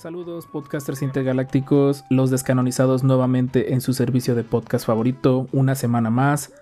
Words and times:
Saludos 0.00 0.46
podcasters 0.46 1.02
intergalácticos, 1.02 2.06
los 2.08 2.30
descanonizados 2.30 3.04
nuevamente 3.04 3.74
en 3.74 3.82
su 3.82 3.92
servicio 3.92 4.34
de 4.34 4.44
podcast 4.44 4.86
favorito, 4.86 5.46
una 5.52 5.74
semana 5.74 6.08
más, 6.08 6.54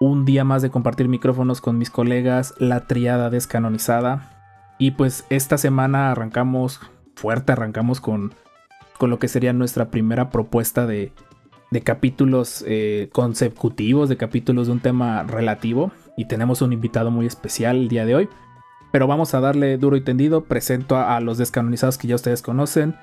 un 0.00 0.24
día 0.24 0.42
más 0.42 0.60
de 0.60 0.68
compartir 0.68 1.06
micrófonos 1.06 1.60
con 1.60 1.78
mis 1.78 1.88
colegas, 1.88 2.54
la 2.58 2.88
triada 2.88 3.30
descanonizada. 3.30 4.74
Y 4.76 4.90
pues 4.90 5.24
esta 5.30 5.56
semana 5.56 6.10
arrancamos 6.10 6.80
fuerte, 7.14 7.52
arrancamos 7.52 8.00
con, 8.00 8.34
con 8.98 9.10
lo 9.10 9.20
que 9.20 9.28
sería 9.28 9.52
nuestra 9.52 9.92
primera 9.92 10.28
propuesta 10.28 10.84
de, 10.84 11.12
de 11.70 11.80
capítulos 11.82 12.64
eh, 12.66 13.08
consecutivos, 13.12 14.08
de 14.08 14.16
capítulos 14.16 14.66
de 14.66 14.72
un 14.72 14.80
tema 14.80 15.22
relativo. 15.22 15.92
Y 16.16 16.24
tenemos 16.24 16.60
un 16.60 16.72
invitado 16.72 17.12
muy 17.12 17.24
especial 17.24 17.76
el 17.76 17.88
día 17.88 18.04
de 18.04 18.16
hoy. 18.16 18.28
Pero 18.90 19.06
vamos 19.06 19.34
a 19.34 19.40
darle 19.40 19.76
duro 19.76 19.96
y 19.96 20.00
tendido. 20.00 20.44
Presento 20.44 20.96
a, 20.96 21.20
los 21.20 21.38
descanonizados 21.38 21.98
que 21.98 22.08
ya 22.08 22.14
ustedes 22.14 22.42
conocen. 22.42 22.94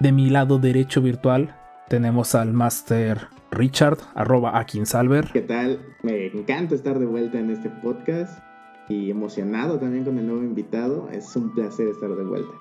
De 0.00 0.12
mi 0.12 0.30
lado 0.30 0.58
derecho 0.58 1.02
virtual 1.02 1.56
tenemos 1.88 2.34
al 2.34 2.52
Master 2.52 3.28
Richard, 3.50 3.98
arroba 4.14 4.58
Akinsalver. 4.58 5.30
¿Qué 5.32 5.42
tal? 5.42 5.80
Me 6.02 6.26
encanta 6.26 6.74
estar 6.74 6.98
de 6.98 7.06
vuelta 7.06 7.38
en 7.38 7.50
este 7.50 7.68
podcast 7.68 8.42
y 8.88 9.10
emocionado 9.10 9.78
también 9.78 10.04
con 10.04 10.18
el 10.18 10.26
nuevo 10.26 10.42
invitado. 10.42 11.08
Es 11.12 11.36
un 11.36 11.52
placer 11.54 11.88
estar 11.88 12.10
de 12.10 12.24
vuelta. 12.24 12.52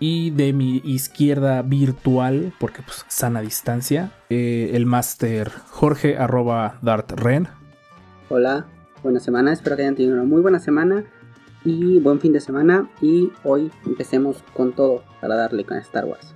Y 0.00 0.30
de 0.30 0.52
mi 0.52 0.82
izquierda 0.84 1.62
virtual, 1.62 2.52
porque 2.58 2.82
pues 2.82 3.06
sana 3.08 3.40
distancia, 3.40 4.12
eh, 4.28 4.72
el 4.74 4.86
Master 4.86 5.50
Jorge, 5.70 6.18
arroba 6.18 6.78
Ren. 7.16 7.48
Hola, 8.28 8.66
buena 9.04 9.20
semana, 9.20 9.52
espero 9.52 9.76
que 9.76 9.82
hayan 9.82 9.94
tenido 9.94 10.14
una 10.14 10.24
muy 10.24 10.40
buena 10.40 10.58
semana 10.58 11.04
y 11.64 12.00
buen 12.00 12.20
fin 12.20 12.32
de 12.32 12.40
semana. 12.40 12.88
Y 13.00 13.30
hoy 13.44 13.70
empecemos 13.86 14.42
con 14.54 14.72
todo 14.72 15.04
para 15.20 15.36
darle 15.36 15.64
con 15.64 15.76
Star 15.78 16.06
Wars. 16.06 16.34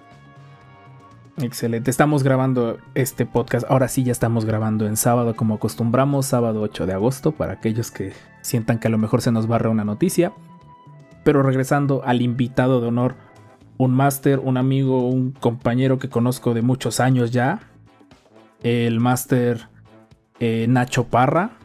Excelente, 1.39 1.91
estamos 1.91 2.25
grabando 2.25 2.79
este 2.95 3.25
podcast, 3.25 3.65
ahora 3.71 3.87
sí 3.87 4.03
ya 4.03 4.11
estamos 4.11 4.45
grabando 4.45 4.87
en 4.87 4.97
sábado 4.97 5.37
como 5.37 5.55
acostumbramos, 5.55 6.27
sábado 6.27 6.61
8 6.63 6.87
de 6.87 6.93
agosto, 6.95 7.31
para 7.33 7.53
aquellos 7.53 7.93
que 7.93 8.13
sientan 8.43 8.81
que 8.81 8.89
a 8.89 8.91
lo 8.91 8.99
mejor 8.99 9.23
se 9.23 9.31
nos 9.31 9.47
barra 9.47 9.71
una 9.71 9.85
noticia. 9.85 10.33
Pero 11.25 11.43
regresando 11.43 12.03
al 12.05 12.23
invitado 12.23 12.81
de 12.81 12.89
honor, 12.89 13.15
un 13.77 13.95
máster, 13.95 14.41
un 14.41 14.57
amigo, 14.57 15.07
un 15.09 15.31
compañero 15.31 15.99
que 15.99 16.09
conozco 16.09 16.55
de 16.55 16.63
muchos 16.63 16.99
años 16.99 17.31
ya, 17.31 17.61
el 18.63 18.99
máster 18.99 19.69
eh, 20.41 20.67
Nacho 20.69 21.05
Parra, 21.05 21.58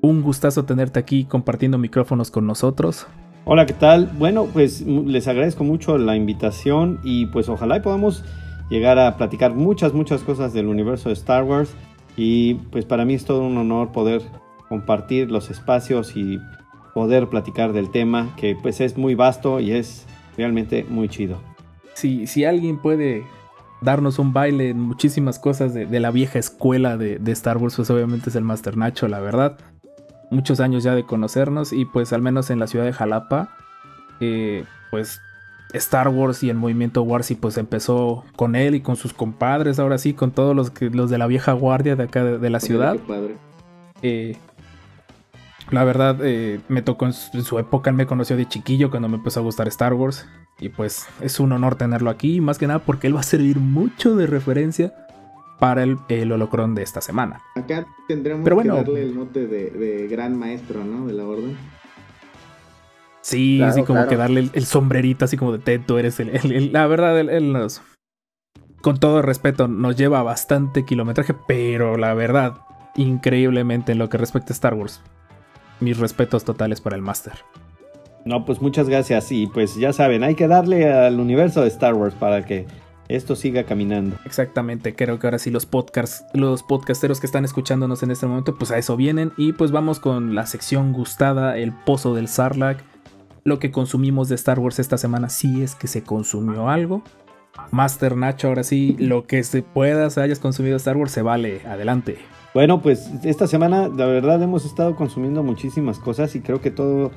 un 0.00 0.22
gustazo 0.22 0.64
tenerte 0.64 0.98
aquí 0.98 1.24
compartiendo 1.24 1.78
micrófonos 1.78 2.30
con 2.30 2.46
nosotros. 2.46 3.06
Hola, 3.44 3.66
¿qué 3.66 3.74
tal? 3.74 4.10
Bueno, 4.18 4.46
pues 4.52 4.80
les 4.82 5.28
agradezco 5.28 5.62
mucho 5.62 5.98
la 5.98 6.16
invitación 6.16 6.98
y 7.04 7.26
pues 7.26 7.48
ojalá 7.48 7.80
podamos 7.80 8.24
llegar 8.70 8.98
a 8.98 9.16
platicar 9.16 9.54
muchas, 9.54 9.92
muchas 9.92 10.22
cosas 10.22 10.52
del 10.52 10.66
universo 10.66 11.08
de 11.08 11.12
Star 11.14 11.44
Wars 11.44 11.72
y 12.16 12.54
pues 12.54 12.84
para 12.84 13.04
mí 13.04 13.14
es 13.14 13.24
todo 13.24 13.42
un 13.42 13.56
honor 13.56 13.92
poder 13.92 14.22
compartir 14.68 15.30
los 15.30 15.50
espacios 15.50 16.16
y 16.16 16.40
poder 16.92 17.28
platicar 17.28 17.72
del 17.72 17.90
tema 17.90 18.34
que 18.36 18.56
pues 18.60 18.80
es 18.80 18.96
muy 18.96 19.14
vasto 19.14 19.60
y 19.60 19.72
es 19.72 20.06
realmente 20.36 20.84
muy 20.88 21.08
chido. 21.08 21.40
Si, 21.94 22.26
si 22.26 22.44
alguien 22.44 22.78
puede 22.78 23.24
darnos 23.80 24.18
un 24.18 24.32
baile 24.32 24.70
en 24.70 24.80
muchísimas 24.80 25.38
cosas 25.38 25.72
de, 25.72 26.00
la 26.00 26.10
vieja 26.10 26.38
escuela 26.38 26.96
de, 26.96 27.18
de, 27.18 27.32
Star 27.32 27.58
Wars, 27.58 27.76
pues 27.76 27.90
obviamente 27.90 28.30
es 28.30 28.36
el 28.36 28.42
Master 28.42 28.76
Nacho, 28.76 29.06
la 29.06 29.20
verdad 29.20 29.58
muchos 30.30 30.60
años 30.60 30.82
ya 30.82 30.94
de 30.94 31.04
conocernos 31.04 31.72
y 31.72 31.84
pues 31.84 32.12
al 32.12 32.22
menos 32.22 32.50
en 32.50 32.58
la 32.58 32.66
ciudad 32.66 32.84
de 32.84 32.92
Jalapa, 32.92 33.50
eh, 34.20 34.64
pues 34.90 35.20
Star 35.72 36.08
Wars 36.08 36.42
y 36.42 36.50
el 36.50 36.56
movimiento 36.56 37.02
Warsi 37.02 37.34
pues 37.34 37.58
empezó 37.58 38.24
con 38.36 38.56
él 38.56 38.74
y 38.74 38.80
con 38.80 38.96
sus 38.96 39.12
compadres, 39.12 39.78
ahora 39.78 39.98
sí, 39.98 40.14
con 40.14 40.30
todos 40.30 40.54
los, 40.54 40.70
que, 40.70 40.90
los 40.90 41.10
de 41.10 41.18
la 41.18 41.26
vieja 41.26 41.52
guardia 41.52 41.96
de 41.96 42.04
acá 42.04 42.24
de, 42.24 42.50
la 42.50 42.60
ciudad. 42.60 42.96
Eh, 44.02 44.36
la 45.70 45.84
verdad, 45.84 46.18
eh, 46.22 46.60
me 46.68 46.82
tocó 46.82 47.06
en 47.06 47.12
su, 47.12 47.36
en 47.36 47.42
su, 47.42 47.58
época, 47.58 47.90
él 47.90 47.96
me 47.96 48.06
conoció 48.06 48.36
de 48.36 48.46
chiquillo 48.46 48.90
cuando 48.90 49.08
me 49.08 49.16
empezó 49.16 49.40
a 49.40 49.42
gustar 49.42 49.68
Star 49.68 49.94
Wars. 49.94 50.26
Y 50.58 50.70
pues 50.70 51.06
es 51.20 51.38
un 51.38 51.52
honor 51.52 51.74
tenerlo 51.74 52.08
aquí, 52.08 52.40
más 52.40 52.56
que 52.56 52.66
nada 52.66 52.78
porque 52.78 53.08
él 53.08 53.16
va 53.16 53.20
a 53.20 53.24
servir 53.24 53.58
mucho 53.58 54.16
de 54.16 54.26
referencia 54.26 55.05
para 55.58 55.82
el, 55.82 55.98
el 56.08 56.30
holocrón 56.32 56.74
de 56.74 56.82
esta 56.82 57.00
semana. 57.00 57.42
Acá 57.54 57.86
tendremos 58.08 58.48
que 58.48 58.68
darle 58.68 59.02
el 59.02 59.14
mote 59.14 59.46
de, 59.46 60.08
gran 60.08 60.38
maestro, 60.38 60.84
¿no? 60.84 61.06
De 61.06 61.12
la 61.14 61.24
orden. 61.24 61.56
Sí, 63.22 63.60
así 63.62 63.82
como 63.82 64.06
que 64.06 64.16
darle 64.16 64.50
el, 64.52 64.66
sombrerito, 64.66 65.24
así 65.24 65.36
como 65.36 65.52
de 65.52 65.58
Ted, 65.58 65.80
tú 65.84 65.98
eres 65.98 66.20
el, 66.20 66.72
la 66.72 66.86
verdad, 66.86 67.18
él, 67.18 67.52
nos, 67.52 67.82
con 68.82 69.00
todo 69.00 69.20
respeto, 69.20 69.66
nos 69.66 69.96
lleva 69.96 70.22
bastante 70.22 70.84
kilometraje, 70.84 71.34
pero 71.48 71.96
la 71.96 72.14
verdad, 72.14 72.58
increíblemente 72.94 73.92
en 73.92 73.98
lo 73.98 74.08
que 74.08 74.18
respecta 74.18 74.52
a 74.52 74.54
Star 74.54 74.74
Wars. 74.74 75.02
Mis 75.80 75.98
respetos 75.98 76.44
totales 76.44 76.80
para 76.80 76.94
el 76.94 77.02
Master. 77.02 77.34
No, 78.24 78.44
pues 78.44 78.62
muchas 78.62 78.88
gracias. 78.88 79.30
Y 79.30 79.46
pues 79.46 79.76
ya 79.76 79.92
saben, 79.92 80.24
hay 80.24 80.34
que 80.34 80.48
darle 80.48 80.92
al 80.92 81.20
universo 81.20 81.62
de 81.62 81.68
Star 81.68 81.94
Wars 81.94 82.14
para 82.14 82.44
que 82.44 82.66
esto 83.08 83.36
siga 83.36 83.64
caminando. 83.64 84.16
Exactamente, 84.24 84.94
creo 84.94 85.18
que 85.18 85.26
ahora 85.26 85.38
sí 85.38 85.50
los 85.50 85.66
podcasts, 85.66 86.24
los 86.32 86.62
podcasteros 86.62 87.20
que 87.20 87.26
están 87.26 87.44
escuchándonos 87.44 88.02
en 88.02 88.10
este 88.10 88.26
momento, 88.26 88.56
pues 88.56 88.70
a 88.70 88.78
eso 88.78 88.96
vienen. 88.96 89.32
Y 89.36 89.52
pues 89.52 89.70
vamos 89.70 90.00
con 90.00 90.34
la 90.34 90.46
sección 90.46 90.92
gustada, 90.92 91.56
el 91.56 91.72
pozo 91.72 92.14
del 92.14 92.28
Sarlacc. 92.28 92.80
Lo 93.44 93.58
que 93.58 93.70
consumimos 93.70 94.28
de 94.28 94.34
Star 94.34 94.58
Wars 94.58 94.80
esta 94.80 94.98
semana, 94.98 95.28
si 95.28 95.62
es 95.62 95.74
que 95.76 95.86
se 95.86 96.02
consumió 96.02 96.68
algo. 96.68 97.02
Master 97.70 98.16
Nacho, 98.16 98.48
ahora 98.48 98.64
sí, 98.64 98.96
lo 98.98 99.26
que 99.26 99.42
se 99.44 99.62
pueda, 99.62 100.10
se 100.10 100.20
hayas 100.20 100.40
consumido 100.40 100.72
de 100.72 100.78
Star 100.78 100.96
Wars, 100.96 101.12
se 101.12 101.22
vale. 101.22 101.60
Adelante. 101.66 102.18
Bueno, 102.54 102.80
pues 102.80 103.10
esta 103.22 103.46
semana, 103.46 103.88
la 103.88 104.06
verdad, 104.06 104.42
hemos 104.42 104.64
estado 104.64 104.96
consumiendo 104.96 105.42
muchísimas 105.42 105.98
cosas 105.98 106.34
y 106.36 106.40
creo 106.40 106.60
que 106.60 106.70
todo, 106.70 107.12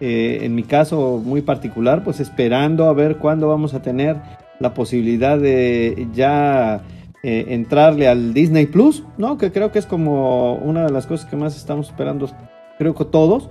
eh, 0.00 0.40
en 0.42 0.54
mi 0.54 0.64
caso 0.64 1.20
muy 1.24 1.42
particular, 1.42 2.02
pues 2.02 2.20
esperando 2.20 2.86
a 2.86 2.92
ver 2.92 3.16
cuándo 3.18 3.48
vamos 3.48 3.72
a 3.72 3.82
tener 3.82 4.16
la 4.60 4.74
posibilidad 4.74 5.38
de 5.38 6.08
ya 6.14 6.82
eh, 7.22 7.46
entrarle 7.48 8.08
al 8.08 8.32
Disney 8.32 8.66
Plus, 8.66 9.02
¿no? 9.18 9.36
Que 9.36 9.50
creo 9.50 9.72
que 9.72 9.78
es 9.78 9.86
como 9.86 10.54
una 10.54 10.84
de 10.84 10.92
las 10.92 11.06
cosas 11.06 11.28
que 11.28 11.36
más 11.36 11.56
estamos 11.56 11.88
esperando, 11.88 12.30
creo 12.78 12.94
que 12.94 13.04
todos. 13.06 13.48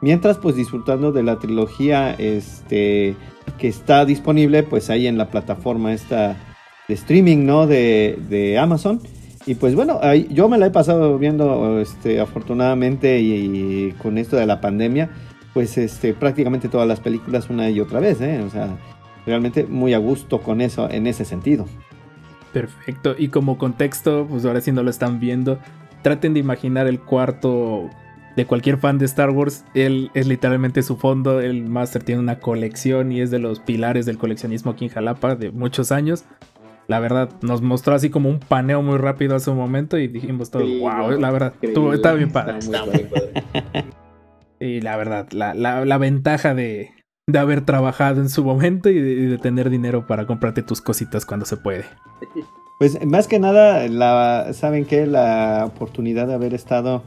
Mientras, 0.00 0.38
pues 0.38 0.56
disfrutando 0.56 1.12
de 1.12 1.22
la 1.22 1.38
trilogía 1.38 2.12
este, 2.18 3.14
que 3.58 3.68
está 3.68 4.04
disponible, 4.04 4.62
pues 4.62 4.90
ahí 4.90 5.06
en 5.06 5.18
la 5.18 5.28
plataforma 5.28 5.92
esta 5.92 6.36
de 6.88 6.94
streaming, 6.94 7.44
¿no? 7.44 7.66
De, 7.66 8.18
de 8.28 8.58
Amazon. 8.58 9.00
Y 9.46 9.56
pues 9.56 9.74
bueno, 9.74 10.00
yo 10.30 10.48
me 10.48 10.58
la 10.58 10.66
he 10.66 10.70
pasado 10.70 11.18
viendo, 11.18 11.80
este, 11.80 12.20
afortunadamente, 12.20 13.20
y, 13.20 13.92
con 14.00 14.18
esto 14.18 14.36
de 14.36 14.46
la 14.46 14.60
pandemia, 14.60 15.10
pues 15.52 15.78
este, 15.78 16.14
prácticamente 16.14 16.68
todas 16.68 16.86
las 16.86 17.00
películas 17.00 17.50
una 17.50 17.68
y 17.68 17.80
otra 17.80 17.98
vez, 18.00 18.20
¿eh? 18.20 18.42
O 18.46 18.50
sea, 18.50 18.76
realmente 19.26 19.64
muy 19.64 19.94
a 19.94 19.98
gusto 19.98 20.40
con 20.40 20.60
eso 20.60 20.90
en 20.90 21.06
ese 21.06 21.24
sentido. 21.24 21.66
Perfecto. 22.52 23.14
Y 23.18 23.28
como 23.28 23.58
contexto, 23.58 24.26
pues 24.28 24.44
ahora 24.44 24.60
sí 24.60 24.72
no 24.72 24.82
lo 24.82 24.90
están 24.90 25.20
viendo, 25.20 25.58
traten 26.02 26.34
de 26.34 26.40
imaginar 26.40 26.86
el 26.86 27.00
cuarto 27.00 27.88
de 28.36 28.46
cualquier 28.46 28.78
fan 28.78 28.98
de 28.98 29.06
Star 29.06 29.30
Wars. 29.30 29.64
Él 29.74 30.10
es 30.14 30.26
literalmente 30.26 30.82
su 30.82 30.96
fondo. 30.96 31.40
El 31.40 31.64
Master 31.64 32.02
tiene 32.02 32.20
una 32.20 32.38
colección 32.38 33.12
y 33.12 33.20
es 33.20 33.30
de 33.30 33.38
los 33.38 33.60
pilares 33.60 34.06
del 34.06 34.18
coleccionismo 34.18 34.72
aquí 34.72 34.86
en 34.86 34.90
Jalapa 34.90 35.34
de 35.34 35.50
muchos 35.50 35.92
años. 35.92 36.24
La 36.88 36.98
verdad, 37.00 37.30
nos 37.42 37.62
mostró 37.62 37.94
así 37.94 38.10
como 38.10 38.28
un 38.28 38.40
paneo 38.40 38.82
muy 38.82 38.98
rápido 38.98 39.36
hace 39.36 39.50
un 39.50 39.56
momento 39.56 39.96
y 39.98 40.08
dijimos 40.08 40.50
todo, 40.50 40.66
wow, 40.66 41.12
la 41.12 41.30
verdad, 41.30 41.54
estaba 41.62 42.16
bien 42.16 42.32
padre. 42.32 42.58
y 44.58 44.80
la 44.80 44.96
verdad, 44.96 45.30
la 45.30 45.98
ventaja 45.98 46.54
de, 46.54 46.90
de 47.28 47.38
haber 47.38 47.64
trabajado 47.64 48.20
en 48.20 48.28
su 48.28 48.44
momento 48.44 48.90
y 48.90 49.00
de, 49.00 49.38
tener 49.38 49.70
dinero 49.70 50.06
para 50.06 50.26
comprarte 50.26 50.62
tus 50.62 50.80
cositas 50.80 51.24
cuando 51.24 51.46
se 51.46 51.56
puede. 51.56 51.84
Pues 52.78 53.04
más 53.06 53.28
que 53.28 53.38
nada, 53.38 53.86
la, 53.88 54.52
saben 54.52 54.84
que 54.84 55.06
la 55.06 55.64
oportunidad 55.66 56.26
de 56.26 56.34
haber 56.34 56.52
estado 56.52 57.04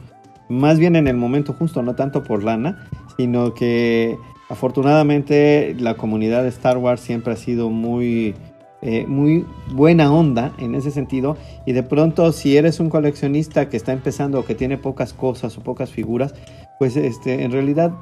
más 0.48 0.78
bien 0.78 0.96
en 0.96 1.06
el 1.06 1.16
momento 1.16 1.52
justo, 1.52 1.82
no 1.82 1.94
tanto 1.96 2.22
por 2.22 2.42
lana, 2.42 2.88
sino 3.18 3.52
que 3.52 4.16
afortunadamente 4.48 5.76
la 5.78 5.94
comunidad 5.94 6.44
de 6.44 6.48
Star 6.48 6.78
Wars 6.78 7.00
siempre 7.00 7.34
ha 7.34 7.36
sido 7.36 7.68
muy, 7.68 8.34
eh, 8.80 9.04
muy 9.06 9.44
buena 9.72 10.10
onda 10.10 10.52
en 10.58 10.74
ese 10.74 10.92
sentido. 10.92 11.36
Y 11.66 11.72
de 11.72 11.82
pronto, 11.82 12.32
si 12.32 12.56
eres 12.56 12.80
un 12.80 12.88
coleccionista 12.88 13.68
que 13.68 13.76
está 13.76 13.92
empezando 13.92 14.40
o 14.40 14.44
que 14.46 14.54
tiene 14.54 14.78
pocas 14.78 15.12
cosas 15.12 15.58
o 15.58 15.62
pocas 15.62 15.90
figuras, 15.90 16.34
pues 16.78 16.96
este, 16.96 17.42
en 17.42 17.52
realidad 17.52 17.92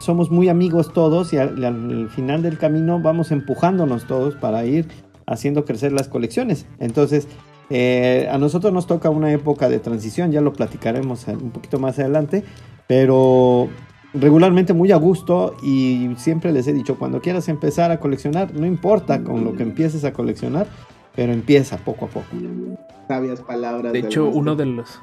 somos 0.00 0.30
muy 0.30 0.48
amigos 0.48 0.92
todos 0.92 1.32
y 1.32 1.36
al, 1.36 1.64
al 1.64 2.10
final 2.10 2.42
del 2.42 2.58
camino 2.58 3.00
vamos 3.00 3.30
empujándonos 3.30 4.06
todos 4.06 4.34
para 4.34 4.64
ir 4.64 4.88
haciendo 5.26 5.64
crecer 5.64 5.92
las 5.92 6.08
colecciones. 6.08 6.66
Entonces, 6.80 7.28
eh, 7.70 8.28
a 8.30 8.36
nosotros 8.36 8.72
nos 8.72 8.88
toca 8.88 9.10
una 9.10 9.32
época 9.32 9.68
de 9.68 9.78
transición, 9.78 10.32
ya 10.32 10.40
lo 10.40 10.52
platicaremos 10.52 11.28
un 11.28 11.50
poquito 11.50 11.78
más 11.78 12.00
adelante, 12.00 12.42
pero 12.88 13.68
regularmente 14.12 14.72
muy 14.72 14.90
a 14.90 14.96
gusto 14.96 15.54
y 15.62 16.10
siempre 16.16 16.52
les 16.52 16.66
he 16.66 16.72
dicho, 16.72 16.98
cuando 16.98 17.20
quieras 17.20 17.48
empezar 17.48 17.92
a 17.92 18.00
coleccionar, 18.00 18.52
no 18.52 18.66
importa 18.66 19.22
con 19.22 19.44
lo 19.44 19.54
que 19.54 19.62
empieces 19.62 20.04
a 20.04 20.12
coleccionar, 20.12 20.66
pero 21.14 21.32
empieza 21.32 21.76
poco 21.78 22.06
a 22.06 22.08
poco. 22.08 22.26
Sabias 23.06 23.40
palabras. 23.40 23.92
De 23.92 24.00
hecho, 24.00 24.28
uno 24.28 24.56
de 24.56 24.66
los. 24.66 25.00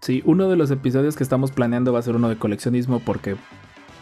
Sí, 0.00 0.22
uno 0.26 0.48
de 0.48 0.56
los 0.56 0.70
episodios 0.70 1.16
que 1.16 1.22
estamos 1.22 1.50
planeando 1.50 1.92
va 1.92 1.98
a 1.98 2.02
ser 2.02 2.16
uno 2.16 2.28
de 2.28 2.36
coleccionismo 2.36 3.00
porque, 3.00 3.36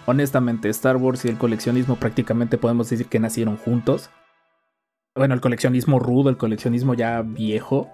honestamente, 0.06 0.68
Star 0.68 0.96
Wars 0.96 1.24
y 1.24 1.28
el 1.28 1.38
coleccionismo 1.38 1.96
prácticamente 1.96 2.58
podemos 2.58 2.88
decir 2.88 3.06
que 3.06 3.20
nacieron 3.20 3.56
juntos. 3.56 4.10
Bueno, 5.14 5.34
el 5.34 5.40
coleccionismo 5.40 5.98
rudo, 5.98 6.30
el 6.30 6.36
coleccionismo 6.36 6.94
ya 6.94 7.22
viejo. 7.22 7.88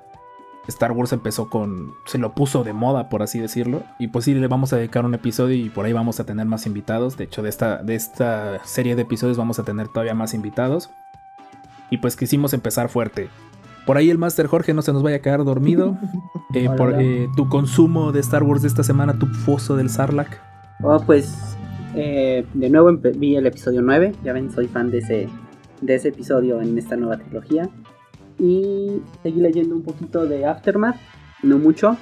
Star 0.69 0.93
Wars 0.93 1.13
empezó 1.13 1.49
con. 1.49 1.93
se 2.05 2.19
lo 2.19 2.35
puso 2.35 2.63
de 2.63 2.75
moda, 2.75 3.09
por 3.09 3.23
así 3.23 3.41
decirlo. 3.41 3.83
Y 3.99 4.09
pues 4.09 4.27
sí, 4.27 4.35
le 4.35 4.47
vamos 4.47 4.73
a 4.73 4.77
dedicar 4.77 5.05
un 5.05 5.15
episodio 5.15 5.57
y 5.57 5.71
por 5.71 5.87
ahí 5.87 5.93
vamos 5.93 6.21
a 6.21 6.25
tener 6.25 6.47
más 6.47 6.67
invitados. 6.67 7.17
De 7.17 7.25
hecho, 7.25 7.43
de 7.43 7.49
esta, 7.49 7.83
de 7.83 7.95
esta 7.95 8.63
serie 8.65 8.95
de 8.95 9.03
episodios 9.03 9.39
vamos 9.39 9.59
a 9.59 9.65
tener 9.65 9.89
todavía 9.89 10.15
más 10.15 10.35
invitados. 10.35 10.91
Y 11.91 11.99
pues 11.99 12.17
quisimos 12.17 12.53
empezar 12.53 12.91
fuerte. 12.91 13.31
Por 13.87 13.97
ahí 13.97 14.11
el 14.11 14.19
Master 14.19 14.47
Jorge 14.47 14.75
no 14.75 14.83
se 14.83 14.93
nos 14.93 15.03
vaya 15.03 15.17
a 15.17 15.21
quedar 15.21 15.45
dormido. 15.45 15.97
Eh, 16.55 16.71
por 16.79 16.99
eh, 16.99 17.29
tu 17.37 17.47
consumo 17.51 18.11
de 18.11 18.21
Star 18.21 18.43
Wars 18.43 18.63
de 18.63 18.69
esta 18.69 18.83
semana, 18.83 19.19
tu 19.19 19.27
foso 19.27 19.77
del 19.77 19.91
Sarlacc. 19.91 20.41
Oh, 20.83 20.99
pues 20.99 21.58
eh, 22.01 22.47
de 22.55 22.71
nuevo 22.71 22.97
vi 22.97 23.35
el 23.35 23.47
episodio 23.47 23.83
9, 23.83 24.13
ya 24.23 24.33
ven, 24.33 24.51
soy 24.53 24.69
fan 24.69 24.91
de 24.91 24.99
ese, 24.99 25.29
de 25.81 25.95
ese 25.95 26.09
episodio 26.09 26.61
en 26.63 26.79
esta 26.79 26.97
nueva 26.97 27.19
trilogía. 27.19 27.69
Y 28.39 29.03
seguí 29.23 29.41
leyendo 29.41 29.75
un 29.75 29.83
poquito 29.83 30.27
de 30.27 30.47
Aftermath, 30.47 30.97
no 31.43 31.59
mucho. 31.59 31.97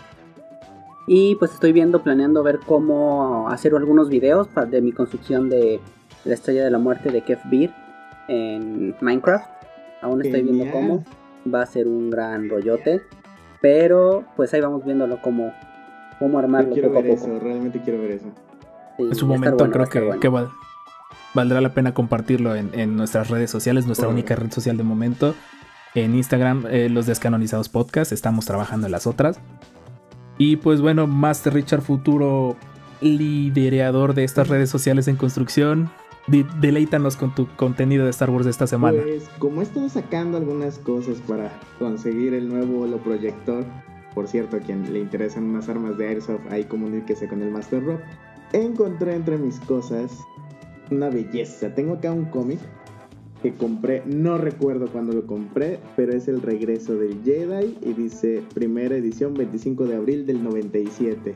Y 1.06 1.36
pues 1.36 1.54
estoy 1.54 1.72
viendo, 1.72 2.02
planeando 2.02 2.42
ver 2.42 2.58
cómo 2.66 3.48
hacer 3.48 3.74
algunos 3.74 4.10
videos 4.10 4.48
de 4.70 4.80
mi 4.82 4.92
construcción 4.92 5.48
de 5.48 5.80
la 6.24 6.34
estrella 6.34 6.64
de 6.64 6.70
la 6.70 6.78
muerte 6.78 7.10
de 7.10 7.22
Kev 7.22 7.38
Beer 7.50 7.70
en 8.28 8.94
Minecraft. 9.00 9.48
Aún 10.02 10.20
estoy 10.22 10.42
viendo 10.42 10.70
cómo. 10.70 11.04
Va 11.52 11.62
a 11.62 11.66
ser 11.66 11.88
un 11.88 12.10
gran 12.10 12.50
rollote. 12.50 13.00
Pero 13.62 14.24
pues 14.36 14.52
ahí 14.52 14.60
vamos 14.60 14.84
viéndolo 14.84 15.22
cómo, 15.22 15.54
cómo 16.18 16.38
armarlo 16.38 16.68
Yo 16.68 16.74
quiero 16.74 16.88
poco 16.88 16.98
a 16.98 17.02
ver 17.02 17.14
poco. 17.16 17.30
eso, 17.30 17.40
realmente 17.40 17.80
quiero 17.80 18.00
ver 18.02 18.10
eso. 18.10 18.32
Sí, 18.96 19.02
En 19.04 19.14
su 19.14 19.26
momento 19.26 19.56
bueno, 19.58 19.72
creo 19.72 19.86
que, 19.88 20.00
bueno. 20.00 20.20
que 20.20 20.28
val- 20.28 20.50
valdrá 21.34 21.60
la 21.60 21.74
pena 21.74 21.92
compartirlo 21.94 22.54
en, 22.56 22.70
en 22.72 22.96
nuestras 22.96 23.28
redes 23.30 23.50
sociales, 23.50 23.86
nuestra 23.86 24.08
única 24.08 24.36
red 24.36 24.50
social 24.50 24.76
de 24.76 24.82
momento. 24.84 25.34
En 25.94 26.14
Instagram, 26.14 26.64
eh, 26.70 26.88
los 26.90 27.06
descanonizados 27.06 27.68
podcast, 27.68 28.12
estamos 28.12 28.44
trabajando 28.46 28.86
en 28.86 28.92
las 28.92 29.06
otras. 29.06 29.38
Y 30.38 30.56
pues 30.56 30.80
bueno, 30.82 31.06
Master 31.06 31.54
Richard 31.54 31.80
Futuro, 31.82 32.56
lidereador 33.00 34.14
de 34.14 34.24
estas 34.24 34.48
redes 34.48 34.68
sociales 34.70 35.08
en 35.08 35.16
construcción, 35.16 35.90
de- 36.26 36.44
deleítanos 36.60 37.16
con 37.16 37.34
tu 37.34 37.46
contenido 37.56 38.04
de 38.04 38.10
Star 38.10 38.30
Wars 38.30 38.44
de 38.44 38.50
esta 38.50 38.66
semana. 38.66 38.98
Pues 39.02 39.28
como 39.38 39.60
he 39.60 39.64
estado 39.64 39.88
sacando 39.88 40.36
algunas 40.38 40.78
cosas 40.78 41.16
para 41.26 41.50
conseguir 41.78 42.34
el 42.34 42.48
nuevo 42.48 42.82
holoproyector, 42.82 43.64
por 44.14 44.28
cierto, 44.28 44.56
a 44.56 44.60
quien 44.60 44.92
le 44.92 44.98
interesan 45.00 45.44
unas 45.44 45.68
armas 45.68 45.96
de 45.98 46.08
Airsoft, 46.08 46.40
ahí 46.50 46.64
comuníquese 46.64 47.28
con 47.28 47.42
el 47.42 47.50
Master 47.50 47.84
Rob, 47.84 48.00
encontré 48.64 49.14
entre 49.14 49.38
mis 49.38 49.58
cosas 49.60 50.18
una 50.90 51.08
belleza. 51.10 51.74
Tengo 51.74 51.94
acá 51.94 52.12
un 52.12 52.26
cómic 52.26 52.58
que 53.42 53.52
compré, 53.54 54.02
no 54.06 54.38
recuerdo 54.38 54.86
cuándo 54.88 55.12
lo 55.12 55.26
compré, 55.26 55.78
pero 55.94 56.12
es 56.12 56.26
el 56.28 56.40
regreso 56.42 56.94
del 56.96 57.22
Jedi 57.22 57.76
y 57.82 57.92
dice 57.92 58.42
primera 58.54 58.96
edición 58.96 59.34
25 59.34 59.84
de 59.84 59.96
abril 59.96 60.26
del 60.26 60.42
97. 60.42 61.34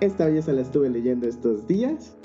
Esta 0.00 0.26
belleza 0.26 0.52
la 0.52 0.62
estuve 0.62 0.88
leyendo 0.90 1.26
estos 1.26 1.66
días 1.66 2.16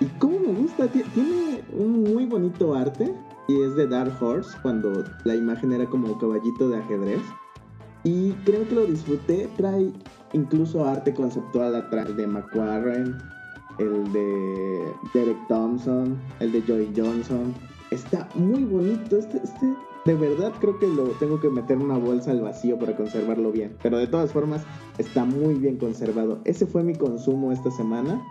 y 0.00 0.06
cómo 0.18 0.40
me 0.40 0.52
gusta, 0.52 0.88
Ti- 0.88 1.04
tiene 1.14 1.62
un 1.78 2.02
muy 2.02 2.26
bonito 2.26 2.74
arte 2.74 3.14
y 3.48 3.62
es 3.62 3.76
de 3.76 3.86
Dark 3.86 4.12
Horse 4.20 4.50
cuando 4.62 5.04
la 5.24 5.34
imagen 5.34 5.72
era 5.72 5.86
como 5.86 6.18
caballito 6.18 6.68
de 6.68 6.78
ajedrez 6.78 7.20
y 8.02 8.32
creo 8.44 8.66
que 8.68 8.74
lo 8.74 8.86
disfruté, 8.86 9.48
trae 9.56 9.90
incluso 10.32 10.84
arte 10.84 11.14
conceptual 11.14 11.74
atrás 11.74 12.16
de 12.16 12.26
McQuarren, 12.26 13.16
el 13.78 14.12
de 14.12 14.92
Derek 15.14 15.46
Thompson, 15.48 16.18
el 16.40 16.52
de 16.52 16.62
Joy 16.62 16.92
Johnson. 16.96 17.54
Está 17.90 18.28
muy 18.34 18.64
bonito 18.64 19.16
este, 19.16 19.38
este 19.38 19.74
de 20.06 20.14
verdad 20.14 20.52
creo 20.60 20.78
que 20.78 20.86
lo 20.86 21.04
tengo 21.18 21.40
que 21.40 21.50
meter 21.50 21.76
en 21.76 21.82
una 21.82 21.98
bolsa 21.98 22.30
al 22.30 22.40
vacío 22.40 22.78
para 22.78 22.96
conservarlo 22.96 23.52
bien. 23.52 23.76
Pero 23.82 23.98
de 23.98 24.06
todas 24.06 24.32
formas 24.32 24.62
está 24.98 25.24
muy 25.24 25.54
bien 25.54 25.76
conservado. 25.76 26.40
Ese 26.44 26.66
fue 26.66 26.82
mi 26.82 26.94
consumo 26.94 27.52
esta 27.52 27.70
semana. 27.70 28.22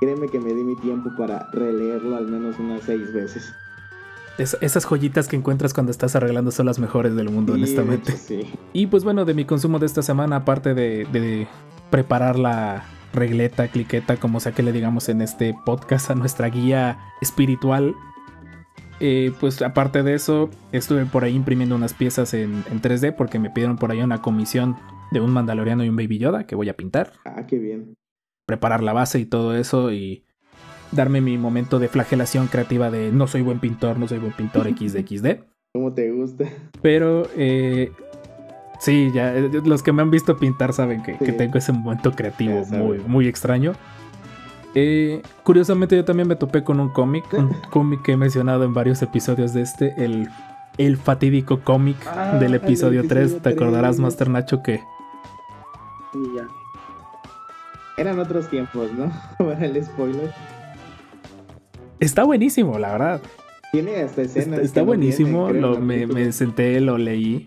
Créeme 0.00 0.28
que 0.28 0.40
me 0.40 0.52
di 0.52 0.64
mi 0.64 0.74
tiempo 0.76 1.10
para 1.16 1.48
releerlo 1.52 2.16
al 2.16 2.26
menos 2.26 2.58
unas 2.58 2.82
seis 2.82 3.12
veces. 3.12 3.52
Es- 4.38 4.56
esas 4.60 4.84
joyitas 4.86 5.28
que 5.28 5.36
encuentras 5.36 5.74
cuando 5.74 5.90
estás 5.92 6.16
arreglando 6.16 6.50
son 6.50 6.66
las 6.66 6.78
mejores 6.78 7.14
del 7.14 7.28
mundo, 7.30 7.54
Sí, 7.54 7.58
honestamente. 7.60 8.12
sí. 8.12 8.40
Y 8.72 8.86
pues 8.86 9.04
bueno, 9.04 9.24
de 9.24 9.34
mi 9.34 9.44
consumo 9.44 9.78
de 9.78 9.86
esta 9.86 10.02
semana, 10.02 10.36
aparte 10.36 10.74
de, 10.74 11.06
de 11.12 11.46
preparar 11.90 12.38
la 12.38 12.84
regleta, 13.12 13.68
cliqueta, 13.68 14.16
como 14.16 14.40
sea 14.40 14.52
que 14.52 14.62
le 14.62 14.72
digamos 14.72 15.08
en 15.10 15.20
este 15.20 15.54
podcast, 15.66 16.10
a 16.10 16.14
nuestra 16.14 16.48
guía 16.48 16.98
espiritual, 17.20 17.94
eh, 19.00 19.32
pues 19.40 19.60
aparte 19.62 20.02
de 20.02 20.14
eso, 20.14 20.48
estuve 20.72 21.04
por 21.06 21.24
ahí 21.24 21.34
imprimiendo 21.34 21.74
unas 21.74 21.92
piezas 21.92 22.32
en, 22.34 22.64
en 22.70 22.80
3D 22.80 23.14
porque 23.14 23.38
me 23.38 23.50
pidieron 23.50 23.76
por 23.76 23.90
ahí 23.90 24.00
una 24.00 24.22
comisión 24.22 24.76
de 25.10 25.20
un 25.20 25.30
Mandaloriano 25.30 25.84
y 25.84 25.88
un 25.90 25.96
Baby 25.96 26.18
Yoda 26.18 26.46
que 26.46 26.54
voy 26.54 26.68
a 26.70 26.76
pintar, 26.76 27.12
Ah, 27.26 27.44
qué 27.46 27.58
bien. 27.58 27.94
preparar 28.46 28.82
la 28.82 28.92
base 28.94 29.18
y 29.18 29.26
todo 29.26 29.54
eso 29.56 29.92
y 29.92 30.24
darme 30.92 31.20
mi 31.20 31.38
momento 31.38 31.78
de 31.78 31.88
flagelación 31.88 32.46
creativa 32.46 32.90
de 32.90 33.10
no 33.12 33.26
soy 33.26 33.42
buen 33.42 33.58
pintor, 33.60 33.98
no 33.98 34.06
soy 34.08 34.18
buen 34.18 34.32
pintor 34.32 34.68
XD. 34.76 35.26
¿Cómo 35.74 35.92
te 35.92 36.10
gusta? 36.10 36.44
Pero 36.82 37.22
eh, 37.36 37.90
sí, 38.80 39.10
ya 39.14 39.34
eh, 39.34 39.50
los 39.64 39.82
que 39.82 39.92
me 39.92 40.02
han 40.02 40.10
visto 40.10 40.36
pintar 40.36 40.72
saben 40.72 41.02
que, 41.02 41.12
Sí. 41.18 41.24
que 41.24 41.32
tengo 41.32 41.56
ese 41.58 41.72
momento 41.72 42.12
creativo 42.12 42.64
muy, 42.66 42.98
muy 43.06 43.26
extraño. 43.26 43.72
Eh, 44.74 45.20
curiosamente 45.42 45.96
yo 45.96 46.04
también 46.04 46.28
me 46.28 46.36
topé 46.36 46.64
con 46.64 46.80
un 46.80 46.88
cómic, 46.90 47.24
un 47.34 47.48
cómic 47.70 48.02
que 48.02 48.12
he 48.12 48.16
mencionado 48.16 48.64
en 48.64 48.72
varios 48.74 49.02
episodios 49.02 49.52
de 49.54 49.62
este, 49.62 49.94
el, 50.02 50.28
el 50.78 50.96
fatídico 50.96 51.60
cómic 51.60 51.96
Ah, 52.06 52.34
del 52.38 52.54
el 52.54 52.54
episodio 52.54 53.00
episodio 53.00 53.28
3. 53.30 53.42
Te 53.42 53.48
acordarás. 53.50 53.98
Master 53.98 54.28
Nacho, 54.30 54.62
que 54.62 54.80
ya. 56.36 56.46
Eran 57.98 58.18
otros 58.18 58.48
tiempos, 58.48 58.90
¿no? 58.92 59.10
Para 59.38 59.64
el 59.66 59.82
spoiler. 59.84 60.32
Está 62.04 62.24
buenísimo, 62.24 62.78
la 62.78 62.92
verdad. 62.92 63.22
Tiene 63.72 63.96
hasta 64.02 64.22
escenas. 64.22 64.60
Está, 64.60 64.82
buenísimo, 64.82 65.48
creo, 65.48 65.60
lo- 65.74 65.80
me, 65.80 66.30
senté, 66.32 66.80
lo 66.80 66.98
leí. 66.98 67.46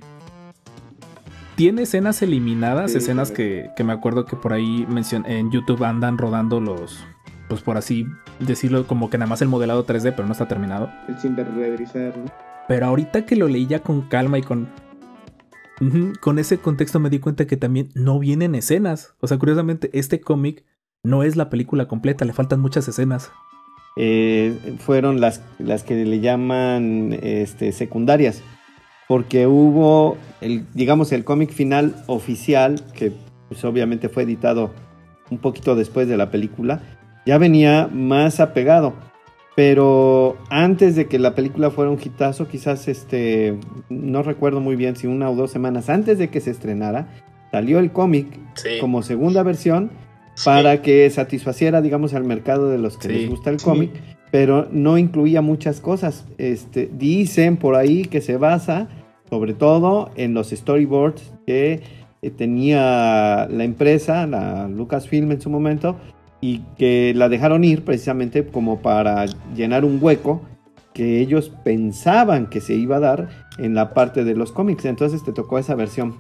Tiene 1.56 1.84
escenas 1.84 2.22
eliminadas, 2.22 2.92
Sí, 2.92 2.98
escenas 2.98 3.32
que, 3.32 3.70
que 3.78 3.84
me 3.84 3.94
acuerdo 3.94 4.26
que 4.26 4.36
por 4.36 4.52
ahí 4.54 4.86
mencion- 4.90 5.26
en 5.28 5.52
YouTube 5.52 5.84
andan 5.84 6.18
rodando 6.18 6.60
los, 6.60 7.06
pues 7.48 7.62
por 7.62 7.78
así 7.78 8.06
decirlo, 8.40 8.88
como 8.88 9.10
que 9.10 9.18
nada 9.18 9.30
más 9.30 9.42
el 9.42 9.48
modelado 9.48 9.86
3D, 9.86 10.14
pero 10.16 10.26
no 10.26 10.34
está 10.34 10.48
terminado. 10.48 10.90
El 11.08 11.18
sin 11.20 11.38
renderizar, 11.38 12.18
¿no? 12.18 12.26
Pero 12.68 12.88
ahorita 12.88 13.26
que 13.26 13.36
lo 13.36 13.48
leí 13.48 13.68
ya 13.68 13.80
con 13.80 14.02
calma 14.02 14.38
y 14.38 14.42
con... 14.42 14.68
Con 16.22 16.40
ese 16.40 16.58
contexto 16.58 17.00
me 17.02 17.10
di 17.10 17.20
cuenta 17.20 17.46
que 17.46 17.58
también 17.58 17.90
no 17.96 18.18
vienen 18.18 18.56
escenas. 18.56 19.14
O 19.20 19.28
sea, 19.28 19.38
curiosamente, 19.38 19.90
este 19.94 20.22
cómic 20.22 20.64
no 21.04 21.22
es 21.22 21.36
la 21.36 21.50
película 21.50 21.88
completa, 21.88 22.24
le 22.26 22.32
faltan 22.34 22.62
muchas 22.62 22.88
escenas. 22.88 23.30
Eh, 23.96 24.76
fueron 24.80 25.22
las, 25.22 25.42
las 25.58 25.84
que 25.84 26.06
le 26.06 26.20
llaman 26.20 27.18
este, 27.22 27.72
secundarias. 27.72 28.44
Porque 29.08 29.48
hubo, 29.48 30.18
el, 30.42 30.66
digamos, 30.74 31.12
el 31.12 31.24
cómic 31.24 31.52
final 31.52 31.96
oficial, 32.08 32.82
que 32.94 33.14
pues, 33.48 33.64
obviamente 33.64 34.10
fue 34.10 34.24
editado 34.24 34.72
un 35.30 35.38
poquito 35.38 35.76
después 35.76 36.08
de 36.08 36.18
la 36.18 36.32
película, 36.32 36.82
ya 37.26 37.38
venía 37.38 37.88
más 37.92 38.40
apegado. 38.40 38.94
Pero 39.56 40.38
antes 40.50 40.96
de 40.96 41.08
que 41.08 41.18
la 41.18 41.34
película 41.34 41.72
fuera 41.72 41.90
un 41.90 42.00
hitazo, 42.04 42.48
quizás 42.48 42.90
este, 42.90 43.58
no 43.90 44.22
recuerdo 44.22 44.60
muy 44.60 44.76
bien 44.76 44.98
si 44.98 45.08
una 45.08 45.30
o 45.30 45.36
dos 45.36 45.52
semanas 45.52 45.90
antes 45.90 46.18
de 46.18 46.30
que 46.30 46.42
se 46.42 46.52
estrenara, 46.52 47.08
salió 47.52 47.80
el 47.80 47.94
cómic 47.94 48.28
como 48.82 49.02
segunda 49.02 49.44
versión 49.44 49.92
para 50.44 50.82
que 50.82 51.10
satisfaciera, 51.10 51.82
digamos, 51.82 52.14
al 52.14 52.24
mercado 52.24 52.70
de 52.70 52.78
los 52.78 52.98
que 52.98 53.08
Sí, 53.08 53.14
les 53.14 53.30
gusta 53.30 53.50
el 53.50 53.60
sí. 53.60 53.66
cómic, 53.66 53.92
pero 54.32 54.68
no 54.72 54.98
incluía 54.98 55.42
muchas 55.42 55.80
cosas. 55.80 56.26
Este, 56.38 56.90
dicen 56.92 57.58
por 57.58 57.76
ahí 57.76 58.06
que 58.06 58.22
se 58.22 58.38
basa 58.38 58.90
sobre 59.30 59.54
todo 59.54 60.12
en 60.16 60.34
los 60.34 60.50
storyboards 60.52 61.34
que 61.48 61.82
eh, 62.22 62.30
tenía 62.32 63.48
la 63.50 63.64
empresa, 63.64 64.28
la 64.28 64.68
Lucasfilm 64.68 65.32
en 65.32 65.42
su 65.42 65.50
momento, 65.50 65.96
y 66.42 66.60
que 66.78 67.14
la 67.16 67.28
dejaron 67.30 67.64
ir 67.64 67.84
precisamente 67.84 68.46
como 68.46 68.82
para 68.82 69.26
llenar 69.56 69.84
un 69.84 69.98
hueco 70.02 70.42
que 70.94 71.20
ellos 71.20 71.52
pensaban 71.64 72.48
que 72.48 72.62
se 72.62 72.76
iba 72.76 72.98
a 72.98 73.00
dar 73.00 73.30
en 73.58 73.74
la 73.74 73.94
parte 73.94 74.24
de 74.24 74.36
los 74.36 74.52
cómics. 74.52 74.86
Entonces 74.86 75.24
te 75.24 75.34
tocó 75.34 75.60
esa 75.60 75.76
versión. 75.76 76.16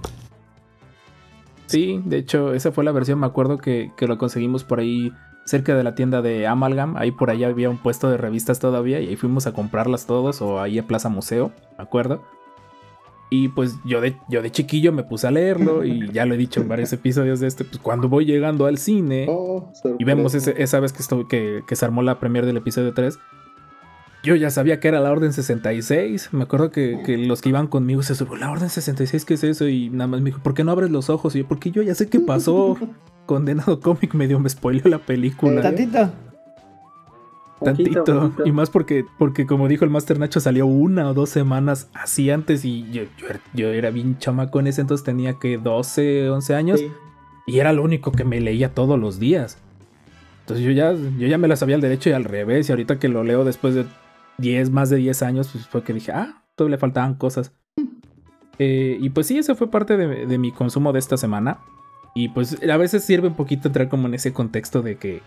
Sí, 1.67 2.01
de 2.05 2.17
hecho, 2.17 2.53
esa 2.53 2.71
fue 2.71 2.83
la 2.83 2.91
versión, 2.91 3.19
me 3.19 3.25
acuerdo 3.25 3.57
que, 3.57 3.91
que 3.97 4.07
lo 4.07 4.17
conseguimos 4.17 4.63
por 4.63 4.79
ahí 4.79 5.11
cerca 5.45 5.75
de 5.75 5.83
la 5.83 5.93
tienda 5.95 6.21
de 6.21 6.47
Amalgam, 6.47 6.95
ahí 6.97 7.11
por 7.11 7.29
allá 7.29 7.47
había 7.47 7.69
un 7.69 7.77
puesto 7.77 8.09
de 8.09 8.17
revistas 8.17 8.59
todavía 8.59 8.99
y 8.99 9.07
ahí 9.09 9.15
fuimos 9.15 9.45
a 9.47 9.53
comprarlas 9.53 10.07
todos 10.07 10.41
o 10.41 10.59
ahí 10.61 10.79
a 10.79 10.87
Plaza 10.87 11.09
Museo, 11.09 11.51
me 11.77 11.83
acuerdo. 11.83 12.23
Y 13.31 13.49
pues 13.49 13.75
yo 13.83 14.01
de, 14.01 14.15
yo 14.29 14.41
de 14.43 14.51
chiquillo 14.51 14.91
me 14.93 15.03
puse 15.03 15.27
a 15.27 15.31
leerlo 15.31 15.83
y 15.83 16.09
ya 16.13 16.25
lo 16.25 16.35
he 16.35 16.37
dicho 16.37 16.61
en 16.61 16.67
varios 16.67 16.93
episodios 16.93 17.39
de 17.39 17.47
este, 17.47 17.63
pues 17.65 17.79
cuando 17.79 18.07
voy 18.07 18.25
llegando 18.25 18.65
al 18.67 18.77
cine 18.77 19.25
Oh, 19.29 19.71
y 19.97 20.03
vemos 20.03 20.35
ese- 20.35 20.61
esa 20.61 20.79
vez 20.79 20.93
que, 20.93 21.03
que, 21.27 21.63
que 21.67 21.75
se 21.75 21.85
armó 21.85 22.01
la 22.03 22.19
premier 22.19 22.45
del 22.45 22.57
episodio 22.57 22.93
3, 22.93 23.17
yo 24.25 24.35
ya 24.35 24.49
sabía 24.49 24.79
que 24.79 24.87
era 24.89 24.99
la 24.99 25.11
Orden 25.11 25.31
66. 25.31 26.29
Me 26.33 26.43
acuerdo 26.43 26.71
que, 26.71 26.99
que 27.05 27.17
los 27.17 27.41
que 27.41 27.49
iban 27.49 27.67
conmigo 27.67 28.01
se 28.03 28.15
subió, 28.15 28.35
la 28.35 28.51
Orden 28.51 28.69
66, 28.69 29.23
¿qué 29.25 29.35
es 29.35 29.43
eso? 29.43 29.67
Y 29.67 29.89
nada 29.89 30.07
más 30.07 30.19
me 30.21 30.25
dijo, 30.31 30.41
¿por 30.41 30.53
qué 30.53 30.63
no 30.63 30.71
abres 30.71 30.89
los 30.91 31.09
ojos? 31.09 31.35
Y 31.35 31.39
yo, 31.39 31.47
porque 31.47 31.71
yo 31.71 31.81
ya 31.81 31.95
sé 31.95 32.09
qué 32.09 32.19
pasó. 32.19 32.77
Condenado 33.25 33.79
cómic 33.79 34.13
medio 34.13 34.39
me 34.39 34.49
spoileó 34.49 34.83
la 34.89 34.99
película. 34.99 35.61
Tantito. 35.61 36.11
Tantito. 37.63 38.03
poquito. 38.03 38.45
Y 38.45 38.51
más 38.51 38.69
porque, 38.69 39.05
porque 39.17 39.45
como 39.47 39.67
dijo 39.67 39.85
el 39.85 39.89
Master 39.91 40.19
Nacho, 40.19 40.39
salió 40.39 40.65
una 40.67 41.09
o 41.09 41.13
dos 41.13 41.29
semanas 41.29 41.89
así 41.93 42.29
antes 42.29 42.65
y 42.65 42.83
yo, 42.91 43.03
yo, 43.17 43.27
era- 43.29 43.39
yo 43.53 43.69
era 43.69 43.89
bien 43.91 44.17
chamaco 44.19 44.59
en 44.59 44.67
ese 44.67 44.81
entonces, 44.81 45.03
tenía 45.05 45.35
que 45.39 45.57
12, 45.57 46.29
11 46.29 46.53
años. 46.55 46.79
Sí. 46.81 46.91
Y 47.47 47.59
era 47.59 47.73
lo 47.73 47.83
único 47.83 48.11
que 48.11 48.23
me 48.25 48.39
leía 48.41 48.73
todos 48.73 48.99
los 48.99 49.19
días. 49.19 49.57
Entonces 50.41 50.65
yo 50.65 50.71
ya, 50.71 50.93
yo 50.93 51.27
ya 51.27 51.37
me 51.39 51.47
la 51.47 51.55
sabía 51.55 51.75
al 51.75 51.81
derecho 51.81 52.09
y 52.09 52.13
al 52.13 52.25
revés. 52.25 52.69
Y 52.69 52.71
ahorita 52.71 52.99
que 52.99 53.07
lo 53.07 53.23
leo 53.23 53.43
después 53.45 53.73
de 53.73 53.85
10, 54.37 54.69
más 54.69 54.89
de 54.89 54.97
10 54.97 55.21
años, 55.23 55.49
pues 55.51 55.67
fue 55.67 55.83
que 55.83 55.93
dije, 55.93 56.11
ah, 56.11 56.43
todavía 56.55 56.75
le 56.75 56.79
faltaban 56.79 57.15
cosas. 57.15 57.53
Eh, 58.57 58.97
y 59.01 59.09
pues 59.09 59.27
sí, 59.27 59.37
eso 59.37 59.55
fue 59.55 59.69
parte 59.69 59.97
de, 59.97 60.25
de 60.25 60.37
mi 60.37 60.51
consumo 60.51 60.93
de 60.93 60.99
esta 60.99 61.17
semana. 61.17 61.59
Y 62.13 62.29
pues 62.29 62.57
a 62.63 62.77
veces 62.77 63.03
sirve 63.03 63.27
un 63.27 63.35
poquito 63.35 63.67
entrar 63.67 63.89
como 63.89 64.07
en 64.07 64.13
ese 64.13 64.31
contexto 64.31 64.81
de 64.81 64.95
que 64.95 65.21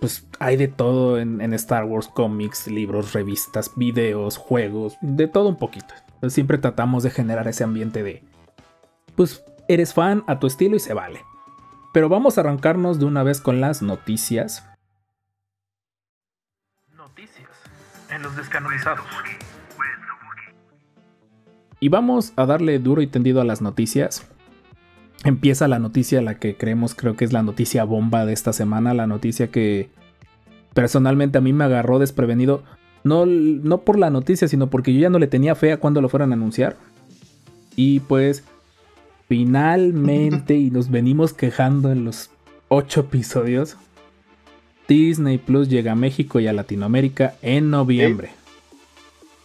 pues 0.00 0.26
hay 0.38 0.56
de 0.56 0.68
todo 0.68 1.18
en, 1.18 1.52
Star 1.52 1.84
Wars, 1.84 2.08
cómics, 2.08 2.66
libros, 2.66 3.12
revistas, 3.12 3.72
videos, 3.76 4.38
juegos, 4.38 4.96
de 5.02 5.28
todo 5.28 5.48
un 5.48 5.56
poquito. 5.56 5.94
Siempre 6.28 6.58
tratamos 6.58 7.02
de 7.02 7.10
generar 7.10 7.46
ese 7.46 7.64
ambiente 7.64 8.02
de, 8.02 8.24
pues 9.14 9.44
eres 9.68 9.94
fan 9.94 10.24
a 10.26 10.38
tu 10.38 10.46
estilo 10.46 10.74
y 10.74 10.80
se 10.80 10.94
vale. 10.94 11.20
Pero 11.92 12.08
vamos 12.08 12.38
a 12.38 12.40
arrancarnos 12.40 12.98
de 12.98 13.04
una 13.04 13.22
vez 13.22 13.40
con 13.40 13.60
las. 13.60 13.82
Noticias 13.82 14.64
en 18.20 18.24
los 18.24 18.36
descanonizados. 18.36 19.06
Y 21.80 21.88
vamos 21.88 22.34
a 22.36 22.44
darle 22.44 22.78
duro 22.78 23.00
y 23.00 23.06
tendido 23.06 23.40
a 23.40 23.44
las 23.44 23.62
noticias. 23.62 24.26
Empieza 25.24 25.66
la 25.66 25.78
noticia, 25.78 26.20
la 26.20 26.38
que 26.38 26.56
creemos 26.56 26.94
creo 26.94 27.16
que 27.16 27.24
es 27.24 27.32
la 27.32 27.42
noticia 27.42 27.84
bomba 27.84 28.26
de 28.26 28.34
esta 28.34 28.52
semana, 28.52 28.92
la 28.92 29.06
noticia 29.06 29.50
que 29.50 29.88
personalmente 30.74 31.38
a 31.38 31.40
mí 31.40 31.54
me 31.54 31.64
agarró 31.64 31.98
desprevenido. 31.98 32.62
No, 33.02 33.24
no 33.24 33.80
por 33.80 33.98
la 33.98 34.10
noticia, 34.10 34.46
sino 34.46 34.68
porque 34.68 34.92
yo 34.92 35.00
ya 35.00 35.10
no 35.10 35.18
le 35.18 35.26
tenía 35.26 35.54
fe 35.54 35.72
a 35.72 35.78
cuando 35.78 36.02
lo 36.02 36.10
fueran 36.10 36.32
a 36.32 36.34
anunciar. 36.34 36.76
Y 37.76 38.00
pues 38.00 38.44
finalmente, 39.26 40.54
y 40.58 40.70
nos 40.70 40.90
venimos 40.90 41.32
quejando 41.32 41.90
en 41.90 42.04
los 42.04 42.30
ocho 42.68 43.00
episodios, 43.00 43.78
Disney 44.94 45.38
Plus 45.38 45.68
llega 45.68 45.92
a 45.92 45.94
México 45.94 46.40
y 46.40 46.48
a 46.48 46.52
Latinoamérica 46.52 47.36
en 47.42 47.70
noviembre. 47.70 48.30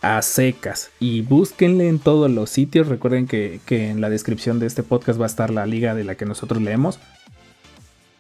A 0.02 0.22
secas. 0.24 0.90
Y 1.00 1.22
búsquenle 1.22 1.88
en 1.88 2.00
todos 2.00 2.32
los 2.32 2.50
sitios. 2.50 2.88
Recuerden 2.88 3.28
que, 3.28 3.60
que 3.68 3.90
en 3.92 4.02
la 4.02 4.10
descripción 4.10 4.58
de 4.60 4.66
este 4.66 4.82
podcast 4.82 5.20
va 5.20 5.26
a 5.26 5.28
estar 5.28 5.52
la 5.52 5.68
liga 5.68 5.94
de 5.94 6.04
la 6.04 6.16
que 6.16 6.26
nosotros 6.26 6.64
leemos. 6.64 7.00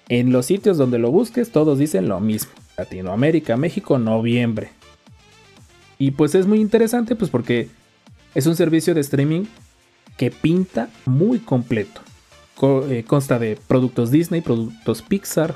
En 0.08 0.32
los 0.32 0.46
sitios 0.46 0.78
donde 0.78 1.00
lo 1.00 1.10
busques, 1.10 1.52
todos 1.52 1.80
dicen 1.80 2.08
lo 2.08 2.20
mismo. 2.20 2.52
Latinoamérica, 2.78 3.58
México, 3.58 3.98
noviembre. 3.98 4.70
Y 5.98 6.12
pues 6.12 6.36
es 6.36 6.46
muy 6.46 6.60
interesante, 6.62 7.16
pues 7.16 7.32
porque 7.32 7.70
es 8.36 8.46
un 8.46 8.56
servicio 8.56 8.94
de 8.94 9.02
streaming 9.02 9.46
que 10.16 10.30
pinta 10.30 10.90
muy 11.06 11.40
completo. 11.40 12.02
Co- 12.56 12.88
eh, 12.88 13.04
consta 13.04 13.40
de 13.40 13.58
productos 13.68 14.12
Disney, 14.12 14.42
productos 14.42 15.02
Pixar, 15.02 15.56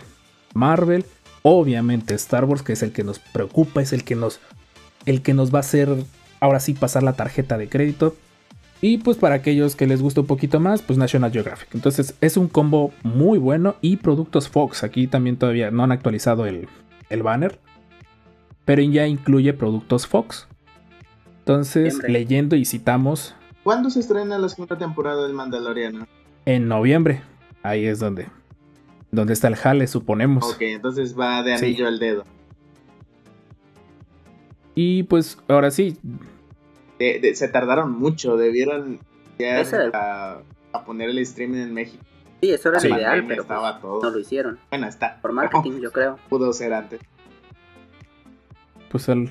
Marvel, 0.56 1.06
obviamente 1.42 2.14
Star 2.16 2.46
Wars, 2.46 2.62
que 2.64 2.74
es 2.74 2.84
el 2.84 2.92
que 2.92 3.04
nos 3.04 3.20
preocupa, 3.20 3.82
es 3.82 3.94
el 3.94 4.04
que 4.04 4.16
nos, 4.16 4.40
el 5.06 5.22
que 5.22 5.34
nos 5.34 5.54
va 5.54 5.60
a 5.60 5.62
hacer 5.62 5.90
ahora 6.40 6.60
sí 6.60 6.74
pasar 6.74 7.04
la 7.04 7.14
tarjeta 7.14 7.58
de 7.58 7.70
crédito. 7.70 8.16
Y 8.82 9.00
pues 9.00 9.18
para 9.18 9.36
aquellos 9.36 9.76
que 9.76 9.88
les 9.88 10.02
gusta 10.02 10.22
un 10.22 10.28
poquito 10.28 10.60
más, 10.62 10.82
pues 10.82 10.98
National 10.98 11.32
Geographic. 11.32 11.68
Entonces 11.76 12.16
es 12.22 12.38
un 12.38 12.48
combo 12.48 12.94
muy 13.04 13.38
bueno 13.38 13.76
y 13.82 13.98
productos 13.98 14.48
Fox. 14.48 14.84
Aquí 14.84 15.08
también 15.08 15.36
todavía 15.36 15.70
no 15.70 15.84
han 15.84 15.92
actualizado 15.92 16.46
el, 16.46 16.70
el 17.10 17.22
banner. 17.24 17.60
Pero 18.64 18.82
ya 18.84 19.06
incluye 19.08 19.52
productos 19.54 20.08
Fox. 20.08 20.48
Entonces, 21.40 21.94
Siempre. 21.94 22.12
leyendo 22.14 22.56
y 22.56 22.64
citamos 22.64 23.36
¿Cuándo 23.64 23.90
se 23.90 24.00
estrena 24.00 24.38
la 24.38 24.48
segunda 24.50 24.78
temporada 24.78 25.24
del 25.24 25.34
Mandaloriano? 25.34 26.08
en 26.46 26.68
noviembre. 26.68 27.22
Ahí 27.64 27.86
es 27.86 28.00
donde, 28.00 28.28
donde 29.12 29.34
está 29.34 29.48
el 29.48 29.56
jale, 29.56 29.88
suponemos. 29.88 30.54
Ok, 30.54 30.62
entonces 30.62 31.18
va 31.18 31.42
de 31.44 31.58
Sí. 31.58 31.66
anillo 31.66 31.88
al 31.88 32.00
dedo. 32.00 32.26
Y 34.76 35.04
pues 35.04 35.38
ahora 35.48 35.72
sí, 35.72 35.98
De- 37.00 37.20
de- 37.20 37.36
se 37.36 37.48
tardaron 37.48 37.92
mucho, 37.98 38.38
debieron 38.38 39.00
ya 39.38 39.62
a, 39.94 40.42
a 40.74 40.86
poner 40.86 41.10
el 41.10 41.18
streaming 41.20 41.60
en 41.60 41.74
México. 41.74 42.04
Sí, 42.42 42.52
eso 42.52 42.70
era 42.70 42.80
Sí. 42.80 42.88
lo 42.90 42.98
ideal, 42.98 43.26
pero 43.28 43.46
pues, 43.46 43.82
todo. 43.82 44.02
no 44.02 44.10
lo 44.10 44.20
hicieron. 44.20 44.60
Bueno, 44.70 44.88
está. 44.88 45.20
Por 45.22 45.32
marketing, 45.34 45.80
yo 45.82 45.92
creo. 45.92 46.18
Pudo 46.30 46.52
ser 46.54 46.74
antes. 46.74 47.00
pues 48.92 49.08
el... 49.10 49.30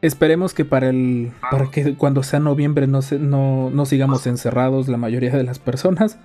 Esperemos 0.00 0.52
que 0.54 0.64
para 0.66 0.90
el... 0.90 1.32
Para 1.50 1.70
que 1.70 1.96
cuando 1.96 2.22
sea 2.22 2.38
noviembre 2.40 2.86
no, 2.86 3.00
se, 3.02 3.18
no, 3.18 3.70
no 3.70 3.84
sigamos 3.86 4.26
encerrados 4.26 4.86
la 4.88 4.96
mayoría 4.98 5.30
de 5.34 5.42
las 5.44 5.58
personas 5.58 6.18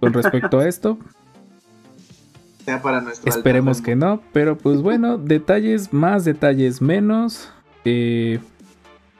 con 0.00 0.12
respecto 0.12 0.58
a 0.58 0.68
esto. 0.68 0.98
Sea 2.64 2.82
para 2.82 3.00
nuestro 3.00 3.30
Esperemos 3.30 3.80
que 3.80 3.96
no, 3.96 4.22
pero 4.32 4.58
pues 4.58 4.82
bueno, 4.82 5.16
detalles 5.16 5.92
más, 5.92 6.24
detalles 6.24 6.82
menos. 6.82 7.50
Eh, 7.84 8.40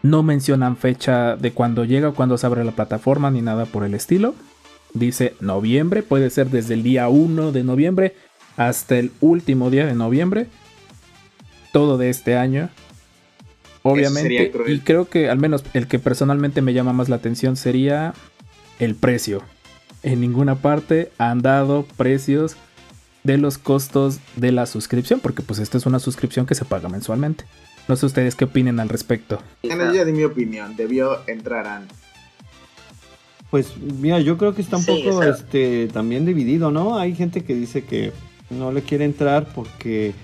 no 0.03 0.23
mencionan 0.23 0.77
fecha 0.77 1.37
de 1.37 1.53
cuándo 1.53 1.85
llega 1.85 2.09
o 2.09 2.15
cuándo 2.15 2.37
se 2.39 2.47
abre 2.47 2.65
la 2.65 2.73
plataforma 2.73 3.31
ni 3.31 3.41
nada 3.41 3.65
por 3.65 3.85
el 3.85 3.95
estilo. 3.95 4.35
Dice 4.95 5.35
noviembre, 5.41 6.03
puede 6.03 6.31
ser 6.31 6.51
desde 6.51 6.75
el 6.75 6.83
día 6.83 7.09
1 7.09 7.53
de 7.53 7.65
noviembre 7.65 8.15
hasta 8.57 8.99
el 8.99 9.13
último 9.21 9.71
día 9.71 9.87
de 9.87 9.95
noviembre. 9.95 10.47
Todo 11.73 11.99
de 11.99 12.11
este 12.11 12.37
año. 12.37 12.71
Obviamente. 13.83 14.53
Y 14.67 14.81
creo 14.81 15.09
que 15.09 15.29
al 15.31 15.39
menos 15.39 15.65
el 15.75 15.87
que 15.87 15.99
personalmente 15.99 16.63
me 16.63 16.73
llama 16.73 16.93
más 16.93 17.09
la 17.09 17.17
atención 17.17 17.57
sería 17.57 18.15
el 18.79 18.95
precio. 18.95 19.43
En 20.09 20.23
ninguna 20.23 20.55
parte 20.55 21.13
han 21.19 21.43
dado 21.43 21.85
precios 21.99 22.57
de 23.25 23.37
los 23.37 23.59
costos 23.59 24.21
de 24.37 24.53
la 24.53 24.65
suscripción, 24.65 25.21
porque 25.21 25.43
pues 25.43 25.59
esta 25.59 25.77
es 25.77 25.85
una 25.85 25.99
suscripción 25.99 26.47
que 26.47 26.55
se 26.55 26.65
paga 26.65 26.89
mensualmente. 26.89 27.45
No 27.89 27.95
sé 27.95 28.07
ustedes 28.07 28.35
qué 28.35 28.47
opinen 28.47 28.81
al 28.81 28.89
respecto. 28.89 29.39
Bueno, 29.63 29.85
yo 29.85 29.93
ya 29.93 30.07
di 30.07 30.13
mi 30.13 30.25
opinión. 30.25 30.77
Debió 30.77 31.19
entrar 31.29 31.67
antes. 31.67 31.99
Pues 33.51 33.77
mira, 33.77 34.19
yo 34.21 34.39
creo 34.39 34.55
que 34.55 34.63
está 34.63 34.79
un 34.79 34.83
Sí, 34.83 35.05
poco 35.05 35.23
este, 35.23 35.89
también 35.89 36.25
dividido, 36.25 36.71
¿no? 36.71 36.97
Hay 36.97 37.15
gente 37.15 37.45
que 37.45 37.55
dice 37.55 37.85
que 37.85 38.15
no 38.49 38.73
le 38.73 38.81
quiere 38.81 39.05
entrar 39.05 39.53
porque 39.55 40.15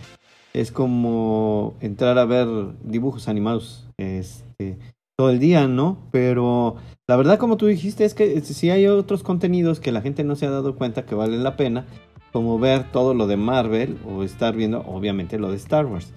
es 0.55 0.73
como 0.73 1.77
entrar 1.83 2.17
a 2.17 2.25
ver 2.25 2.49
dibujos 2.83 3.29
animados 3.29 3.87
este, 3.99 4.79
todo 5.17 5.31
el 5.31 5.39
día, 5.39 5.69
¿no? 5.69 5.99
Pero 6.11 6.77
la 7.07 7.17
verdad, 7.17 7.39
como 7.39 7.57
tú 7.57 7.67
dijiste, 7.67 8.05
es 8.05 8.15
que 8.15 8.41
sí 8.41 8.71
hay 8.71 8.87
otros 8.87 9.23
contenidos 9.23 9.81
que 9.81 9.93
la 9.93 10.01
gente 10.01 10.25
no 10.25 10.37
se 10.37 10.47
ha 10.47 10.51
dado 10.51 10.77
cuenta 10.77 11.07
que 11.07 11.15
valen 11.15 11.45
la 11.45 11.57
pena, 11.57 11.87
como 12.33 12.59
ver 12.59 12.91
todo 12.91 13.15
lo 13.15 13.27
de 13.27 13.37
Marvel 13.37 13.99
o 14.09 14.25
estar 14.25 14.57
viendo, 14.57 14.81
obviamente, 14.87 15.39
lo 15.39 15.51
de 15.51 15.57
Star 15.57 15.87
Wars. 15.87 16.13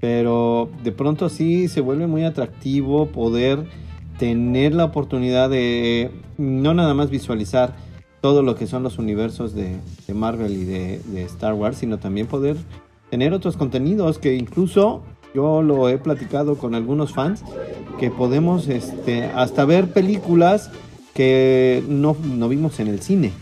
Pero 0.00 0.68
de 0.84 0.92
pronto 0.92 1.28
sí 1.28 1.68
se 1.68 1.80
vuelve 1.80 2.06
muy 2.06 2.24
atractivo 2.24 3.06
poder 3.06 3.66
tener 4.18 4.74
la 4.74 4.84
oportunidad 4.84 5.50
de 5.50 6.10
no 6.38 6.74
nada 6.74 6.94
más 6.94 7.10
visualizar 7.10 7.74
todo 8.20 8.42
lo 8.42 8.54
que 8.54 8.66
son 8.66 8.82
los 8.82 8.98
universos 8.98 9.54
de, 9.54 9.76
de 10.06 10.14
Marvel 10.14 10.52
y 10.52 10.64
de, 10.64 11.00
de 11.06 11.22
Star 11.24 11.54
Wars, 11.54 11.78
sino 11.78 11.98
también 11.98 12.26
poder 12.26 12.56
tener 13.10 13.32
otros 13.32 13.56
contenidos 13.56 14.18
que 14.18 14.34
incluso 14.34 15.02
yo 15.36 15.60
lo 15.60 15.90
he 15.90 15.98
platicado 15.98 16.56
con 16.56 16.74
algunos 16.74 17.12
fans, 17.12 17.44
que 17.98 18.10
podemos 18.10 18.68
este, 18.68 19.24
hasta 19.24 19.66
ver 19.66 19.92
películas 19.92 20.70
que 21.12 21.84
no, 21.88 22.16
no 22.24 22.48
vimos 22.48 22.80
en 22.80 22.88
el 22.88 23.00
cine. 23.02 23.32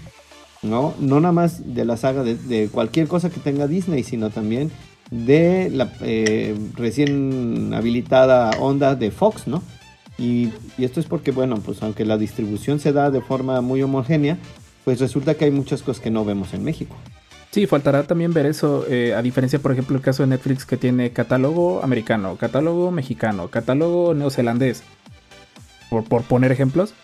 ¿no? 0.63 0.95
No 0.99 1.21
nada 1.21 1.33
más 1.33 1.75
de 1.75 1.85
la 1.85 1.97
saga 1.97 2.25
de, 2.25 2.69
cualquier 2.73 3.07
cosa 3.07 3.31
que 3.31 3.39
tenga 3.39 3.69
Disney, 3.69 4.03
sino 4.03 4.31
también 4.31 4.73
de 5.13 5.71
la 5.71 5.93
eh, 6.01 6.57
recién 6.75 7.73
habilitada 7.75 8.51
onda 8.59 8.97
de 8.97 9.13
Fox, 9.13 9.47
¿no? 9.47 9.63
Y 10.19 10.51
esto 10.79 10.99
es 10.99 11.07
porque, 11.07 11.31
bueno, 11.31 11.57
pues 11.57 11.83
aunque 11.83 12.05
la 12.05 12.17
distribución 12.17 12.81
se 12.81 12.93
da 12.93 13.11
de 13.11 13.21
forma 13.21 13.61
muy 13.61 13.83
homogénea, 13.83 14.39
pues 14.85 15.01
resulta 15.01 15.35
que 15.35 15.45
hay 15.45 15.51
muchas 15.51 15.83
cosas 15.83 16.03
que 16.03 16.11
no 16.11 16.25
vemos 16.25 16.55
en 16.55 16.65
México. 16.65 16.97
Sí, 17.55 17.69
faltará 17.69 18.03
también 18.03 18.33
ver 18.33 18.47
eso, 18.47 18.85
eh, 18.89 19.15
a 19.15 19.23
diferencia, 19.23 19.61
por 19.61 19.71
ejemplo, 19.71 19.95
el 19.95 20.03
caso 20.03 20.25
de 20.25 20.27
Netflix 20.27 20.67
que 20.67 20.77
tiene 20.77 21.13
catálogo 21.13 21.85
americano, 21.85 22.35
catálogo 22.37 22.91
mexicano, 22.91 23.47
catálogo 23.47 24.13
neozelandés, 24.13 24.83
por, 25.89 26.03
por 26.03 26.23
poner 26.23 26.51
ejemplos. 26.51 26.95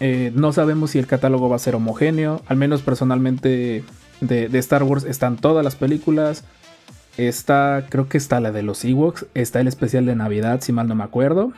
Eh, 0.00 0.32
no 0.34 0.52
sabemos 0.52 0.90
si 0.90 0.98
el 0.98 1.06
catálogo 1.06 1.48
va 1.48 1.54
a 1.54 1.60
ser 1.60 1.76
homogéneo, 1.76 2.42
al 2.48 2.56
menos 2.56 2.82
personalmente 2.82 3.84
de, 4.20 4.48
de 4.48 4.58
Star 4.58 4.82
Wars 4.82 5.04
están 5.04 5.36
todas 5.36 5.64
las 5.64 5.76
películas, 5.76 6.42
está, 7.16 7.86
creo 7.88 8.08
que 8.08 8.18
está 8.18 8.40
la 8.40 8.50
de 8.50 8.64
los 8.64 8.84
Ewoks, 8.84 9.26
está 9.34 9.60
el 9.60 9.68
especial 9.68 10.04
de 10.04 10.16
Navidad, 10.16 10.62
si 10.62 10.72
mal 10.72 10.88
no 10.88 10.96
me 10.96 11.04
acuerdo. 11.04 11.52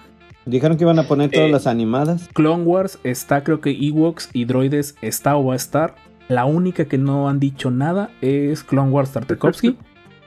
Dijeron 0.45 0.77
que 0.77 0.85
iban 0.85 0.99
a 0.99 1.05
poner 1.05 1.31
todas 1.31 1.49
Eh, 1.49 1.53
las 1.53 1.67
animadas. 1.67 2.29
Clone 2.35 2.65
Wars 2.65 2.99
está, 3.05 3.43
creo 3.43 3.63
que 3.63 3.71
Ewoks 3.71 4.29
y 4.35 4.45
Droides 4.45 4.97
está 5.01 5.35
o 5.35 5.47
va 5.47 5.55
a 5.55 5.57
estar. 5.57 5.95
La 6.29 6.45
única 6.45 6.85
que 6.85 6.99
no 6.99 7.29
han 7.29 7.41
dicho 7.41 7.71
nada 7.71 8.11
es 8.21 8.63
Clone 8.63 8.91
Wars 8.91 9.13
Tartakovsky. 9.13 9.77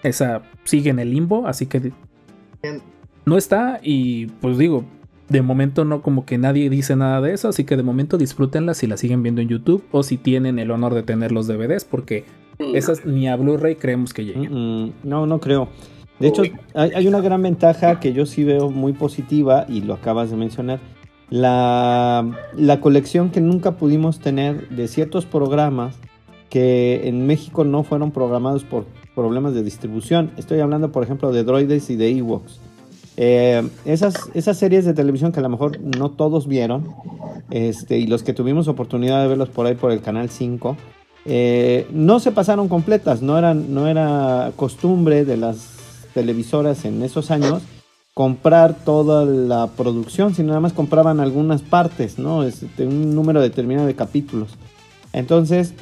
Esa 0.03 0.41
sigue 0.63 0.89
en 0.89 0.99
el 0.99 1.11
limbo, 1.11 1.47
así 1.47 1.67
que 1.67 1.91
no 3.25 3.37
está. 3.37 3.79
Y 3.83 4.27
pues 4.41 4.57
digo, 4.57 4.83
de 5.29 5.41
momento 5.41 5.85
no 5.85 6.01
como 6.01 6.25
que 6.25 6.37
nadie 6.37 6.69
dice 6.69 6.95
nada 6.95 7.21
de 7.21 7.33
eso, 7.33 7.47
así 7.47 7.63
que 7.63 7.77
de 7.77 7.83
momento 7.83 8.17
disfrútenla 8.17 8.73
si 8.73 8.87
la 8.87 8.97
siguen 8.97 9.23
viendo 9.23 9.41
en 9.41 9.47
YouTube 9.47 9.83
o 9.91 10.03
si 10.03 10.17
tienen 10.17 10.59
el 10.59 10.71
honor 10.71 10.93
de 10.93 11.03
tener 11.03 11.31
los 11.31 11.47
DVDs, 11.47 11.85
porque 11.85 12.25
esas 12.73 13.05
ni 13.05 13.27
a 13.27 13.35
Blu-ray 13.35 13.75
creemos 13.75 14.13
que 14.13 14.25
lleguen. 14.25 14.93
No, 15.03 15.25
no 15.25 15.39
creo. 15.39 15.69
De 16.19 16.27
hecho, 16.27 16.43
hay 16.75 17.07
una 17.07 17.21
gran 17.21 17.41
ventaja 17.41 17.99
que 17.99 18.13
yo 18.13 18.25
sí 18.25 18.43
veo 18.43 18.69
muy 18.69 18.93
positiva 18.93 19.65
y 19.67 19.81
lo 19.81 19.93
acabas 19.93 20.29
de 20.29 20.37
mencionar. 20.37 20.79
La, 21.31 22.29
la 22.55 22.79
colección 22.81 23.31
que 23.31 23.41
nunca 23.41 23.77
pudimos 23.77 24.19
tener 24.19 24.69
de 24.69 24.87
ciertos 24.87 25.25
programas 25.25 25.95
que 26.49 27.07
en 27.07 27.25
México 27.25 27.63
no 27.63 27.83
fueron 27.83 28.11
programados 28.11 28.65
por 28.65 28.85
problemas 29.15 29.53
de 29.53 29.63
distribución. 29.63 30.31
Estoy 30.37 30.59
hablando, 30.59 30.91
por 30.91 31.03
ejemplo, 31.03 31.31
de 31.31 31.43
Droides 31.43 31.89
y 31.89 31.95
de 31.95 32.09
Ewoks. 32.17 32.59
Eh, 33.17 33.67
esas, 33.85 34.29
esas 34.33 34.57
series 34.57 34.85
de 34.85 34.93
televisión 34.93 35.31
que 35.31 35.39
a 35.39 35.43
lo 35.43 35.49
mejor 35.49 35.79
no 35.79 36.11
todos 36.11 36.47
vieron, 36.47 36.93
este, 37.49 37.97
y 37.97 38.07
los 38.07 38.23
que 38.23 38.33
tuvimos 38.33 38.67
oportunidad 38.67 39.21
de 39.21 39.29
verlos 39.29 39.49
por 39.49 39.65
ahí 39.65 39.75
por 39.75 39.91
el 39.91 40.01
canal 40.01 40.29
5, 40.29 40.77
eh, 41.25 41.87
no 41.91 42.19
se 42.19 42.31
pasaron 42.31 42.67
completas, 42.67 43.21
no, 43.21 43.37
eran, 43.37 43.73
no 43.73 43.87
era 43.87 44.51
costumbre 44.55 45.23
de 45.23 45.37
las 45.37 45.69
televisoras 46.13 46.83
en 46.83 47.03
esos 47.03 47.31
años 47.31 47.61
comprar 48.13 48.75
toda 48.75 49.25
la 49.25 49.67
producción, 49.67 50.35
sino 50.35 50.49
nada 50.49 50.59
más 50.59 50.73
compraban 50.73 51.19
algunas 51.19 51.61
partes, 51.61 52.19
¿no? 52.19 52.43
Este, 52.43 52.85
un 52.85 53.15
número 53.15 53.41
determinado 53.41 53.87
de 53.87 53.95
capítulos. 53.95 54.57
Entonces, 55.13 55.73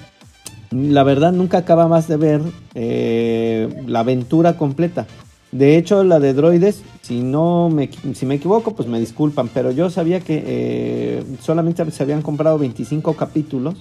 la 0.72 1.04
verdad 1.04 1.32
nunca 1.32 1.60
acababas 1.60 2.08
de 2.08 2.18
ver 2.18 2.42
eh, 2.76 3.84
la 3.88 4.02
aventura 4.02 4.58
completa. 4.58 5.08
De 5.52 5.78
hecho, 5.78 6.04
la 6.04 6.20
de 6.20 6.34
droides, 6.34 6.84
si 7.02 7.22
no 7.22 7.70
me, 7.70 7.90
si 8.14 8.26
me 8.28 8.36
equivoco, 8.36 8.76
pues 8.76 8.88
me 8.88 9.00
disculpan, 9.00 9.50
pero 9.52 9.72
yo 9.72 9.90
sabía 9.90 10.20
que 10.20 10.44
eh, 10.46 11.24
solamente 11.42 11.90
se 11.90 12.04
habían 12.04 12.22
comprado 12.22 12.60
25 12.60 13.16
capítulos 13.16 13.78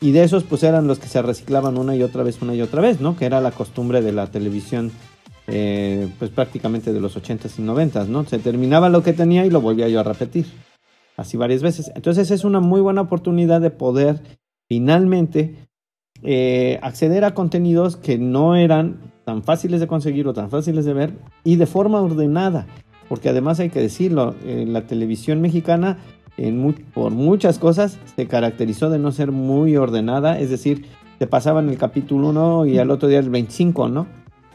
y 0.00 0.12
de 0.12 0.24
esos 0.24 0.44
pues 0.44 0.62
eran 0.62 0.86
los 0.86 0.98
que 0.98 1.08
se 1.08 1.20
reciclaban 1.20 1.76
una 1.76 1.94
y 1.94 2.02
otra 2.02 2.22
vez, 2.22 2.40
una 2.40 2.54
y 2.54 2.62
otra 2.62 2.80
vez, 2.80 3.00
¿no? 3.02 3.16
Que 3.16 3.26
era 3.26 3.42
la 3.42 3.50
costumbre 3.50 4.00
de 4.00 4.12
la 4.12 4.28
televisión, 4.28 4.92
eh, 5.46 6.08
pues 6.18 6.30
prácticamente 6.30 6.92
de 6.92 7.00
los 7.00 7.16
80s 7.16 7.58
y 7.58 7.62
90s, 7.62 8.06
¿no? 8.06 8.24
Se 8.24 8.38
terminaba 8.38 8.88
lo 8.88 9.02
que 9.02 9.12
tenía 9.12 9.44
y 9.44 9.50
lo 9.50 9.60
volvía 9.60 9.88
yo 9.88 10.00
a 10.00 10.02
repetir, 10.02 10.46
así 11.16 11.36
varias 11.36 11.62
veces. 11.62 11.92
Entonces 11.94 12.30
es 12.30 12.44
una 12.44 12.60
muy 12.60 12.80
buena 12.80 13.02
oportunidad 13.02 13.60
de 13.60 13.70
poder 13.70 14.22
finalmente 14.68 15.56
eh, 16.22 16.78
acceder 16.82 17.24
a 17.24 17.34
contenidos 17.34 17.96
que 17.96 18.16
no 18.16 18.56
eran 18.56 19.12
tan 19.24 19.42
fáciles 19.42 19.80
de 19.80 19.86
conseguir 19.86 20.26
o 20.26 20.32
tan 20.32 20.50
fáciles 20.50 20.84
de 20.84 20.94
ver 20.94 21.12
y 21.44 21.56
de 21.56 21.66
forma 21.66 22.00
ordenada, 22.00 22.66
porque 23.08 23.28
además 23.28 23.60
hay 23.60 23.70
que 23.70 23.80
decirlo, 23.80 24.34
eh, 24.44 24.64
la 24.66 24.86
televisión 24.86 25.40
mexicana 25.40 25.98
por 26.94 27.12
muchas 27.12 27.58
cosas 27.58 27.98
se 28.16 28.26
caracterizó 28.26 28.90
de 28.90 28.98
no 28.98 29.12
ser 29.12 29.30
muy 29.30 29.76
ordenada, 29.76 30.40
es 30.40 30.50
decir, 30.50 30.86
te 31.18 31.28
pasaban 31.28 31.68
el 31.68 31.78
capítulo 31.78 32.30
1 32.30 32.66
y 32.66 32.78
al 32.78 32.90
otro 32.90 33.08
día 33.08 33.20
el 33.20 33.30
25, 33.30 33.88
¿no? 33.88 34.06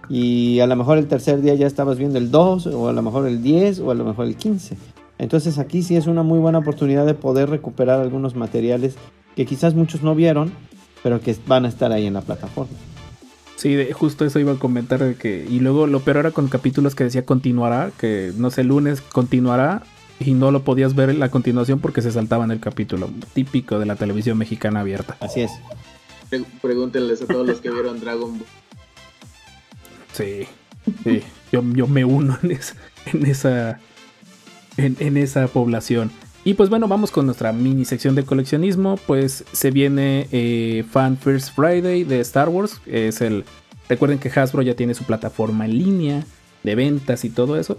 Y 0.09 0.59
a 0.59 0.67
lo 0.67 0.75
mejor 0.75 0.97
el 0.97 1.07
tercer 1.07 1.41
día 1.41 1.53
ya 1.55 1.67
estabas 1.67 1.97
viendo 1.99 2.17
el 2.17 2.31
2 2.31 2.67
o 2.67 2.89
a 2.89 2.93
lo 2.93 3.01
mejor 3.03 3.27
el 3.27 3.43
10 3.43 3.79
o 3.79 3.91
a 3.91 3.95
lo 3.95 4.03
mejor 4.05 4.25
el 4.25 4.35
15. 4.35 4.75
Entonces 5.19 5.59
aquí 5.59 5.83
sí 5.83 5.95
es 5.95 6.07
una 6.07 6.23
muy 6.23 6.39
buena 6.39 6.57
oportunidad 6.59 7.05
de 7.05 7.13
poder 7.13 7.49
recuperar 7.49 7.99
algunos 7.99 8.35
materiales 8.35 8.95
que 9.35 9.45
quizás 9.45 9.75
muchos 9.75 10.01
no 10.01 10.15
vieron, 10.15 10.51
pero 11.03 11.21
que 11.21 11.35
van 11.45 11.65
a 11.65 11.67
estar 11.69 11.91
ahí 11.91 12.07
en 12.07 12.13
la 12.13 12.21
plataforma. 12.21 12.71
Sí, 13.55 13.75
de- 13.75 13.91
justo 13.93 14.25
eso 14.25 14.39
iba 14.39 14.53
a 14.53 14.55
comentar 14.55 14.99
de 15.03 15.15
que 15.15 15.45
y 15.49 15.59
luego 15.59 15.85
lo 15.85 15.99
peor 15.99 16.17
era 16.17 16.31
con 16.31 16.47
capítulos 16.47 16.95
que 16.95 17.03
decía 17.03 17.25
continuará, 17.25 17.91
que 17.97 18.31
no 18.37 18.49
sé, 18.49 18.63
lunes 18.63 19.01
continuará 19.01 19.83
y 20.19 20.31
no 20.33 20.49
lo 20.51 20.63
podías 20.63 20.95
ver 20.95 21.09
en 21.09 21.19
la 21.19 21.29
continuación 21.29 21.79
porque 21.79 22.01
se 22.01 22.11
saltaban 22.11 22.51
el 22.51 22.59
capítulo, 22.61 23.09
típico 23.33 23.77
de 23.77 23.85
la 23.85 23.95
televisión 23.97 24.37
mexicana 24.37 24.79
abierta. 24.79 25.17
Así 25.19 25.41
es. 25.41 25.51
Pre- 26.29 26.45
Pregúntenles 26.61 27.21
a 27.21 27.27
todos 27.27 27.45
los 27.45 27.59
que 27.59 27.69
vieron 27.69 27.99
Dragon 27.99 28.39
Ball. 28.39 28.47
Sí, 30.13 30.47
yo, 31.51 31.61
me 31.61 32.05
uno 32.05 32.37
en 32.43 32.51
esa, 32.51 32.75
en 33.05 33.25
esa, 33.25 33.79
en, 34.77 35.17
esa 35.17 35.47
población. 35.47 36.11
Y 36.43 36.53
pues 36.53 36.69
bueno, 36.69 36.87
vamos 36.87 37.11
con 37.11 37.25
nuestra 37.25 37.51
mini 37.51 37.85
sección 37.85 38.15
de 38.15 38.23
coleccionismo. 38.23 38.97
Pues 39.07 39.43
se 39.51 39.71
viene 39.71 40.27
eh, 40.31 40.83
Fan 40.89 41.17
First 41.17 41.55
Friday 41.55 42.03
de 42.03 42.21
Star 42.21 42.49
Wars. 42.49 42.81
Es 42.85 43.21
el. 43.21 43.45
Recuerden 43.87 44.19
que 44.19 44.29
Hasbro 44.29 44.61
ya 44.61 44.75
tiene 44.75 44.93
su 44.93 45.03
plataforma 45.03 45.65
en 45.65 45.77
línea 45.77 46.23
de 46.63 46.75
ventas 46.75 47.25
y 47.25 47.29
todo 47.29 47.59
eso. 47.59 47.77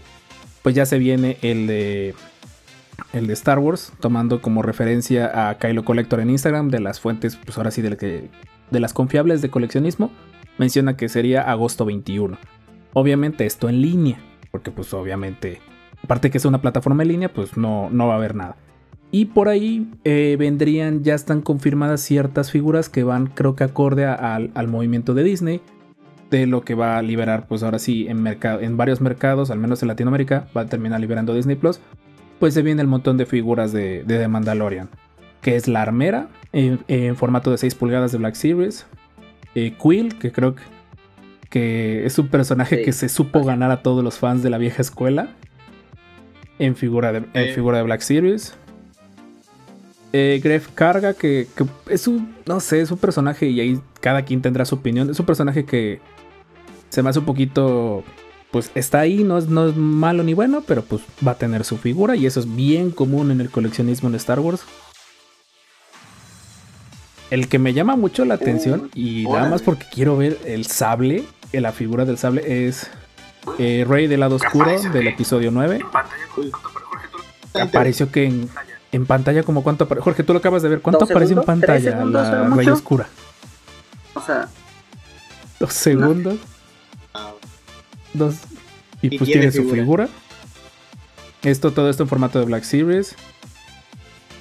Pues 0.63 0.75
ya 0.75 0.87
se 0.87 0.99
viene 0.99 1.39
el 1.43 1.67
de. 1.67 2.15
El 3.15 3.27
de 3.27 3.33
Star 3.33 3.59
Wars, 3.59 3.93
tomando 3.99 4.43
como 4.43 4.61
referencia 4.61 5.49
a 5.49 5.57
Kylo 5.57 5.85
Collector 5.85 6.21
en 6.21 6.29
Instagram, 6.29 6.69
de 6.69 6.81
las 6.81 7.01
fuentes, 7.01 7.37
pues 7.37 7.57
ahora 7.57 7.71
sí, 7.71 7.81
de, 7.81 7.97
que, 7.97 8.29
de 8.71 8.81
las 8.81 8.93
confiables 8.93 9.41
de 9.41 9.49
coleccionismo 9.49 10.13
menciona 10.59 10.97
que 10.97 11.09
sería 11.09 11.43
agosto 11.43 11.85
21. 11.85 12.39
Obviamente 12.93 13.47
esto 13.47 13.69
en 13.69 13.81
línea, 13.81 14.19
porque 14.51 14.71
pues 14.71 14.93
obviamente, 14.95 15.61
aparte 16.03 16.31
que 16.31 16.39
es 16.39 16.45
una 16.45 16.61
plataforma 16.61 17.03
en 17.03 17.09
línea, 17.09 17.33
pues 17.33 17.57
no, 17.57 17.89
no 17.91 18.09
va 18.09 18.15
a 18.15 18.17
haber 18.17 18.35
nada. 18.35 18.57
Y 19.13 19.27
por 19.27 19.49
ahí 19.49 19.91
eh, 20.05 20.37
vendrían, 20.39 21.03
ya 21.03 21.15
están 21.15 21.41
confirmadas 21.41 22.01
ciertas 22.01 22.51
figuras 22.51 22.89
que 22.89 23.03
van 23.03 23.27
creo 23.27 23.57
que 23.57 23.65
acorde 23.65 24.07
al 24.07 24.69
movimiento 24.69 25.15
de 25.15 25.25
Disney, 25.25 25.61
de 26.31 26.47
lo 26.47 26.63
que 26.63 26.75
va 26.75 26.97
a 26.97 27.03
liberar 27.03 27.47
pues 27.49 27.63
ahora 27.63 27.81
sí 27.81 28.07
en, 28.09 28.23
mercado, 28.23 28.61
en 28.61 28.77
varios 28.77 29.01
mercados, 29.01 29.51
al 29.51 29.59
menos 29.59 29.83
en 29.83 29.89
Latinoamérica, 29.89 30.49
va 30.57 30.63
a 30.63 30.67
terminar 30.67 31.01
liberando 31.01 31.35
Disney 31.35 31.57
Plus. 31.57 31.81
Pues 32.39 32.55
se 32.55 32.63
viene 32.63 32.81
el 32.83 32.89
montón 32.89 33.17
de 33.17 33.27
figuras 33.27 33.73
de, 33.73 34.05
de 34.05 34.19
The 34.19 34.29
Mandalorian, 34.29 34.89
que 35.43 35.57
es 35.57 35.67
la 35.67 35.83
armera 35.83 36.29
en, 36.53 36.81
en 36.87 37.17
formato 37.17 37.51
de 37.51 37.59
6 37.59 37.75
pulgadas 37.75 38.13
de 38.13 38.19
Black 38.19 38.35
Series, 38.35 38.87
eh, 39.55 39.75
Quill, 39.83 40.17
que 40.19 40.31
creo 40.33 40.55
que, 40.55 40.63
que 41.49 42.07
es 42.07 42.19
un 42.19 42.29
personaje 42.29 42.77
Sí. 42.79 42.85
que 42.85 42.93
se 42.93 43.09
supo 43.09 43.45
ganar 43.45 43.71
a 43.71 43.83
todos 43.83 44.03
los 44.05 44.19
fans 44.19 44.43
de 44.43 44.51
la 44.51 44.59
vieja 44.59 44.83
escuela. 44.83 45.31
En 46.59 46.77
figura 46.77 47.13
de, 47.13 47.19
en 47.35 47.49
Sí. 47.49 47.53
figura 47.55 47.79
de 47.79 47.85
Black 47.85 48.01
Series. 48.03 48.55
Eh, 50.13 50.41
Gref 50.43 50.69
Carga, 50.75 51.15
que, 51.15 51.47
que 51.57 51.65
es 51.89 52.09
un, 52.09 52.35
no 52.47 52.59
sé, 52.61 52.81
es 52.81 52.91
un 52.91 52.99
personaje 52.99 53.49
y 53.49 53.61
ahí 53.61 53.81
cada 54.01 54.23
quien 54.23 54.43
tendrá 54.43 54.65
su 54.65 54.75
opinión. 54.77 55.09
Es 55.09 55.21
un 55.21 55.27
personaje 55.27 55.65
que 55.65 56.01
se 56.89 57.03
me 57.03 57.11
hace 57.11 57.21
un 57.21 57.25
poquito, 57.25 58.03
pues 58.51 58.73
está 58.75 58.99
ahí, 58.99 59.23
no 59.23 59.39
es, 59.39 59.47
no 59.49 59.69
es 59.69 59.77
malo 59.77 60.25
ni 60.25 60.35
bueno, 60.35 60.65
pero 60.67 60.83
pues 60.83 61.03
va 61.27 61.33
a 61.33 61.39
tener 61.39 61.65
su 61.65 61.77
figura 61.79 62.17
y 62.17 62.27
eso 62.27 62.41
es 62.41 62.57
bien 62.57 62.91
común 62.91 63.31
en 63.31 63.41
el 63.41 63.51
coleccionismo 63.51 64.09
en 64.09 64.17
Star 64.17 64.41
Wars. 64.41 64.63
El 67.31 67.49
que 67.49 67.59
me 67.59 67.73
llama 67.73 67.97
mucho 67.97 68.25
la 68.25 68.35
atención 68.35 68.91
y 68.95 69.25
nada 69.29 69.49
más 69.49 69.63
porque 69.63 69.87
quiero 69.93 70.17
ver 70.17 70.39
el 70.45 70.67
sable, 70.67 71.25
eh, 71.53 71.61
la 71.61 71.73
figura 71.73 72.05
del 72.05 72.19
sable 72.19 72.67
es 72.67 72.91
eh, 73.59 73.85
Rey 73.89 74.07
del 74.09 74.21
lado 74.21 74.37
oscuro 74.37 74.81
del 74.93 75.07
episodio 75.07 75.51
9. 75.51 75.81
Apareció 77.55 78.11
que 78.11 78.25
en, 78.27 78.49
En 78.93 79.07
pantalla, 79.07 79.43
como 79.45 79.63
cuánto 79.63 79.85
aparece. 79.85 80.03
Jorge, 80.03 80.25
tú 80.25 80.33
lo 80.33 80.41
acabas 80.41 80.63
de 80.63 80.69
ver. 80.69 80.81
¿Cuánto 80.81 81.01
¿Dos 81.01 81.11
aparece 81.11 81.35
en 81.35 81.43
pantalla 81.43 81.93
segundos, 81.93 82.29
la 82.29 82.49
Rey? 82.49 82.69
Oscura? 82.69 83.09
O 84.15 84.21
sea, 84.21 84.49
Dos 85.61 85.73
segundos. 85.73 86.39
Dos. 88.15 88.35
Y, 89.03 89.15
Y 89.15 89.19
pues 89.19 89.31
tiene 89.31 89.51
tiene, 89.51 89.53
su 89.53 89.63
figura. 89.73 90.07
figura. 90.07 90.09
Esto, 91.43 91.73
todo 91.73 91.89
esto 91.89 92.03
en 92.03 92.09
formato 92.09 92.39
de 92.41 92.45
Black 92.47 92.65
Series. 92.65 93.15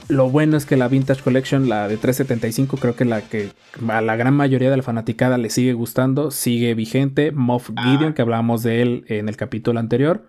Lo 0.10 0.28
bueno 0.32 0.58
es 0.58 0.66
que 0.66 0.76
la 0.76 0.88
Vintage 0.88 1.22
Collection, 1.22 1.70
la 1.70 1.88
de 1.88 1.98
375, 1.98 2.78
creo 2.78 2.96
que 2.96 3.06
la 3.06 3.22
que 3.22 3.52
a 3.88 4.02
la 4.02 4.16
gran 4.16 4.34
mayoría 4.34 4.72
de 4.72 4.78
la 4.78 4.82
fanaticada 4.84 5.38
le 5.38 5.52
sigue 5.52 5.74
gustando, 5.74 6.32
sigue 6.32 6.74
vigente. 6.74 7.32
Moff 7.32 7.70
Ah. 7.76 7.84
Gideon, 7.84 8.14
que 8.14 8.24
hablábamos 8.24 8.64
de 8.64 8.82
él 8.82 9.04
en 9.08 9.30
el 9.30 9.38
capítulo 9.38 9.80
anterior, 9.80 10.26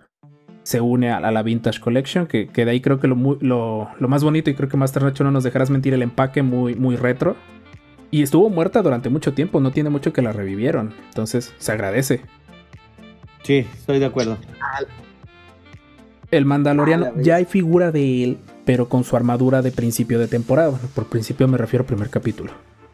se 0.65 0.83
une 0.83 1.11
a, 1.11 1.17
a 1.17 1.31
la 1.31 1.43
Vintage 1.43 1.81
Collection, 1.81 2.27
que, 2.27 2.49
que 2.49 2.67
de 2.67 2.73
ahí 2.73 2.83
creo 2.83 3.01
que 3.01 3.09
lo, 3.09 3.17
lo, 3.41 3.89
lo 3.99 4.09
más 4.09 4.23
bonito, 4.23 4.51
y 4.51 4.55
creo 4.55 4.69
que 4.69 4.77
Master 4.77 5.03
Nacho 5.03 5.25
no 5.25 5.31
nos 5.31 5.45
dejarás 5.45 5.71
mentir, 5.71 5.95
el 5.95 6.03
empaque 6.03 6.43
muy, 6.43 6.75
muy 6.75 6.97
retro. 6.97 7.37
Y 8.11 8.23
estuvo 8.23 8.51
muerta 8.51 8.83
durante 8.83 9.09
mucho 9.09 9.33
tiempo, 9.33 9.61
no 9.61 9.71
tiene 9.71 9.89
mucho 9.89 10.13
que 10.13 10.21
la 10.21 10.33
revivieron. 10.33 10.93
Entonces, 11.09 11.55
se 11.57 11.73
agradece. 11.73 12.21
Sí, 13.45 13.65
estoy 13.73 13.99
de 13.99 14.05
acuerdo. 14.07 14.37
El 16.31 16.45
Mandaloriano, 16.45 17.07
Ah, 17.07 17.13
ya 17.17 17.37
hay 17.37 17.45
figura 17.47 17.91
de 17.93 18.25
él, 18.25 18.39
pero 18.71 18.89
con 18.89 19.03
su 19.03 19.17
armadura 19.17 19.63
de 19.63 19.73
principio 19.73 20.21
de 20.21 20.29
temporada. 20.29 20.69
Bueno, 20.69 20.87
por 20.95 21.07
principio 21.07 21.49
me 21.49 21.59
refiero 21.59 21.83
al 21.83 21.87
primer 21.89 22.09
capítulo. 22.09 22.53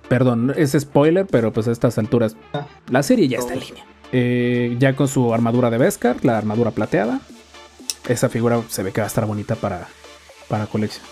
Perdón, 0.09 0.55
es 0.57 0.73
spoiler, 0.73 1.27
pero 1.27 1.53
pues 1.53 1.69
a 1.69 1.73
estas 1.73 1.99
alturas 1.99 2.35
Ah. 2.55 2.67
la 2.89 3.03
serie 3.03 3.29
ya 3.29 3.37
está 3.41 3.53
en 3.53 3.61
línea. 3.61 3.85
Eh, 4.11 4.75
ya 4.79 4.97
con 4.97 5.07
su 5.07 5.35
armadura 5.35 5.69
de 5.69 5.77
Beskar, 5.77 6.25
la 6.25 6.39
armadura 6.39 6.71
plateada. 6.71 7.21
Esa 8.09 8.31
figura 8.31 8.63
se 8.71 8.83
ve 8.85 8.91
que 8.93 9.03
va 9.03 9.05
a 9.05 9.09
estar 9.09 9.27
bonita 9.27 9.55
para, 9.55 9.87
para 10.49 10.65
colección. 10.65 11.05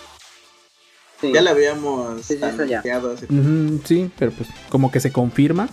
sí. 1.21 1.31
Ya 1.31 1.43
la 1.43 1.51
habíamos 1.51 2.25
Sí, 2.25 2.39
ya. 2.67 2.81
sí, 3.83 4.09
pero 4.17 4.31
pues 4.31 4.49
como 4.69 4.89
que 4.89 4.99
se 4.99 5.11
confirma. 5.11 5.69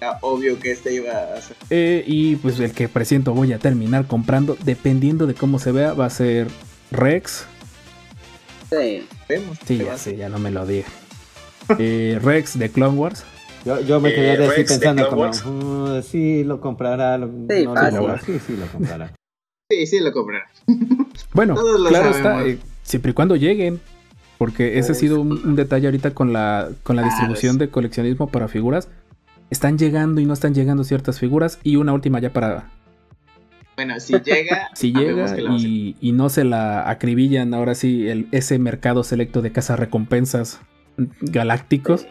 era 0.00 0.16
obvio 0.20 0.60
que 0.60 0.70
este 0.70 0.94
iba 0.94 1.10
a 1.34 1.40
ser. 1.40 1.56
Eh, 1.70 2.04
y 2.06 2.36
pues 2.36 2.60
el 2.60 2.70
que 2.70 2.88
presiento 2.88 3.34
voy 3.34 3.52
a 3.52 3.58
terminar 3.58 4.06
comprando, 4.06 4.56
dependiendo 4.64 5.26
de 5.26 5.34
cómo 5.34 5.58
se 5.58 5.72
vea, 5.72 5.92
va 5.94 6.06
a 6.06 6.10
ser 6.10 6.46
Rex. 6.90 7.46
sí. 8.70 9.06
Vemos. 9.28 9.58
Sí, 9.66 9.78
ya 9.78 9.98
sé, 9.98 10.16
ya 10.16 10.28
no 10.28 10.38
me 10.38 10.50
lo 10.50 10.64
diga. 10.66 10.86
Eh, 11.78 12.18
Rex 12.22 12.58
de 12.58 12.70
Clone 12.70 12.96
Wars. 12.96 13.24
Yo, 13.64 13.80
yo 13.82 14.00
me 14.00 14.08
Eh, 14.10 14.14
quedé 14.14 14.32
así 14.32 14.56
Rex 14.56 14.68
de 14.70 14.78
pensando 14.78 15.08
como. 15.10 15.24
"Uh, 15.28 16.02
sí, 16.02 16.44
lo 16.44 16.60
comprará. 16.60 17.18
Lo, 17.18 17.26
Sí, 17.26 17.64
no 17.64 17.74
lo 17.74 17.80
comprará". 17.80 18.20
sí, 18.20 18.38
sí, 18.46 18.56
lo 18.56 18.66
comprará. 18.66 19.12
Sí, 19.70 19.86
sí 19.86 20.00
lo 20.00 20.12
comprará. 20.12 20.46
Bueno, 21.34 21.54
lo 21.54 21.88
claro 21.90 22.12
sabemos. 22.14 22.16
está, 22.16 22.46
eh, 22.46 22.58
siempre 22.82 23.10
y 23.10 23.14
cuando 23.14 23.36
lleguen. 23.36 23.80
Porque 24.38 24.78
ese 24.78 24.92
ha 24.92 24.94
sido 24.94 25.20
un, 25.20 25.32
un 25.32 25.56
detalle 25.56 25.88
ahorita 25.88 26.12
con 26.14 26.32
la, 26.32 26.68
con 26.84 26.94
la 26.94 27.02
Ah, 27.02 27.06
distribución 27.06 27.56
es- 27.56 27.58
de 27.58 27.68
coleccionismo 27.70 28.28
para 28.28 28.46
figuras. 28.46 28.88
Están 29.50 29.76
llegando 29.78 30.20
y 30.20 30.26
no 30.26 30.32
están 30.32 30.54
llegando 30.54 30.84
ciertas 30.84 31.18
figuras. 31.18 31.58
Y 31.64 31.74
una 31.76 31.92
última 31.92 32.20
ya 32.20 32.32
para. 32.32 32.70
Bueno, 33.78 34.00
si 34.00 34.12
llega. 34.18 34.70
Si 34.74 34.92
llega 34.92 35.38
y, 35.38 35.94
y 36.00 36.10
no 36.10 36.30
se 36.30 36.42
la 36.42 36.90
acribillan 36.90 37.54
ahora 37.54 37.76
sí 37.76 38.08
el, 38.08 38.26
ese 38.32 38.58
mercado 38.58 39.04
selecto 39.04 39.40
de 39.40 39.52
casa 39.52 39.76
recompensas 39.76 40.60
galácticos. 41.20 42.08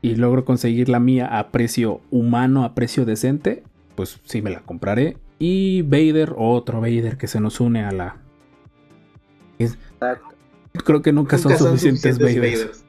Y 0.00 0.16
logro 0.16 0.44
conseguir 0.44 0.88
la 0.88 0.98
mía 0.98 1.38
a 1.38 1.52
precio 1.52 2.00
humano, 2.10 2.64
a 2.64 2.74
precio 2.74 3.04
decente. 3.04 3.62
Pues 3.94 4.18
sí 4.24 4.42
me 4.42 4.50
la 4.50 4.62
compraré. 4.62 5.18
Y 5.38 5.82
Vader, 5.82 6.34
otro 6.36 6.80
Vader 6.80 7.16
que 7.16 7.28
se 7.28 7.40
nos 7.40 7.60
une 7.60 7.84
a 7.84 7.92
la. 7.92 8.16
Creo 10.84 11.00
que 11.00 11.12
nunca, 11.12 11.38
son, 11.38 11.56
suficientes, 11.56 12.18
Vaders. 12.18 12.40
Vaders. 12.40 12.84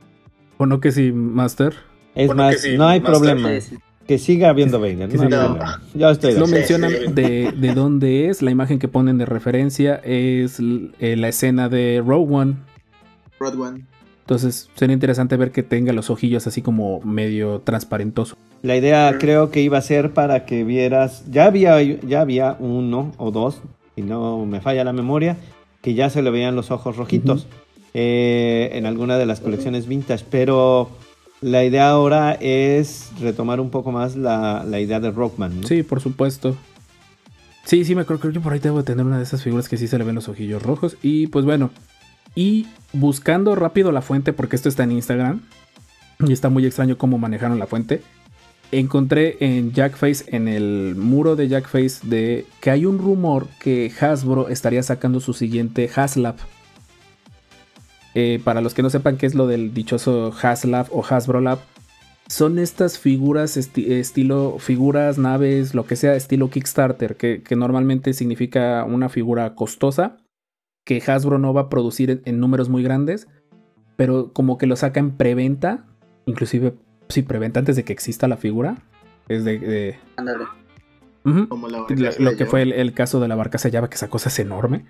¿O 0.58 0.66
no 0.66 0.80
que 0.80 0.92
sí, 0.92 1.12
Master? 1.12 1.76
Es 2.16 2.26
Bueno, 2.26 2.42
más, 2.42 2.60
sí, 2.60 2.76
no 2.76 2.88
hay 2.88 3.02
Master. 3.02 3.20
problema. 3.20 3.50
Sí, 3.50 3.62
sí. 3.62 3.78
Que 4.08 4.18
siga 4.18 4.50
habiendo 4.50 4.80
Vader. 4.80 5.08
que 5.10 5.18
No 5.18 5.24
siga- 5.24 5.46
problema. 5.46 5.82
Yo 5.94 6.10
estoy 6.10 6.34
No 6.36 6.48
mencionan 6.48 6.92
de, 7.16 7.54
de 7.56 7.74
dónde 7.74 8.30
es. 8.30 8.42
La 8.42 8.52
imagen 8.52 8.80
que 8.80 8.88
ponen 8.88 9.18
de 9.18 9.26
referencia 9.26 9.96
es 10.04 10.60
eh, 11.00 11.16
la 11.16 11.30
escena 11.30 11.70
de 11.70 12.04
Rogue 12.06 12.34
One. 12.36 12.54
Road 13.39 13.60
One. 13.60 13.86
Entonces 14.22 14.70
sería 14.76 14.94
interesante 14.94 15.36
ver 15.36 15.52
que 15.52 15.63
tenga 15.63 15.92
los 15.92 16.10
ojillos 16.10 16.48
así 16.48 16.62
como 16.62 17.02
medio 17.02 17.60
transparentoso. 17.60 18.38
La 18.62 18.78
idea 18.78 19.18
creo 19.20 19.52
que 19.52 19.62
iba 19.62 19.78
a 19.78 19.82
ser 19.82 20.12
para 20.13 20.46
que 20.46 20.63
vieras, 20.63 21.26
ya 21.30 21.46
había, 21.46 21.82
ya 21.82 22.22
había 22.22 22.56
uno 22.60 23.12
o 23.18 23.32
dos, 23.32 23.62
si 23.96 24.02
no 24.02 24.46
me 24.46 24.62
falla 24.62 24.86
la 24.86 24.94
memoria, 24.94 25.36
que 25.82 25.94
ya 25.94 26.10
se 26.10 26.22
le 26.22 26.30
veían 26.30 26.56
los 26.56 26.72
ojos 26.72 26.96
rojitos 26.96 27.48
eh, 27.94 28.70
en 28.74 28.86
alguna 28.86 29.18
de 29.18 29.26
las 29.26 29.42
colecciones 29.42 29.88
vintage, 29.88 30.24
pero 30.30 30.89
la 31.44 31.64
idea 31.64 31.90
ahora 31.90 32.34
es 32.34 33.12
retomar 33.20 33.60
un 33.60 33.70
poco 33.70 33.92
más 33.92 34.16
la, 34.16 34.64
la 34.68 34.80
idea 34.80 35.00
de 35.00 35.12
Rockman. 35.12 35.64
Sí, 35.66 35.84
por 35.84 36.00
supuesto. 36.02 36.56
Sí, 37.66 37.86
sí, 37.86 37.96
me 37.96 38.06
creo, 38.06 38.20
creo 38.20 38.34
que 38.34 38.40
por 38.40 38.54
ahí 38.54 38.60
debo 38.60 38.80
de 38.80 38.84
tener 38.84 39.06
una 39.06 39.18
de 39.18 39.24
esas 39.24 39.42
figuras 39.44 39.70
que 39.70 39.78
sí 39.78 39.88
se 39.88 39.98
le 39.98 40.04
ven 40.04 40.16
los 40.16 40.28
ojillos 40.28 40.64
rojos. 40.64 40.98
Y 41.02 41.28
pues 41.28 41.46
bueno, 41.46 41.70
y 42.36 42.68
buscando 42.92 43.56
rápido 43.56 43.92
la 43.92 44.02
fuente, 44.02 44.34
porque 44.34 44.56
esto 44.56 44.70
está 44.70 44.84
en 44.84 44.92
Instagram, 44.92 45.42
y 46.20 46.34
está 46.34 46.50
muy 46.50 46.66
extraño 46.66 46.98
cómo 46.98 47.18
manejaron 47.18 47.60
la 47.60 47.68
fuente. 47.68 48.02
Encontré 48.72 49.38
en 49.40 49.72
Jackface, 49.72 50.26
en 50.28 50.48
el 50.48 50.96
muro 50.98 51.36
de 51.36 51.48
Jackface, 51.48 52.08
de 52.08 52.46
que 52.60 52.72
hay 52.72 52.86
un 52.86 52.98
rumor 52.98 53.48
que 53.60 53.92
Hasbro 54.00 54.50
estaría 54.50 54.82
sacando 54.82 55.20
su 55.20 55.34
siguiente 55.34 55.90
Haslab. 55.96 56.36
Eh, 58.15 58.39
para 58.43 58.62
los 58.62 58.73
que 58.73 58.84
no 58.84 58.89
sepan 58.89 59.17
qué 59.17 59.26
es 59.26 59.34
lo 59.36 59.47
del 59.47 59.73
dichoso 59.73 60.32
Haslab 60.41 60.88
o 60.91 61.04
Hasbro 61.04 61.41
Lab, 61.41 61.60
son 62.28 62.60
estas 62.60 62.99
figuras 62.99 63.58
esti- 63.58 63.91
estilo 63.91 64.58
figuras, 64.60 65.17
naves, 65.17 65.73
lo 65.73 65.86
que 65.86 65.95
sea, 65.95 66.15
estilo 66.15 66.49
Kickstarter, 66.49 67.15
que, 67.17 67.41
que 67.43 67.56
normalmente 67.56 68.13
significa 68.13 68.84
una 68.86 69.10
figura 69.10 69.56
costosa 69.56 70.17
que 70.86 71.02
Hasbro 71.06 71.39
no 71.39 71.54
va 71.54 71.62
a 71.62 71.69
producir 71.69 72.10
en, 72.12 72.21
en 72.26 72.39
números 72.39 72.69
muy 72.69 72.84
grandes, 72.84 73.28
pero 73.95 74.32
como 74.32 74.58
que 74.58 74.67
lo 74.67 74.76
saca 74.76 74.99
en 74.99 75.12
preventa, 75.12 75.86
inclusive 76.26 76.73
sí, 77.10 77.23
preventa 77.23 77.60
antes 77.60 77.76
de 77.76 77.84
que 77.84 77.93
exista 77.93 78.28
la 78.28 78.38
figura. 78.38 78.78
Es 79.28 79.43
de... 79.43 79.60
de- 79.60 79.95
Ándale. 80.17 80.45
Como 81.47 81.69
la 81.69 81.78
Lo, 81.80 81.84
barcaza 81.88 82.36
que 82.36 82.45
fue 82.45 82.62
el, 82.63 82.73
el 82.73 82.93
caso 82.93 83.19
de 83.21 83.28
la 83.30 83.36
barca 83.36 83.58
sellaba, 83.58 83.89
que 83.89 83.95
esa 83.95 84.10
cosa 84.10 84.28
es 84.30 84.39
enorme. 84.39 84.86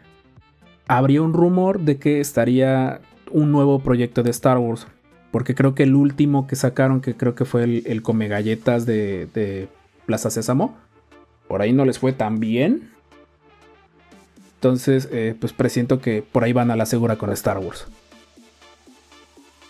Habría 0.88 1.21
un 1.21 1.33
rumor 1.33 1.79
de 1.81 1.97
que 1.97 2.19
estaría 2.19 3.01
un 3.34 3.52
nuevo 3.52 3.80
proyecto 3.80 4.24
de 4.24 4.30
Star 4.32 4.58
Wars. 4.58 4.88
Porque 5.32 5.56
creo 5.56 5.76
que 5.76 5.84
el 5.84 5.96
último 5.96 6.48
que 6.48 6.56
sacaron, 6.56 7.02
que 7.02 7.15
creo 7.17 7.36
que 7.36 7.43
fue 7.43 7.63
el, 7.63 7.84
el 7.88 8.02
Come 8.04 8.28
Galletas 8.30 8.86
de, 8.86 9.28
de 9.34 9.67
Plaza 10.06 10.30
Sésamo, 10.30 10.78
por 11.48 11.62
ahí 11.62 11.74
no 11.74 11.84
les 11.84 12.00
fue 12.00 12.13
tan 12.13 12.39
bien. 12.39 12.91
Entonces, 14.56 15.10
eh, 15.12 15.36
pues 15.39 15.52
presiento 15.52 16.00
que 16.00 16.22
por 16.24 16.43
ahí 16.43 16.54
van 16.54 16.72
a 16.72 16.76
la 16.76 16.86
segura 16.86 17.17
con 17.17 17.32
Star 17.32 17.58
Wars. 17.58 17.86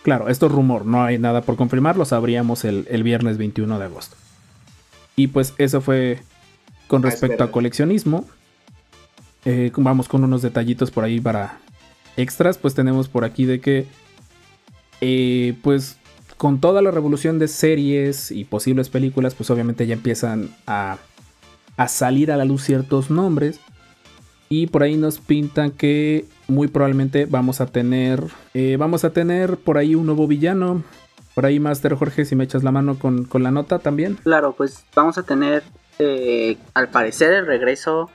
Claro, 0.02 0.28
esto 0.28 0.46
es 0.46 0.52
rumor, 0.52 0.84
no 0.84 1.02
hay 1.02 1.18
nada 1.18 1.40
por 1.40 1.56
confirmar, 1.56 1.96
lo 1.96 2.04
sabríamos 2.04 2.64
el, 2.66 2.86
el 2.90 3.02
viernes 3.02 3.38
21 3.38 3.78
de 3.78 3.84
agosto. 3.86 4.16
Y 5.16 5.28
pues 5.28 5.54
eso 5.56 5.80
fue 5.80 6.18
con 6.88 7.00
Ah, 7.02 7.06
respecto 7.08 7.34
espera. 7.34 7.48
a 7.48 7.52
coleccionismo. 7.52 8.26
Eh, 9.46 9.72
vamos 9.76 10.08
con 10.08 10.22
unos 10.22 10.42
detallitos 10.42 10.90
por 10.90 11.04
ahí 11.04 11.20
para 11.20 11.58
extras. 12.16 12.58
Pues 12.58 12.74
tenemos 12.74 13.08
por 13.08 13.24
aquí 13.24 13.44
de 13.44 13.60
que, 13.60 13.86
eh, 15.00 15.54
pues 15.62 15.98
con 16.36 16.60
toda 16.60 16.82
la 16.82 16.90
revolución 16.90 17.38
de 17.38 17.48
series 17.48 18.30
y 18.30 18.44
posibles 18.44 18.88
películas, 18.88 19.34
pues 19.34 19.50
obviamente 19.50 19.86
ya 19.86 19.94
empiezan 19.94 20.50
a, 20.66 20.98
a 21.76 21.88
salir 21.88 22.32
a 22.32 22.36
la 22.36 22.44
luz 22.44 22.62
ciertos 22.64 23.10
nombres. 23.10 23.60
Y 24.48 24.66
por 24.66 24.82
ahí 24.82 24.96
nos 24.96 25.18
pintan 25.18 25.70
que 25.70 26.26
muy 26.48 26.68
probablemente 26.68 27.26
vamos 27.26 27.60
a 27.60 27.66
tener, 27.66 28.22
eh, 28.52 28.76
vamos 28.78 29.04
a 29.04 29.10
tener 29.10 29.56
por 29.56 29.78
ahí 29.78 29.94
un 29.94 30.06
nuevo 30.06 30.26
villano. 30.26 30.82
Por 31.34 31.46
ahí, 31.46 31.58
Master 31.58 31.94
Jorge, 31.94 32.24
si 32.24 32.36
me 32.36 32.44
echas 32.44 32.62
la 32.62 32.70
mano 32.70 32.98
con, 32.98 33.24
con 33.24 33.42
la 33.42 33.50
nota 33.50 33.80
también. 33.80 34.16
Claro, 34.22 34.54
pues 34.54 34.84
vamos 34.94 35.18
a 35.18 35.24
tener 35.24 35.64
eh, 35.98 36.58
al 36.74 36.90
parecer 36.90 37.32
el 37.32 37.46
regreso 37.46 38.10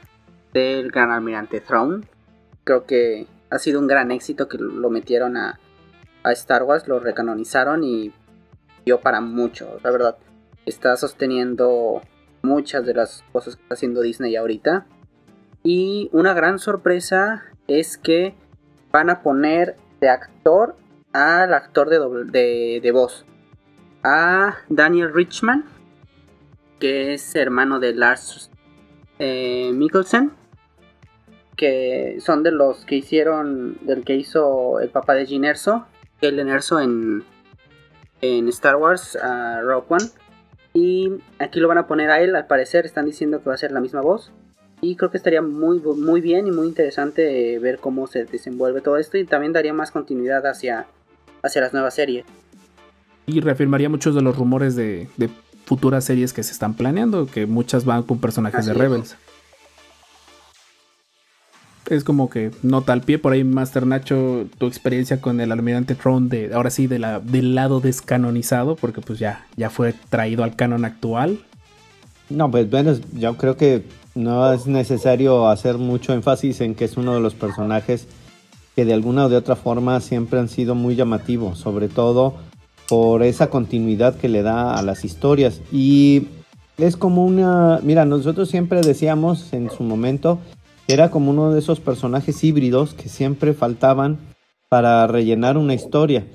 del 0.54 0.92
gran 0.92 1.12
almirante 1.12 1.60
Thrawn. 1.60 2.06
Creo 2.64 2.86
que 2.86 3.26
ha 3.50 3.60
sido 3.60 3.80
un 3.80 3.88
gran 3.88 4.12
éxito 4.12 4.48
que 4.48 4.58
lo 4.58 4.90
metieron 4.90 5.38
a, 5.38 5.60
Star 6.26 6.64
Wars, 6.64 6.88
lo 6.88 7.00
recanonizaron 7.00 7.84
y 7.84 8.14
dio 8.86 9.00
para 9.00 9.20
mucho, 9.20 9.80
la 9.84 9.90
verdad. 9.90 10.18
Está 10.66 10.96
sosteniendo 10.96 12.02
muchas 12.44 12.86
de 12.86 12.94
las 12.94 13.24
cosas 13.32 13.56
que 13.56 13.64
está 13.64 13.74
haciendo 13.74 14.02
Disney 14.02 14.36
ahorita. 14.36 14.86
Y 15.64 16.10
una 16.12 16.34
gran 16.34 16.60
sorpresa 16.60 17.46
es 17.68 17.98
que 17.98 18.36
van 18.92 19.10
a 19.10 19.24
poner 19.24 19.76
de 20.02 20.10
actor 20.10 20.76
al 21.14 21.54
actor 21.54 21.90
de 21.90 22.92
voz. 22.94 23.26
A 24.04 24.58
Daniel 24.70 25.12
Richman, 25.12 25.66
que 26.80 27.14
es 27.14 27.36
hermano 27.36 27.80
de 27.80 27.94
Lars 27.94 28.50
eh, 29.20 29.72
Mikkelsen, 29.74 30.32
que 31.60 32.20
son 32.22 32.42
de 32.42 32.52
los 32.52 32.86
que 32.86 32.96
hicieron, 32.96 33.78
del 33.82 34.06
que 34.06 34.16
hizo 34.16 34.80
el 34.80 34.88
papá 34.88 35.14
de 35.14 35.26
Gin 35.26 35.44
Erso, 35.44 35.86
el 36.22 36.40
Erso 36.40 36.80
en, 36.80 37.26
en 38.22 38.48
Star 38.48 38.78
Wars, 38.78 39.18
a 39.18 39.60
Rogue 39.60 39.88
One. 39.90 40.06
Y 40.74 41.12
aquí 41.38 41.60
lo 41.60 41.68
van 41.68 41.78
a 41.78 41.86
poner 41.86 42.12
a 42.12 42.22
él, 42.22 42.34
al 42.38 42.48
parecer 42.48 42.86
están 42.86 43.06
diciendo 43.06 43.44
que 43.44 43.50
va 43.50 43.56
a 43.56 43.58
ser 43.58 43.74
la 43.74 43.82
misma 43.82 44.00
voz. 44.00 44.32
Y 44.80 44.96
creo 44.96 45.12
que 45.12 45.18
estaría 45.18 45.42
muy, 45.42 45.80
muy 45.80 46.22
bien 46.22 46.48
y 46.48 46.52
muy 46.52 46.66
interesante 46.66 47.56
eh, 47.56 47.60
ver 47.60 47.80
cómo 47.80 48.08
se 48.08 48.24
desenvuelve 48.24 48.80
todo 48.80 48.96
esto 48.96 49.18
y 49.18 49.26
también 49.26 49.52
daría 49.52 49.74
más 49.74 49.92
continuidad 49.92 50.48
hacia, 50.48 50.86
hacia 51.44 51.60
las 51.60 51.74
nuevas 51.74 51.94
series. 51.94 52.26
Y 53.26 53.42
reafirmaría 53.42 53.90
muchos 53.90 54.16
de 54.16 54.22
los 54.22 54.38
rumores 54.38 54.78
de, 54.78 55.10
de 55.18 55.30
futuras 55.66 56.06
series 56.06 56.32
que 56.32 56.42
se 56.42 56.54
están 56.54 56.74
planeando, 56.74 57.26
que 57.26 57.48
muchas 57.48 57.84
van 57.84 58.04
con 58.04 58.20
personajes 58.20 58.66
de 58.66 58.74
Rebels. 58.74 59.12
Es 59.12 59.29
como 62.04 62.30
que 62.30 62.52
nota 62.62 62.94
al 62.94 63.02
pie 63.02 63.18
por 63.18 63.34
ahí, 63.34 63.44
Master 63.44 63.86
Nacho, 63.86 64.46
tu 64.58 64.68
experiencia 64.68 65.20
con 65.22 65.42
el 65.42 65.52
almirante 65.52 65.96
Throne 65.96 66.30
de 66.30 66.54
ahora 66.54 66.70
sí 66.70 66.88
de 66.88 67.00
la, 67.00 67.20
del 67.20 67.56
lado 67.56 67.80
descanonizado, 67.80 68.76
porque 68.76 69.02
pues 69.02 69.20
ya, 69.20 69.46
ya 69.58 69.70
fue 69.70 69.94
traído 70.10 70.44
al 70.44 70.56
canon 70.56 70.86
actual. 70.86 71.40
No, 72.30 72.50
pues 72.52 72.70
bueno, 72.70 72.94
yo 73.14 73.38
creo 73.38 73.58
que 73.58 73.84
no 74.16 74.54
es 74.54 74.68
necesario 74.68 75.48
hacer 75.48 75.78
mucho 75.78 76.14
énfasis 76.14 76.62
en 76.62 76.76
que 76.76 76.86
es 76.86 76.98
uno 76.98 77.16
de 77.16 77.22
los 77.22 77.34
personajes 77.34 78.08
que 78.76 78.86
de 78.86 78.94
alguna 78.94 79.26
o 79.26 79.30
de 79.30 79.36
otra 79.36 79.56
forma 79.56 80.00
siempre 80.00 80.40
han 80.40 80.48
sido 80.48 80.76
muy 80.76 80.96
llamativos, 80.96 81.58
sobre 81.58 81.88
todo 81.88 82.36
por 82.88 83.24
esa 83.24 83.50
continuidad 83.50 84.16
que 84.16 84.30
le 84.30 84.42
da 84.42 84.76
a 84.76 84.82
las 84.82 85.06
historias. 85.06 85.62
Y 85.72 86.28
es 86.78 86.98
como 86.98 87.26
una, 87.26 87.80
mira, 87.84 88.06
nosotros 88.06 88.50
siempre 88.50 88.82
decíamos 88.82 89.54
en 89.54 89.70
su 89.70 89.84
momento, 89.84 90.40
era 90.90 91.12
como 91.12 91.30
uno 91.30 91.52
de 91.52 91.60
esos 91.60 91.80
personajes 91.80 92.44
híbridos 92.44 92.96
que 92.96 93.10
siempre 93.10 93.54
faltaban 93.54 94.18
para 94.70 95.06
rellenar 95.06 95.56
una 95.56 95.76
historia. 95.76 96.26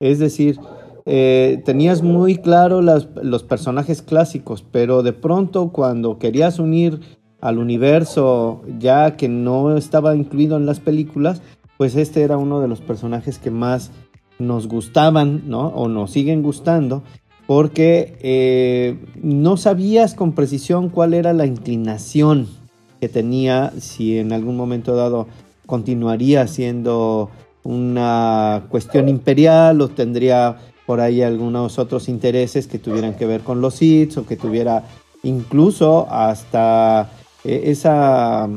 Es 0.00 0.18
decir, 0.18 0.58
eh, 1.04 1.62
tenías 1.66 2.00
muy 2.02 2.38
claro 2.38 2.80
los 2.80 3.42
personajes 3.42 4.00
clásicos, 4.00 4.62
pero 4.62 5.02
de 5.02 5.12
pronto 5.12 5.70
cuando 5.70 6.18
querías 6.18 6.58
unir 6.58 7.00
al 7.42 7.58
universo 7.58 8.62
ya 8.78 9.18
que 9.18 9.28
no 9.28 9.76
estaba 9.76 10.16
incluido 10.16 10.56
en 10.56 10.64
las 10.64 10.80
películas, 10.80 11.42
pues 11.76 11.94
este 11.94 12.22
era 12.22 12.38
uno 12.38 12.60
de 12.60 12.68
los 12.68 12.80
personajes 12.80 13.38
que 13.38 13.50
más 13.50 13.90
nos 14.38 14.66
gustaban, 14.66 15.42
¿no? 15.46 15.68
O 15.68 15.88
nos 15.88 16.10
siguen 16.10 16.42
gustando, 16.42 17.02
porque 17.46 18.16
eh, 18.22 18.98
no 19.22 19.58
sabías 19.58 20.14
con 20.14 20.32
precisión 20.32 20.88
cuál 20.88 21.12
era 21.12 21.34
la 21.34 21.44
inclinación 21.44 22.59
que 23.00 23.08
tenía, 23.08 23.72
si 23.80 24.18
en 24.18 24.32
algún 24.32 24.56
momento 24.56 24.94
dado 24.94 25.26
continuaría 25.66 26.46
siendo 26.46 27.30
una 27.62 28.64
cuestión 28.68 29.08
imperial 29.08 29.80
o 29.80 29.88
tendría 29.88 30.58
por 30.86 31.00
ahí 31.00 31.22
algunos 31.22 31.78
otros 31.78 32.08
intereses 32.08 32.66
que 32.66 32.78
tuvieran 32.78 33.14
que 33.14 33.26
ver 33.26 33.42
con 33.42 33.60
los 33.60 33.74
Sith 33.74 34.18
o 34.18 34.26
que 34.26 34.36
tuviera 34.36 34.84
incluso 35.22 36.06
hasta 36.10 37.10
eh, 37.44 37.62
esa, 37.66 38.48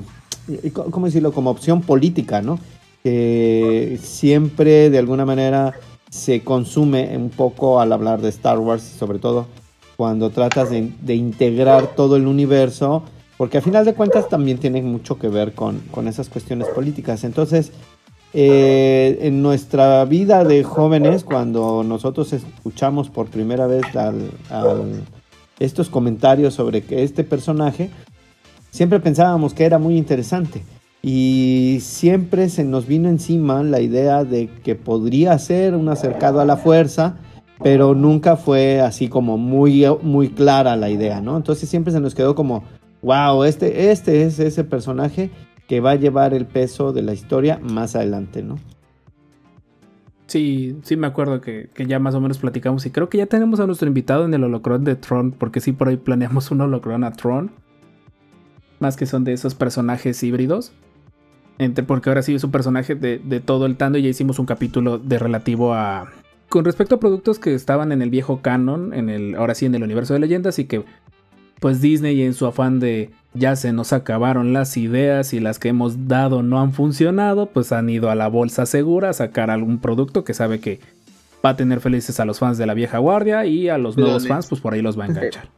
eh, 0.50 0.72
¿cómo 0.72 1.06
decirlo?, 1.06 1.32
como 1.32 1.50
opción 1.50 1.82
política, 1.82 2.42
¿no? 2.42 2.60
Que 3.04 4.00
siempre 4.02 4.90
de 4.90 4.98
alguna 4.98 5.26
manera 5.26 5.74
se 6.10 6.44
consume 6.44 7.16
un 7.18 7.30
poco 7.30 7.80
al 7.80 7.92
hablar 7.92 8.22
de 8.22 8.30
Star 8.30 8.60
Wars, 8.60 8.84
sobre 8.84 9.20
todo 9.20 9.48
cuando 9.98 10.30
tratas 10.32 10.70
de, 10.70 11.16
integrar 11.16 11.96
todo 11.96 12.16
el 12.16 12.28
universo, 12.28 13.04
porque 13.38 13.58
a 13.58 13.62
final 13.62 13.86
de 13.86 13.94
cuentas 13.94 14.30
también 14.30 14.58
tiene 14.58 14.82
mucho 14.82 15.18
que 15.18 15.28
ver 15.28 15.54
con, 15.54 15.82
esas 16.08 16.30
cuestiones 16.30 16.68
políticas. 16.70 17.24
Entonces, 17.24 17.72
eh, 18.34 19.20
en 19.22 19.42
nuestra 19.42 20.06
vida 20.06 20.44
de 20.44 20.64
jóvenes, 20.64 21.24
cuando 21.24 21.84
nosotros 21.84 22.34
escuchamos 22.34 23.10
por 23.10 23.28
primera 23.28 23.68
vez 23.68 23.84
estos 25.60 25.90
comentarios 25.90 26.54
sobre 26.54 26.82
que 26.82 27.04
este 27.04 27.24
personaje, 27.24 27.90
siempre 28.72 29.00
pensábamos 29.00 29.54
que 29.54 29.66
era 29.66 29.78
muy 29.78 29.98
interesante 29.98 30.64
y 31.06 31.80
siempre 31.82 32.48
se 32.48 32.64
nos 32.64 32.88
vino 32.88 33.10
encima 33.10 33.62
la 33.62 33.82
idea 33.82 34.24
de 34.24 34.48
que 34.64 34.76
podría 34.76 35.38
ser 35.38 35.76
un 35.76 35.90
acercado 35.90 36.40
a 36.40 36.46
la 36.46 36.56
fuerza, 36.56 37.18
pero 37.62 37.94
nunca 37.94 38.38
fue 38.38 38.80
así 38.80 39.10
como 39.10 39.38
muy, 39.38 39.86
muy 40.02 40.30
clara 40.30 40.78
la 40.78 40.90
idea, 40.90 41.20
¿no? 41.20 41.36
Entonces 41.36 41.70
siempre 41.70 41.92
se 41.92 42.00
nos 42.00 42.16
quedó 42.16 42.36
como, 42.36 42.64
wow, 43.04 43.44
este, 43.44 43.92
este 43.92 44.24
es 44.24 44.40
ese 44.40 44.64
personaje 44.64 45.30
que 45.68 45.80
va 45.80 45.92
a 45.92 45.96
llevar 45.96 46.34
el 46.34 46.46
peso 46.46 46.94
de 46.94 47.04
la 47.04 47.14
historia 47.14 47.60
más 47.62 47.96
adelante, 47.96 48.42
¿no? 48.42 48.58
Sí, 50.26 50.78
sí 50.84 50.96
me 50.96 51.06
acuerdo 51.06 51.42
que, 51.42 51.70
que, 51.74 51.86
ya 51.86 52.00
más 52.00 52.16
o 52.16 52.22
menos 52.22 52.40
platicamos 52.40 52.86
y 52.86 52.90
creo 52.90 53.10
que 53.10 53.20
ya 53.20 53.28
tenemos 53.28 53.60
a 53.60 53.68
nuestro 53.68 53.88
invitado 53.88 54.26
en 54.26 54.34
el 54.34 54.44
holocron 54.44 54.84
de 54.84 54.96
Tron, 54.96 55.32
porque 55.32 55.60
sí 55.60 55.74
por 55.74 55.90
ahí 55.90 55.98
planeamos 55.98 56.50
un 56.50 56.62
holocron 56.62 57.04
a 57.04 57.12
Tron 57.12 57.52
más 58.84 58.98
que 58.98 59.08
son 59.08 59.24
de 59.24 59.34
esos 59.34 59.56
personajes 59.56 60.22
híbridos. 60.22 60.74
Entre, 61.58 61.84
porque 61.84 62.10
ahora 62.10 62.22
sí 62.22 62.36
es 62.36 62.44
un 62.44 62.52
personaje 62.52 62.96
de, 62.96 63.40
todo 63.40 63.66
el 63.66 63.78
tando 63.78 63.98
y 63.98 64.04
ya 64.04 64.10
hicimos 64.10 64.38
un 64.38 64.46
capítulo 64.46 65.00
de 65.00 65.18
relativo 65.18 65.74
a... 65.74 66.12
Con 66.50 66.66
respecto 66.66 66.96
a 66.96 67.00
productos 67.00 67.40
que 67.40 67.56
estaban 67.56 67.92
en 67.92 68.04
el 68.04 68.12
viejo 68.12 68.42
canon, 68.42 68.94
en 68.94 69.10
el, 69.10 69.36
ahora 69.36 69.56
sí 69.56 69.66
en 69.66 69.74
el 69.74 69.82
universo 69.82 70.14
de 70.14 70.20
leyendas 70.20 70.60
y 70.60 70.66
que 70.66 70.84
pues 71.60 71.82
Disney 71.82 72.22
en 72.24 72.34
su 72.34 72.46
afán 72.46 72.80
de 72.80 73.12
ya 73.34 73.56
se 73.56 73.74
nos 73.74 73.94
acabaron 73.94 74.54
las 74.54 74.78
ideas 74.78 75.34
y 75.34 75.40
las 75.40 75.60
que 75.60 75.70
hemos 75.70 76.08
dado 76.08 76.44
no 76.44 76.62
han 76.62 76.74
funcionado, 76.74 77.48
pues 77.48 77.72
han 77.72 77.90
ido 77.90 78.10
a 78.10 78.16
la 78.16 78.28
bolsa 78.28 78.66
segura 78.66 79.10
a 79.10 79.14
sacar 79.14 79.50
algún 79.50 79.80
producto 79.80 80.24
que 80.24 80.34
sabe 80.34 80.60
que 80.60 80.80
va 81.44 81.50
a 81.50 81.56
tener 81.56 81.80
felices 81.80 82.20
a 82.20 82.26
los 82.26 82.40
fans 82.40 82.58
de 82.58 82.66
la 82.66 82.74
vieja 82.74 83.00
guardia 83.00 83.46
y 83.46 83.70
a 83.70 83.78
los 83.78 83.98
nuevos 83.98 84.28
fans 84.28 84.48
pues 84.48 84.62
por 84.62 84.74
ahí 84.74 84.82
los 84.82 84.98
va 84.98 85.06
a 85.06 85.08
enganchar. 85.10 85.50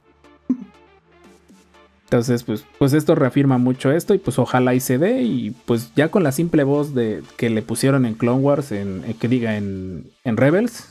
Entonces, 2.06 2.44
pues, 2.44 2.64
pues 2.78 2.94
esto 2.94 3.16
reafirma 3.16 3.58
mucho 3.58 3.92
esto 3.92 4.14
y 4.14 4.20
pues 4.20 4.38
ojalá 4.38 4.76
y 4.76 4.80
se 4.80 5.00
dé 5.00 5.24
y 5.24 5.52
pues 5.66 5.92
ya 5.96 6.10
con 6.10 6.24
la 6.24 6.32
simple 6.32 6.64
voz 6.64 6.94
de 6.94 7.24
que 7.36 7.50
le 7.50 7.64
pusieron 7.64 8.06
en 8.06 8.14
Clone 8.14 8.42
Wars, 8.42 8.72
en, 8.72 9.04
eh, 9.06 9.16
que 9.20 9.28
diga 9.28 9.58
en, 9.58 10.12
Rebels. 10.24 10.88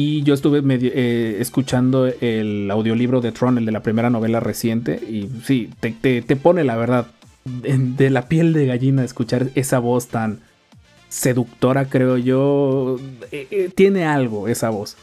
Y 0.00 0.22
yo 0.22 0.32
estuve 0.32 0.62
eh, 0.64 1.38
escuchando 1.40 2.06
el 2.06 2.70
audiolibro 2.70 3.20
de 3.20 3.32
Tron, 3.32 3.58
el 3.58 3.66
de 3.66 3.72
la 3.72 3.82
primera 3.82 4.10
novela 4.10 4.38
reciente, 4.38 4.94
y 4.94 5.28
sí, 5.44 5.70
te, 5.80 6.22
pone 6.36 6.62
la 6.62 6.76
verdad 6.76 7.08
de, 7.44 8.08
la 8.08 8.28
piel 8.28 8.52
de 8.52 8.66
gallina 8.66 9.02
escuchar 9.02 9.50
esa 9.56 9.80
voz 9.80 10.06
tan 10.06 10.38
seductora, 11.08 11.88
creo 11.88 12.16
yo. 12.16 13.00
Eh, 13.32 13.72
tiene 13.74 14.04
algo 14.04 14.46
esa 14.46 14.70
voz. 14.70 14.96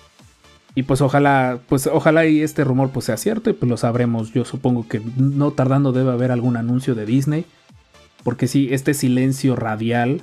Y 0.76 0.84
pues 0.84 1.02
ojalá, 1.02 1.60
pues 1.68 1.88
ojalá 1.88 2.26
y 2.26 2.40
este 2.40 2.64
rumor 2.64 2.92
pues 2.92 3.08
sea 3.08 3.18
cierto 3.18 3.50
y 3.50 3.54
pues 3.54 3.70
lo 3.70 3.76
sabremos. 3.76 4.32
Yo 4.32 4.46
supongo 4.46 4.88
que 4.88 5.02
no 5.18 5.52
tardando 5.52 5.92
debe 5.92 6.14
haber 6.14 6.32
algún 6.32 6.56
anuncio 6.56 6.96
de 6.96 7.06
Disney. 7.06 7.44
Porque 8.24 8.48
sí, 8.48 8.70
este 8.72 8.94
silencio 8.94 9.58
radial 9.58 10.22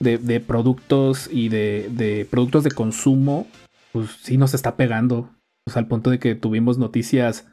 de, 0.00 0.40
productos 0.40 1.28
y 1.30 1.50
de, 1.50 2.26
productos 2.30 2.64
de 2.64 2.70
consumo, 2.70 3.46
pues 3.92 4.10
sí 4.22 4.36
nos 4.36 4.54
está 4.54 4.76
pegando. 4.76 5.30
Pues 5.64 5.76
al 5.76 5.86
punto 5.86 6.10
de 6.10 6.18
que 6.18 6.34
tuvimos 6.34 6.78
noticias 6.78 7.46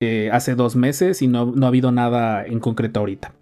eh, 0.00 0.30
hace 0.32 0.54
dos 0.54 0.74
meses 0.76 1.22
y 1.22 1.28
no, 1.28 1.46
no, 1.46 1.66
ha 1.66 1.68
habido 1.68 1.92
nada 1.92 2.44
en 2.44 2.58
concreto 2.58 3.00
ahorita. 3.00 3.34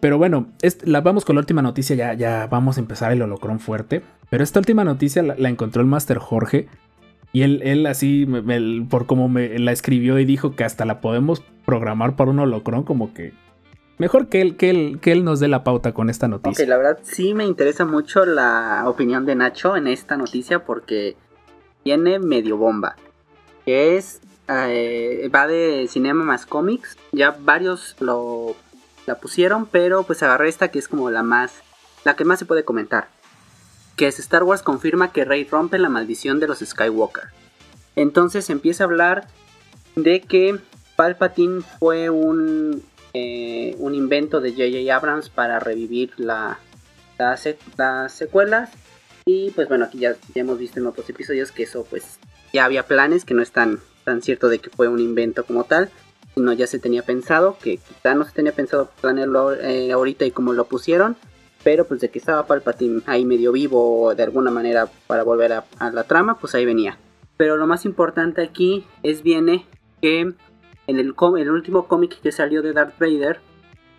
Pero 0.00 0.18
bueno, 0.18 0.52
la, 0.84 1.00
vamos 1.00 1.24
con 1.24 1.34
la 1.34 1.40
última 1.40 1.62
noticia, 1.62 1.96
ya, 1.96 2.14
ya 2.14 2.46
vamos 2.46 2.76
a 2.76 2.80
empezar 2.80 3.10
el 3.10 3.22
holocrón 3.22 3.58
fuerte. 3.58 4.02
Pero 4.30 4.44
esta 4.44 4.60
última 4.60 4.84
noticia 4.84 5.22
la, 5.22 5.34
la 5.36 5.48
encontró 5.48 5.82
el 5.82 5.88
Master 5.88 6.18
Jorge 6.18 6.68
y 7.32 7.42
él, 7.42 7.60
él 7.62 7.86
así, 7.86 8.26
por 8.88 9.06
como 9.06 9.28
me 9.28 9.58
la 9.58 9.72
escribió 9.72 10.18
y 10.18 10.24
dijo 10.24 10.56
que 10.56 10.64
hasta 10.64 10.84
la 10.84 11.00
podemos 11.00 11.42
programar 11.66 12.16
para 12.16 12.30
un 12.30 12.38
holocron, 12.38 12.84
como 12.84 13.12
que 13.12 13.32
mejor 13.98 14.28
que 14.28 14.40
él, 14.40 14.56
que 14.56 14.70
él, 14.70 14.98
que 15.00 15.12
él 15.12 15.24
nos 15.24 15.40
dé 15.40 15.48
la 15.48 15.62
pauta 15.62 15.92
con 15.92 16.08
esta 16.08 16.28
noticia. 16.28 16.64
Ok, 16.64 16.68
la 16.68 16.76
verdad 16.78 16.98
sí 17.02 17.34
me 17.34 17.44
interesa 17.44 17.84
mucho 17.84 18.24
la 18.24 18.84
opinión 18.86 19.26
de 19.26 19.34
Nacho 19.34 19.76
en 19.76 19.88
esta 19.88 20.16
noticia 20.16 20.64
porque 20.64 21.16
tiene 21.82 22.18
medio 22.18 22.56
bomba. 22.56 22.96
Que 23.64 23.96
es, 23.96 24.20
eh, 24.48 25.30
va 25.34 25.46
de 25.46 25.86
cinema 25.88 26.24
más 26.24 26.46
cómics. 26.46 26.96
Ya 27.12 27.36
varios 27.38 27.96
lo 28.00 28.56
la 29.06 29.18
pusieron, 29.18 29.66
pero 29.66 30.02
pues 30.02 30.22
agarré 30.22 30.48
esta 30.48 30.68
que 30.68 30.78
es 30.78 30.88
como 30.88 31.10
la 31.10 31.22
más, 31.22 31.62
la 32.04 32.14
que 32.14 32.24
más 32.24 32.38
se 32.38 32.44
puede 32.44 32.64
comentar 32.64 33.08
que 33.98 34.06
es 34.06 34.18
Star 34.20 34.44
Wars 34.44 34.62
confirma 34.62 35.12
que 35.12 35.24
Rey 35.24 35.44
rompe 35.44 35.76
la 35.76 35.90
maldición 35.90 36.38
de 36.38 36.46
los 36.46 36.60
Skywalker. 36.60 37.24
Entonces 37.96 38.48
empieza 38.48 38.84
a 38.84 38.86
hablar 38.86 39.26
de 39.96 40.20
que 40.20 40.56
Palpatine 40.94 41.62
fue 41.80 42.08
un, 42.08 42.82
eh, 43.12 43.74
un 43.78 43.96
invento 43.96 44.40
de 44.40 44.52
J.J. 44.52 44.94
Abrams 44.94 45.28
para 45.30 45.58
revivir 45.58 46.12
la, 46.16 46.60
las 47.18 48.12
secuelas. 48.12 48.70
Y 49.30 49.50
pues 49.50 49.68
bueno, 49.68 49.84
aquí 49.84 49.98
ya, 49.98 50.16
hemos 50.34 50.58
visto 50.58 50.80
en 50.80 50.86
otros 50.86 51.10
episodios 51.10 51.52
que 51.52 51.64
eso 51.64 51.84
pues 51.84 52.18
ya 52.50 52.64
había 52.64 52.86
planes, 52.86 53.26
que 53.26 53.34
no 53.34 53.42
es 53.42 53.52
tan, 53.52 53.78
tan 54.04 54.22
cierto 54.22 54.48
de 54.48 54.58
que 54.58 54.70
fue 54.70 54.88
un 54.88 55.00
invento 55.00 55.44
como 55.44 55.64
tal. 55.64 55.90
sino 56.34 56.54
ya 56.54 56.66
se 56.66 56.78
tenía 56.78 57.02
pensado, 57.02 57.58
que 57.62 57.76
quizá 57.76 58.14
no 58.14 58.24
se 58.24 58.32
tenía 58.32 58.52
pensado 58.52 58.90
planearlo 59.02 59.52
eh, 59.52 59.92
ahorita 59.92 60.24
y 60.24 60.30
como 60.30 60.54
lo 60.54 60.64
pusieron, 60.64 61.14
pero 61.62 61.86
pues 61.86 62.00
de 62.00 62.08
que 62.08 62.18
estaba 62.18 62.46
Palpatine 62.46 63.02
ahí 63.04 63.26
medio 63.26 63.52
vivo 63.52 64.14
de 64.14 64.22
alguna 64.22 64.50
manera 64.50 64.88
para 65.06 65.24
volver 65.24 65.52
a, 65.52 65.90
la 65.92 66.04
trama, 66.04 66.38
pues 66.38 66.54
ahí 66.54 66.64
venía. 66.64 66.96
Pero 67.36 67.58
lo 67.58 67.66
más 67.66 67.84
importante 67.84 68.40
aquí 68.40 68.86
es 69.02 69.22
viene 69.22 69.66
que 70.00 70.20
en 70.20 70.36
el, 70.86 71.14
el 71.36 71.50
último 71.50 71.86
cómic 71.86 72.18
que 72.22 72.32
salió 72.32 72.62
de 72.62 72.72
Darth 72.72 72.98
Vader, 72.98 73.40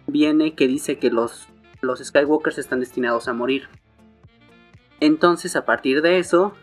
viene 0.07 0.55
que 0.55 0.65
dice 0.65 0.97
que 0.97 1.11
los, 1.11 1.45
los 1.81 1.99
Skywalkers 1.99 2.57
están 2.57 2.79
destinados 2.79 3.27
a 3.27 3.33
morir. 3.33 3.69
Entonces 4.99 5.55
a 5.55 5.65
partir 5.65 6.01
de 6.01 6.19
eso 6.19 6.53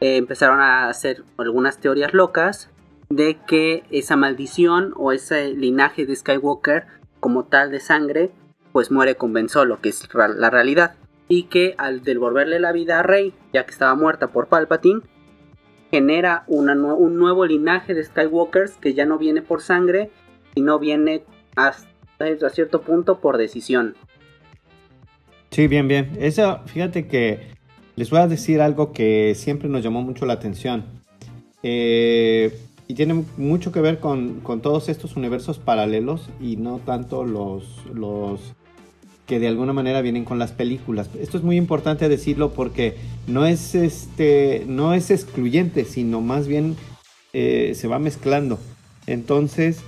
eh, 0.00 0.16
empezaron 0.16 0.60
a 0.60 0.88
hacer 0.88 1.24
algunas 1.36 1.78
teorías 1.78 2.14
locas 2.14 2.70
de 3.08 3.38
que 3.46 3.84
esa 3.90 4.16
maldición 4.16 4.92
o 4.96 5.12
ese 5.12 5.54
linaje 5.54 6.06
de 6.06 6.14
Skywalker 6.14 6.86
como 7.20 7.44
tal 7.44 7.70
de 7.70 7.80
sangre 7.80 8.30
pues 8.72 8.90
muere 8.90 9.16
con 9.16 9.32
Ben 9.32 9.48
Solo, 9.48 9.80
que 9.80 9.88
es 9.88 10.08
la 10.14 10.50
realidad. 10.50 10.94
Y 11.28 11.44
que 11.44 11.74
al 11.78 12.02
devolverle 12.02 12.60
la 12.60 12.72
vida 12.72 13.00
a 13.00 13.02
Rey, 13.02 13.34
ya 13.52 13.64
que 13.64 13.72
estaba 13.72 13.94
muerta 13.94 14.28
por 14.28 14.46
Palpatine, 14.46 15.00
genera 15.90 16.44
un 16.46 17.18
nuevo 17.18 17.44
linaje 17.46 17.94
de 17.94 18.04
Skywalkers 18.04 18.72
que 18.72 18.94
ya 18.94 19.04
no 19.04 19.18
viene 19.18 19.42
por 19.42 19.62
sangre, 19.62 20.10
sino 20.54 20.78
viene 20.78 21.24
hasta 21.56 21.88
a 22.18 22.50
cierto 22.50 22.82
punto 22.82 23.20
por 23.20 23.36
decisión. 23.36 23.94
Sí, 25.50 25.66
bien, 25.66 25.88
bien. 25.88 26.16
Eso, 26.20 26.60
fíjate 26.66 27.08
que 27.08 27.57
les 27.98 28.10
voy 28.10 28.20
a 28.20 28.28
decir 28.28 28.60
algo 28.60 28.92
que 28.92 29.34
siempre 29.34 29.68
nos 29.68 29.82
llamó 29.82 30.02
mucho 30.02 30.24
la 30.24 30.34
atención. 30.34 30.84
Eh, 31.64 32.56
y 32.86 32.94
tiene 32.94 33.24
mucho 33.36 33.72
que 33.72 33.80
ver 33.80 33.98
con, 33.98 34.40
todos 34.62 34.88
estos 34.88 35.16
universos 35.16 35.58
paralelos 35.58 36.30
y 36.40 36.56
no 36.58 36.78
tanto 36.78 37.24
los, 37.24 37.84
los 37.92 38.54
que 39.26 39.40
de 39.40 39.48
alguna 39.48 39.72
manera 39.72 40.00
vienen 40.00 40.24
con 40.24 40.38
las 40.38 40.52
películas. 40.52 41.10
Esto 41.20 41.38
es 41.38 41.42
muy 41.42 41.56
importante 41.56 42.08
decirlo 42.08 42.52
porque 42.52 42.94
no 43.26 43.46
es, 43.46 43.74
este, 43.74 44.64
no 44.68 44.94
es 44.94 45.10
excluyente, 45.10 45.84
sino 45.84 46.20
más 46.20 46.46
bien 46.46 46.76
eh, 47.32 47.72
se 47.74 47.88
va 47.88 47.98
mezclando. 47.98 48.60
Entonces, 49.08 49.80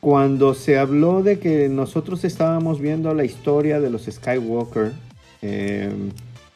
cuando 0.00 0.54
se 0.54 0.76
habló 0.76 1.22
de 1.22 1.38
que 1.38 1.68
nosotros 1.68 2.24
estábamos 2.24 2.80
viendo 2.80 3.14
la 3.14 3.24
historia 3.24 3.78
de 3.78 3.90
los 3.90 4.06
Skywalker, 4.06 4.90
eh, 5.42 5.92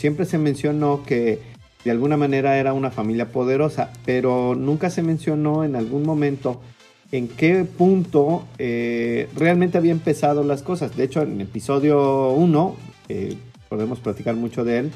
siempre 0.01 0.25
se 0.25 0.39
mencionó 0.39 1.03
que 1.05 1.39
de 1.85 1.91
alguna 1.91 2.17
manera 2.17 2.59
era 2.59 2.73
una 2.73 2.91
familia 2.91 3.33
poderosa, 3.33 3.93
pero 4.07 4.55
nunca 4.55 4.89
se 4.89 5.03
mencionó 5.03 5.63
en 5.65 5.77
algún 5.77 6.05
momento 6.05 6.61
en 7.13 7.29
qué 7.29 7.65
punto 7.65 8.47
eh, 8.59 9.29
realmente 9.37 9.77
había 9.77 9.93
empezado 9.93 10.43
las 10.43 10.63
cosas. 10.63 10.97
De 10.97 11.05
hecho, 11.05 11.21
en 11.23 11.33
el 11.33 11.41
episodio 11.43 12.31
1, 12.31 12.77
podemos 13.69 14.01
platicar 14.01 14.37
mucho 14.37 14.65
de 14.65 14.79
él, 14.79 14.91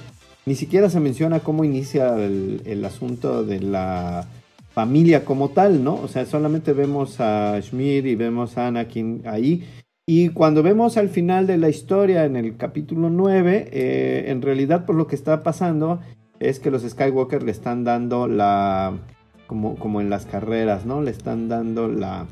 ni 0.46 0.54
siquiera 0.54 0.88
se 0.88 1.00
menciona 1.00 1.40
cómo 1.40 1.64
inicia 1.64 2.16
el 2.16 2.84
asunto 2.84 3.44
de 3.44 3.60
la 3.60 4.26
familia 4.74 5.24
como 5.24 5.50
tal, 5.50 5.84
¿no? 5.84 5.94
O 5.94 6.08
sea, 6.08 6.26
solamente 6.26 6.72
vemos 6.72 7.20
a 7.20 7.60
Schmidt 7.62 8.06
y 8.06 8.16
vemos 8.16 8.58
a 8.58 8.66
Anakin 8.66 9.22
ahí. 9.24 9.64
Y 10.06 10.28
cuando 10.28 10.62
vemos 10.62 10.98
al 10.98 11.08
final 11.08 11.46
de 11.46 11.56
la 11.56 11.70
historia 11.70 12.26
en 12.26 12.36
el 12.36 12.58
capítulo 12.58 13.08
9, 13.08 13.70
eh, 13.72 14.24
en 14.26 14.42
realidad 14.42 14.84
por 14.84 14.96
lo 14.96 15.06
que 15.06 15.16
está 15.16 15.42
pasando 15.42 15.98
es 16.40 16.60
que 16.60 16.70
los 16.70 16.82
Skywalker 16.82 17.42
le 17.42 17.50
están 17.50 17.84
dando 17.84 18.28
la, 18.28 18.98
como, 19.46 19.76
como 19.76 20.02
en 20.02 20.10
las 20.10 20.26
carreras, 20.26 20.84
¿no? 20.84 21.00
Le 21.00 21.10
están 21.10 21.48
dando 21.48 21.88
la 21.88 22.26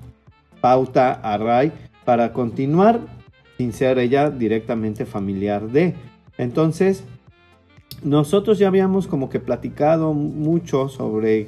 pauta 0.60 1.12
a 1.12 1.38
Ray 1.38 1.72
para 2.04 2.34
continuar 2.34 3.00
sin 3.56 3.72
ser 3.72 3.98
ella 3.98 4.28
directamente 4.28 5.06
familiar 5.06 5.68
de. 5.68 5.94
Entonces, 6.36 7.04
nosotros 8.02 8.58
ya 8.58 8.68
habíamos 8.68 9.06
como 9.06 9.30
que 9.30 9.40
platicado 9.40 10.12
mucho 10.12 10.90
sobre 10.90 11.46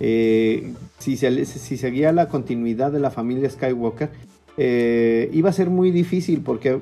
eh, 0.00 0.72
si, 0.98 1.18
si 1.18 1.76
seguía 1.76 2.10
la 2.12 2.28
continuidad 2.28 2.90
de 2.90 3.00
la 3.00 3.10
familia 3.10 3.50
Skywalker, 3.50 4.08
eh, 4.60 5.30
iba 5.32 5.50
a 5.50 5.52
ser 5.52 5.70
muy 5.70 5.92
difícil 5.92 6.42
porque, 6.42 6.80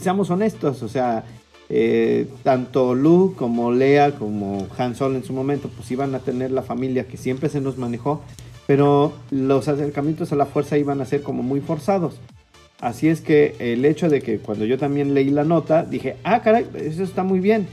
seamos 0.00 0.30
honestos, 0.30 0.82
o 0.82 0.88
sea, 0.88 1.24
eh, 1.68 2.26
tanto 2.42 2.94
Luke 2.94 3.36
como 3.36 3.70
Lea 3.70 4.12
como 4.12 4.66
Han 4.78 4.94
Solo 4.94 5.16
en 5.16 5.24
su 5.24 5.34
momento, 5.34 5.68
pues 5.68 5.90
iban 5.90 6.14
a 6.14 6.20
tener 6.20 6.50
la 6.50 6.62
familia 6.62 7.06
que 7.06 7.18
siempre 7.18 7.50
se 7.50 7.60
nos 7.60 7.76
manejó, 7.76 8.22
pero 8.66 9.12
los 9.30 9.68
acercamientos 9.68 10.32
a 10.32 10.36
la 10.36 10.46
fuerza 10.46 10.78
iban 10.78 11.02
a 11.02 11.04
ser 11.04 11.22
como 11.22 11.42
muy 11.42 11.60
forzados. 11.60 12.18
Así 12.80 13.08
es 13.08 13.20
que 13.20 13.56
el 13.58 13.84
hecho 13.84 14.08
de 14.08 14.22
que 14.22 14.38
cuando 14.38 14.64
yo 14.64 14.78
también 14.78 15.12
leí 15.12 15.30
la 15.30 15.44
nota, 15.44 15.84
dije, 15.84 16.16
ah, 16.24 16.40
caray, 16.40 16.66
eso 16.74 17.02
está 17.02 17.22
muy 17.24 17.40
bien. 17.40 17.66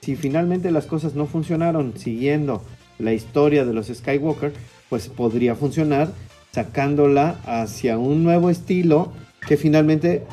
Si 0.00 0.16
finalmente 0.16 0.70
las 0.70 0.86
cosas 0.86 1.14
no 1.14 1.26
funcionaron 1.26 1.92
siguiendo 1.96 2.62
la 2.98 3.12
historia 3.12 3.66
de 3.66 3.74
los 3.74 3.88
Skywalker, 3.88 4.52
pues 4.88 5.08
podría 5.08 5.54
funcionar 5.54 6.12
sacándola 6.52 7.40
hacia 7.44 7.98
un 7.98 8.24
nuevo 8.24 8.50
estilo 8.50 9.12
que 9.46 9.56
finalmente 9.56 10.24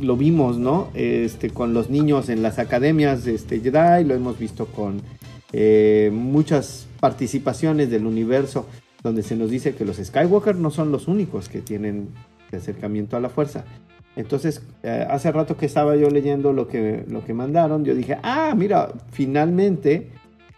lo 0.00 0.16
vimos, 0.16 0.58
¿no? 0.58 0.88
Este, 0.94 1.50
con 1.50 1.74
los 1.74 1.90
niños 1.90 2.28
en 2.28 2.42
las 2.42 2.58
academias 2.58 3.24
de 3.24 3.34
este 3.34 3.60
Jedi, 3.60 4.04
lo 4.04 4.14
hemos 4.14 4.38
visto 4.38 4.66
con 4.66 5.00
eh, 5.52 6.10
muchas 6.12 6.86
participaciones 7.00 7.90
del 7.90 8.06
universo 8.06 8.66
donde 9.02 9.22
se 9.22 9.36
nos 9.36 9.50
dice 9.50 9.74
que 9.74 9.84
los 9.84 9.98
Skywalker 9.98 10.56
no 10.56 10.70
son 10.70 10.90
los 10.90 11.08
únicos 11.08 11.48
que 11.48 11.60
tienen 11.60 12.08
acercamiento 12.56 13.16
a 13.16 13.20
la 13.20 13.28
fuerza. 13.28 13.64
Entonces, 14.16 14.62
eh, 14.82 15.06
hace 15.08 15.32
rato 15.32 15.56
que 15.56 15.66
estaba 15.66 15.96
yo 15.96 16.08
leyendo 16.08 16.52
lo 16.52 16.68
que, 16.68 17.04
lo 17.08 17.24
que 17.24 17.34
mandaron, 17.34 17.84
yo 17.84 17.94
dije, 17.94 18.18
ah, 18.22 18.54
mira, 18.56 18.92
finalmente 19.10 20.10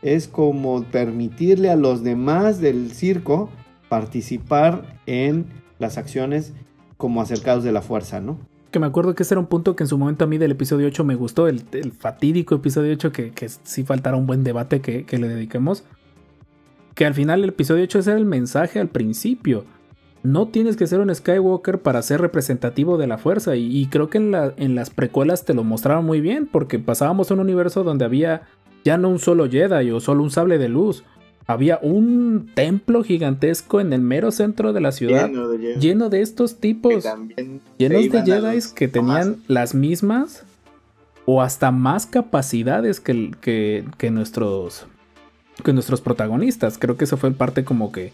es 0.03 0.29
como 0.29 0.85
permitirle 0.85 1.71
a 1.71 1.77
los 1.77 2.05
demás 2.05 2.61
del 2.61 2.93
circo 2.93 3.51
participar 3.89 5.01
en 5.07 5.47
las 5.79 5.99
acciones 5.99 6.53
como 6.97 7.21
acercados 7.21 7.65
de 7.65 7.73
la 7.73 7.83
fuerza, 7.83 8.21
¿no? 8.21 8.39
Que 8.71 8.79
me 8.79 8.87
acuerdo 8.87 9.15
que 9.15 9.23
ese 9.23 9.35
era 9.35 9.41
un 9.41 9.47
punto 9.47 9.77
que 9.77 9.85
en 9.85 9.89
su 9.89 9.97
momento 9.97 10.25
a 10.25 10.29
mí 10.29 10.39
del 10.39 10.51
episodio 10.53 10.87
8 10.89 11.05
me 11.05 11.15
gustó, 11.15 11.49
el, 11.49 11.63
fatídico 11.99 12.57
episodio 12.57 12.93
8, 12.93 13.13
que, 13.13 13.31
que 13.31 13.49
sí 13.49 13.85
faltará 13.85 14.17
un 14.17 14.27
buen 14.27 14.45
debate 14.45 14.81
que, 14.81 15.19
le 15.19 15.29
dediquemos. 15.29 15.85
Que 16.95 17.07
al 17.07 17.15
final 17.15 17.43
el 17.43 17.51
episodio 17.51 17.85
8 17.85 17.99
ese 18.01 18.11
era 18.11 18.19
el 18.19 18.27
mensaje 18.27 18.81
al 18.81 18.89
principio. 18.89 19.65
No 20.23 20.49
tienes 20.49 20.77
que 20.77 20.87
ser 20.87 21.01
un 21.01 21.15
Skywalker 21.15 21.81
para 21.81 22.03
ser 22.03 22.21
representativo 22.21 22.99
de 22.99 23.07
la 23.07 23.19
fuerza. 23.19 23.55
Y, 23.55 23.87
creo 23.87 24.11
que 24.11 24.19
en, 24.19 24.35
en 24.57 24.75
las 24.75 24.91
precuelas 24.91 25.45
te 25.45 25.55
lo 25.55 25.63
mostraron 25.63 26.05
muy 26.05 26.21
bien, 26.21 26.49
porque 26.51 26.79
pasábamos 26.79 27.31
a 27.31 27.35
un 27.35 27.41
universo 27.41 27.85
donde 27.85 28.05
había 28.05 28.43
ya 28.85 28.99
no 28.99 29.09
un 29.09 29.19
solo 29.19 29.49
Jedi 29.49 29.91
o 29.91 30.01
solo 30.01 30.23
un 30.23 30.31
sable 30.31 30.59
de 30.59 30.69
luz. 30.69 31.05
Había 31.47 31.79
un 31.81 32.51
templo 32.55 33.05
gigantesco 33.05 33.81
en 33.81 33.93
el 33.93 34.01
mero 34.01 34.33
centro 34.33 34.73
de 34.73 34.81
la 34.81 34.91
ciudad 34.91 35.31
lleno 35.79 36.09
de, 36.09 36.21
estos 36.21 36.57
tipos, 36.57 37.05
llenos 37.79 38.11
de 38.11 38.23
Jedi 38.25 38.59
que 38.75 38.89
tenían 38.89 39.37
las 39.47 39.75
mismas 39.75 40.43
o 41.25 41.43
hasta 41.43 41.71
más 41.71 42.07
capacidades 42.07 42.99
que, 42.99 43.33
que, 43.41 44.11
nuestros 44.11 44.87
que 45.65 45.73
nuestros 45.73 46.01
protagonistas. 46.01 46.79
Creo 46.79 46.97
que 46.97 47.05
eso 47.05 47.17
fue 47.17 47.29
el 47.29 47.37
parte 47.37 47.65
como 47.65 47.93
que 47.93 48.13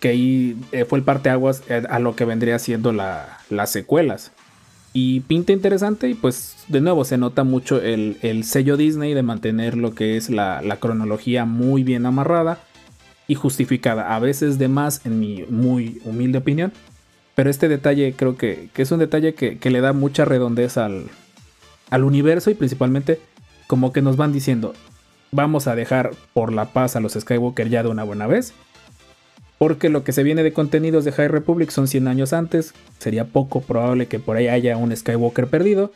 que 0.00 0.08
ahí 0.08 0.56
eh, 0.72 0.84
fue 0.84 0.98
el 0.98 1.04
parte 1.04 1.30
aguas 1.30 1.62
eh, 1.68 1.84
a 1.88 2.00
lo 2.00 2.16
que 2.16 2.24
vendría 2.24 2.58
siendo 2.58 2.92
la, 2.92 3.38
las 3.50 3.70
secuelas. 3.70 4.32
Y 4.94 5.20
pinta 5.20 5.52
interesante 5.52 6.08
y 6.10 6.14
pues 6.14 6.56
de 6.68 6.80
nuevo 6.80 7.04
se 7.04 7.16
nota 7.16 7.44
mucho 7.44 7.80
el, 7.80 8.44
sello 8.44 8.76
Disney 8.76 9.14
de 9.14 9.22
mantener 9.22 9.76
lo 9.76 9.94
que 9.94 10.16
es 10.16 10.28
la, 10.28 10.60
cronología 10.80 11.44
muy 11.44 11.82
bien 11.82 12.04
amarrada 12.04 12.58
y 13.26 13.34
justificada. 13.34 14.14
A 14.14 14.18
veces 14.18 14.58
de 14.58 14.68
más 14.68 15.04
en 15.06 15.18
mi 15.18 15.44
muy 15.48 16.00
humilde 16.04 16.38
opinión. 16.38 16.72
Pero 17.34 17.48
este 17.48 17.68
detalle 17.68 18.12
creo 18.12 18.36
que, 18.36 18.68
es 18.76 18.90
un 18.90 18.98
detalle 18.98 19.34
que, 19.34 19.70
le 19.70 19.80
da 19.80 19.94
mucha 19.94 20.26
redondez 20.26 20.76
al, 20.76 21.04
al 21.88 22.04
universo 22.04 22.50
y 22.50 22.54
principalmente 22.54 23.20
como 23.66 23.92
que 23.92 24.02
nos 24.02 24.16
van 24.16 24.34
diciendo 24.34 24.74
vamos 25.30 25.66
a 25.66 25.74
dejar 25.74 26.10
por 26.34 26.52
la 26.52 26.66
paz 26.66 26.94
a 26.94 27.00
los 27.00 27.14
Skywalker 27.14 27.70
ya 27.70 27.82
de 27.82 27.88
una 27.88 28.04
buena 28.04 28.26
vez 28.26 28.52
porque 29.62 29.90
lo 29.90 30.02
que 30.02 30.10
se 30.10 30.24
viene 30.24 30.42
de 30.42 30.52
contenidos 30.52 31.04
de 31.04 31.12
High 31.12 31.28
Republic 31.28 31.70
son 31.70 31.86
100 31.86 32.08
años 32.08 32.32
antes, 32.32 32.74
sería 32.98 33.26
poco 33.26 33.60
probable 33.60 34.08
que 34.08 34.18
por 34.18 34.36
ahí 34.36 34.48
haya 34.48 34.76
un 34.76 34.90
Skywalker 34.96 35.46
perdido. 35.46 35.92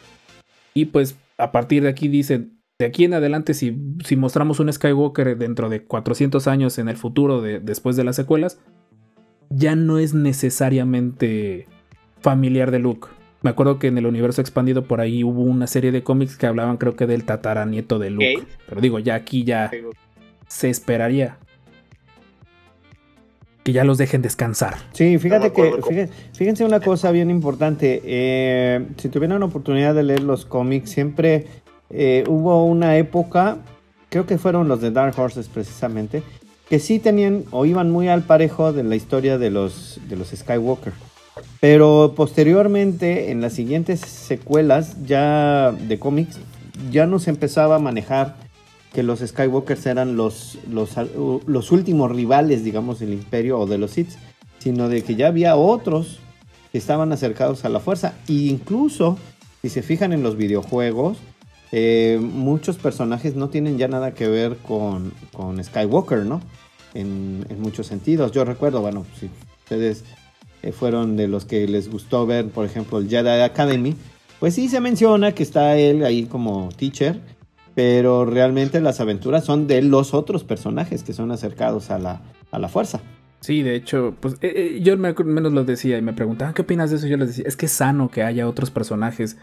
Y 0.73 0.85
pues 0.85 1.17
a 1.37 1.51
partir 1.51 1.83
de 1.83 1.89
aquí 1.89 2.07
dicen, 2.07 2.61
de 2.79 2.87
aquí 2.87 3.03
en 3.03 3.15
adelante 3.15 3.55
si, 3.55 3.77
si 4.05 4.15
mostramos 4.15 4.61
un 4.61 4.73
Skywalker 4.73 5.37
dentro 5.37 5.69
de 5.69 5.83
400 5.83 6.47
años 6.47 6.79
en 6.79 6.89
el 6.89 6.97
futuro 6.97 7.43
de, 7.43 7.59
después 7.59 7.97
de 7.97 8.05
las 8.05 8.15
secuelas, 8.15 8.61
ya 9.51 9.75
no 9.75 9.99
es 9.99 10.15
necesariamente 10.15 11.67
familiar 12.21 12.71
de 12.71 12.79
Luke. 12.79 13.09
Me 13.43 13.51
acuerdo 13.51 13.81
que 13.81 13.89
en 13.89 13.99
el 13.99 14.07
universo 14.07 14.43
expandido 14.43 14.85
por 14.85 15.01
ahí 15.01 15.25
hubo 15.25 15.43
una 15.43 15.67
serie 15.67 15.91
de 15.91 16.05
cómics 16.05 16.37
que 16.37 16.47
hablaban 16.47 16.77
creo 16.77 16.95
que 16.95 17.09
del 17.09 17.25
tataranieto 17.25 17.99
de 17.99 18.11
Luke. 18.11 18.45
Pero 18.69 18.81
digo, 18.81 19.01
ya 19.01 19.17
aquí 19.17 19.43
ya 19.43 19.73
se 20.47 20.71
esperaría. 20.71 21.39
Que 23.67 23.73
ya 23.73 23.83
los 23.83 23.99
dejen 23.99 24.23
descansar. 24.23 24.77
Sí, 24.93 25.19
fíjate 25.19 25.51
que, 25.51 26.09
fíjense, 26.35 26.65
una 26.65 26.79
cosa 26.79 27.11
bien 27.11 27.31
importante. 27.31 28.01
Eh, 28.05 28.87
si 28.97 29.09
tuvieran 29.09 29.41
la 29.41 29.47
oportunidad 29.47 29.93
de 29.93 30.05
leer 30.05 30.23
los 30.23 30.47
cómics, 30.47 30.89
siempre 30.89 31.49
eh, 31.91 32.23
hubo 32.29 32.65
una 32.65 32.97
época, 32.97 33.57
creo 34.09 34.25
que 34.25 34.39
fueron 34.39 34.69
los 34.69 34.81
de 34.81 34.93
Dark 34.93 35.19
Horses 35.19 35.49
precisamente, 35.49 36.23
que 36.71 36.79
sí 36.79 37.01
tenían 37.01 37.43
o 37.51 37.67
iban 37.67 37.91
muy 37.91 38.07
al 38.07 38.23
parejo 38.23 38.73
de 38.73 38.85
la 38.85 38.95
historia 38.95 39.37
de 39.37 39.51
los, 39.51 39.99
de 40.09 40.15
los 40.15 40.29
Skywalker. 40.29 40.93
Pero 41.59 42.13
posteriormente, 42.17 43.33
en 43.33 43.41
las 43.41 43.55
siguientes 43.55 43.99
secuelas 43.99 45.05
ya 45.07 45.73
de 45.73 45.99
cómics, 45.99 46.39
ya 46.93 47.09
nos 47.09 47.27
empezaba 47.27 47.75
a 47.75 47.81
manejar 47.81 48.37
que 48.97 49.03
los 49.03 49.21
Skywalkers 49.21 49.85
eran 49.85 50.17
los, 50.17 50.57
los, 50.71 51.71
últimos 51.71 52.11
rivales, 52.11 52.65
digamos, 52.65 52.99
del 52.99 53.13
imperio 53.13 53.59
o 53.59 53.67
de 53.67 53.77
los 53.77 53.91
Sith, 53.91 54.13
sino 54.59 54.89
de 54.89 55.03
que 55.03 55.17
ya 55.17 55.27
había 55.27 55.55
otros 55.55 56.21
que 56.73 56.79
estaban 56.79 57.13
acercados 57.13 57.67
a 57.67 57.69
la 57.69 57.79
fuerza. 57.79 58.15
E 58.27 58.33
incluso, 58.33 59.19
si 59.61 59.69
se 59.69 59.83
fijan 59.83 60.15
en 60.15 60.23
los 60.23 60.39
videojuegos, 60.39 61.19
eh, 61.73 62.19
muchos 62.23 62.79
personajes 62.79 63.37
no 63.37 63.51
tienen 63.51 63.77
ya 63.77 63.87
nada 63.87 64.15
que 64.15 64.29
ver 64.29 64.57
con, 64.57 65.13
Skywalker, 65.63 66.25
¿no? 66.25 66.41
En, 66.95 67.45
muchos 67.59 67.87
sentidos. 67.87 68.33
Yo 68.33 68.47
recuerdo, 68.47 68.81
bueno, 68.81 69.05
si 69.21 69.29
ustedes 69.65 70.05
eh, 70.63 70.73
fueron 70.73 71.19
de 71.19 71.29
los 71.29 71.45
que 71.45 71.69
les 71.69 71.91
gustó 71.91 72.25
ver, 72.25 72.49
por 72.49 72.65
ejemplo, 72.65 72.97
el 72.97 73.11
Jedi 73.11 73.43
Academy, 73.43 73.95
pues 74.41 74.55
sí 74.55 74.71
se 74.71 74.81
menciona 74.81 75.33
que 75.33 75.43
está 75.43 75.77
él 75.77 76.03
ahí 76.03 76.25
como 76.25 76.71
teacher 76.79 77.36
pero 77.77 78.25
realmente 78.25 78.81
las 78.81 79.01
aventuras 79.01 79.45
son 79.45 79.67
de 79.67 79.83
los 79.83 80.15
otros 80.15 80.45
personajes 80.45 81.03
que 81.03 81.13
son 81.13 81.31
acercados 81.31 81.91
a 81.91 81.99
la, 81.99 82.23
a 82.51 82.59
la 82.59 82.69
fuerza. 82.69 83.03
Sí, 83.41 83.63
de 83.63 83.77
hecho, 83.77 84.17
pues 84.19 84.37
eh, 84.41 84.53
eh, 84.57 84.81
yo 84.83 84.97
menos 84.97 85.53
lo 85.53 85.63
decía 85.63 85.99
y 85.99 86.03
me 86.03 86.15
preguntaban, 86.15 86.55
¿qué 86.55 86.63
opinas 86.63 86.91
de 86.91 86.97
eso? 86.97 87.07
Yo 87.07 87.19
les 87.19 87.29
decía, 87.29 87.45
es 87.47 87.55
que 87.55 87.67
es 87.67 87.73
sano 87.73 88.11
que 88.11 88.23
haya 88.23 88.49
otros 88.49 88.71
personajes 88.71 89.37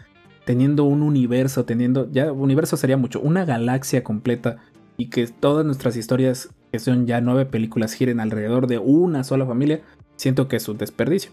teniendo 0.44 0.82
un 0.82 1.02
universo, 1.02 1.64
teniendo, 1.64 2.10
ya 2.10 2.32
universo 2.32 2.76
sería 2.76 2.96
mucho, 2.96 3.20
una 3.20 3.44
galaxia 3.44 4.02
completa 4.02 4.56
y 4.96 5.10
que 5.10 5.28
todas 5.28 5.64
nuestras 5.64 5.96
historias, 5.96 6.50
que 6.72 6.80
son 6.80 7.06
ya 7.06 7.20
nueve 7.20 7.46
películas, 7.46 7.94
giren 7.94 8.18
alrededor 8.18 8.66
de 8.66 8.78
una 8.78 9.22
sola 9.22 9.46
familia, 9.46 9.80
siento 10.16 10.48
que 10.48 10.56
es 10.56 10.68
un 10.68 10.76
desperdicio. 10.76 11.30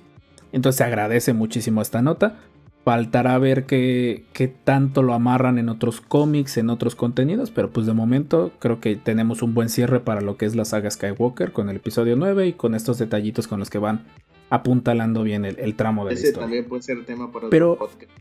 Entonces 0.51 0.77
se 0.77 0.83
agradece 0.83 1.33
muchísimo 1.33 1.81
esta 1.81 2.03
nota. 2.03 2.37
Faltará 2.83 3.37
ver 3.37 3.65
qué, 3.65 4.23
tanto 4.63 5.03
lo 5.03 5.13
amarran 5.13 5.59
en 5.59 5.69
otros 5.69 6.01
cómics, 6.01 6.57
en 6.57 6.71
otros 6.71 6.95
contenidos, 6.95 7.51
pero 7.51 7.69
pues 7.69 7.85
de 7.85 7.93
momento 7.93 8.51
creo 8.57 8.79
que 8.79 8.95
tenemos 8.95 9.43
un 9.43 9.53
buen 9.53 9.69
cierre 9.69 9.99
para 9.99 10.21
lo 10.21 10.35
que 10.35 10.45
es 10.45 10.55
la 10.55 10.65
saga 10.65 10.89
Skywalker 10.89 11.51
con 11.51 11.69
el 11.69 11.75
episodio 11.75 12.15
9 12.15 12.47
y 12.47 12.53
con 12.53 12.73
estos 12.73 12.97
detallitos 12.97 13.47
con 13.47 13.59
los 13.59 13.69
que 13.69 13.77
van 13.77 14.05
apuntalando 14.49 15.21
bien 15.21 15.45
el, 15.45 15.75
tramo 15.75 16.05
de 16.05 16.15
la 16.15 16.19
historia. 16.19 16.41
también 16.41 16.65
puede 16.65 16.81
ser 16.81 17.05
tema 17.05 17.31
para 17.31 17.49
pero, 17.49 17.77
podcast. 17.77 18.11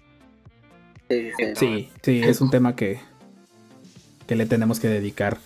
Sí, 1.57 1.89
sí, 2.03 2.21
es 2.23 2.41
un 2.43 2.51
tema 2.51 2.77
que, 2.77 3.01
que 4.27 4.37
le 4.37 4.45
tenemos 4.45 4.79
que 4.79 4.89
dedicar. 4.89 5.39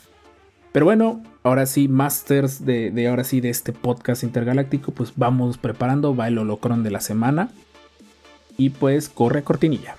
Pero 0.72 0.86
bueno, 0.86 1.22
ahora 1.44 1.66
sí, 1.66 1.86
Masters 1.86 2.66
de, 2.66 2.90
de 2.90 3.08
ahora 3.08 3.22
sí 3.22 3.40
de 3.40 3.48
este 3.48 3.72
podcast 3.72 4.24
intergaláctico, 4.24 4.90
pues 4.90 5.12
vamos 5.14 5.56
preparando, 5.56 6.16
va 6.16 6.26
el 6.26 6.36
holocron 6.36 6.82
de 6.82 6.90
la 6.90 7.00
semana. 7.00 7.50
Y 8.56 8.70
pues 8.70 9.08
corre 9.08 9.42
cortinilla. 9.42 9.96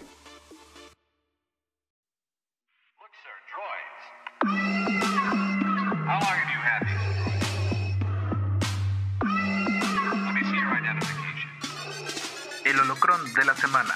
El 12.64 12.80
holocrón 12.80 13.34
de 13.34 13.46
la 13.46 13.56
semana 13.56 13.96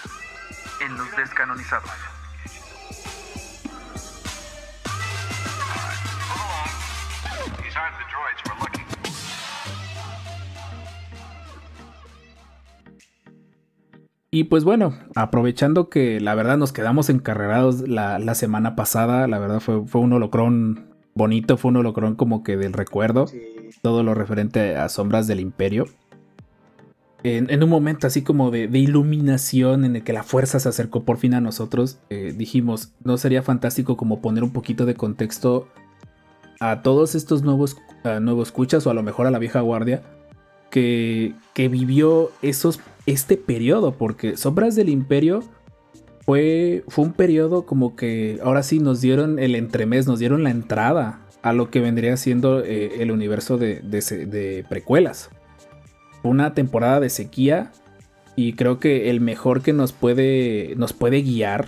en 0.82 0.98
los 0.98 1.16
descanonizados. 1.16 2.19
Y 14.32 14.46
pues 14.46 14.64
bueno, 14.64 14.94
aprovechando 15.16 15.90
que 15.90 16.20
la 16.20 16.36
verdad 16.36 16.58
nos 16.58 16.72
quedamos 16.72 17.10
encarrerados 17.10 17.88
la, 17.88 18.20
la 18.20 18.36
semana 18.36 18.76
pasada, 18.76 19.28
la 19.28 19.40
verdad 19.40 19.60
fue, 19.60 19.88
fue, 19.88 20.02
un 20.02 20.14
holocrón 20.14 20.90
bonito, 21.16 21.58
fue 21.58 21.70
un 21.70 21.78
holocrón 21.78 22.16
como 22.16 22.44
que 22.44 22.56
del 22.56 22.74
recuerdo, 22.74 23.26
todo 23.82 24.04
lo 24.04 24.14
referente 24.14 24.76
a 24.76 24.88
sombras 24.90 25.26
del 25.26 25.40
imperio. 25.40 25.86
En, 27.24 27.62
un 27.62 27.70
momento 27.70 28.08
así 28.08 28.22
como 28.22 28.50
de, 28.50 28.70
iluminación 28.72 29.84
en 29.84 29.98
el 29.98 30.04
que 30.04 30.14
la 30.14 30.24
fuerza 30.24 30.60
se 30.60 30.70
acercó 30.70 31.04
por 31.04 31.18
fin 31.18 31.34
a 31.34 31.42
nosotros, 31.42 32.00
eh, 32.10 32.34
dijimos, 32.36 32.94
¿no 33.04 33.18
sería 33.18 33.44
fantástico 33.44 33.98
como 33.98 34.22
poner 34.22 34.44
un 34.44 34.52
poquito 34.52 34.86
de 34.86 34.96
contexto 34.96 35.68
a 36.62 36.82
todos 36.82 37.16
estos 37.16 37.44
nuevos, 37.44 37.76
nuevos 38.22 38.50
escuchas 38.50 38.88
o 38.88 38.90
a 38.90 38.94
lo 38.94 39.04
mejor 39.04 39.28
a 39.28 39.32
la 39.32 39.40
vieja 39.40 39.60
guardia 39.60 40.02
que, 40.70 41.34
que 41.54 41.68
vivió 41.68 42.32
esos 42.42 42.80
este 43.12 43.38
periodo, 43.38 43.94
porque 43.94 44.38
Sombras 44.38 44.76
del 44.76 44.90
Imperio 44.90 45.44
fue, 46.26 46.84
fue 46.88 47.06
un 47.06 47.14
periodo 47.14 47.66
como 47.66 47.96
que 47.96 48.40
ahora 48.44 48.62
sí 48.64 48.80
nos 48.80 49.02
dieron 49.02 49.40
el 49.40 49.56
entremés, 49.56 50.08
nos 50.08 50.20
dieron 50.20 50.44
la 50.44 50.52
entrada 50.52 51.22
a 51.42 51.54
lo 51.54 51.72
que 51.72 51.80
vendría 51.80 52.18
siendo 52.18 52.64
eh, 52.64 53.02
el 53.02 53.12
universo 53.12 53.58
de, 53.58 53.82
de, 53.82 54.66
precuelas. 54.70 55.30
Una 56.22 56.54
temporada 56.54 57.00
de 57.00 57.10
sequía 57.10 57.72
y 58.36 58.54
creo 58.54 58.80
que 58.80 59.10
el 59.10 59.22
mejor 59.22 59.62
que 59.62 59.74
nos 59.74 59.92
puede, 59.92 60.74
nos 60.76 60.94
puede 60.94 61.22
guiar 61.22 61.68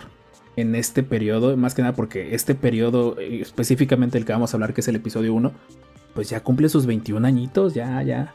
en 0.58 0.76
este 0.76 1.02
periodo, 1.02 1.56
más 1.58 1.74
que 1.74 1.82
nada 1.82 1.96
porque 1.96 2.36
este 2.36 2.54
periodo 2.54 3.18
eh, 3.20 3.40
específicamente 3.42 4.18
el 4.18 4.26
que 4.26 4.34
vamos 4.34 4.54
a 4.54 4.58
hablar, 4.58 4.74
que 4.74 4.82
es 4.82 4.88
el 4.88 4.98
episodio 4.98 5.34
1, 5.34 5.54
pues 6.14 6.30
ya 6.30 6.42
cumple 6.42 6.70
sus 6.70 6.86
21 6.86 7.26
añitos, 7.26 7.74
ya, 7.74 8.04
ya, 8.04 8.34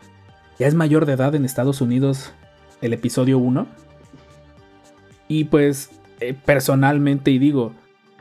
ya 0.58 0.66
es 0.66 0.74
mayor 0.74 1.04
de 1.04 1.12
edad 1.12 1.34
en 1.34 1.44
Estados 1.44 1.82
Unidos 1.82 2.32
el 2.80 2.92
episodio 2.92 3.38
1. 3.38 3.66
Y 5.28 5.44
pues 5.44 5.90
eh, 6.20 6.34
personalmente, 6.44 7.30
y 7.30 7.38
digo, 7.38 7.72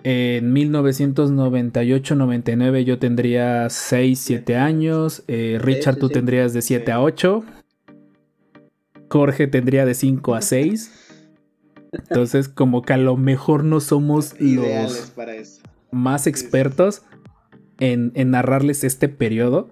en 0.04 0.54
1998-99 0.54 2.84
yo 2.84 3.00
tendría 3.00 3.68
6, 3.70 4.20
7 4.20 4.56
años. 4.56 5.24
Eh, 5.28 5.58
Richard, 5.62 5.98
tú 5.98 6.10
tendrías 6.10 6.54
de 6.54 6.62
7 6.62 6.92
a 6.92 7.02
8. 7.02 7.44
Jorge 9.10 9.48
tendría 9.48 9.86
de 9.86 9.96
5 9.96 10.36
a 10.36 10.42
6. 10.42 10.92
Entonces, 11.92 12.50
como 12.50 12.82
que 12.82 12.94
a 12.94 12.98
lo 12.98 13.18
mejor 13.18 13.64
no 13.64 13.80
somos 13.80 14.34
los 14.40 15.14
más 15.92 16.26
expertos 16.28 17.04
en, 17.80 18.12
en, 18.16 18.32
narrarles 18.32 18.84
este 18.84 19.08
periodo. 19.10 19.70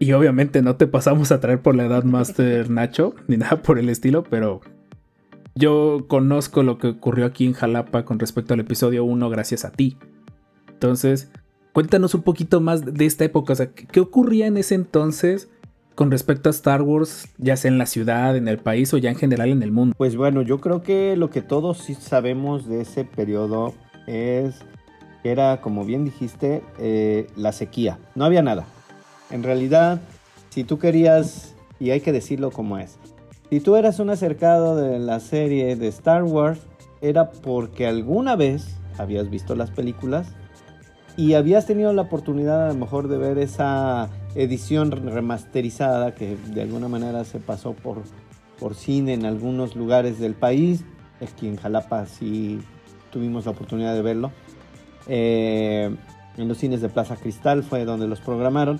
Y 0.00 0.12
obviamente 0.12 0.62
no 0.62 0.76
te 0.76 0.86
pasamos 0.86 1.32
a 1.32 1.40
traer 1.40 1.60
por 1.60 1.74
la 1.74 1.86
edad 1.86 2.04
Master 2.04 2.70
Nacho, 2.70 3.14
ni 3.26 3.36
nada 3.36 3.62
por 3.62 3.78
el 3.78 3.88
estilo, 3.88 4.22
pero 4.22 4.60
yo 5.54 6.04
conozco 6.06 6.62
lo 6.62 6.78
que 6.78 6.88
ocurrió 6.88 7.26
aquí 7.26 7.46
en 7.46 7.52
Jalapa 7.52 8.04
con 8.04 8.18
respecto 8.18 8.54
al 8.54 8.60
episodio 8.60 9.04
1 9.04 9.28
gracias 9.28 9.64
a 9.64 9.72
ti. 9.72 9.96
Entonces, 10.68 11.32
cuéntanos 11.72 12.14
un 12.14 12.22
poquito 12.22 12.60
más 12.60 12.84
de 12.84 13.06
esta 13.06 13.24
época, 13.24 13.54
o 13.54 13.56
sea, 13.56 13.72
¿qué 13.72 13.98
ocurría 13.98 14.46
en 14.46 14.56
ese 14.56 14.76
entonces 14.76 15.50
con 15.96 16.12
respecto 16.12 16.48
a 16.48 16.50
Star 16.50 16.82
Wars, 16.82 17.28
ya 17.38 17.56
sea 17.56 17.72
en 17.72 17.78
la 17.78 17.86
ciudad, 17.86 18.36
en 18.36 18.46
el 18.46 18.58
país 18.58 18.94
o 18.94 18.98
ya 18.98 19.10
en 19.10 19.16
general 19.16 19.48
en 19.48 19.64
el 19.64 19.72
mundo? 19.72 19.96
Pues 19.98 20.14
bueno, 20.14 20.42
yo 20.42 20.60
creo 20.60 20.80
que 20.84 21.16
lo 21.16 21.28
que 21.30 21.42
todos 21.42 21.78
sí 21.78 21.94
sabemos 21.94 22.68
de 22.68 22.82
ese 22.82 23.04
periodo 23.04 23.74
es 24.06 24.60
que 25.24 25.32
era, 25.32 25.60
como 25.60 25.84
bien 25.84 26.04
dijiste, 26.04 26.62
eh, 26.78 27.26
la 27.34 27.50
sequía. 27.50 27.98
No 28.14 28.24
había 28.24 28.42
nada 28.42 28.64
en 29.30 29.42
realidad, 29.42 30.00
si 30.50 30.64
tú 30.64 30.78
querías, 30.78 31.54
y 31.78 31.90
hay 31.90 32.00
que 32.00 32.12
decirlo 32.12 32.50
como 32.50 32.78
es, 32.78 32.98
si 33.50 33.60
tú 33.60 33.76
eras 33.76 33.98
un 33.98 34.10
acercado 34.10 34.76
de 34.76 34.98
la 34.98 35.20
serie 35.20 35.76
de 35.76 35.88
Star 35.88 36.24
Wars, 36.24 36.60
era 37.00 37.30
porque 37.30 37.86
alguna 37.86 38.36
vez 38.36 38.76
habías 38.98 39.30
visto 39.30 39.54
las 39.54 39.70
películas 39.70 40.26
y 41.16 41.34
habías 41.34 41.66
tenido 41.66 41.92
la 41.92 42.02
oportunidad 42.02 42.66
a 42.66 42.68
lo 42.72 42.78
mejor 42.78 43.08
de 43.08 43.16
ver 43.16 43.38
esa 43.38 44.08
edición 44.34 44.90
remasterizada 44.92 46.14
que 46.14 46.36
de 46.36 46.62
alguna 46.62 46.88
manera 46.88 47.24
se 47.24 47.40
pasó 47.40 47.72
por, 47.72 48.02
por 48.58 48.74
cine 48.74 49.14
en 49.14 49.24
algunos 49.24 49.74
lugares 49.74 50.18
del 50.18 50.34
país. 50.34 50.84
Aquí 51.20 51.48
en 51.48 51.56
Jalapa 51.56 52.06
sí 52.06 52.60
tuvimos 53.10 53.46
la 53.46 53.52
oportunidad 53.52 53.94
de 53.94 54.02
verlo. 54.02 54.30
Eh, 55.08 55.94
en 56.36 56.48
los 56.48 56.58
cines 56.58 56.80
de 56.80 56.88
Plaza 56.88 57.16
Cristal 57.16 57.64
fue 57.64 57.84
donde 57.84 58.06
los 58.06 58.20
programaron. 58.20 58.78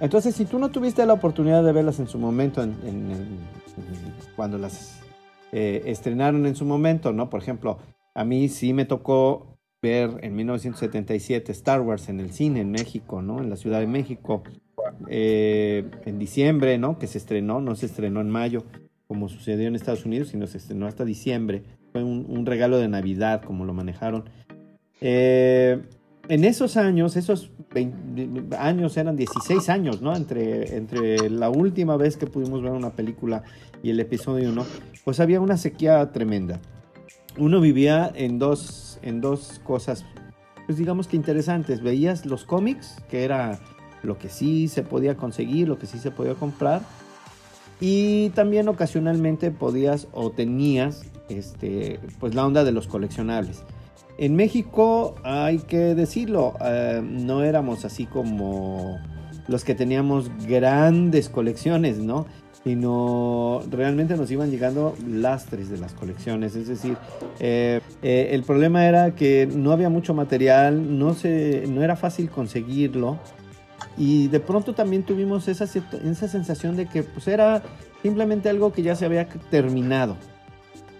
Entonces, 0.00 0.34
si 0.34 0.46
tú 0.46 0.58
no 0.58 0.70
tuviste 0.70 1.04
la 1.04 1.12
oportunidad 1.12 1.62
de 1.62 1.72
verlas 1.72 2.00
en 2.00 2.08
su 2.08 2.18
momento, 2.18 2.66
cuando 4.34 4.56
las 4.56 5.00
eh, 5.52 5.82
estrenaron 5.86 6.46
en 6.46 6.56
su 6.56 6.64
momento, 6.64 7.12
¿no? 7.12 7.28
Por 7.28 7.42
ejemplo, 7.42 7.78
a 8.14 8.24
mí 8.24 8.48
sí 8.48 8.72
me 8.72 8.86
tocó 8.86 9.58
ver 9.82 10.18
en 10.22 10.34
1977 10.36 11.52
Star 11.52 11.80
Wars 11.82 12.08
en 12.08 12.20
el 12.20 12.32
cine 12.32 12.60
en 12.60 12.70
México, 12.70 13.20
¿no? 13.20 13.40
En 13.40 13.50
la 13.50 13.56
Ciudad 13.56 13.80
de 13.80 13.86
México. 13.86 14.42
eh, 15.08 15.88
en 16.04 16.18
diciembre, 16.18 16.78
¿no? 16.78 16.98
Que 16.98 17.06
se 17.06 17.18
estrenó, 17.18 17.60
no 17.60 17.76
se 17.76 17.86
estrenó 17.86 18.20
en 18.20 18.30
mayo, 18.30 18.64
como 19.06 19.28
sucedió 19.28 19.68
en 19.68 19.76
Estados 19.76 20.04
Unidos, 20.04 20.28
sino 20.28 20.46
se 20.46 20.58
estrenó 20.58 20.86
hasta 20.86 21.04
diciembre. 21.04 21.62
Fue 21.92 22.02
un, 22.02 22.46
regalo 22.46 22.78
de 22.78 22.88
Navidad, 22.88 23.42
como 23.42 23.64
lo 23.64 23.74
manejaron. 23.74 24.24
Eh, 25.00 25.82
en 26.28 26.44
esos 26.44 26.76
años, 26.76 27.16
esos 27.16 27.50
20 27.72 28.56
años 28.56 28.96
eran 28.96 29.16
16 29.16 29.68
años, 29.68 30.02
¿no? 30.02 30.14
Entre, 30.14 30.76
entre 30.76 31.30
la 31.30 31.50
última 31.50 31.96
vez 31.96 32.16
que 32.16 32.26
pudimos 32.26 32.62
ver 32.62 32.72
una 32.72 32.90
película 32.90 33.42
y 33.82 33.90
el 33.90 34.00
episodio 34.00 34.50
1, 34.50 34.64
pues 35.04 35.20
había 35.20 35.40
una 35.40 35.56
sequía 35.56 36.10
tremenda. 36.12 36.60
Uno 37.38 37.60
vivía 37.60 38.10
en 38.14 38.38
dos, 38.38 38.98
en 39.02 39.20
dos 39.20 39.60
cosas, 39.64 40.04
pues 40.66 40.78
digamos 40.78 41.08
que 41.08 41.16
interesantes. 41.16 41.82
Veías 41.82 42.26
los 42.26 42.44
cómics, 42.44 42.96
que 43.08 43.24
era 43.24 43.58
lo 44.02 44.18
que 44.18 44.28
sí 44.28 44.68
se 44.68 44.82
podía 44.82 45.16
conseguir, 45.16 45.68
lo 45.68 45.78
que 45.78 45.86
sí 45.86 45.98
se 45.98 46.10
podía 46.10 46.34
comprar. 46.34 46.82
Y 47.80 48.30
también 48.30 48.68
ocasionalmente 48.68 49.50
podías 49.50 50.06
o 50.12 50.30
tenías 50.30 51.02
este, 51.28 51.98
pues 52.18 52.34
la 52.34 52.46
onda 52.46 52.62
de 52.64 52.72
los 52.72 52.86
coleccionables. 52.86 53.62
En 54.20 54.36
México, 54.36 55.14
hay 55.22 55.60
que 55.60 55.94
decirlo, 55.94 56.54
eh, 56.62 57.00
no 57.02 57.42
éramos 57.42 57.86
así 57.86 58.04
como 58.04 59.00
los 59.48 59.64
que 59.64 59.74
teníamos 59.74 60.30
grandes 60.46 61.30
colecciones, 61.30 61.96
¿no? 61.96 62.26
Sino 62.62 63.62
realmente 63.70 64.18
nos 64.18 64.30
iban 64.30 64.50
llegando 64.50 64.94
lastres 65.08 65.70
de 65.70 65.78
las 65.78 65.94
colecciones. 65.94 66.54
Es 66.54 66.68
decir, 66.68 66.98
eh, 67.38 67.80
eh, 68.02 68.28
el 68.32 68.42
problema 68.42 68.86
era 68.86 69.14
que 69.14 69.48
no 69.50 69.72
había 69.72 69.88
mucho 69.88 70.12
material, 70.12 70.98
no, 70.98 71.14
se, 71.14 71.64
no 71.66 71.82
era 71.82 71.96
fácil 71.96 72.28
conseguirlo. 72.28 73.18
Y 73.96 74.28
de 74.28 74.40
pronto 74.40 74.74
también 74.74 75.02
tuvimos 75.02 75.48
esa, 75.48 75.64
esa 75.64 76.28
sensación 76.28 76.76
de 76.76 76.84
que 76.84 77.04
pues, 77.04 77.26
era 77.26 77.62
simplemente 78.02 78.50
algo 78.50 78.70
que 78.70 78.82
ya 78.82 78.94
se 78.96 79.06
había 79.06 79.26
terminado. 79.50 80.18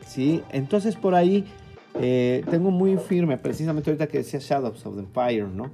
¿sí? 0.07 0.43
Entonces 0.51 0.97
por 0.97 1.14
ahí 1.14 1.45
eh, 1.95 2.45
tengo 2.51 2.70
muy 2.70 2.97
firme, 2.97 3.38
precisamente 3.38 3.91
ahorita 3.91 4.07
que 4.07 4.18
decía 4.18 4.41
Shadows 4.41 4.84
of 4.86 4.95
the 4.95 5.01
Empire, 5.01 5.49
¿no? 5.49 5.70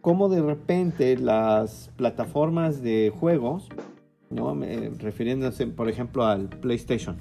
Como 0.00 0.28
de 0.28 0.40
repente 0.40 1.16
las 1.16 1.90
plataformas 1.96 2.82
de 2.82 3.12
juegos, 3.18 3.68
¿no? 4.30 4.58
refiriéndose, 4.98 5.66
por 5.66 5.88
ejemplo, 5.88 6.24
al 6.24 6.48
PlayStation. 6.48 7.16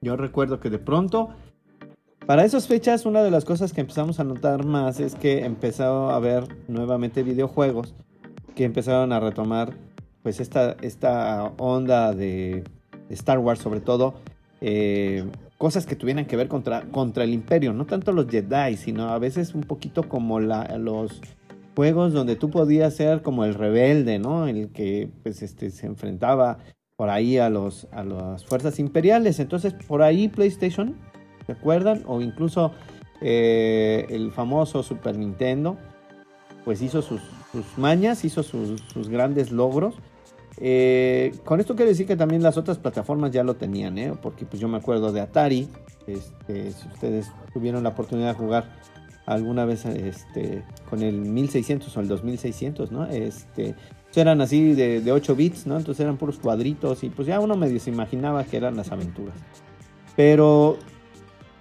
Yo 0.00 0.16
recuerdo 0.16 0.60
que 0.60 0.70
de 0.70 0.78
pronto, 0.78 1.30
para 2.26 2.44
esas 2.44 2.66
fechas, 2.68 3.06
una 3.06 3.22
de 3.22 3.30
las 3.30 3.44
cosas 3.44 3.72
que 3.72 3.80
empezamos 3.80 4.20
a 4.20 4.24
notar 4.24 4.64
más 4.64 5.00
es 5.00 5.14
que 5.14 5.44
empezó 5.44 6.10
a 6.10 6.16
haber 6.16 6.44
nuevamente 6.68 7.22
videojuegos 7.22 7.94
que 8.54 8.64
empezaron 8.64 9.12
a 9.12 9.20
retomar, 9.20 9.74
pues, 10.22 10.40
esta, 10.40 10.76
esta 10.80 11.52
onda 11.58 12.12
de, 12.14 12.64
Star 13.10 13.38
Wars, 13.38 13.60
sobre 13.60 13.80
todo. 13.80 14.14
Eh, 14.60 15.24
cosas 15.58 15.86
que 15.86 15.96
tuvieran 15.96 16.26
que 16.26 16.36
ver 16.36 16.48
contra, 16.48 16.82
contra 16.82 17.24
el 17.24 17.32
imperio, 17.32 17.72
no 17.72 17.86
tanto 17.86 18.12
los 18.12 18.28
Jedi, 18.28 18.76
sino 18.76 19.08
a 19.08 19.18
veces 19.18 19.54
un 19.54 19.62
poquito 19.62 20.08
como 20.08 20.40
la, 20.40 20.76
los 20.78 21.20
juegos 21.74 22.12
donde 22.12 22.36
tú 22.36 22.50
podías 22.50 22.94
ser 22.94 23.22
como 23.22 23.44
el 23.44 23.54
rebelde, 23.54 24.18
¿no? 24.18 24.46
El 24.48 24.70
que 24.72 25.10
pues, 25.22 25.42
este, 25.42 25.70
se 25.70 25.86
enfrentaba 25.86 26.58
por 26.96 27.10
ahí 27.10 27.38
a, 27.38 27.50
los, 27.50 27.86
a 27.92 28.04
las 28.04 28.44
fuerzas 28.44 28.78
imperiales. 28.78 29.38
Entonces, 29.38 29.74
por 29.86 30.02
ahí 30.02 30.28
PlayStation, 30.28 30.96
¿se 31.44 31.52
acuerdan? 31.52 32.02
O 32.06 32.20
incluso 32.20 32.72
eh, 33.20 34.06
el 34.08 34.32
famoso 34.32 34.82
Super 34.82 35.18
Nintendo, 35.18 35.76
pues 36.64 36.80
hizo 36.82 37.02
sus, 37.02 37.20
sus 37.52 37.78
mañas, 37.78 38.24
hizo 38.24 38.42
sus, 38.42 38.80
sus 38.92 39.08
grandes 39.08 39.52
logros. 39.52 39.94
Eh, 40.58 41.34
con 41.44 41.60
esto 41.60 41.76
quiero 41.76 41.90
decir 41.90 42.06
que 42.06 42.16
también 42.16 42.42
las 42.42 42.56
otras 42.56 42.78
plataformas 42.78 43.30
ya 43.30 43.44
lo 43.44 43.56
tenían, 43.56 43.98
¿eh? 43.98 44.14
porque 44.20 44.46
pues 44.46 44.60
yo 44.60 44.68
me 44.68 44.78
acuerdo 44.78 45.12
de 45.12 45.20
Atari, 45.20 45.68
este, 46.06 46.72
si 46.72 46.88
ustedes 46.88 47.30
tuvieron 47.52 47.82
la 47.82 47.90
oportunidad 47.90 48.28
de 48.28 48.34
jugar 48.34 48.64
alguna 49.26 49.64
vez 49.64 49.84
este, 49.84 50.62
con 50.88 51.02
el 51.02 51.16
1600 51.16 51.94
o 51.96 52.00
el 52.00 52.08
2600, 52.08 52.92
¿no? 52.92 53.06
Este, 53.06 53.74
pues, 54.04 54.16
eran 54.16 54.40
así 54.40 54.72
de, 54.72 55.00
de 55.00 55.12
8 55.12 55.34
bits, 55.34 55.66
¿no? 55.66 55.76
Entonces 55.76 56.02
eran 56.02 56.16
puros 56.16 56.38
cuadritos 56.38 57.02
y 57.02 57.10
pues 57.10 57.26
ya 57.28 57.40
uno 57.40 57.54
se 57.78 57.90
imaginaba 57.90 58.44
que 58.44 58.56
eran 58.56 58.76
las 58.76 58.92
aventuras. 58.92 59.34
Pero 60.14 60.78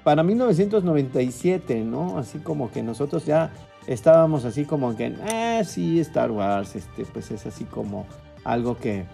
para 0.04 0.24
1997, 0.24 1.84
¿no? 1.84 2.20
Así 2.20 2.38
como 2.38 2.72
que 2.72 2.84
nosotros 2.84 3.26
ya 3.26 3.52
estábamos 3.88 4.46
así 4.46 4.64
como 4.64 4.96
que, 4.96 5.16
ah, 5.34 5.64
sí, 5.66 6.00
Star 6.00 6.32
Wars, 6.32 6.76
este, 6.76 7.06
pues 7.06 7.32
es 7.32 7.46
así 7.48 7.66
como 7.66 8.06
algo 8.46 8.78
que 8.78 9.06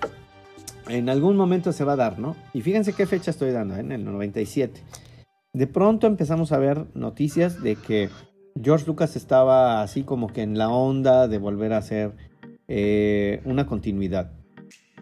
en 0.88 1.10
algún 1.10 1.36
momento 1.36 1.72
se 1.72 1.84
va 1.84 1.94
a 1.94 1.96
dar, 1.96 2.20
¿no? 2.20 2.36
Y 2.54 2.62
fíjense 2.62 2.94
qué 2.94 3.08
fecha 3.08 3.32
estoy 3.32 3.52
dando, 3.52 3.76
¿eh? 3.76 3.80
en 3.80 3.92
el 3.92 4.06
97. 4.06 4.82
De 5.54 5.68
pronto 5.68 6.06
empezamos 6.06 6.52
a 6.52 6.60
ver 6.60 6.86
noticias 6.94 7.62
de 7.62 7.76
que 7.76 8.10
George 8.62 8.86
Lucas 8.86 9.16
estaba 9.16 9.82
así 9.82 10.04
como 10.04 10.28
que 10.28 10.42
en 10.42 10.58
la 10.58 10.70
onda 10.70 11.28
de 11.28 11.38
volver 11.38 11.74
a 11.74 11.78
hacer 11.78 12.14
eh, 12.68 13.42
una 13.46 13.66
continuidad. 13.66 14.32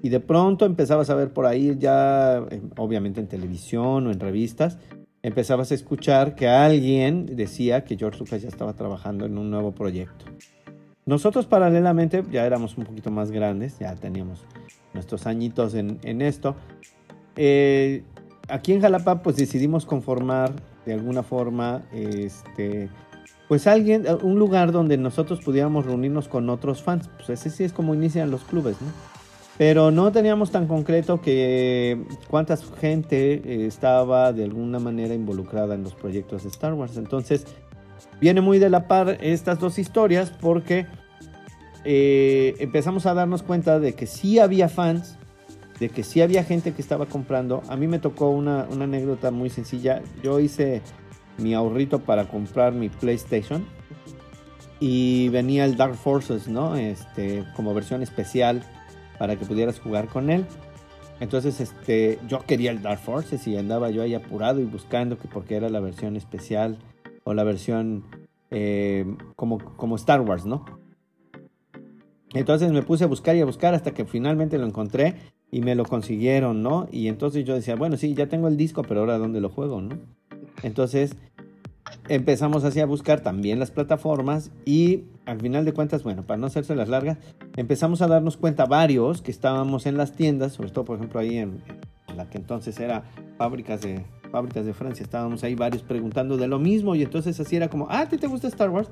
Y 0.02 0.10
de 0.10 0.20
pronto 0.20 0.66
empezabas 0.66 1.10
a 1.10 1.16
ver 1.16 1.34
por 1.34 1.46
ahí 1.46 1.76
ya, 1.78 2.44
obviamente 2.78 3.20
en 3.20 3.28
televisión 3.28 4.08
o 4.08 4.12
en 4.12 4.20
revistas, 4.20 4.78
empezabas 5.22 5.72
a 5.72 5.76
escuchar 5.76 6.36
que 6.36 6.48
alguien 6.48 7.36
decía 7.36 7.84
que 7.84 7.98
George 7.98 8.20
Lucas 8.20 8.42
ya 8.42 8.48
estaba 8.48 8.74
trabajando 8.74 9.26
en 9.26 9.38
un 9.38 9.52
nuevo 9.52 9.74
proyecto. 9.74 10.26
Nosotros 11.10 11.48
paralelamente 11.48 12.24
ya 12.30 12.46
éramos 12.46 12.78
un 12.78 12.84
poquito 12.84 13.10
más 13.10 13.32
grandes, 13.32 13.80
ya 13.80 13.96
teníamos 13.96 14.46
nuestros 14.94 15.26
añitos 15.26 15.74
en, 15.74 16.22
esto. 16.22 16.56
Eh, 17.36 18.04
aquí 18.48 18.74
en 18.74 18.82
Jalapa 18.82 19.24
pues 19.24 19.36
decidimos 19.36 19.88
conformar 19.88 20.52
de 20.86 20.94
alguna 20.94 21.24
forma 21.24 21.82
este 21.92 22.90
pues 23.48 23.66
alguien 23.66 24.06
un 24.22 24.38
lugar 24.38 24.72
donde 24.72 24.98
nosotros 25.00 25.40
pudiéramos 25.44 25.88
reunirnos 25.88 26.28
con 26.28 26.48
otros 26.48 26.84
fans. 26.84 27.10
Pues 27.18 27.32
ese 27.32 27.50
sí 27.50 27.64
es 27.64 27.74
como 27.74 27.96
inician 27.96 28.30
los 28.30 28.44
clubes 28.44 28.80
no 28.80 28.90
pero 29.58 29.90
no 29.90 30.12
teníamos 30.12 30.52
tan 30.52 30.68
concreto 30.68 31.22
que 31.22 32.06
cuánta 32.30 32.56
gente 32.56 33.66
estaba 33.66 34.32
de 34.32 34.44
alguna 34.44 34.78
manera 34.78 35.16
involucrada 35.16 35.74
en 35.74 35.82
los 35.82 35.96
proyectos 35.96 36.44
de 36.44 36.50
Star 36.50 36.76
Wars. 36.76 36.98
Entonces 36.98 37.48
viene 38.20 38.42
muy 38.42 38.60
de 38.60 38.70
la 38.70 38.88
par 38.88 39.18
estas 39.22 39.60
dos 39.60 39.80
historias 39.80 40.32
porque 40.32 40.88
eh, 41.86 42.56
empezamos 42.60 43.06
a 43.06 43.14
darnos 43.14 43.44
cuenta 43.44 43.80
de 43.80 43.94
que 43.94 44.06
sí 44.06 44.40
había 44.40 44.70
fans, 44.70 45.18
de 45.80 45.90
que 45.90 46.04
sí 46.04 46.22
había 46.22 46.44
gente 46.44 46.74
que 46.74 46.82
estaba 46.82 47.06
comprando. 47.06 47.64
A 47.70 47.78
mí 47.78 47.88
me 47.88 48.00
tocó 48.00 48.30
una, 48.30 48.64
anécdota 48.64 49.32
muy 49.32 49.50
sencilla. 49.50 50.02
Yo 50.22 50.40
hice 50.40 50.82
mi 51.38 51.54
ahorrito 51.54 52.00
para 52.00 52.28
comprar 52.28 52.74
mi 52.74 52.90
PlayStation 52.90 53.66
y 54.80 55.30
venía 55.30 55.66
el 55.66 55.78
Dark 55.78 55.96
Forces, 55.96 56.48
¿no? 56.48 56.76
Este, 56.76 57.46
como 57.56 57.74
versión 57.74 58.02
especial 58.02 58.64
para 59.18 59.38
que 59.38 59.46
pudieras 59.46 59.80
jugar 59.80 60.08
con 60.08 60.30
él. 60.30 60.46
Entonces, 61.22 61.60
este, 61.60 62.18
yo 62.28 62.40
quería 62.46 62.72
el 62.72 62.82
Dark 62.82 63.00
Forces 63.00 63.46
y 63.48 63.58
andaba 63.58 63.90
yo 63.90 64.02
ahí 64.02 64.16
apurado 64.16 64.62
y 64.62 64.66
buscando 64.66 65.18
que 65.18 65.28
porque 65.28 65.56
era 65.56 65.70
la 65.70 65.82
versión 65.82 66.16
especial 66.16 66.78
o 67.30 67.34
la 67.36 67.44
versión 67.44 68.06
eh, 68.50 69.06
como, 69.36 69.60
como 69.60 69.96
Star 69.98 70.22
Wars, 70.22 70.48
¿no? 70.48 70.66
Entonces 72.34 72.72
me 72.72 72.82
puse 72.82 73.04
a 73.04 73.08
buscar 73.08 73.36
y 73.36 73.42
a 73.42 73.46
buscar 73.46 73.76
hasta 73.76 73.92
que 73.92 74.06
finalmente 74.06 74.58
lo 74.58 74.66
encontré 74.66 75.14
y 75.52 75.62
me 75.62 75.76
lo 75.76 75.86
consiguieron, 75.86 76.64
¿no? 76.64 76.88
Y 76.92 77.08
entonces 77.08 77.46
yo 77.46 77.54
decía, 77.54 77.76
bueno, 77.76 77.98
sí, 77.98 78.16
ya 78.16 78.28
tengo 78.28 78.48
el 78.48 78.58
disco, 78.58 78.82
pero 78.82 79.02
ahora 79.02 79.20
¿dónde 79.20 79.42
lo 79.42 79.50
juego, 79.50 79.80
no? 79.80 79.96
Entonces 80.64 81.16
empezamos 82.08 82.64
así 82.64 82.80
a 82.80 82.88
buscar 82.88 83.22
también 83.22 83.60
las 83.60 83.70
plataformas 83.70 84.50
y 84.66 85.04
al 85.28 85.40
final 85.40 85.66
de 85.66 85.74
cuentas, 85.74 86.02
bueno, 86.02 86.24
para 86.24 86.40
no 86.40 86.48
hacerse 86.48 86.76
las 86.76 86.90
largas, 86.90 87.20
empezamos 87.58 88.02
a 88.02 88.08
darnos 88.08 88.38
cuenta 88.38 88.66
varios 88.66 89.22
que 89.22 89.30
estábamos 89.30 89.86
en 89.86 89.98
las 89.98 90.14
tiendas, 90.14 90.54
sobre 90.54 90.72
todo 90.72 90.86
por 90.86 90.98
ejemplo 90.98 91.20
ahí 91.20 91.38
en, 91.38 91.62
la 92.16 92.28
que 92.28 92.40
entonces 92.40 92.80
era 92.80 93.04
fábricas 93.38 93.82
de 93.82 94.04
fábricas 94.32 94.66
de 94.66 94.74
Francia, 94.74 95.04
estábamos 95.04 95.44
ahí 95.44 95.56
varios 95.56 95.84
preguntando 95.84 96.38
de 96.38 96.48
lo 96.48 96.60
mismo 96.60 96.96
y 96.96 97.04
entonces 97.04 97.40
así 97.40 97.56
era 97.56 97.70
como, 97.70 97.88
ah, 97.90 98.02
¿a 98.02 98.10
ti 98.10 98.18
te 98.18 98.28
gusta 98.28 98.48
Star 98.48 98.70
Wars? 98.70 98.90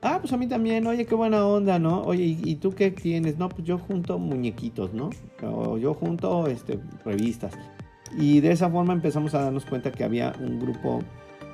Ah, 0.00 0.18
pues 0.20 0.32
a 0.32 0.36
mí 0.36 0.48
también, 0.48 0.84
oye, 0.86 1.06
qué 1.06 1.14
buena 1.14 1.46
onda, 1.46 1.78
¿no? 1.78 2.02
Oye, 2.02 2.24
¿y, 2.24 2.56
tú 2.56 2.72
qué 2.74 2.90
tienes? 2.90 3.38
No, 3.38 3.48
pues 3.48 3.64
yo 3.64 3.78
junto 3.78 4.18
muñequitos, 4.18 4.92
¿no? 4.92 5.10
O 5.42 5.78
yo 5.78 5.94
junto 5.94 6.48
este, 6.48 6.80
revistas. 7.04 7.52
Y 8.18 8.40
de 8.40 8.50
esa 8.50 8.68
forma 8.68 8.92
empezamos 8.92 9.32
a 9.34 9.42
darnos 9.42 9.64
cuenta 9.64 9.92
que 9.92 10.02
había 10.02 10.32
un 10.40 10.58
grupo 10.58 11.02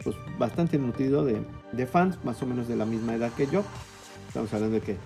pues, 0.02 0.16
bastante 0.38 0.78
nutrido 0.78 1.26
de, 1.26 1.42
de 1.72 1.86
fans, 1.86 2.18
más 2.24 2.42
o 2.42 2.46
menos 2.46 2.68
de 2.68 2.76
la 2.76 2.86
misma 2.86 3.14
edad 3.14 3.30
que 3.32 3.46
yo. 3.48 3.62
Estamos 4.28 4.52
hablando 4.54 4.76
de 4.76 4.80
que 4.80 4.96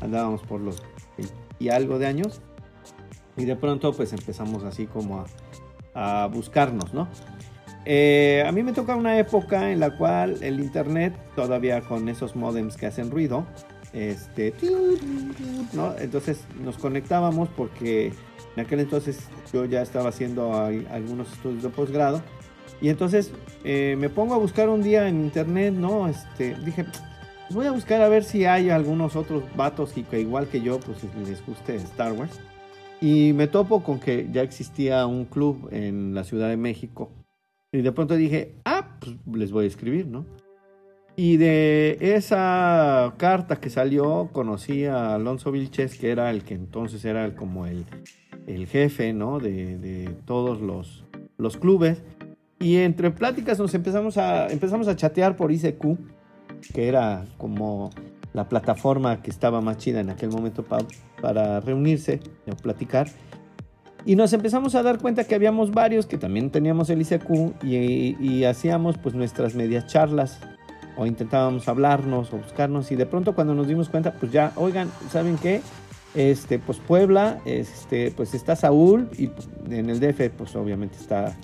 andábamos 0.00 0.42
por 0.42 0.60
los 0.60 0.80
y 1.58 1.68
algo 1.70 1.98
de 1.98 2.06
años. 2.06 2.40
Y 3.36 3.46
de 3.46 3.56
pronto 3.56 3.92
pues 3.92 4.12
empezamos 4.12 4.62
así 4.62 4.86
como 4.86 5.24
a, 5.94 6.22
a 6.22 6.26
buscarnos, 6.26 6.94
¿no? 6.94 7.08
Eh, 7.84 8.44
a 8.46 8.52
mí 8.52 8.62
me 8.62 8.72
toca 8.72 8.94
una 8.94 9.18
época 9.18 9.72
en 9.72 9.80
la 9.80 9.96
cual 9.96 10.38
el 10.42 10.60
internet, 10.60 11.14
todavía 11.34 11.80
con 11.80 12.08
esos 12.08 12.36
modems 12.36 12.76
que 12.76 12.86
hacen 12.86 13.10
ruido, 13.10 13.44
este, 13.92 14.54
¿no? 15.72 15.94
Entonces 15.98 16.44
nos 16.62 16.78
conectábamos 16.78 17.48
porque 17.48 18.12
en 18.56 18.64
aquel 18.64 18.80
entonces 18.80 19.18
yo 19.52 19.64
ya 19.64 19.82
estaba 19.82 20.10
haciendo 20.10 20.54
algunos 20.54 21.32
estudios 21.32 21.62
de 21.62 21.68
posgrado. 21.70 22.22
Y 22.80 22.88
entonces 22.88 23.32
eh, 23.64 23.96
me 23.98 24.08
pongo 24.08 24.34
a 24.34 24.38
buscar 24.38 24.68
un 24.68 24.82
día 24.82 25.08
en 25.08 25.22
internet, 25.22 25.74
¿no? 25.74 26.08
Este, 26.08 26.56
dije, 26.64 26.84
voy 27.50 27.66
a 27.66 27.72
buscar 27.72 28.00
a 28.02 28.08
ver 28.08 28.24
si 28.24 28.44
hay 28.44 28.70
algunos 28.70 29.14
otros 29.14 29.44
vatos 29.56 29.92
que 29.92 30.20
igual 30.20 30.48
que 30.48 30.60
yo, 30.60 30.80
pues 30.80 30.98
les 31.26 31.44
guste 31.44 31.76
Star 31.76 32.12
Wars. 32.12 32.40
Y 33.00 33.32
me 33.32 33.48
topo 33.48 33.82
con 33.82 33.98
que 33.98 34.28
ya 34.30 34.42
existía 34.42 35.06
un 35.06 35.24
club 35.24 35.68
en 35.72 36.14
la 36.14 36.24
Ciudad 36.24 36.48
de 36.48 36.56
México. 36.56 37.10
Y 37.72 37.80
de 37.80 37.90
pronto 37.90 38.14
dije, 38.16 38.54
ah, 38.66 38.98
pues 39.00 39.16
les 39.34 39.50
voy 39.50 39.64
a 39.64 39.68
escribir, 39.68 40.06
¿no? 40.06 40.26
Y 41.16 41.38
de 41.38 41.96
esa 42.00 43.14
carta 43.16 43.56
que 43.56 43.70
salió, 43.70 44.28
conocí 44.32 44.84
a 44.84 45.14
Alonso 45.14 45.50
Vilches, 45.50 45.98
que 45.98 46.10
era 46.10 46.30
el 46.30 46.42
que 46.44 46.54
entonces 46.54 47.04
era 47.04 47.34
como 47.34 47.66
el, 47.66 47.86
el 48.46 48.66
jefe, 48.66 49.14
¿no? 49.14 49.38
De, 49.38 49.78
de 49.78 50.08
todos 50.26 50.60
los, 50.60 51.04
los 51.38 51.56
clubes. 51.56 52.02
Y 52.58 52.76
entre 52.76 53.10
pláticas 53.10 53.58
nos 53.58 53.74
empezamos 53.74 54.18
a, 54.18 54.48
empezamos 54.48 54.86
a 54.88 54.94
chatear 54.94 55.36
por 55.36 55.50
ICQ, 55.50 55.98
que 56.74 56.88
era 56.88 57.24
como 57.38 57.90
la 58.34 58.48
plataforma 58.48 59.22
que 59.22 59.30
estaba 59.30 59.60
más 59.60 59.78
chida 59.78 60.00
en 60.00 60.10
aquel 60.10 60.30
momento 60.30 60.64
para 61.20 61.60
reunirse 61.60 62.20
o 62.50 62.54
platicar. 62.54 63.08
Y 64.04 64.16
nos 64.16 64.32
empezamos 64.32 64.74
a 64.74 64.82
dar 64.82 64.98
cuenta 64.98 65.24
que 65.24 65.34
habíamos 65.34 65.70
varios 65.70 66.06
que 66.06 66.18
también 66.18 66.50
teníamos 66.50 66.90
el 66.90 67.02
ICQ 67.02 67.62
y, 67.62 68.16
y 68.20 68.44
hacíamos 68.44 68.98
pues 68.98 69.14
nuestras 69.14 69.54
medias 69.54 69.86
charlas 69.86 70.40
o 70.96 71.06
intentábamos 71.06 71.68
hablarnos 71.68 72.32
o 72.32 72.38
buscarnos 72.38 72.90
y 72.92 72.96
de 72.96 73.06
pronto 73.06 73.34
cuando 73.34 73.54
nos 73.54 73.66
dimos 73.66 73.88
cuenta 73.88 74.12
pues 74.14 74.32
ya, 74.32 74.52
oigan, 74.56 74.90
¿saben 75.10 75.36
qué? 75.38 75.62
Este, 76.14 76.58
pues 76.58 76.78
Puebla, 76.78 77.40
este, 77.46 78.10
pues 78.10 78.34
está 78.34 78.54
Saúl 78.56 79.08
y 79.16 79.30
en 79.72 79.88
el 79.88 79.98
DF 79.98 80.30
pues 80.36 80.54
obviamente 80.56 80.98
está 80.98 81.34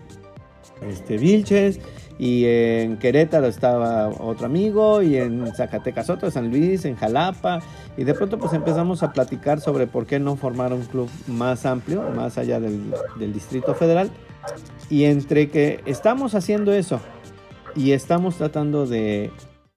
este, 0.82 1.18
Vilches, 1.18 1.80
y 2.18 2.44
en 2.46 2.98
Querétaro 2.98 3.46
estaba 3.46 4.08
otro 4.08 4.46
amigo, 4.46 5.02
y 5.02 5.16
en 5.16 5.46
Zacatecas 5.54 6.10
otro, 6.10 6.30
San 6.30 6.50
Luis, 6.50 6.84
en 6.84 6.96
Jalapa, 6.96 7.60
y 7.96 8.04
de 8.04 8.14
pronto 8.14 8.38
pues 8.38 8.52
empezamos 8.52 9.02
a 9.02 9.12
platicar 9.12 9.60
sobre 9.60 9.86
por 9.86 10.06
qué 10.06 10.18
no 10.18 10.36
formar 10.36 10.72
un 10.72 10.82
club 10.82 11.08
más 11.28 11.64
amplio, 11.64 12.02
más 12.14 12.36
allá 12.36 12.58
del, 12.60 12.92
Distrito 13.32 13.74
Federal, 13.74 14.10
y 14.90 15.04
entre 15.04 15.48
que 15.48 15.80
estamos 15.86 16.34
haciendo 16.34 16.72
eso 16.72 17.00
y 17.76 17.92
estamos 17.92 18.36
tratando 18.36 18.86
de, 18.86 19.30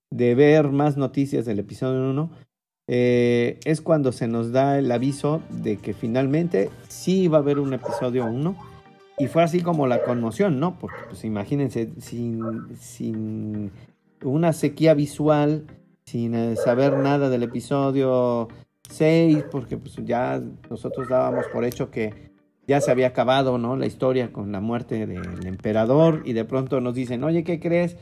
ver 0.09 0.69
más 0.69 0.97
noticias 0.97 1.45
del 1.45 1.59
episodio 1.59 2.09
1, 2.09 2.29
eh, 2.87 3.59
es 3.65 3.81
cuando 3.81 4.11
se 4.11 4.27
nos 4.27 4.51
da 4.51 4.79
el 4.79 4.91
aviso 4.91 5.41
de 5.49 5.77
que 5.77 5.93
finalmente 5.93 6.71
sí 6.87 7.27
va 7.27 7.37
a 7.37 7.41
haber 7.41 7.59
un 7.59 7.73
episodio 7.73 8.25
1 8.25 8.70
y 9.21 9.27
fue 9.27 9.43
así 9.43 9.61
como 9.61 9.85
la 9.85 10.01
conmoción, 10.01 10.59
¿no? 10.59 10.79
Porque, 10.79 10.97
pues 11.07 11.23
imagínense, 11.25 11.91
sin, 11.99 12.75
sin 12.75 13.69
una 14.23 14.51
sequía 14.51 14.95
visual, 14.95 15.67
sin 16.05 16.33
eh, 16.33 16.55
saber 16.55 16.97
nada 16.97 17.29
del 17.29 17.43
episodio 17.43 18.47
6, 18.89 19.45
porque 19.51 19.77
pues 19.77 19.95
ya 20.03 20.41
nosotros 20.71 21.07
dábamos 21.07 21.45
por 21.53 21.65
hecho 21.65 21.91
que 21.91 22.31
ya 22.65 22.81
se 22.81 22.89
había 22.89 23.09
acabado, 23.09 23.59
¿no? 23.59 23.75
La 23.75 23.85
historia 23.85 24.33
con 24.33 24.51
la 24.51 24.59
muerte 24.59 25.05
del 25.05 25.45
emperador 25.45 26.23
y 26.25 26.33
de 26.33 26.43
pronto 26.43 26.81
nos 26.81 26.95
dicen, 26.95 27.23
oye, 27.23 27.43
¿qué 27.43 27.59
crees? 27.59 27.97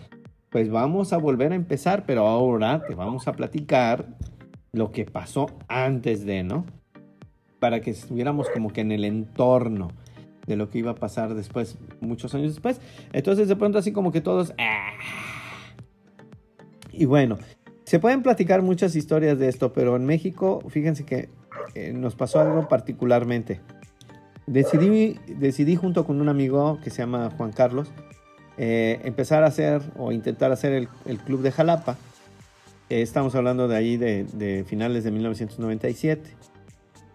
Pues 0.50 0.72
vamos 0.72 1.12
a 1.12 1.18
volver 1.18 1.52
a 1.52 1.56
empezar, 1.56 2.06
pero 2.06 2.28
ahora 2.28 2.82
te 2.88 2.96
vamos 2.96 3.28
a 3.28 3.34
platicar 3.34 4.08
lo 4.72 4.94
que 4.94 5.04
pasó 5.04 5.48
antes 5.68 6.26
de, 6.26 6.44
¿no? 6.44 6.66
Para 7.60 7.82
que 7.82 7.92
estuviéramos 7.92 8.48
como 8.50 8.72
que 8.72 8.80
en 8.80 8.94
el 8.94 9.04
entorno 9.04 9.90
de 10.50 10.58
lo 10.58 10.70
que 10.70 10.80
iba 10.80 10.92
a 10.92 10.96
pasar 10.96 11.36
después, 11.36 11.78
muchos 12.02 12.34
años 12.36 12.54
después. 12.54 12.82
Entonces 13.14 13.48
de 13.48 13.56
pronto 13.56 13.78
así 13.78 13.94
como 13.94 14.12
que 14.12 14.20
todos... 14.20 14.54
Ah". 14.58 14.92
Y 16.92 17.06
bueno, 17.06 17.38
se 17.86 18.00
pueden 18.00 18.24
platicar 18.24 18.62
muchas 18.62 18.96
historias 18.96 19.40
de 19.40 19.48
esto, 19.48 19.72
pero 19.72 19.96
en 19.96 20.06
México, 20.06 20.62
fíjense 20.68 21.06
que 21.06 21.30
eh, 21.76 21.94
nos 21.94 22.16
pasó 22.16 22.40
algo 22.40 22.68
particularmente. 22.68 23.62
Decidí, 24.48 25.20
decidí 25.28 25.76
junto 25.76 26.06
con 26.06 26.20
un 26.20 26.28
amigo 26.28 26.80
que 26.84 26.90
se 26.90 27.04
llama 27.04 27.32
Juan 27.38 27.52
Carlos, 27.52 27.92
eh, 28.58 29.00
empezar 29.04 29.44
a 29.44 29.48
hacer 29.48 29.82
o 29.96 30.12
intentar 30.12 30.52
hacer 30.52 30.74
el, 30.74 31.20
Club 31.20 31.42
de 31.42 31.52
Jalapa. 31.52 31.96
Eh, 32.90 33.04
estamos 33.04 33.36
hablando 33.36 33.68
de 33.68 33.78
ahí 33.78 33.98
de, 33.98 34.24
de 34.34 34.66
finales 34.66 35.04
de 35.04 35.12
1997. 35.12 36.36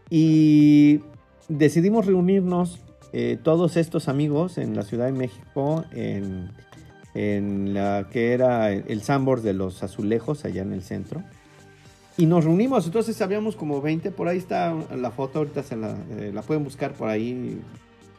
Y 0.08 1.00
decidimos 1.48 2.06
reunirnos 2.06 2.80
eh, 3.16 3.38
todos 3.40 3.76
estos 3.76 4.08
amigos 4.08 4.58
en 4.58 4.74
la 4.74 4.82
Ciudad 4.82 5.06
de 5.06 5.12
México, 5.12 5.84
en, 5.92 6.50
la 7.72 8.08
que 8.10 8.32
era 8.32 8.72
el 8.72 9.02
Sambor 9.02 9.40
de 9.40 9.52
los 9.52 9.84
Azulejos, 9.84 10.44
allá 10.44 10.62
en 10.62 10.72
el 10.72 10.82
centro. 10.82 11.22
Y 12.16 12.26
nos 12.26 12.42
reunimos, 12.42 12.86
entonces 12.86 13.22
habíamos 13.22 13.54
como 13.54 13.80
20, 13.80 14.10
por 14.10 14.26
ahí 14.26 14.38
está 14.38 14.74
la 14.96 15.12
foto, 15.12 15.38
ahorita 15.38 15.62
se 15.62 15.76
la, 15.76 15.96
eh, 16.10 16.32
la 16.34 16.42
pueden 16.42 16.64
buscar 16.64 16.94
por 16.94 17.08
ahí, 17.08 17.60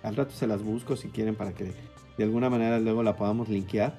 al 0.02 0.16
rato 0.16 0.32
se 0.32 0.48
las 0.48 0.64
busco 0.64 0.96
si 0.96 1.10
quieren 1.10 1.36
para 1.36 1.52
que 1.52 1.74
de 2.18 2.24
alguna 2.24 2.50
manera 2.50 2.80
luego 2.80 3.04
la 3.04 3.18
podamos 3.18 3.50
linkear. 3.50 3.98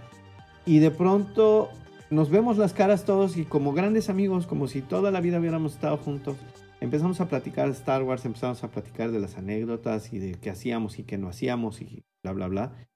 Y 0.65 0.79
de 0.79 0.91
pronto 0.91 1.69
nos 2.09 2.31
vemos 2.31 2.57
las 2.57 2.73
caras 2.73 3.05
todos 3.05 3.37
y 3.37 3.45
como 3.45 3.75
grandes 3.75 4.09
amigos, 4.09 4.47
como 4.47 4.67
si 4.67 4.81
toda 4.81 5.11
la 5.11 5.21
vida 5.21 5.41
hubiéramos 5.41 5.75
estado 5.75 5.99
juntos 5.99 6.37
empezamos 6.81 7.21
a 7.21 7.29
platicar 7.29 7.67
de 7.67 7.73
Star 7.73 8.03
Wars, 8.03 8.25
empezamos 8.25 8.63
a 8.65 8.71
platicar 8.71 9.11
de 9.11 9.21
las 9.21 9.37
anécdotas 9.37 10.13
y 10.13 10.19
de 10.19 10.35
qué 10.35 10.51
hacíamos 10.51 10.99
y 10.99 11.05
qué 11.05 11.19
no 11.19 11.29
hacíamos 11.29 11.81
y 11.81 12.05
bla, 12.23 12.33
bla, 12.33 12.49
bla. 12.49 12.89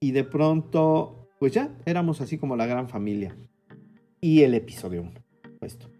Y 0.00 0.12
de 0.12 0.24
pronto, 0.24 1.28
pues 1.38 1.52
ya, 1.52 1.74
éramos 1.86 2.20
así 2.20 2.38
como 2.38 2.56
la 2.56 2.66
gran 2.66 2.88
familia. 2.88 3.36
Y 4.20 4.42
el 4.42 4.54
episodio 4.54 5.02
1, 5.02 5.12
esto. 5.60 5.90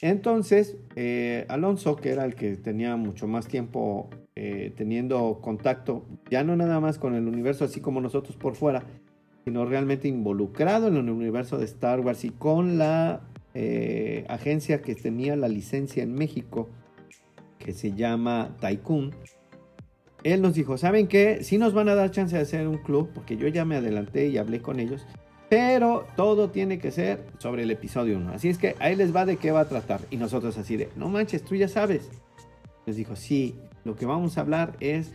Entonces, 0.00 0.76
eh, 0.94 1.44
Alonso, 1.48 1.96
que 1.96 2.10
era 2.10 2.24
el 2.24 2.34
que 2.34 2.56
tenía 2.56 2.96
mucho 2.96 3.26
más 3.26 3.48
tiempo 3.48 4.08
eh, 4.36 4.72
teniendo 4.76 5.40
contacto, 5.42 6.06
ya 6.30 6.44
no 6.44 6.54
nada 6.54 6.78
más 6.78 6.98
con 6.98 7.14
el 7.14 7.26
universo 7.26 7.64
así 7.64 7.80
como 7.80 8.00
nosotros 8.00 8.36
por 8.36 8.54
fuera, 8.54 8.84
sino 9.44 9.64
realmente 9.64 10.06
involucrado 10.06 10.88
en 10.88 10.96
el 10.96 11.10
universo 11.10 11.58
de 11.58 11.64
Star 11.64 12.00
Wars 12.00 12.24
y 12.24 12.30
con 12.30 12.78
la 12.78 13.22
eh, 13.60 14.24
agencia 14.28 14.82
que 14.82 14.94
tenía 14.94 15.34
la 15.34 15.48
licencia 15.48 16.04
en 16.04 16.14
México, 16.14 16.70
que 17.58 17.72
se 17.72 17.90
llama 17.90 18.56
Tycoon, 18.60 19.12
él 20.22 20.42
nos 20.42 20.54
dijo, 20.54 20.78
¿saben 20.78 21.08
qué? 21.08 21.42
Sí 21.42 21.58
nos 21.58 21.74
van 21.74 21.88
a 21.88 21.96
dar 21.96 22.12
chance 22.12 22.36
de 22.36 22.42
hacer 22.42 22.68
un 22.68 22.78
club, 22.78 23.10
porque 23.12 23.36
yo 23.36 23.48
ya 23.48 23.64
me 23.64 23.74
adelanté 23.74 24.28
y 24.28 24.38
hablé 24.38 24.62
con 24.62 24.78
ellos, 24.78 25.04
pero 25.48 26.06
todo 26.14 26.50
tiene 26.50 26.78
que 26.78 26.92
ser 26.92 27.24
sobre 27.38 27.64
el 27.64 27.72
episodio 27.72 28.18
1. 28.18 28.30
Así 28.30 28.48
es 28.48 28.58
que 28.58 28.76
ahí 28.78 28.94
les 28.94 29.12
va 29.14 29.26
de 29.26 29.38
qué 29.38 29.50
va 29.50 29.62
a 29.62 29.68
tratar. 29.68 30.02
Y 30.12 30.18
nosotros 30.18 30.56
así 30.56 30.76
de, 30.76 30.88
no 30.94 31.08
manches, 31.08 31.42
tú 31.42 31.56
ya 31.56 31.66
sabes. 31.66 32.10
Les 32.86 32.94
dijo, 32.94 33.16
sí, 33.16 33.56
lo 33.82 33.96
que 33.96 34.06
vamos 34.06 34.38
a 34.38 34.42
hablar 34.42 34.76
es 34.78 35.10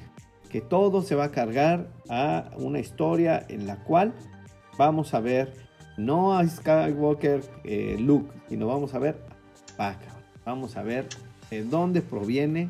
que 0.50 0.60
todo 0.60 1.02
se 1.02 1.16
va 1.16 1.26
a 1.26 1.32
cargar 1.32 1.88
a 2.10 2.52
una 2.58 2.82
historia 2.82 3.46
en 3.48 3.68
la 3.68 3.82
cual 3.86 4.14
vamos 4.78 5.14
a 5.14 5.22
ver 5.22 5.63
no 5.98 6.38
a 6.38 6.48
Skywalker 6.48 7.42
eh, 7.64 7.98
Luke, 8.00 8.32
sino 8.50 8.68
vamos 8.68 8.94
a 8.94 9.00
ver 9.00 9.18
Vamos 10.46 10.78
a 10.78 10.84
ver 10.84 11.08
de 11.50 11.64
dónde 11.64 12.02
proviene 12.02 12.70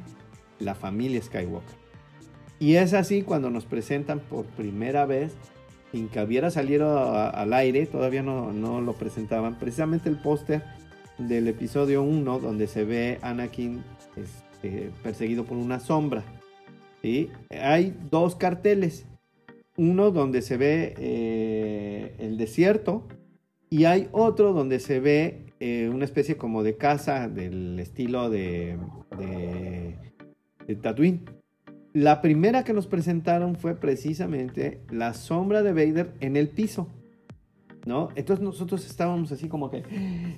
la 0.59 0.75
familia 0.75 1.21
Skywalker. 1.21 1.75
Y 2.59 2.75
es 2.75 2.93
así 2.93 3.23
cuando 3.23 3.49
nos 3.49 3.65
presentan 3.65 4.19
por 4.19 4.45
primera 4.45 5.05
vez, 5.05 5.33
sin 5.91 6.07
que 6.07 6.21
hubiera 6.21 6.49
salido 6.49 7.13
al 7.13 7.53
aire, 7.53 7.85
todavía 7.85 8.23
no, 8.23 8.53
no 8.53 8.79
lo 8.79 8.93
presentaban, 8.93 9.59
precisamente 9.59 10.09
el 10.09 10.21
póster 10.21 10.63
del 11.17 11.47
episodio 11.47 12.03
1, 12.03 12.39
donde 12.39 12.67
se 12.67 12.85
ve 12.85 13.19
Anakin 13.21 13.83
este, 14.15 14.91
perseguido 15.01 15.45
por 15.45 15.57
una 15.57 15.79
sombra. 15.79 16.23
y 17.01 17.29
Hay 17.49 17.95
dos 18.09 18.35
carteles 18.35 19.05
uno 19.75 20.11
donde 20.11 20.41
se 20.41 20.57
ve 20.57 20.93
eh, 20.97 21.42
el 22.19 22.37
desierto 22.37 23.07
y 23.73 23.85
hay 23.85 24.07
otro 24.11 24.53
donde 24.53 24.79
se 24.79 24.99
ve 24.99 25.47
eh, 25.59 25.89
una 25.91 26.05
especie 26.05 26.37
como 26.37 26.61
de 26.61 26.77
casa 26.77 27.27
del 27.27 27.79
estilo 27.79 28.29
de, 28.29 28.77
de, 29.17 30.75
Tatooine. 30.75 31.21
La 31.91 32.21
primera 32.21 32.63
que 32.63 32.73
nos 32.73 32.85
presentaron 32.85 33.55
fue 33.55 33.75
precisamente 33.75 34.81
la 34.91 35.15
sombra 35.15 35.63
de 35.63 35.73
Vader 35.73 36.13
en 36.19 36.37
el 36.37 36.49
piso. 36.49 36.87
¿No? 37.87 38.09
Entonces 38.13 38.45
nosotros 38.45 38.85
estábamos 38.85 39.31
así 39.31 39.47
como 39.47 39.71
que, 39.71 39.83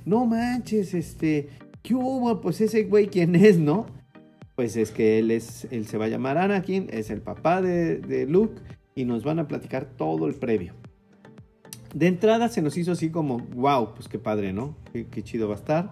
no 0.06 0.26
manches, 0.26 0.94
este, 0.94 1.50
¿qué 1.84 1.94
hubo? 1.94 2.40
Pues 2.40 2.62
ese 2.62 2.86
güey, 2.86 3.08
¿quién 3.08 3.36
es, 3.36 3.60
no? 3.60 3.86
Pues 4.56 4.78
es 4.78 4.92
que 4.92 5.20
él, 5.20 5.30
es, 5.30 5.68
él 5.72 5.88
se 5.88 5.98
va 5.98 6.06
a 6.06 6.08
llamar 6.08 6.38
Anakin, 6.38 6.88
es 6.90 7.10
el 7.10 7.20
papá 7.22 7.62
de, 7.62 7.98
de 7.98 8.28
Luke 8.28 8.62
y 8.96 9.04
nos 9.04 9.26
van 9.26 9.40
a 9.40 9.48
platicar 9.50 9.86
todo 9.98 10.28
el 10.28 10.36
previo. 10.36 10.74
De 11.96 12.08
entrada 12.08 12.50
se 12.50 12.62
nos 12.62 12.76
hizo 12.76 12.92
así 12.92 13.10
como, 13.10 13.38
wow, 13.38 13.94
pues 13.94 14.10
qué 14.10 14.20
padre, 14.20 14.52
¿no? 14.52 14.76
Qué, 14.92 15.24
chido 15.24 15.48
va 15.48 15.54
a 15.54 15.58
estar. 15.58 15.92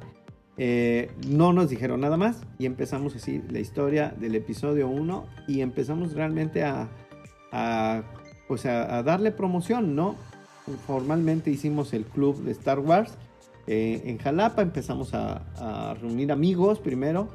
Eh, 0.58 1.10
no 1.30 1.54
nos 1.54 1.70
dijeron 1.70 2.02
nada 2.02 2.18
más 2.18 2.42
y 2.60 2.66
empezamos 2.66 3.16
así 3.16 3.42
la 3.50 3.60
historia 3.60 4.14
del 4.20 4.36
episodio 4.36 4.90
1 4.90 5.26
y 5.48 5.62
empezamos 5.62 6.14
realmente 6.14 6.66
a, 6.66 6.90
pues 8.50 8.66
a, 8.66 9.02
darle 9.02 9.32
promoción, 9.32 9.96
¿no? 9.96 10.18
Formalmente 10.86 11.50
hicimos 11.52 11.94
el 11.94 12.04
club 12.04 12.44
de 12.44 12.52
Star 12.52 12.80
Wars 12.80 13.18
eh, 13.66 14.02
en 14.04 14.18
Jalapa, 14.18 14.62
empezamos 14.62 15.14
a, 15.14 15.96
reunir 16.02 16.34
amigos 16.34 16.80
primero. 16.80 17.30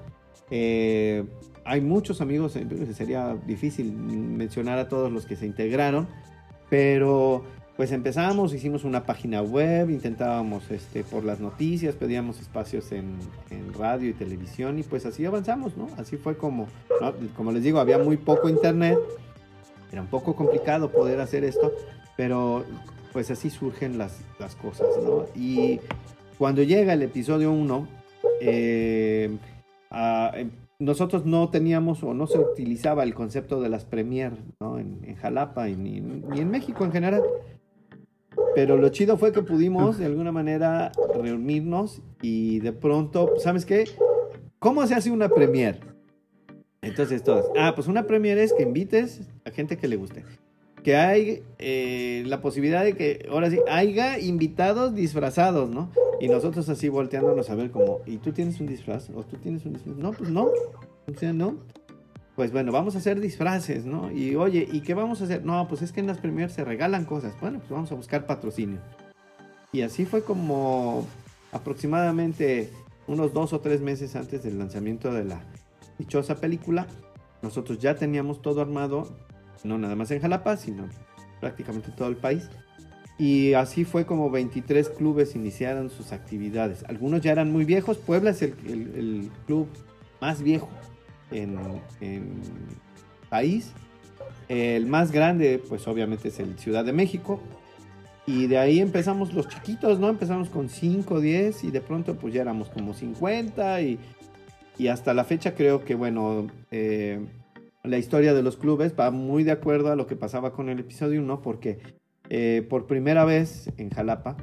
Eh, 0.51 1.25
hay 1.65 1.81
muchos 1.81 2.21
amigos, 2.21 2.59
sería 2.93 3.35
difícil 3.47 3.95
mencionar 3.95 4.79
a 4.79 4.89
todos 4.91 5.11
los 5.11 5.25
que 5.25 5.37
se 5.37 5.47
integraron, 5.47 6.07
pero 6.69 7.45
pues 7.79 7.93
empezamos, 7.93 8.53
hicimos 8.55 8.83
una 8.83 9.07
página 9.07 9.41
web, 9.41 9.89
intentábamos 9.91 10.69
este, 10.73 11.05
por 11.05 11.23
las 11.23 11.39
noticias, 11.39 11.95
pedíamos 11.95 12.41
espacios 12.41 12.91
en, 12.91 13.21
en 13.51 13.73
radio 13.73 14.11
y 14.11 14.15
televisión 14.15 14.81
y 14.81 14.83
pues 14.83 15.07
así 15.07 15.25
avanzamos, 15.25 15.77
¿no? 15.77 15.89
Así 15.97 16.17
fue 16.17 16.37
como, 16.37 16.67
como 17.37 17.53
les 17.53 17.63
digo, 17.63 17.79
había 17.79 17.99
muy 17.99 18.17
poco 18.17 18.49
internet, 18.49 18.99
era 19.93 20.03
un 20.03 20.09
poco 20.09 20.35
complicado 20.35 20.91
poder 20.91 21.21
hacer 21.21 21.45
esto, 21.45 21.73
pero 22.17 22.65
pues 23.13 23.31
así 23.31 23.49
surgen 23.49 23.97
las, 23.97 24.23
las 24.41 24.57
cosas, 24.57 24.89
¿no? 25.01 25.27
Y 25.37 25.79
cuando 26.37 26.65
llega 26.65 26.95
el 26.95 27.03
episodio 27.03 27.53
1, 27.53 27.87
eh, 28.41 29.39
em, 30.35 30.51
nosotros 30.81 31.27
no 31.27 31.49
teníamos 31.51 32.03
o 32.03 32.13
no 32.13 32.27
se 32.27 32.41
utilizaba 32.41 33.05
el 33.05 33.15
concepto 33.15 33.61
de 33.61 33.69
las 33.69 33.85
premier 33.85 34.33
¿no? 34.59 34.81
en, 34.81 34.99
en 35.05 35.15
Jalapa 35.15 35.69
y 35.69 35.77
ni, 35.77 36.01
ni 36.01 36.41
en 36.41 36.51
México 36.51 36.85
en 36.85 36.91
general. 36.91 37.23
Pero 38.55 38.77
lo 38.77 38.89
chido 38.89 39.17
fue 39.17 39.33
que 39.33 39.43
pudimos 39.43 39.99
de 39.99 40.07
alguna 40.07 40.33
manera 40.33 40.93
reunirnos 41.15 42.03
y 42.23 42.61
de 42.61 42.73
pronto, 42.73 43.35
¿sabes 43.39 43.65
qué? 43.65 43.85
¿Cómo 44.59 44.87
se 44.87 44.95
hace 44.95 45.11
una 45.11 45.29
premier? 45.29 45.81
Entonces 46.83 47.23
todos, 47.23 47.47
ah, 47.59 47.73
pues 47.75 47.89
una 47.89 48.07
premier 48.07 48.39
es 48.39 48.53
que 48.53 48.63
invites 48.63 49.23
a 49.45 49.51
gente 49.51 49.77
que 49.77 49.89
le 49.89 49.97
guste. 49.97 50.25
Que 50.83 50.97
hay 50.97 51.43
eh, 51.59 52.23
la 52.27 52.41
posibilidad 52.41 52.85
de 52.85 52.95
que, 52.95 53.27
ahora 53.31 53.51
sí, 53.51 53.59
haya 53.69 54.19
invitados 54.19 54.95
disfrazados, 54.95 55.69
¿no? 55.69 55.91
Y 56.21 56.29
nosotros 56.29 56.69
así 56.69 56.89
volteándonos 56.89 57.51
a 57.51 57.55
ver 57.55 57.71
como, 57.71 58.01
¿y 58.07 58.19
tú 58.19 58.33
tienes 58.33 58.61
un 58.61 58.67
disfraz? 58.67 59.11
¿O 59.11 59.23
tú 59.23 59.37
tienes 59.37 59.65
un 59.67 59.75
disfraz? 59.75 59.97
No, 59.97 60.13
pues 60.13 60.31
no. 60.31 60.45
O 60.47 61.33
no. 61.33 61.57
Pues 62.39 62.53
bueno, 62.53 62.71
vamos 62.71 62.95
a 62.95 62.99
hacer 62.99 63.19
disfraces, 63.21 63.85
¿no? 63.85 64.13
Y 64.13 64.37
oye, 64.37 64.65
¿y 64.71 64.83
qué 64.83 64.95
vamos 64.95 65.21
a 65.21 65.25
hacer? 65.25 65.45
No, 65.45 65.67
pues 65.67 65.83
es 65.83 65.91
que 65.91 65.99
en 65.99 66.07
las 66.07 66.19
premiers 66.19 66.53
se 66.53 66.65
regalan 66.65 67.05
cosas. 67.05 67.35
Bueno, 67.41 67.59
pues 67.59 67.69
vamos 67.69 67.91
a 67.91 67.97
buscar 67.97 68.27
patrocinio. 68.27 68.79
Y 69.73 69.81
así 69.81 70.05
fue 70.05 70.23
como 70.23 71.05
aproximadamente 71.51 72.71
unos 73.09 73.33
dos 73.33 73.53
o 73.53 73.59
tres 73.59 73.81
meses 73.81 74.15
antes 74.15 74.45
del 74.45 74.57
lanzamiento 74.57 75.13
de 75.13 75.25
la 75.25 75.41
dichosa 75.99 76.37
película. 76.37 76.87
Nosotros 77.43 77.81
ya 77.81 77.97
teníamos 77.97 78.41
todo 78.41 78.61
armado, 78.61 79.13
no 79.65 79.77
nada 79.77 79.97
más 79.97 80.13
en 80.13 80.21
Jalapa, 80.21 80.57
sino 80.59 80.89
prácticamente 81.41 81.91
todo 81.91 82.07
el 82.07 82.19
país. 82.19 82.49
Y 83.19 83.55
así 83.55 83.85
fue 83.85 84.07
como 84.07 84.31
23 84.31 84.91
clubes 84.91 85.35
iniciaron 85.35 85.91
sus 85.91 86.13
actividades. 86.13 86.85
Algunos 86.85 87.21
ya 87.21 87.33
eran 87.33 87.51
muy 87.51 87.65
viejos. 87.65 87.99
Puebla 87.99 88.31
es 88.31 88.43
el- 88.43 88.55
el 88.65 89.31
club 89.45 89.67
más 90.21 90.41
viejo 90.41 90.69
en, 91.31 91.59
en 92.01 92.41
país. 93.29 93.73
El 94.49 94.87
más 94.87 95.13
grande, 95.13 95.63
pues 95.69 95.87
obviamente 95.87 96.29
es 96.29 96.41
el 96.41 96.59
Ciudad 96.59 96.85
de 96.85 96.93
México. 96.93 97.41
Y 98.27 98.47
de 98.47 98.59
ahí 98.59 98.81
empezamos 98.81 99.33
los 99.33 99.49
chiquitos, 99.49 99.99
¿no? 99.99 100.09
Empezamos 100.09 100.51
con 100.51 100.69
5, 100.69 101.21
10 101.21 101.65
y 101.65 101.71
de 101.71 101.81
pronto 101.81 102.17
pues 102.17 102.35
ya 102.35 102.43
éramos 102.43 102.69
como 102.69 102.93
50 102.93 103.81
y, 103.81 103.99
y 104.77 104.89
hasta 104.89 105.15
la 105.15 105.25
fecha 105.25 105.55
creo 105.55 105.83
que, 105.83 105.95
bueno, 105.95 106.49
eh, 106.71 107.25
la 107.85 107.97
historia 107.97 108.35
de 108.35 108.43
los 108.43 108.57
clubes 108.57 108.95
va 108.99 109.11
muy 109.11 109.45
de 109.45 109.53
acuerdo 109.53 109.91
a 109.91 109.97
lo 109.97 110.07
que 110.07 110.15
pasaba 110.15 110.53
con 110.53 110.69
el 110.69 110.79
episodio 110.79 111.23
1 111.23 111.41
porque 111.41 111.79
eh, 112.29 112.67
por 112.69 112.87
primera 112.87 113.25
vez 113.25 113.73
en 113.79 113.91
Jalapa, 113.91 114.37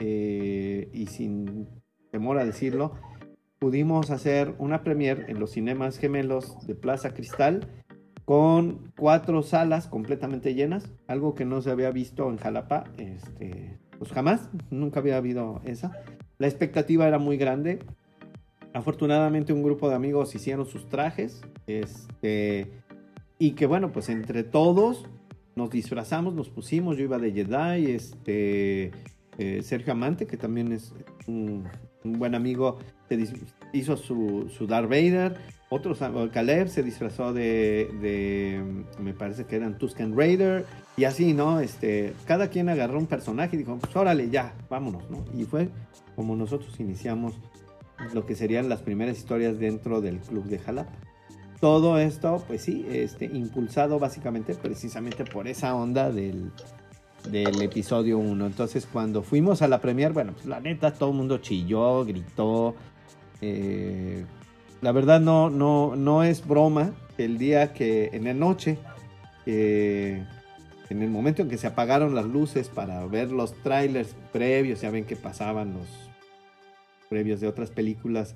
eh, 0.00 0.88
y 0.92 1.06
sin 1.06 1.68
temor 2.10 2.38
a 2.38 2.44
decirlo, 2.44 2.94
pudimos 3.62 4.10
hacer 4.10 4.56
una 4.58 4.82
premier 4.82 5.26
en 5.28 5.38
los 5.38 5.52
cinemas 5.52 5.96
gemelos 5.96 6.66
de 6.66 6.74
Plaza 6.74 7.14
Cristal 7.14 7.68
con 8.24 8.92
cuatro 8.98 9.44
salas 9.44 9.86
completamente 9.86 10.56
llenas, 10.56 10.90
algo 11.06 11.36
que 11.36 11.44
no 11.44 11.62
se 11.62 11.70
había 11.70 11.92
visto 11.92 12.28
en 12.28 12.38
Jalapa, 12.38 12.82
este, 12.98 13.78
pues 14.00 14.10
jamás, 14.10 14.50
nunca 14.70 14.98
había 14.98 15.16
habido 15.16 15.60
esa. 15.64 15.92
La 16.38 16.48
expectativa 16.48 17.06
era 17.06 17.20
muy 17.20 17.36
grande. 17.36 17.78
Afortunadamente 18.74 19.52
un 19.52 19.62
grupo 19.62 19.88
de 19.88 19.94
amigos 19.94 20.34
hicieron 20.34 20.66
sus 20.66 20.88
trajes, 20.88 21.42
este, 21.68 22.68
y 23.38 23.52
que 23.52 23.66
bueno, 23.66 23.92
pues 23.92 24.08
entre 24.08 24.42
todos 24.42 25.06
nos 25.54 25.70
disfrazamos, 25.70 26.34
nos 26.34 26.50
pusimos, 26.50 26.96
yo 26.96 27.04
iba 27.04 27.18
de 27.18 27.30
Jedi, 27.30 27.92
este, 27.92 28.90
eh, 29.38 29.62
Sergio 29.62 29.92
Amante, 29.92 30.26
que 30.26 30.36
también 30.36 30.72
es 30.72 30.92
un, 31.28 31.68
un 32.02 32.18
buen 32.18 32.34
amigo, 32.34 32.78
hizo 33.72 33.96
su, 33.96 34.50
su 34.56 34.66
Darth 34.66 34.88
Vader, 34.88 35.36
otros, 35.74 36.00
Caleb 36.32 36.68
se 36.68 36.82
disfrazó 36.82 37.32
de, 37.32 37.90
de, 38.02 38.62
me 39.00 39.14
parece 39.14 39.46
que 39.46 39.56
eran 39.56 39.78
Tusken 39.78 40.14
Raider, 40.16 40.66
y 40.98 41.04
así, 41.04 41.32
¿no? 41.32 41.60
Este, 41.60 42.12
cada 42.26 42.48
quien 42.48 42.68
agarró 42.68 42.98
un 42.98 43.06
personaje 43.06 43.56
y 43.56 43.60
dijo, 43.60 43.78
pues 43.78 43.96
órale, 43.96 44.28
ya, 44.28 44.52
vámonos, 44.68 45.08
¿no? 45.10 45.24
Y 45.34 45.44
fue 45.44 45.70
como 46.14 46.36
nosotros 46.36 46.78
iniciamos 46.78 47.34
lo 48.12 48.26
que 48.26 48.34
serían 48.34 48.68
las 48.68 48.82
primeras 48.82 49.16
historias 49.16 49.58
dentro 49.58 50.02
del 50.02 50.18
club 50.18 50.44
de 50.44 50.58
Jalapa. 50.58 50.92
Todo 51.58 51.98
esto, 51.98 52.44
pues 52.46 52.62
sí, 52.62 52.84
este, 52.90 53.24
impulsado 53.24 53.98
básicamente 53.98 54.54
precisamente 54.54 55.24
por 55.24 55.48
esa 55.48 55.74
onda 55.74 56.10
del, 56.10 56.50
del 57.30 57.62
episodio 57.62 58.18
1. 58.18 58.46
Entonces, 58.46 58.86
cuando 58.92 59.22
fuimos 59.22 59.62
a 59.62 59.68
la 59.68 59.80
premier, 59.80 60.12
bueno, 60.12 60.32
pues 60.32 60.44
la 60.46 60.60
neta, 60.60 60.92
todo 60.92 61.10
el 61.10 61.16
mundo 61.16 61.38
chilló, 61.38 62.04
gritó. 62.04 62.74
Eh, 63.42 64.24
la 64.80 64.92
verdad, 64.92 65.20
no, 65.20 65.50
no, 65.50 65.94
no 65.96 66.24
es 66.24 66.46
broma. 66.46 66.94
El 67.18 67.38
día 67.38 67.72
que, 67.72 68.10
en 68.12 68.24
la 68.24 68.34
noche, 68.34 68.78
eh, 69.46 70.24
en 70.88 71.02
el 71.02 71.10
momento 71.10 71.42
en 71.42 71.48
que 71.48 71.58
se 71.58 71.66
apagaron 71.66 72.14
las 72.14 72.26
luces 72.26 72.68
para 72.68 73.04
ver 73.06 73.30
los 73.30 73.54
trailers 73.62 74.14
previos, 74.32 74.80
ya 74.80 74.90
ven 74.90 75.04
que 75.04 75.16
pasaban 75.16 75.74
los 75.74 75.86
previos 77.08 77.40
de 77.40 77.48
otras 77.48 77.70
películas 77.70 78.34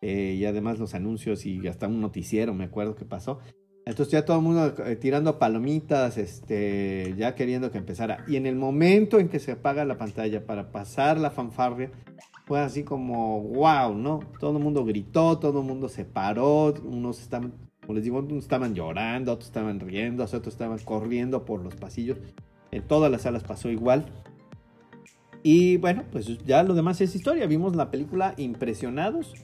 eh, 0.00 0.36
y 0.38 0.44
además 0.44 0.78
los 0.78 0.94
anuncios 0.94 1.46
y 1.46 1.66
hasta 1.68 1.86
un 1.86 2.00
noticiero, 2.00 2.54
me 2.54 2.64
acuerdo 2.64 2.94
que 2.94 3.04
pasó. 3.04 3.38
Entonces 3.86 4.12
ya 4.12 4.24
todo 4.24 4.36
el 4.36 4.42
mundo 4.42 4.74
eh, 4.84 4.96
tirando 4.96 5.38
palomitas, 5.38 6.18
este, 6.18 7.14
ya 7.16 7.34
queriendo 7.34 7.70
que 7.70 7.78
empezara. 7.78 8.24
Y 8.28 8.36
en 8.36 8.46
el 8.46 8.54
momento 8.54 9.18
en 9.18 9.28
que 9.28 9.38
se 9.38 9.52
apaga 9.52 9.84
la 9.84 9.96
pantalla 9.96 10.44
para 10.44 10.70
pasar 10.70 11.18
la 11.18 11.30
fanfarria, 11.30 11.90
fue 12.48 12.60
así 12.60 12.82
como, 12.82 13.42
wow, 13.42 13.94
¿no? 13.94 14.20
Todo 14.40 14.56
el 14.56 14.64
mundo 14.64 14.82
gritó, 14.86 15.38
todo 15.38 15.60
el 15.60 15.66
mundo 15.66 15.90
se 15.90 16.06
paró, 16.06 16.72
unos 16.82 17.20
estaban, 17.20 17.52
como 17.82 17.92
les 17.92 18.04
digo, 18.04 18.20
unos 18.20 18.44
estaban 18.44 18.74
llorando, 18.74 19.32
otros 19.32 19.48
estaban 19.48 19.78
riendo, 19.78 20.24
otros 20.24 20.48
estaban 20.48 20.78
corriendo 20.78 21.44
por 21.44 21.62
los 21.62 21.74
pasillos. 21.76 22.16
En 22.70 22.82
todas 22.82 23.12
las 23.12 23.22
salas 23.22 23.44
pasó 23.44 23.68
igual. 23.68 24.06
Y 25.42 25.76
bueno, 25.76 26.04
pues 26.10 26.38
ya 26.46 26.62
lo 26.62 26.72
demás 26.72 27.02
es 27.02 27.14
historia. 27.14 27.46
Vimos 27.46 27.76
la 27.76 27.90
película 27.90 28.32
impresionados. 28.38 29.34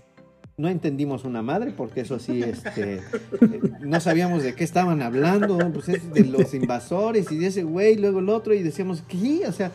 No 0.57 0.69
entendimos 0.69 1.25
una 1.25 1.43
madre, 1.43 1.73
porque 1.77 2.01
eso 2.01 2.19
sí, 2.19 2.43
este, 2.43 3.03
no 3.81 4.01
sabíamos 4.01 4.43
de 4.43 4.55
qué 4.55 4.65
estaban 4.65 5.03
hablando, 5.03 5.59
pues 5.73 5.91
es 5.91 6.15
de 6.15 6.25
los 6.25 6.55
invasores 6.55 7.31
y 7.33 7.37
de 7.37 7.49
ese 7.49 7.65
güey, 7.65 7.97
luego 7.97 8.21
el 8.21 8.29
otro, 8.31 8.55
y 8.55 8.63
decíamos, 8.63 9.03
¿qué? 9.03 9.43
O 9.49 9.53
sea, 9.53 9.73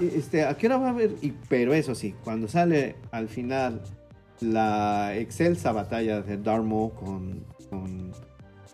este, 0.00 0.44
¿a 0.44 0.56
qué 0.56 0.66
hora 0.66 0.78
va 0.78 0.86
a 0.88 0.90
haber? 0.90 1.14
Y, 1.22 1.32
pero 1.48 1.74
eso 1.74 1.94
sí, 1.94 2.14
cuando 2.24 2.48
sale 2.48 2.96
al 3.10 3.28
final 3.28 3.82
la 4.40 5.16
excelsa 5.16 5.72
batalla 5.72 6.22
de 6.22 6.36
Maul 6.36 6.92
con, 6.92 7.44
con 7.70 8.12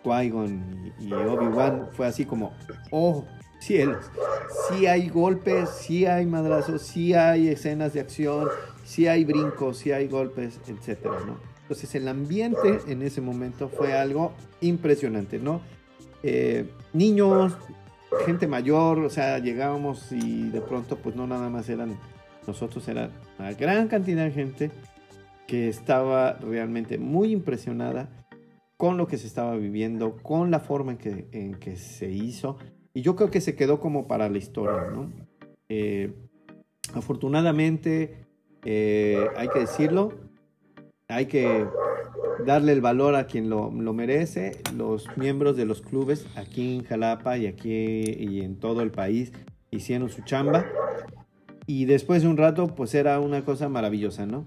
Qui-Gon 0.03 0.93
y, 1.01 1.07
y 1.07 1.13
Obi-Wan, 1.13 1.89
fue 1.93 2.07
así 2.07 2.25
como, 2.25 2.53
oh, 2.91 3.25
cielos, 3.59 4.11
sí 4.69 4.87
hay 4.87 5.09
golpes, 5.09 5.71
sí 5.71 6.07
hay 6.07 6.27
madrazos, 6.27 6.83
sí 6.83 7.15
hay 7.15 7.49
escenas 7.49 7.95
de 7.95 8.01
acción, 8.01 8.49
sí 8.85 9.07
hay 9.07 9.25
brincos, 9.25 9.79
sí 9.79 9.93
hay 9.93 10.09
golpes, 10.09 10.61
etcétera, 10.69 11.17
¿no? 11.27 11.39
Entonces 11.63 11.95
el 11.95 12.09
ambiente 12.09 12.81
en 12.89 13.03
ese 13.03 13.23
momento 13.23 13.71
fue 13.71 13.95
algo 13.95 14.33
impresionante, 14.61 15.39
¿no? 15.39 15.63
Eh, 16.23 16.67
niños, 16.93 17.55
gente 18.25 18.47
mayor, 18.47 18.99
o 18.99 19.11
sea, 19.11 19.39
llegábamos 19.39 20.13
y 20.13 20.51
de 20.51 20.61
pronto 20.61 20.97
pues 20.97 21.17
no 21.17 21.27
nada 21.27 21.49
más 21.49 21.69
eran 21.69 21.99
nosotros, 22.47 22.87
era 22.89 23.11
una 23.39 23.53
gran 23.53 23.89
cantidad 23.89 24.25
de 24.25 24.31
gente 24.31 24.71
que 25.47 25.69
estaba 25.69 26.35
realmente 26.35 26.99
muy 26.99 27.33
impresionada 27.33 28.09
con 28.77 28.97
lo 28.97 29.07
que 29.07 29.19
se 29.19 29.27
estaba 29.27 29.57
viviendo, 29.57 30.17
con 30.17 30.51
la 30.51 30.61
forma 30.61 30.93
en 30.93 30.99
que, 30.99 31.29
en 31.33 31.55
que 31.55 31.77
se 31.77 32.11
hizo. 32.11 32.59
Y 32.93 33.03
yo 33.03 33.17
creo 33.17 33.31
que 33.31 33.41
se 33.41 33.55
quedó 33.55 33.81
como 33.81 34.07
para 34.07 34.29
la 34.29 34.39
historia, 34.39 34.91
¿no? 34.91 35.11
Eh, 35.69 36.13
afortunadamente, 36.95 38.27
eh, 38.65 39.27
hay 39.37 39.49
que 39.49 39.61
decirlo, 39.61 40.13
hay 41.09 41.27
que 41.27 41.67
darle 42.47 42.73
el 42.73 42.81
valor 42.81 43.15
a 43.15 43.27
quien 43.27 43.51
lo, 43.51 43.71
lo, 43.71 43.93
merece. 43.93 44.59
Los 44.75 45.07
miembros 45.17 45.57
de 45.57 45.67
los 45.67 45.83
clubes 45.83 46.27
aquí 46.37 46.77
en 46.77 46.85
Jalapa 46.85 47.37
y 47.37 47.47
aquí 47.47 47.71
y 47.71 48.41
en 48.41 48.57
todo 48.57 48.81
el 48.81 48.91
país 48.91 49.33
hicieron 49.71 50.09
su 50.09 50.23
chamba. 50.23 50.65
Y 51.67 51.87
después 51.87 52.23
de 52.23 52.29
un 52.29 52.37
rato, 52.37 52.75
pues 52.75 52.95
era 52.95 53.21
una 53.21 53.45
cosa 53.45 53.69
maravillosa, 53.69 54.27
¿no? 54.27 54.47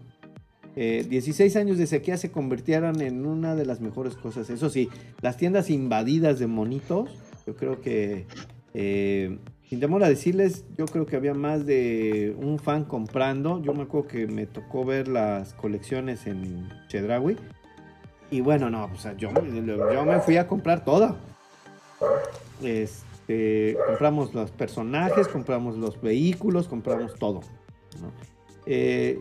16 0.76 1.56
eh, 1.56 1.60
años 1.60 1.80
de 1.80 1.88
sequía 1.88 2.18
se 2.18 2.30
convirtieron 2.30 3.02
en 3.02 3.26
una 3.26 3.56
de 3.56 3.66
las 3.66 3.82
mejores 3.82 4.16
cosas. 4.16 4.52
Eso 4.52 4.70
sí, 4.70 4.90
las 5.22 5.38
tiendas 5.38 5.72
invadidas 5.72 6.38
de 6.38 6.46
monitos, 6.46 7.10
yo 7.48 7.56
creo 7.56 7.82
que, 7.82 8.28
eh, 8.76 9.40
sin 9.70 9.82
temor 9.82 10.04
a 10.04 10.08
decirles, 10.08 10.64
yo 10.78 10.86
creo 10.86 11.06
que 11.06 11.18
había 11.18 11.34
más 11.34 11.66
de 11.66 12.36
un 12.42 12.58
fan 12.58 12.86
comprando. 12.86 13.62
Yo 13.62 13.74
me 13.74 13.84
acuerdo 13.84 14.08
que 14.08 14.26
me 14.26 14.46
tocó 14.46 14.86
ver 14.86 15.10
las 15.10 15.54
colecciones 15.54 16.26
en 16.26 16.70
Chedraui. 16.88 17.36
Y 18.32 18.42
bueno, 18.42 18.70
no, 18.70 18.86
o 18.86 18.98
sea, 18.98 19.16
yo, 19.18 19.30
yo 19.34 20.06
me 20.06 20.20
fui 20.22 20.38
a 20.38 20.48
comprar 20.48 20.86
todo. 20.86 21.18
Este, 22.64 23.78
compramos 23.88 24.34
los 24.34 24.52
personajes, 24.52 25.28
compramos 25.28 25.78
los 25.78 26.02
vehículos, 26.02 26.70
compramos 26.70 27.16
todo. 27.16 27.42
Eh, 28.66 29.20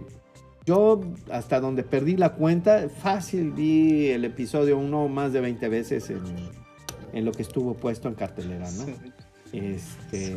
yo, 0.64 1.00
hasta 1.30 1.58
donde 1.58 1.82
perdí 1.82 2.16
la 2.16 2.34
cuenta, 2.34 2.88
fácil 2.88 3.50
vi 3.50 4.10
el 4.10 4.24
episodio 4.24 4.78
1 4.78 5.08
más 5.08 5.32
de 5.32 5.40
20 5.40 5.68
veces 5.68 6.10
en, 6.10 7.24
lo 7.24 7.32
que 7.32 7.42
estuvo 7.42 7.74
puesto 7.74 8.08
en 8.08 8.14
cartelera, 8.14 8.70
¿no? 8.72 8.84
Este, 9.52 10.36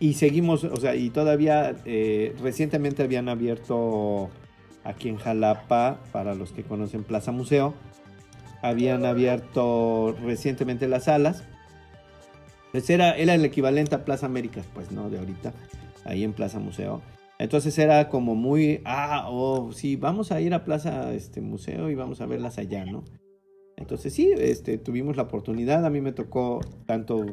y 0.00 0.14
seguimos, 0.14 0.64
o 0.64 0.76
sea, 0.76 0.94
y 0.94 1.10
todavía 1.10 1.74
eh, 1.84 2.34
recientemente 2.40 3.02
habían 3.02 3.28
abierto 3.28 4.30
aquí 4.84 5.08
en 5.08 5.16
Jalapa, 5.16 6.00
para 6.12 6.34
los 6.34 6.52
que 6.52 6.62
conocen 6.62 7.04
Plaza 7.04 7.32
Museo, 7.32 7.74
habían 8.62 9.04
abierto 9.04 10.16
recientemente 10.22 10.88
las 10.88 11.04
salas. 11.04 11.44
Pues 12.72 12.88
era, 12.90 13.16
era 13.16 13.34
el 13.34 13.44
equivalente 13.44 13.94
a 13.94 14.04
Plaza 14.04 14.26
Américas, 14.26 14.66
pues, 14.74 14.92
¿no? 14.92 15.10
De 15.10 15.18
ahorita, 15.18 15.52
ahí 16.04 16.22
en 16.22 16.32
Plaza 16.32 16.58
Museo. 16.58 17.02
Entonces 17.38 17.78
era 17.78 18.08
como 18.08 18.34
muy, 18.34 18.80
ah, 18.84 19.26
oh, 19.28 19.72
sí, 19.72 19.96
vamos 19.96 20.32
a 20.32 20.40
ir 20.40 20.54
a 20.54 20.64
Plaza 20.64 21.12
este, 21.14 21.40
Museo 21.40 21.88
y 21.88 21.94
vamos 21.94 22.20
a 22.20 22.26
verlas 22.26 22.58
allá, 22.58 22.84
¿no? 22.84 23.04
Entonces 23.76 24.12
sí, 24.12 24.32
este, 24.36 24.76
tuvimos 24.76 25.16
la 25.16 25.22
oportunidad, 25.24 25.86
a 25.86 25.90
mí 25.90 26.00
me 26.00 26.12
tocó 26.12 26.60
tanto 26.84 27.24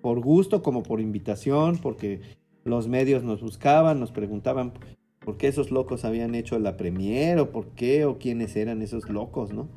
por 0.00 0.20
gusto 0.20 0.62
como 0.62 0.82
por 0.82 1.00
invitación, 1.00 1.78
porque 1.78 2.20
los 2.64 2.88
medios 2.88 3.22
nos 3.22 3.40
buscaban, 3.42 4.00
nos 4.00 4.12
preguntaban 4.12 4.72
por 5.20 5.36
qué 5.36 5.48
esos 5.48 5.70
locos 5.70 6.04
habían 6.04 6.34
hecho 6.34 6.58
la 6.58 6.76
premiere 6.76 7.40
o 7.40 7.50
por 7.50 7.68
qué 7.68 8.04
o 8.04 8.18
quiénes 8.18 8.56
eran 8.56 8.82
esos 8.82 9.08
locos, 9.08 9.52
¿no? 9.52 9.68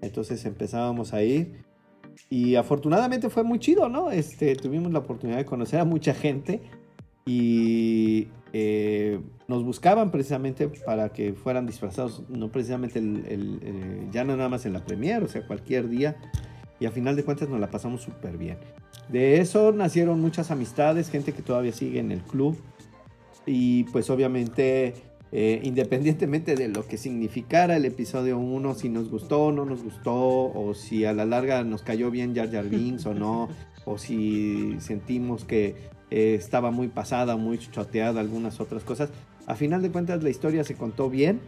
Entonces 0.00 0.44
empezábamos 0.44 1.12
a 1.14 1.22
ir 1.22 1.64
y 2.30 2.56
afortunadamente 2.56 3.30
fue 3.30 3.44
muy 3.44 3.58
chido, 3.58 3.88
¿no? 3.88 4.10
Este, 4.10 4.54
tuvimos 4.56 4.92
la 4.92 5.00
oportunidad 5.00 5.38
de 5.38 5.44
conocer 5.44 5.80
a 5.80 5.84
mucha 5.84 6.14
gente 6.14 6.60
y 7.26 8.28
eh, 8.52 9.20
nos 9.46 9.64
buscaban 9.64 10.10
precisamente 10.10 10.68
para 10.86 11.10
que 11.10 11.34
fueran 11.34 11.66
disfrazados, 11.66 12.24
no 12.28 12.50
precisamente 12.50 13.00
eh, 13.02 14.08
ya 14.10 14.24
no 14.24 14.36
nada 14.36 14.48
más 14.48 14.66
en 14.66 14.72
la 14.72 14.84
premier, 14.84 15.22
o 15.22 15.28
sea, 15.28 15.46
cualquier 15.46 15.88
día. 15.88 16.16
Y 16.80 16.86
a 16.86 16.90
final 16.90 17.16
de 17.16 17.24
cuentas 17.24 17.48
nos 17.48 17.60
la 17.60 17.70
pasamos 17.70 18.02
súper 18.02 18.36
bien. 18.36 18.58
De 19.08 19.40
eso 19.40 19.72
nacieron 19.72 20.20
muchas 20.20 20.50
amistades, 20.50 21.10
gente 21.10 21.32
que 21.32 21.42
todavía 21.42 21.72
sigue 21.72 21.98
en 21.98 22.12
el 22.12 22.20
club. 22.20 22.56
Y 23.46 23.84
pues 23.84 24.10
obviamente, 24.10 24.94
eh, 25.32 25.60
independientemente 25.64 26.54
de 26.54 26.68
lo 26.68 26.86
que 26.86 26.98
significara 26.98 27.76
el 27.76 27.84
episodio 27.84 28.38
1, 28.38 28.74
si 28.74 28.88
nos 28.90 29.10
gustó 29.10 29.46
o 29.46 29.52
no 29.52 29.64
nos 29.64 29.82
gustó, 29.82 30.14
o 30.14 30.74
si 30.74 31.04
a 31.04 31.12
la 31.12 31.24
larga 31.24 31.64
nos 31.64 31.82
cayó 31.82 32.10
bien 32.10 32.34
Jar 32.34 32.50
Jar 32.50 32.68
Binks 32.68 33.06
o 33.06 33.14
no, 33.14 33.48
o 33.84 33.96
si 33.96 34.76
sentimos 34.80 35.44
que 35.44 35.74
eh, 36.10 36.34
estaba 36.34 36.70
muy 36.70 36.88
pasada, 36.88 37.36
muy 37.36 37.58
choteada, 37.58 38.20
algunas 38.20 38.60
otras 38.60 38.84
cosas. 38.84 39.10
A 39.46 39.54
final 39.54 39.80
de 39.80 39.90
cuentas 39.90 40.22
la 40.22 40.28
historia 40.28 40.62
se 40.62 40.74
contó 40.74 41.08
bien 41.08 41.40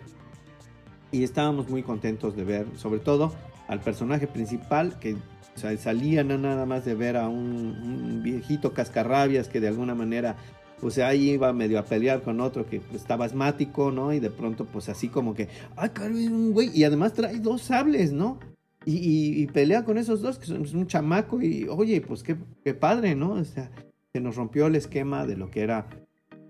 y 1.13 1.23
estábamos 1.23 1.69
muy 1.69 1.83
contentos 1.83 2.35
de 2.35 2.45
ver, 2.45 2.67
sobre 2.77 3.01
todo 3.01 3.33
al 3.71 3.79
personaje 3.81 4.27
principal 4.27 4.99
que 4.99 5.17
salía 5.55 6.25
no 6.25 6.37
nada 6.39 6.67
más 6.67 6.85
de 6.85 6.97
ver 6.97 7.17
a 7.17 7.29
un, 7.29 8.21
viejito 8.21 8.75
cascarrabias 8.75 9.49
que 9.49 9.61
de 9.61 9.69
alguna 9.69 9.95
manera 9.95 10.37
pues 10.81 10.99
ahí 10.99 11.31
iba 11.31 11.53
medio 11.53 11.79
a 11.79 11.85
pelear 11.85 12.23
con 12.23 12.41
otro 12.41 12.67
que 12.67 12.81
estaba 12.95 13.27
asmático, 13.27 13.93
¿no? 13.93 14.13
Y 14.13 14.19
de 14.19 14.31
pronto 14.31 14.65
pues 14.65 14.89
así 14.89 15.09
como 15.09 15.35
que, 15.35 15.49
ay, 15.77 16.27
un 16.27 16.53
güey, 16.53 16.71
y 16.75 16.85
además 16.85 17.13
trae 17.13 17.39
dos 17.39 17.63
sables, 17.63 18.13
¿no? 18.13 18.41
Y, 18.87 19.47
pelea 19.49 19.85
con 19.85 19.99
esos 19.99 20.23
dos, 20.23 20.39
que 20.39 20.47
son 20.47 20.67
un 20.75 20.87
chamaco, 20.87 21.43
y 21.43 21.69
oye, 21.69 22.01
pues 22.01 22.23
qué, 22.23 22.35
qué 22.65 22.73
padre, 22.73 23.15
¿no? 23.15 23.33
O 23.33 23.45
sea, 23.45 23.71
se 24.15 24.21
nos 24.21 24.37
rompió 24.37 24.69
el 24.69 24.75
esquema 24.75 25.27
de 25.27 25.37
lo 25.37 25.51
que 25.51 25.61
era 25.61 25.87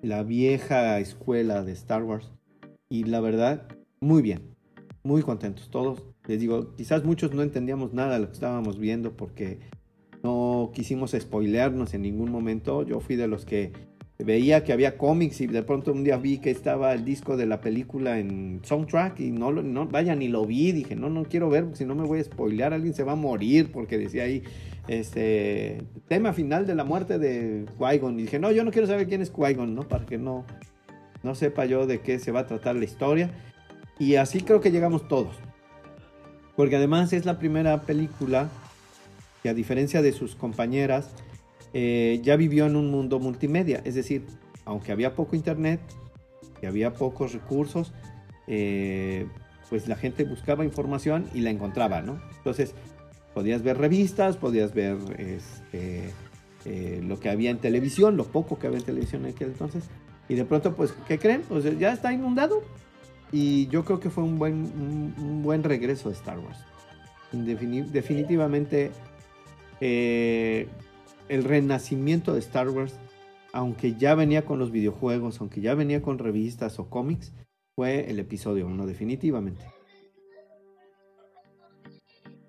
la 0.01 0.23
vieja 0.23 1.01
escuela 1.01 1.64
de 1.64 1.73
Star 1.73 2.05
Wars. 2.05 2.31
Y 2.89 3.03
la 3.03 3.21
verdad, 3.21 3.66
muy 3.99 4.23
bien, 4.23 4.55
muy 5.03 5.23
contentos 5.23 5.71
todos. 5.71 6.05
Les 6.31 6.39
digo, 6.39 6.76
quizás 6.76 7.03
muchos 7.03 7.35
no 7.35 7.43
entendíamos 7.43 7.93
nada 7.93 8.14
de 8.14 8.20
lo 8.20 8.26
que 8.28 8.35
estábamos 8.35 8.78
viendo 8.78 9.16
porque 9.16 9.59
no 10.22 10.70
quisimos 10.72 11.11
spoilearnos 11.11 11.93
en 11.93 12.03
ningún 12.03 12.31
momento. 12.31 12.85
Yo 12.85 13.01
fui 13.01 13.16
de 13.16 13.26
los 13.26 13.45
que 13.45 13.72
veía 14.16 14.62
que 14.62 14.72
había 14.72 14.97
cómics 14.97 15.41
y 15.41 15.49
de 15.49 15.64
pronto 15.64 15.91
un 15.91 16.05
día 16.05 16.18
vi 16.18 16.39
que 16.39 16.53
estaba 16.53 16.95
el 16.95 17.05
disco 17.05 17.37
de 17.37 17.47
la 17.47 17.61
película 17.61 18.20
en 18.20 18.61
soundtrack 18.62 19.18
y 19.18 19.33
no, 19.33 19.51
no 19.51 19.89
vaya 19.89 20.14
ni 20.14 20.28
lo 20.28 20.47
vi. 20.47 20.70
Dije, 20.70 20.95
no, 20.95 21.11
no 21.11 21.24
quiero 21.24 21.51
ver 21.51 21.66
si 21.72 21.85
no 21.85 21.97
me 21.97 22.07
voy 22.07 22.20
a 22.20 22.22
spoilear, 22.22 22.74
alguien 22.74 22.95
se 22.95 23.03
va 23.03 23.12
a 23.12 23.16
morir 23.16 23.72
porque 23.72 23.99
decía 23.99 24.22
ahí 24.22 24.45
este 24.87 25.83
tema 26.07 26.33
final 26.33 26.64
de 26.64 26.76
la 26.76 26.85
muerte 26.85 27.18
de 27.18 27.66
Qui-Gon. 27.76 28.20
Y 28.20 28.22
dije, 28.22 28.39
no, 28.39 28.53
yo 28.53 28.62
no 28.62 28.70
quiero 28.70 28.87
saber 28.87 29.09
quién 29.09 29.20
es 29.20 29.33
Qui-Gon, 29.33 29.74
¿no? 29.74 29.83
Para 29.89 30.07
que 30.07 30.16
no, 30.16 30.45
no 31.24 31.35
sepa 31.35 31.64
yo 31.64 31.89
de 31.89 32.03
qué 32.03 32.20
se 32.20 32.31
va 32.31 32.41
a 32.41 32.47
tratar 32.47 32.76
la 32.76 32.85
historia. 32.85 33.33
Y 33.99 34.14
así 34.14 34.43
creo 34.43 34.61
que 34.61 34.70
llegamos 34.70 35.09
todos. 35.09 35.35
Porque 36.61 36.77
además 36.77 37.15
es 37.15 37.25
la 37.25 37.39
primera 37.39 37.81
película 37.85 38.51
que 39.43 39.49
a 39.49 39.55
diferencia 39.55 40.03
de 40.03 40.13
sus 40.13 40.35
compañeras, 40.35 41.09
eh, 41.73 42.21
ya 42.23 42.37
vivió 42.37 42.67
en 42.67 42.77
un 42.77 42.91
mundo 42.91 43.19
multimedia. 43.19 43.81
Es 43.87 43.95
decir, 43.95 44.27
aunque 44.67 44.93
había 44.93 45.15
poco 45.15 45.37
internet, 45.37 45.81
y 46.61 46.67
había 46.67 46.93
pocos 46.93 47.33
recursos, 47.33 47.95
eh, 48.47 49.27
pues 49.71 49.89
la 49.89 49.97
gente 49.97 50.25
buscaba 50.25 50.63
información 50.63 51.31
y 51.33 51.41
la 51.41 51.49
encontraba, 51.49 52.03
¿no? 52.03 52.21
Entonces, 52.37 52.75
podías 53.33 53.63
ver 53.63 53.79
revistas, 53.79 54.37
podías 54.37 54.75
ver 54.75 54.99
este, 55.17 56.11
eh, 56.67 57.01
lo 57.03 57.19
que 57.19 57.31
había 57.31 57.49
en 57.49 57.57
televisión, 57.57 58.19
lo 58.19 58.25
poco 58.25 58.59
que 58.59 58.67
había 58.67 58.81
en 58.81 58.85
televisión 58.85 59.25
en 59.25 59.33
aquel 59.33 59.49
entonces. 59.49 59.85
Y 60.29 60.35
de 60.35 60.45
pronto, 60.45 60.77
pues, 60.77 60.93
¿qué 61.09 61.19
creen? 61.19 61.41
Pues 61.49 61.65
ya 61.79 61.95
está 61.95 62.13
inundado. 62.13 62.61
Y 63.33 63.68
yo 63.68 63.85
creo 63.85 64.01
que 64.01 64.11
fue 64.11 64.24
un 64.24 64.39
buen, 64.39 64.55
un, 64.55 65.43
buen 65.43 65.62
regreso 65.62 66.09
de 66.09 66.14
Star 66.14 66.39
Wars. 66.39 66.59
definitivamente, 67.33 68.91
eh, 69.81 70.68
el 71.28 71.45
renacimiento 71.45 72.33
de 72.33 72.41
Star 72.41 72.68
Wars, 72.68 72.95
aunque 73.53 73.95
ya 73.95 74.14
venía 74.14 74.45
con 74.45 74.59
los 74.59 74.72
videojuegos, 74.72 75.41
aunque 75.41 75.61
ya 75.61 75.74
venía 75.74 76.03
con 76.03 76.18
revistas 76.18 76.78
o 76.78 76.91
cómics, 76.91 77.33
fue 77.76 78.11
el 78.11 78.18
episodio 78.18 78.66
1, 78.66 78.87
definitivamente 78.87 79.64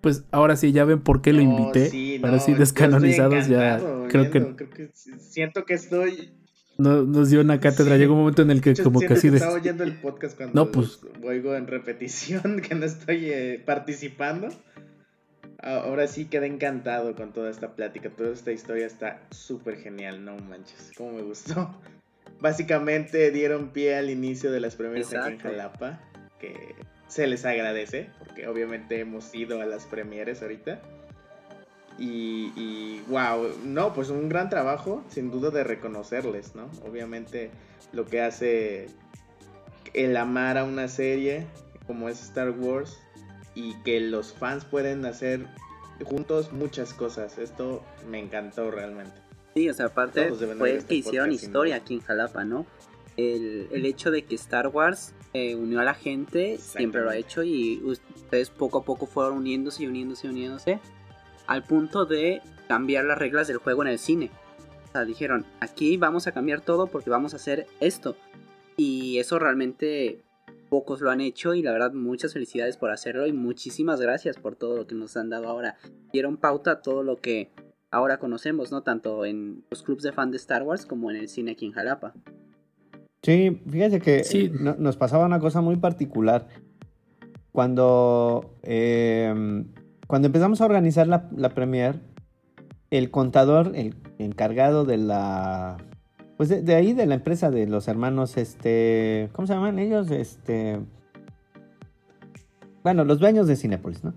pues 0.02 0.26
ahora 0.32 0.56
sí, 0.56 0.72
ya 0.72 0.84
ven 0.84 1.00
por 1.00 1.22
qué 1.22 1.32
lo 1.32 1.42
invité. 1.42 2.20
ahora 2.24 2.40
sí, 2.40 2.54
descanonizados 2.54 3.48
ya. 3.48 3.80
Creo 4.10 4.32
que, 4.32 4.90
Siento 5.20 5.64
que 5.64 5.76
estoy. 5.76 6.34
No, 6.82 7.04
nos 7.04 7.30
dio 7.30 7.42
una 7.42 7.60
cátedra. 7.60 7.98
Llegó 7.98 8.14
un 8.14 8.22
momento 8.22 8.42
en 8.42 8.50
el 8.50 8.62
que, 8.62 8.74
como 8.76 9.00
que 9.00 9.14
así. 9.14 9.30
Que 9.30 9.36
estaba 9.36 9.54
oyendo 9.54 9.84
el 9.84 9.94
podcast 9.94 10.36
cuando 10.36 10.66
no, 10.66 10.72
pues... 10.72 11.00
oigo 11.24 11.56
en 11.56 11.68
repetición, 11.68 12.62
que 12.68 12.74
no 12.74 12.86
estoy 12.86 13.30
eh, 13.30 13.62
participando. 13.64 14.50
Ahora 15.62 16.08
sí 16.08 16.26
quedé 16.26 16.48
encantado 16.48 17.16
con 17.16 17.34
toda 17.34 17.52
esta 17.52 17.76
plática. 17.76 18.10
Toda 18.10 18.34
esta 18.34 18.52
historia 18.52 18.88
está 18.88 19.22
súper 19.30 19.78
genial, 19.78 20.26
no 20.26 20.36
manches. 20.38 20.92
Cómo 20.98 21.14
me 21.14 21.22
gustó. 21.22 21.72
Básicamente 22.40 23.30
dieron 23.30 23.70
pie 23.70 23.96
al 23.96 24.10
inicio 24.10 24.52
de 24.52 24.60
las 24.60 24.76
primeras 24.76 25.14
aquí 25.14 25.34
en 25.34 25.40
Jalapa. 25.40 26.00
Que 26.40 26.74
se 27.08 27.28
les 27.28 27.46
agradece, 27.46 28.10
porque 28.18 28.48
obviamente 28.48 29.00
hemos 29.00 29.36
ido 29.36 29.62
a 29.62 29.66
las 29.66 29.86
premieres 29.86 30.42
ahorita. 30.42 30.82
Y, 31.98 32.52
y, 32.56 33.04
wow, 33.08 33.50
no, 33.64 33.94
pues 33.94 34.10
un 34.10 34.30
gran 34.30 34.50
trabajo, 34.50 35.04
sin 35.10 35.30
duda 35.30 35.50
de 35.52 35.64
reconocerles, 35.64 36.56
¿no? 36.56 36.70
Obviamente 36.88 37.52
lo 37.92 38.06
que 38.06 38.22
hace 38.22 38.88
el 39.94 40.16
amar 40.18 40.58
a 40.58 40.64
una 40.64 40.88
serie 40.88 41.46
como 41.86 42.10
es 42.10 42.22
Star 42.24 42.52
Wars 42.52 43.00
y 43.54 43.76
que 43.84 44.00
los 44.00 44.34
fans 44.34 44.66
pueden 44.66 45.06
hacer 45.06 45.46
juntos 46.06 46.52
muchas 46.54 46.94
cosas. 46.94 47.38
Esto 47.38 47.84
me 48.10 48.20
encantó 48.20 48.72
realmente. 48.72 49.14
Sí, 49.54 49.70
o 49.70 49.74
sea, 49.74 49.88
aparte 49.88 50.32
fue 50.58 50.80
que 50.88 50.96
hicieron 50.96 51.32
historia 51.32 51.76
aquí 51.76 51.96
en 51.96 52.00
Jalapa, 52.00 52.46
¿no? 52.46 52.66
el, 53.18 53.68
el 53.72 53.86
hecho 53.86 54.12
de 54.12 54.24
que 54.24 54.36
Star 54.36 54.68
Wars 54.68 55.14
eh, 55.34 55.56
unió 55.56 55.80
a 55.80 55.84
la 55.84 55.94
gente, 55.94 56.58
siempre 56.58 57.02
lo 57.02 57.10
ha 57.10 57.18
hecho 57.18 57.44
y 57.44 57.82
ustedes 57.84 58.50
poco 58.50 58.80
a 58.80 58.84
poco 58.84 59.06
fueron 59.06 59.38
uniéndose 59.38 59.84
y 59.84 59.88
uniéndose 59.88 60.28
y 60.28 60.30
uniéndose 60.30 60.80
al 61.48 61.64
punto 61.64 62.06
de 62.06 62.42
cambiar 62.68 63.06
las 63.06 63.18
reglas 63.18 63.48
del 63.48 63.58
juego 63.58 63.82
en 63.82 63.90
el 63.90 64.00
cine. 64.00 64.30
O 64.90 64.92
sea, 64.92 65.06
dijeron, 65.06 65.46
aquí 65.60 65.98
vamos 65.98 66.28
a 66.28 66.32
cambiar 66.32 66.62
todo 66.62 66.88
porque 66.88 67.10
vamos 67.10 67.34
a 67.34 67.38
hacer 67.38 67.68
esto. 67.80 68.16
Y 68.78 69.20
eso 69.20 69.40
realmente 69.40 70.24
pocos 70.70 71.02
lo 71.02 71.12
han 71.12 71.20
hecho 71.20 71.54
y 71.54 71.62
la 71.62 71.74
verdad 71.74 71.92
muchas 71.92 72.32
felicidades 72.32 72.78
por 72.78 72.92
hacerlo 72.92 73.28
y 73.28 73.34
muchísimas 73.34 74.00
gracias 74.00 74.38
por 74.38 74.56
todo 74.56 74.78
lo 74.78 74.88
que 74.88 74.96
nos 74.96 75.18
han 75.18 75.30
dado 75.30 75.50
ahora. 75.50 75.76
Dieron 76.14 76.38
pauta 76.38 76.72
a 76.72 76.82
todo 76.82 77.04
lo 77.04 77.18
que 77.18 77.52
ahora 77.92 78.20
conocemos, 78.20 78.72
¿no? 78.72 78.82
Tanto 78.82 79.26
en 79.26 79.64
los 79.70 79.84
clubs 79.84 80.02
de 80.02 80.14
fan 80.14 80.32
de 80.32 80.38
Star 80.38 80.64
Wars 80.64 80.86
como 80.86 81.12
en 81.12 81.18
el 81.18 81.28
cine 81.28 81.52
aquí 81.52 81.66
en 81.66 81.74
Jalapa. 81.74 82.14
Sí, 83.22 83.62
fíjate 83.70 84.00
que 84.00 84.24
nos 84.80 84.98
pasaba 84.98 85.26
una 85.26 85.40
cosa 85.40 85.62
muy 85.62 85.76
particular. 85.76 86.48
Cuando, 87.52 88.56
em, 88.64 89.68
cuando 90.12 90.26
empezamos 90.26 90.60
a 90.60 90.66
organizar 90.66 91.08
la, 91.08 91.30
la 91.38 91.52
premier, 91.52 92.02
el 92.90 93.12
contador, 93.12 93.72
el 93.76 93.96
encargado 94.18 94.84
de 94.84 94.98
la 94.98 95.78
pues 96.36 96.50
de, 96.50 96.76
ahí 96.76 96.92
de 96.92 97.06
la 97.06 97.16
empresa 97.16 97.50
de 97.50 97.66
los 97.66 97.88
hermanos, 97.88 98.36
este, 98.36 99.30
¿cómo 99.32 99.48
se 99.48 99.54
llaman 99.54 99.80
ellos? 99.80 100.12
Este, 100.12 100.82
bueno, 102.84 103.06
los 103.06 103.20
dueños 103.20 103.48
de 103.48 103.56
Cinepolis, 103.56 104.04
¿no? 104.04 104.14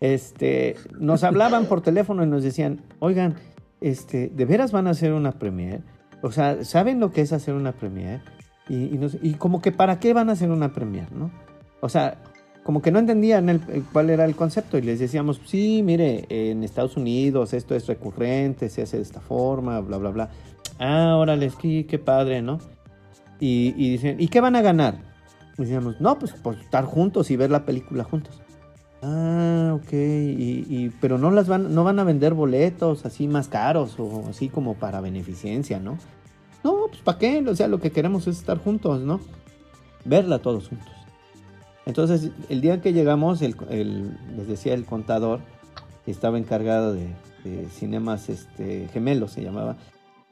Este, 0.00 0.76
nos 0.98 1.24
hablaban 1.24 1.66
por 1.66 1.82
teléfono 1.82 2.24
y 2.24 2.26
nos 2.26 2.42
decían, 2.42 2.80
oigan, 2.98 3.34
este, 3.82 4.28
¿de 4.34 4.44
veras 4.46 4.72
van 4.72 4.86
a 4.86 4.92
hacer 4.92 5.12
una 5.12 5.32
premier? 5.32 5.82
O 6.22 6.32
sea, 6.32 6.64
¿saben 6.64 7.00
lo 7.00 7.12
que 7.12 7.20
es 7.20 7.34
hacer 7.34 7.52
una 7.52 7.72
premier? 7.72 8.22
Y, 8.66 8.98
y, 9.20 9.34
como 9.34 9.60
que 9.60 9.72
para 9.72 10.00
qué 10.00 10.14
van 10.14 10.30
a 10.30 10.32
hacer 10.32 10.50
una 10.50 10.72
premier, 10.72 11.12
¿no? 11.12 11.30
O 11.82 11.90
sea, 11.90 12.16
como 12.64 12.80
que 12.80 12.90
no 12.90 12.98
entendían 12.98 13.50
el, 13.50 13.60
cuál 13.92 14.08
era 14.08 14.24
el 14.24 14.34
concepto 14.34 14.78
y 14.78 14.82
les 14.82 14.98
decíamos, 14.98 15.40
sí, 15.44 15.82
mire, 15.84 16.24
en 16.30 16.64
Estados 16.64 16.96
Unidos 16.96 17.52
esto 17.52 17.74
es 17.74 17.86
recurrente, 17.86 18.70
se 18.70 18.82
hace 18.82 18.96
de 18.96 19.02
esta 19.02 19.20
forma, 19.20 19.78
bla, 19.80 19.98
bla, 19.98 20.10
bla. 20.10 20.30
Ah, 20.78 21.14
órale, 21.16 21.50
sí, 21.50 21.84
qué 21.84 21.98
padre, 21.98 22.40
¿no? 22.40 22.58
Y, 23.38 23.72
dicen, 23.72 24.16
¿y 24.18 24.28
qué 24.28 24.40
van 24.40 24.56
a 24.56 24.62
ganar? 24.62 24.96
Decíamos, 25.58 26.00
no, 26.00 26.18
pues 26.18 26.32
por 26.32 26.54
estar 26.54 26.86
juntos 26.86 27.30
y 27.30 27.36
ver 27.36 27.50
la 27.50 27.66
película 27.66 28.02
juntos. 28.02 28.40
Ah, 29.02 29.72
ok, 29.74 29.92
y, 29.92 30.90
pero 31.02 31.18
no 31.18 31.30
las 31.30 31.46
van, 31.46 31.74
no 31.74 31.84
van 31.84 31.98
a 31.98 32.04
vender 32.04 32.32
boletos 32.32 33.04
así 33.04 33.28
más 33.28 33.48
caros 33.48 33.96
o 33.98 34.24
así 34.30 34.48
como 34.48 34.74
para 34.74 35.02
beneficencia, 35.02 35.78
¿no? 35.78 35.98
No, 36.62 36.86
pues 36.88 37.02
¿para 37.02 37.18
qué? 37.18 37.44
O 37.46 37.54
sea, 37.54 37.68
lo 37.68 37.78
que 37.78 37.92
queremos 37.92 38.26
es 38.26 38.38
estar 38.38 38.56
juntos, 38.56 39.02
¿no? 39.02 39.20
Verla 40.06 40.38
todos 40.38 40.68
juntos. 40.68 40.93
Entonces, 41.86 42.30
el 42.48 42.60
día 42.60 42.80
que 42.80 42.92
llegamos, 42.92 43.42
el, 43.42 43.54
les 44.36 44.48
decía 44.48 44.74
el 44.74 44.84
contador, 44.84 45.40
que 46.04 46.10
estaba 46.10 46.38
encargado 46.38 46.94
de, 46.94 47.08
de 47.44 47.68
cinemas 47.68 48.28
este, 48.28 48.88
gemelos, 48.92 49.32
se 49.32 49.42
llamaba, 49.42 49.76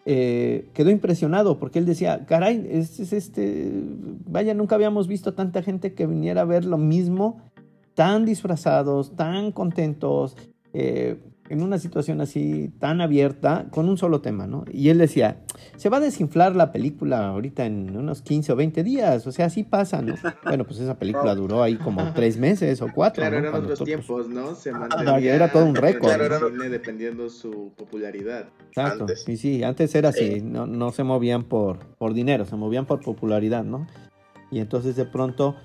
eh, 0.04 0.68
quedó 0.74 0.90
impresionado 0.90 1.58
porque 1.58 1.78
él 1.78 1.86
decía, 1.86 2.26
caray, 2.26 2.66
es, 2.68 3.12
este, 3.12 3.70
vaya, 4.26 4.52
nunca 4.52 4.74
habíamos 4.74 5.06
visto 5.06 5.34
tanta 5.34 5.62
gente 5.62 5.94
que 5.94 6.06
viniera 6.06 6.40
a 6.40 6.44
ver 6.44 6.64
lo 6.64 6.76
mismo, 6.76 7.40
tan 7.94 8.24
disfrazados, 8.24 9.14
tan 9.14 9.52
contentos, 9.52 10.36
eh, 10.72 11.18
en 11.48 11.62
una 11.62 11.78
situación 11.78 12.20
así 12.20 12.72
tan 12.78 13.00
abierta 13.00 13.66
con 13.70 13.88
un 13.88 13.98
solo 13.98 14.20
tema, 14.20 14.46
¿no? 14.46 14.64
Y 14.72 14.88
él 14.88 14.98
decía, 14.98 15.38
se 15.76 15.88
va 15.88 15.98
a 15.98 16.00
desinflar 16.00 16.56
la 16.56 16.72
película 16.72 17.28
ahorita 17.28 17.66
en 17.66 17.96
unos 17.96 18.22
15 18.22 18.52
o 18.52 18.56
20 18.56 18.82
días, 18.82 19.26
o 19.26 19.32
sea, 19.32 19.46
así 19.46 19.62
pasa, 19.62 20.02
¿no? 20.02 20.14
Bueno, 20.44 20.64
pues 20.64 20.80
esa 20.80 20.98
película 20.98 21.34
duró 21.34 21.62
ahí 21.62 21.76
como 21.76 22.12
tres 22.12 22.36
meses 22.36 22.80
o 22.82 22.88
cuatro. 22.94 23.22
Claro, 23.22 23.38
eran 23.38 23.54
otros 23.54 23.84
tiempos, 23.84 24.28
¿no? 24.28 24.54
Se 24.54 24.72
mantenía, 24.72 25.34
era 25.34 25.50
todo 25.50 25.64
un 25.66 25.74
récord. 25.74 26.14
Claro, 26.14 26.50
dependiendo 26.50 27.28
su 27.28 27.72
popularidad. 27.76 28.48
Exacto, 28.68 29.06
sí, 29.08 29.36
sí, 29.36 29.62
antes 29.62 29.94
era 29.94 30.10
así, 30.10 30.40
no, 30.40 30.66
no 30.66 30.90
se 30.92 31.04
movían 31.04 31.44
por, 31.44 31.78
por 31.96 32.14
dinero, 32.14 32.44
se 32.44 32.56
movían 32.56 32.86
por 32.86 33.00
popularidad, 33.00 33.64
¿no? 33.64 33.86
Y 34.50 34.60
entonces 34.60 34.96
de 34.96 35.06
pronto 35.06 35.56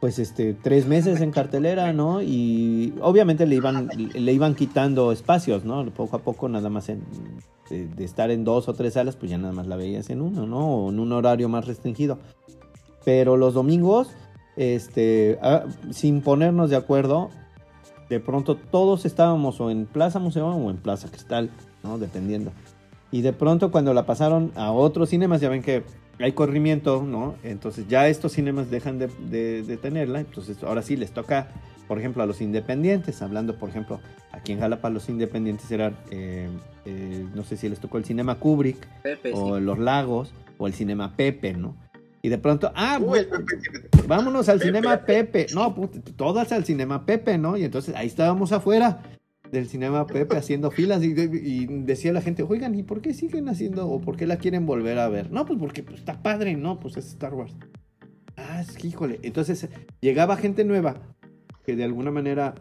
pues 0.00 0.18
este 0.18 0.54
tres 0.54 0.86
meses 0.86 1.20
en 1.20 1.30
cartelera, 1.30 1.92
¿no? 1.92 2.22
Y 2.22 2.94
obviamente 3.00 3.46
le 3.46 3.56
iban 3.56 3.88
le 3.88 4.32
iban 4.32 4.54
quitando 4.54 5.12
espacios, 5.12 5.64
¿no? 5.64 5.84
Poco 5.90 6.16
a 6.16 6.20
poco 6.20 6.48
nada 6.48 6.68
más 6.70 6.88
en, 6.88 7.02
de, 7.68 8.04
estar 8.04 8.30
en 8.30 8.44
dos 8.44 8.68
o 8.68 8.74
tres 8.74 8.94
salas, 8.94 9.16
pues 9.16 9.30
ya 9.30 9.38
nada 9.38 9.52
más 9.52 9.66
la 9.66 9.76
veías 9.76 10.10
en 10.10 10.22
uno, 10.22 10.46
¿no? 10.46 10.58
O 10.58 10.90
en 10.90 11.00
un 11.00 11.12
horario 11.12 11.48
más 11.48 11.66
restringido. 11.66 12.18
Pero 13.04 13.36
los 13.36 13.54
domingos, 13.54 14.08
este, 14.56 15.38
ah, 15.42 15.64
sin 15.90 16.20
ponernos 16.20 16.70
de 16.70 16.76
acuerdo, 16.76 17.30
de 18.08 18.20
pronto 18.20 18.56
todos 18.56 19.04
estábamos 19.04 19.60
o 19.60 19.70
en 19.70 19.86
Plaza 19.86 20.18
Museo 20.18 20.48
o 20.48 20.70
en 20.70 20.76
Plaza 20.76 21.08
Cristal, 21.08 21.50
¿no? 21.82 21.98
Dependiendo. 21.98 22.52
Y 23.10 23.22
de 23.22 23.32
pronto 23.32 23.70
cuando 23.70 23.94
la 23.94 24.06
pasaron 24.06 24.52
a 24.54 24.70
otros 24.70 25.08
cinemas, 25.08 25.40
ya 25.40 25.48
ven 25.48 25.62
que 25.62 25.82
hay 26.20 26.32
corrimiento, 26.32 27.02
¿no? 27.02 27.36
Entonces 27.42 27.86
ya 27.88 28.08
estos 28.08 28.32
cinemas 28.32 28.70
dejan 28.70 28.98
de, 28.98 29.78
tenerla, 29.80 30.20
entonces 30.20 30.62
ahora 30.62 30.82
sí 30.82 30.96
les 30.96 31.12
toca, 31.12 31.48
por 31.86 31.98
ejemplo, 31.98 32.22
a 32.22 32.26
los 32.26 32.40
independientes, 32.40 33.22
hablando, 33.22 33.56
por 33.56 33.68
ejemplo, 33.68 34.00
aquí 34.32 34.52
en 34.52 34.60
Jalapa 34.60 34.90
los 34.90 35.08
independientes 35.08 35.70
eran, 35.70 35.96
eh, 36.10 36.48
eh, 36.84 37.26
no 37.34 37.44
sé 37.44 37.56
si 37.56 37.68
les 37.68 37.78
tocó 37.78 37.98
el 37.98 38.04
cinema 38.04 38.36
Kubrick, 38.36 38.86
o 39.32 39.58
Los 39.60 39.78
Lagos, 39.78 40.32
o 40.58 40.66
el 40.66 40.74
cinema 40.74 41.14
Pepe, 41.16 41.54
¿no? 41.54 41.76
Y 42.20 42.30
de 42.30 42.38
pronto, 42.38 42.72
ah, 42.74 42.98
vámonos 44.08 44.48
al 44.48 44.60
cinema 44.60 44.98
Pepe. 44.98 45.46
No, 45.54 45.72
todas 46.16 46.50
al 46.50 46.64
cinema 46.64 47.06
Pepe, 47.06 47.38
¿no? 47.38 47.56
Y 47.56 47.64
entonces 47.64 47.94
ahí 47.94 48.08
estábamos 48.08 48.50
afuera 48.50 49.00
del 49.50 49.68
cinema 49.68 50.06
Pepe 50.06 50.36
haciendo 50.36 50.70
filas 50.70 51.02
y, 51.02 51.66
decía 51.66 52.12
la 52.12 52.20
gente, 52.20 52.42
oigan, 52.42 52.74
¿y 52.74 52.82
por 52.82 53.00
qué 53.00 53.14
siguen 53.14 53.48
haciendo 53.48 53.88
o 53.88 54.00
por 54.00 54.16
qué 54.16 54.26
la 54.26 54.36
quieren 54.36 54.66
volver 54.66 54.98
a 54.98 55.08
ver? 55.08 55.30
No, 55.30 55.46
pues 55.46 55.58
porque 55.58 55.82
pues, 55.82 56.00
está 56.00 56.22
padre, 56.22 56.56
no, 56.56 56.78
pues 56.80 56.96
es 56.96 57.06
Star 57.08 57.34
Wars. 57.34 57.54
Ah, 58.36 58.60
es 58.60 58.76
que, 58.76 58.86
híjole. 58.86 59.18
Entonces 59.22 59.68
llegaba 60.00 60.36
gente 60.36 60.64
nueva 60.64 61.00
que 61.64 61.76
de 61.76 61.84
alguna 61.84 62.10
manera, 62.10 62.54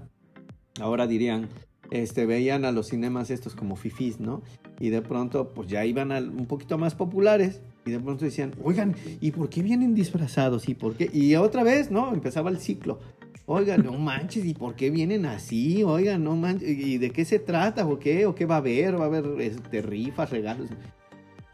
ahora 0.80 1.08
dirían, 1.08 1.50
este, 1.92 2.26
veían 2.26 2.66
a 2.66 2.72
los 2.72 2.88
cinemas 2.88 3.30
estos 3.30 3.56
como 3.56 3.76
fifis, 3.76 4.20
¿no? 4.20 4.42
Y 4.80 4.90
de 4.90 5.02
pronto, 5.02 5.54
pues 5.54 5.70
ya 5.70 5.86
iban 5.86 6.12
a, 6.12 6.20
un 6.20 6.46
poquito 6.46 6.78
más 6.78 6.96
populares. 6.96 7.62
Y 7.86 7.92
de 7.92 8.00
pronto 8.00 8.26
decían, 8.26 8.54
oigan, 8.62 8.96
¿y 9.22 9.32
por 9.32 9.50
qué 9.50 9.62
vienen 9.64 9.96
disfrazados? 9.96 10.68
¿Y 10.68 10.76
por 10.76 10.96
qué? 10.96 11.10
Y 11.14 11.36
otra 11.36 11.64
vez, 11.64 11.90
¿no? 11.90 12.14
Empezaba 12.14 12.50
el 12.50 12.58
ciclo. 12.58 13.00
Oigan, 13.50 13.86
no 13.86 13.94
manches, 13.94 14.44
¿y 14.44 14.54
por 14.54 14.76
qué 14.76 14.90
vienen 14.90 15.26
así? 15.26 15.82
Oigan, 15.82 16.22
no 16.22 16.36
manches, 16.36 16.68
¿y 16.68 16.98
de 16.98 17.12
qué 17.12 17.24
se 17.24 17.40
trata? 17.40 17.88
¿O 17.88 17.98
qué? 17.98 18.26
¿O 18.26 18.36
qué 18.36 18.46
va 18.46 18.56
a 18.56 18.58
haber? 18.58 19.00
¿Va 19.00 19.04
a 19.04 19.08
haber 19.08 19.40
este, 19.40 19.82
rifas, 19.82 20.32
regalos? 20.32 20.70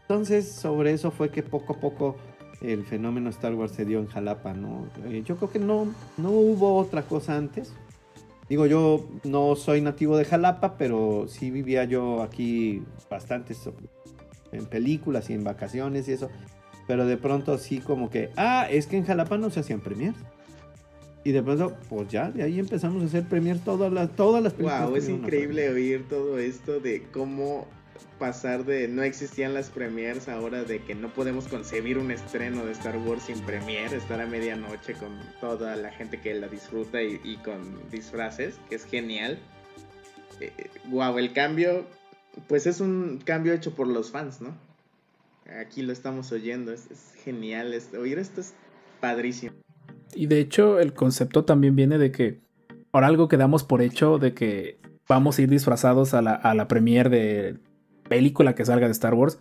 Entonces, 0.02 0.50
sobre 0.50 0.92
eso 0.92 1.12
fue 1.12 1.30
que 1.30 1.44
poco 1.44 1.74
a 1.74 1.80
poco 1.80 2.16
el 2.60 2.84
fenómeno 2.84 3.30
Star 3.30 3.54
Wars 3.54 3.70
se 3.70 3.84
dio 3.84 4.00
en 4.00 4.08
Jalapa, 4.08 4.54
¿no? 4.54 4.88
Eh, 5.04 5.22
yo 5.24 5.36
creo 5.36 5.50
que 5.52 5.60
no, 5.60 5.94
no 6.16 6.30
hubo 6.30 6.76
otra 6.78 7.02
cosa 7.02 7.36
antes. 7.36 7.72
Digo, 8.48 8.66
yo 8.66 9.08
no 9.22 9.54
soy 9.54 9.80
nativo 9.80 10.16
de 10.16 10.24
Jalapa, 10.24 10.76
pero 10.76 11.26
sí 11.28 11.52
vivía 11.52 11.84
yo 11.84 12.22
aquí 12.22 12.82
bastante 13.08 13.54
en 14.50 14.66
películas 14.66 15.30
y 15.30 15.34
en 15.34 15.44
vacaciones 15.44 16.08
y 16.08 16.12
eso. 16.14 16.28
Pero 16.88 17.06
de 17.06 17.18
pronto 17.18 17.56
sí 17.56 17.78
como 17.78 18.10
que, 18.10 18.30
ah, 18.36 18.66
es 18.68 18.88
que 18.88 18.96
en 18.96 19.06
Jalapa 19.06 19.38
no 19.38 19.48
se 19.50 19.60
hacían 19.60 19.80
premiers. 19.80 20.16
Y 21.24 21.32
de 21.32 21.42
pronto, 21.42 21.74
pues 21.88 22.08
ya, 22.08 22.30
de 22.30 22.42
ahí 22.42 22.58
empezamos 22.58 23.02
a 23.02 23.06
hacer 23.06 23.24
premier 23.24 23.58
todas 23.58 23.90
las, 23.90 24.14
todas 24.14 24.42
las 24.42 24.52
películas. 24.52 24.88
Wow, 24.88 24.96
es 24.96 25.08
increíble 25.08 25.70
oír 25.70 26.06
todo 26.06 26.38
esto 26.38 26.80
de 26.80 27.02
cómo 27.12 27.66
pasar 28.18 28.64
de 28.64 28.88
no 28.88 29.02
existían 29.02 29.54
las 29.54 29.70
premiers 29.70 30.28
ahora 30.28 30.64
de 30.64 30.80
que 30.80 30.94
no 30.94 31.12
podemos 31.12 31.48
concebir 31.48 31.98
un 31.98 32.10
estreno 32.10 32.64
de 32.64 32.72
Star 32.72 32.96
Wars 32.98 33.24
sin 33.24 33.40
premier, 33.40 33.92
estar 33.92 34.20
a 34.20 34.26
medianoche 34.26 34.94
con 34.94 35.18
toda 35.40 35.76
la 35.76 35.90
gente 35.90 36.20
que 36.20 36.34
la 36.34 36.48
disfruta 36.48 37.02
y, 37.02 37.38
con 37.44 37.90
disfraces, 37.90 38.56
que 38.68 38.76
es 38.76 38.84
genial. 38.84 39.38
wow, 40.90 41.18
eh, 41.18 41.22
el 41.22 41.32
cambio, 41.32 41.86
pues 42.48 42.66
es 42.66 42.80
un 42.80 43.20
cambio 43.24 43.52
hecho 43.52 43.74
por 43.74 43.88
los 43.88 44.10
fans, 44.10 44.40
¿no? 44.40 44.54
Aquí 45.60 45.82
lo 45.82 45.92
estamos 45.92 46.32
oyendo, 46.32 46.72
es, 46.72 46.88
genial, 47.24 47.74
oír 47.98 48.18
esto 48.18 48.40
es 48.40 48.54
padrísimo. 49.00 49.63
Y 50.14 50.26
de 50.26 50.40
hecho, 50.40 50.78
el 50.78 50.92
concepto 50.94 51.44
también 51.44 51.76
viene 51.76 51.98
de 51.98 52.10
que, 52.12 52.40
por 52.90 53.04
algo 53.04 53.28
que 53.28 53.36
damos 53.36 53.64
por 53.64 53.82
hecho 53.82 54.18
de 54.18 54.34
que 54.34 54.78
vamos 55.08 55.38
a 55.38 55.42
ir 55.42 55.48
disfrazados 55.48 56.14
a 56.14 56.22
la, 56.22 56.32
a 56.34 56.54
la 56.54 56.68
premiere 56.68 57.10
de 57.10 57.58
película 58.08 58.54
que 58.54 58.64
salga 58.64 58.86
de 58.86 58.92
Star 58.92 59.14
Wars. 59.14 59.40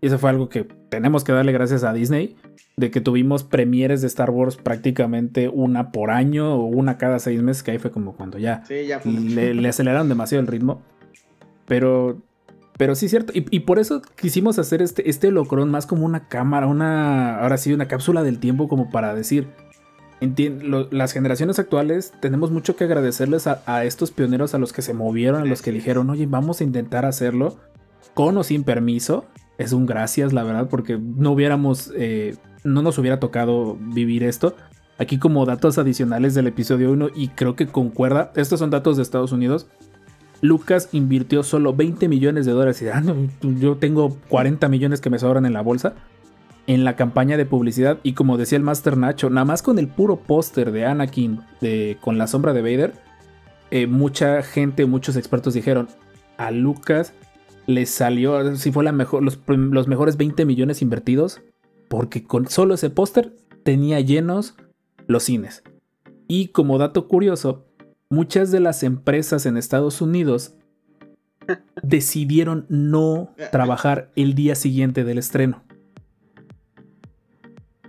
Y 0.00 0.08
eso 0.08 0.18
fue 0.18 0.30
algo 0.30 0.48
que 0.48 0.64
tenemos 0.90 1.24
que 1.24 1.32
darle 1.32 1.52
gracias 1.52 1.82
a 1.82 1.92
Disney, 1.92 2.36
de 2.76 2.90
que 2.90 3.00
tuvimos 3.00 3.42
premieres 3.42 4.00
de 4.02 4.06
Star 4.08 4.30
Wars 4.30 4.56
prácticamente 4.56 5.48
una 5.48 5.92
por 5.92 6.10
año 6.10 6.56
o 6.56 6.64
una 6.64 6.98
cada 6.98 7.18
seis 7.18 7.40
meses, 7.42 7.62
que 7.62 7.70
ahí 7.70 7.78
fue 7.78 7.90
como 7.90 8.14
cuando 8.14 8.38
ya, 8.38 8.64
le, 9.04 9.54
le, 9.54 9.68
aceleraron 9.68 10.08
demasiado 10.08 10.42
el 10.42 10.46
ritmo. 10.48 10.82
Pero 11.66 12.22
Pero 12.76 12.94
sí 12.96 13.06
es 13.06 13.10
cierto, 13.12 13.32
y, 13.34 13.46
y 13.50 13.60
por 13.60 13.78
eso 13.78 14.02
quisimos 14.02 14.58
hacer 14.58 14.82
este, 14.82 15.08
este 15.08 15.28
holocron 15.28 15.70
más 15.70 15.86
como 15.86 16.04
una 16.04 16.28
cámara, 16.28 16.66
una, 16.66 17.40
ahora 17.40 17.56
sí, 17.56 17.72
una 17.72 17.88
cápsula 17.88 18.22
del 18.22 18.40
tiempo 18.40 18.68
como 18.68 18.90
para 18.90 19.14
decir, 19.14 19.48
lo- 20.62 20.88
las 20.90 21.12
generaciones 21.12 21.58
actuales 21.58 22.12
tenemos 22.20 22.50
mucho 22.50 22.76
que 22.76 22.84
agradecerles 22.84 23.46
a, 23.46 23.62
a 23.66 23.84
estos 23.84 24.10
pioneros, 24.10 24.54
a 24.54 24.58
los 24.58 24.72
que 24.72 24.82
se 24.82 24.94
movieron, 24.94 25.42
a 25.42 25.44
los 25.44 25.62
que 25.62 25.72
dijeron, 25.72 26.10
oye, 26.10 26.26
vamos 26.26 26.60
a 26.60 26.64
intentar 26.64 27.04
hacerlo 27.04 27.56
con 28.14 28.36
o 28.36 28.44
sin 28.44 28.64
permiso. 28.64 29.24
Es 29.58 29.72
un 29.72 29.86
gracias, 29.86 30.32
la 30.32 30.42
verdad, 30.42 30.68
porque 30.68 30.98
no 30.98 31.30
hubiéramos, 31.32 31.92
eh, 31.96 32.36
no 32.64 32.82
nos 32.82 32.98
hubiera 32.98 33.20
tocado 33.20 33.76
vivir 33.80 34.22
esto. 34.24 34.56
Aquí 34.98 35.18
como 35.18 35.44
datos 35.46 35.78
adicionales 35.78 36.34
del 36.34 36.46
episodio 36.46 36.92
1 36.92 37.08
y 37.14 37.28
creo 37.28 37.56
que 37.56 37.66
concuerda, 37.66 38.32
estos 38.36 38.60
son 38.60 38.70
datos 38.70 38.96
de 38.96 39.02
Estados 39.02 39.32
Unidos. 39.32 39.66
Lucas 40.40 40.88
invirtió 40.92 41.42
solo 41.42 41.72
20 41.74 42.08
millones 42.08 42.44
de 42.46 42.52
dólares 42.52 42.82
y 42.82 42.88
ah, 42.88 43.00
no, 43.00 43.16
yo 43.58 43.76
tengo 43.76 44.16
40 44.28 44.68
millones 44.68 45.00
que 45.00 45.08
me 45.10 45.18
sobran 45.18 45.46
en 45.46 45.52
la 45.52 45.62
bolsa 45.62 45.94
en 46.66 46.84
la 46.84 46.96
campaña 46.96 47.36
de 47.36 47.46
publicidad 47.46 47.98
y 48.02 48.14
como 48.14 48.36
decía 48.38 48.56
el 48.56 48.64
Master 48.64 48.96
Nacho, 48.96 49.30
nada 49.30 49.44
más 49.44 49.62
con 49.62 49.78
el 49.78 49.88
puro 49.88 50.16
póster 50.16 50.72
de 50.72 50.86
Anakin 50.86 51.40
de, 51.60 51.98
con 52.00 52.18
la 52.18 52.26
sombra 52.26 52.52
de 52.52 52.62
Vader, 52.62 52.94
eh, 53.70 53.86
mucha 53.86 54.42
gente, 54.42 54.86
muchos 54.86 55.16
expertos 55.16 55.54
dijeron 55.54 55.88
a 56.36 56.50
Lucas 56.50 57.12
le 57.66 57.86
salió, 57.86 58.56
si 58.56 58.72
fue 58.72 58.84
la 58.84 58.92
mejor, 58.92 59.22
los, 59.22 59.40
los 59.46 59.88
mejores 59.88 60.16
20 60.16 60.44
millones 60.44 60.82
invertidos 60.82 61.42
porque 61.88 62.24
con 62.24 62.48
solo 62.48 62.74
ese 62.74 62.90
póster 62.90 63.34
tenía 63.62 64.00
llenos 64.00 64.54
los 65.06 65.24
cines. 65.24 65.62
Y 66.28 66.48
como 66.48 66.78
dato 66.78 67.08
curioso, 67.08 67.66
muchas 68.10 68.50
de 68.50 68.60
las 68.60 68.82
empresas 68.82 69.46
en 69.46 69.56
Estados 69.56 70.00
Unidos 70.00 70.54
decidieron 71.82 72.66
no 72.68 73.34
trabajar 73.52 74.10
el 74.16 74.34
día 74.34 74.54
siguiente 74.54 75.04
del 75.04 75.18
estreno. 75.18 75.63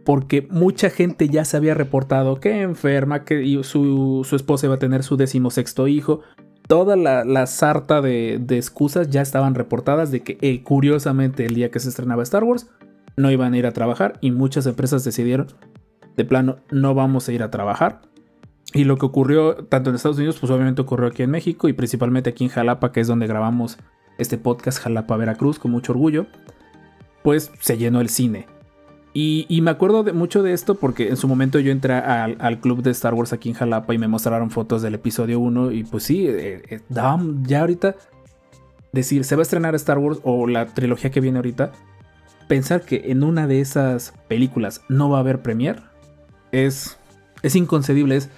Porque 0.05 0.47
mucha 0.49 0.89
gente 0.89 1.27
ya 1.27 1.43
se 1.43 1.57
había 1.57 1.73
reportado 1.73 2.39
que 2.39 2.61
enferma, 2.61 3.25
que 3.25 3.61
su, 3.63 4.25
su 4.27 4.35
esposa 4.35 4.67
iba 4.67 4.75
a 4.75 4.79
tener 4.79 5.03
su 5.03 5.17
decimosexto 5.17 5.87
hijo. 5.87 6.21
Toda 6.67 6.95
la, 6.95 7.25
la 7.25 7.47
sarta 7.47 8.01
de, 8.01 8.39
de 8.39 8.57
excusas 8.57 9.09
ya 9.09 9.21
estaban 9.21 9.55
reportadas 9.55 10.11
de 10.11 10.21
que 10.21 10.37
eh, 10.41 10.63
curiosamente 10.63 11.45
el 11.45 11.55
día 11.55 11.71
que 11.71 11.79
se 11.79 11.89
estrenaba 11.89 12.23
Star 12.23 12.43
Wars 12.43 12.69
no 13.17 13.31
iban 13.31 13.53
a 13.53 13.57
ir 13.57 13.65
a 13.65 13.71
trabajar 13.71 14.17
y 14.21 14.31
muchas 14.31 14.65
empresas 14.65 15.03
decidieron 15.03 15.47
de 16.15 16.25
plano 16.25 16.57
no 16.71 16.93
vamos 16.93 17.27
a 17.27 17.33
ir 17.33 17.43
a 17.43 17.51
trabajar. 17.51 18.01
Y 18.73 18.83
lo 18.83 18.97
que 18.97 19.05
ocurrió 19.05 19.55
tanto 19.55 19.89
en 19.89 19.95
Estados 19.95 20.17
Unidos, 20.17 20.37
pues 20.39 20.51
obviamente 20.51 20.81
ocurrió 20.81 21.07
aquí 21.07 21.23
en 21.23 21.31
México 21.31 21.69
y 21.69 21.73
principalmente 21.73 22.29
aquí 22.29 22.43
en 22.43 22.49
Jalapa, 22.49 22.91
que 22.91 22.99
es 22.99 23.07
donde 23.07 23.27
grabamos 23.27 23.77
este 24.17 24.37
podcast 24.37 24.79
Jalapa 24.79 25.17
Veracruz 25.17 25.59
con 25.59 25.71
mucho 25.71 25.93
orgullo, 25.93 26.25
pues 27.23 27.51
se 27.59 27.77
llenó 27.77 28.01
el 28.01 28.09
cine. 28.09 28.47
Y, 29.17 29.45
y 29.47 29.61
me 29.61 29.71
acuerdo 29.71 30.03
de, 30.03 30.11
mucho 30.11 30.43
de 30.43 30.51
esto 30.51 30.75
porque 30.75 31.07
en 31.07 31.15
su 31.15 31.29
momento 31.29 31.57
yo 31.59 31.71
entré 31.71 31.93
al, 31.93 32.35
al 32.37 32.59
club 32.59 32.83
de 32.83 32.91
Star 32.91 33.13
Wars 33.13 33.31
aquí 33.31 33.47
en 33.47 33.55
Jalapa 33.55 33.93
y 33.93 33.97
me 33.97 34.09
mostraron 34.09 34.51
fotos 34.51 34.81
del 34.81 34.93
episodio 34.95 35.39
1 35.39 35.71
y 35.71 35.85
pues 35.85 36.03
sí, 36.03 36.27
eh, 36.27 36.61
eh, 36.69 36.81
ya 36.89 37.61
ahorita 37.61 37.95
decir, 38.91 39.23
se 39.23 39.35
va 39.37 39.41
a 39.41 39.43
estrenar 39.43 39.73
Star 39.75 39.99
Wars 39.99 40.19
o 40.23 40.47
la 40.47 40.65
trilogía 40.67 41.11
que 41.11 41.21
viene 41.21 41.37
ahorita, 41.37 41.71
pensar 42.49 42.81
que 42.81 43.03
en 43.05 43.23
una 43.23 43.47
de 43.47 43.61
esas 43.61 44.13
películas 44.27 44.81
no 44.89 45.09
va 45.09 45.17
a 45.17 45.21
haber 45.21 45.41
premier 45.41 45.81
es, 46.51 46.97
es 47.41 47.55
inconcebible. 47.55 48.17
es- 48.17 48.29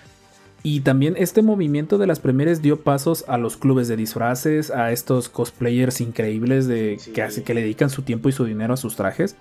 y 0.64 0.82
también 0.82 1.16
este 1.18 1.42
movimiento 1.42 1.98
de 1.98 2.06
las 2.08 2.20
premieres 2.20 2.62
dio 2.62 2.82
pasos 2.82 3.26
a 3.28 3.38
los 3.38 3.58
clubes 3.58 3.88
de 3.88 3.96
disfraces, 3.96 4.70
a 4.70 4.92
estos 4.92 5.28
cosplayers 5.30 6.02
increíbles 6.02 6.68
de, 6.68 6.98
Sí. 7.00 7.14
que 7.44 7.54
le 7.54 7.62
dedican 7.62 7.90
su 7.90 8.02
tiempo 8.04 8.28
y 8.30 8.32
su 8.32 8.44
dinero 8.46 8.74
a 8.74 8.78
sus 8.78 8.96
trajes. 8.96 9.38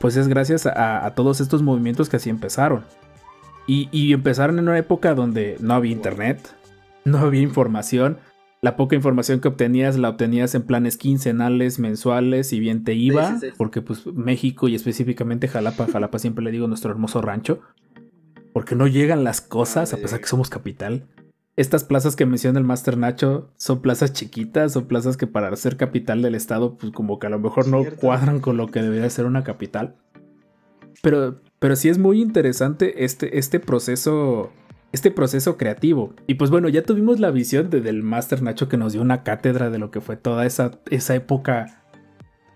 Pues 0.00 0.16
es 0.16 0.28
gracias 0.28 0.66
a, 0.66 1.04
a 1.04 1.14
todos 1.14 1.40
estos 1.40 1.62
movimientos 1.62 2.08
que 2.08 2.16
así 2.16 2.30
empezaron. 2.30 2.84
Y, 3.66 3.88
y 3.92 4.12
empezaron 4.12 4.58
en 4.58 4.68
una 4.68 4.78
época 4.78 5.14
donde 5.14 5.56
no 5.60 5.74
había 5.74 5.92
internet, 5.92 6.54
no 7.04 7.18
había 7.18 7.42
información. 7.42 8.18
La 8.60 8.76
poca 8.76 8.96
información 8.96 9.40
que 9.40 9.46
obtenías 9.48 9.96
la 9.96 10.08
obtenías 10.08 10.54
en 10.56 10.62
planes 10.62 10.96
quincenales, 10.96 11.78
mensuales, 11.78 12.52
y 12.52 12.58
bien 12.58 12.82
te 12.82 12.94
iba, 12.94 13.34
Sí, 13.34 13.40
sí, 13.40 13.46
sí. 13.50 13.54
porque 13.56 13.82
pues 13.82 14.04
México 14.06 14.66
y 14.66 14.74
específicamente 14.74 15.46
Jalapa, 15.46 15.86
Jalapa 15.86 16.18
siempre 16.18 16.42
le 16.44 16.50
digo 16.50 16.66
nuestro 16.66 16.90
hermoso 16.90 17.22
rancho, 17.22 17.60
porque 18.52 18.74
no 18.74 18.88
llegan 18.88 19.22
las 19.22 19.40
cosas 19.40 19.92
a 19.94 19.98
pesar 19.98 20.20
que 20.20 20.26
somos 20.26 20.50
capital. 20.50 21.04
Estas 21.58 21.82
plazas 21.82 22.14
que 22.14 22.24
menciona 22.24 22.58
el 22.60 22.64
Master 22.64 22.96
Nacho 22.96 23.50
son 23.56 23.82
plazas 23.82 24.12
chiquitas, 24.12 24.72
son 24.72 24.86
plazas 24.86 25.16
que 25.16 25.26
para 25.26 25.54
ser 25.56 25.76
capital 25.76 26.22
del 26.22 26.36
estado, 26.36 26.76
pues 26.76 26.92
como 26.92 27.18
que 27.18 27.26
a 27.26 27.30
lo 27.30 27.40
mejor 27.40 27.66
no 27.66 27.80
Cierto. 27.80 27.98
cuadran 28.00 28.38
con 28.38 28.56
lo 28.56 28.68
que 28.68 28.80
debería 28.80 29.10
ser 29.10 29.26
una 29.26 29.42
capital. 29.42 29.96
Pero, 31.02 31.40
pero 31.58 31.74
sí 31.74 31.88
es 31.88 31.98
muy 31.98 32.20
interesante 32.22 33.04
este, 33.04 33.38
este 33.38 33.58
proceso. 33.60 34.50
Este 34.90 35.10
proceso 35.10 35.58
creativo. 35.58 36.14
Y 36.26 36.34
pues 36.34 36.50
bueno, 36.50 36.68
ya 36.70 36.82
tuvimos 36.82 37.20
la 37.20 37.30
visión 37.30 37.68
de- 37.68 37.82
del 37.82 38.02
Master 38.02 38.40
Nacho 38.40 38.68
que 38.70 38.78
nos 38.78 38.94
dio 38.94 39.02
una 39.02 39.22
cátedra 39.22 39.68
de 39.68 39.78
lo 39.78 39.90
que 39.90 40.00
fue 40.00 40.16
toda 40.16 40.46
esa, 40.46 40.70
esa 40.90 41.14
época 41.14 41.82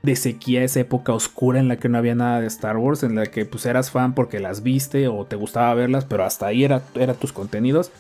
de 0.03 0.17
sequía, 0.17 0.65
esa 0.65 0.81
época 0.81 1.13
oscura 1.13 1.61
en 1.61 1.69
la 1.69 1.77
que 1.77 1.91
no 1.91 1.99
había 1.99 2.15
nada 2.15 2.41
de 2.41 2.47
Star 2.47 2.79
Wars, 2.79 3.03
en 3.03 3.17
la 3.17 3.27
que 3.27 3.45
pues 3.45 3.67
eras 3.67 3.91
fan 3.91 4.15
porque 4.15 4.41
las 4.41 4.63
viste 4.63 5.09
o 5.09 5.27
te 5.27 5.37
gustaba 5.37 5.75
verlas, 5.75 6.07
pero 6.07 6.25
hasta 6.25 6.47
ahí 6.47 6.65
era, 6.65 6.83
era 6.95 7.13
tus 7.15 7.33
contenidos. 7.35 7.91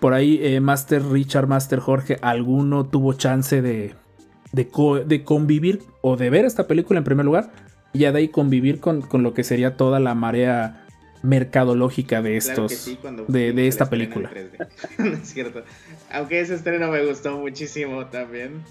Por 0.00 0.12
ahí 0.14 0.38
eh, 0.42 0.60
Master 0.60 1.02
Richard, 1.10 1.46
Master 1.46 1.78
Jorge, 1.80 2.18
alguno 2.22 2.84
tuvo 2.84 3.12
chance 3.14 3.62
de, 3.62 3.94
de, 4.52 4.68
co- 4.68 4.98
de 5.00 5.24
convivir 5.24 5.82
o 6.02 6.16
de 6.16 6.28
ver 6.30 6.44
esta 6.44 6.66
película 6.66 6.98
en 6.98 7.04
primer 7.04 7.24
lugar, 7.24 7.50
y 7.92 8.00
ya 8.00 8.12
de 8.12 8.18
ahí 8.18 8.28
convivir 8.28 8.80
con, 8.80 9.00
con 9.02 9.22
lo 9.22 9.32
que 9.34 9.44
sería 9.44 9.76
toda 9.76 10.00
la 10.00 10.14
marea 10.14 10.84
mercadológica 11.22 12.20
de 12.22 12.36
estos. 12.36 12.72
Claro 12.72 13.24
sí, 13.26 13.32
de- 13.32 13.52
de 13.52 13.66
esta 13.68 13.88
película. 13.88 14.30
en 14.34 14.50
3D. 14.52 14.68
No 14.98 15.16
es 15.16 15.28
cierto. 15.28 15.62
Aunque 16.12 16.40
ese 16.40 16.54
estreno 16.54 16.88
me 16.90 17.04
gustó 17.06 17.38
muchísimo 17.38 18.06
también. 18.06 18.62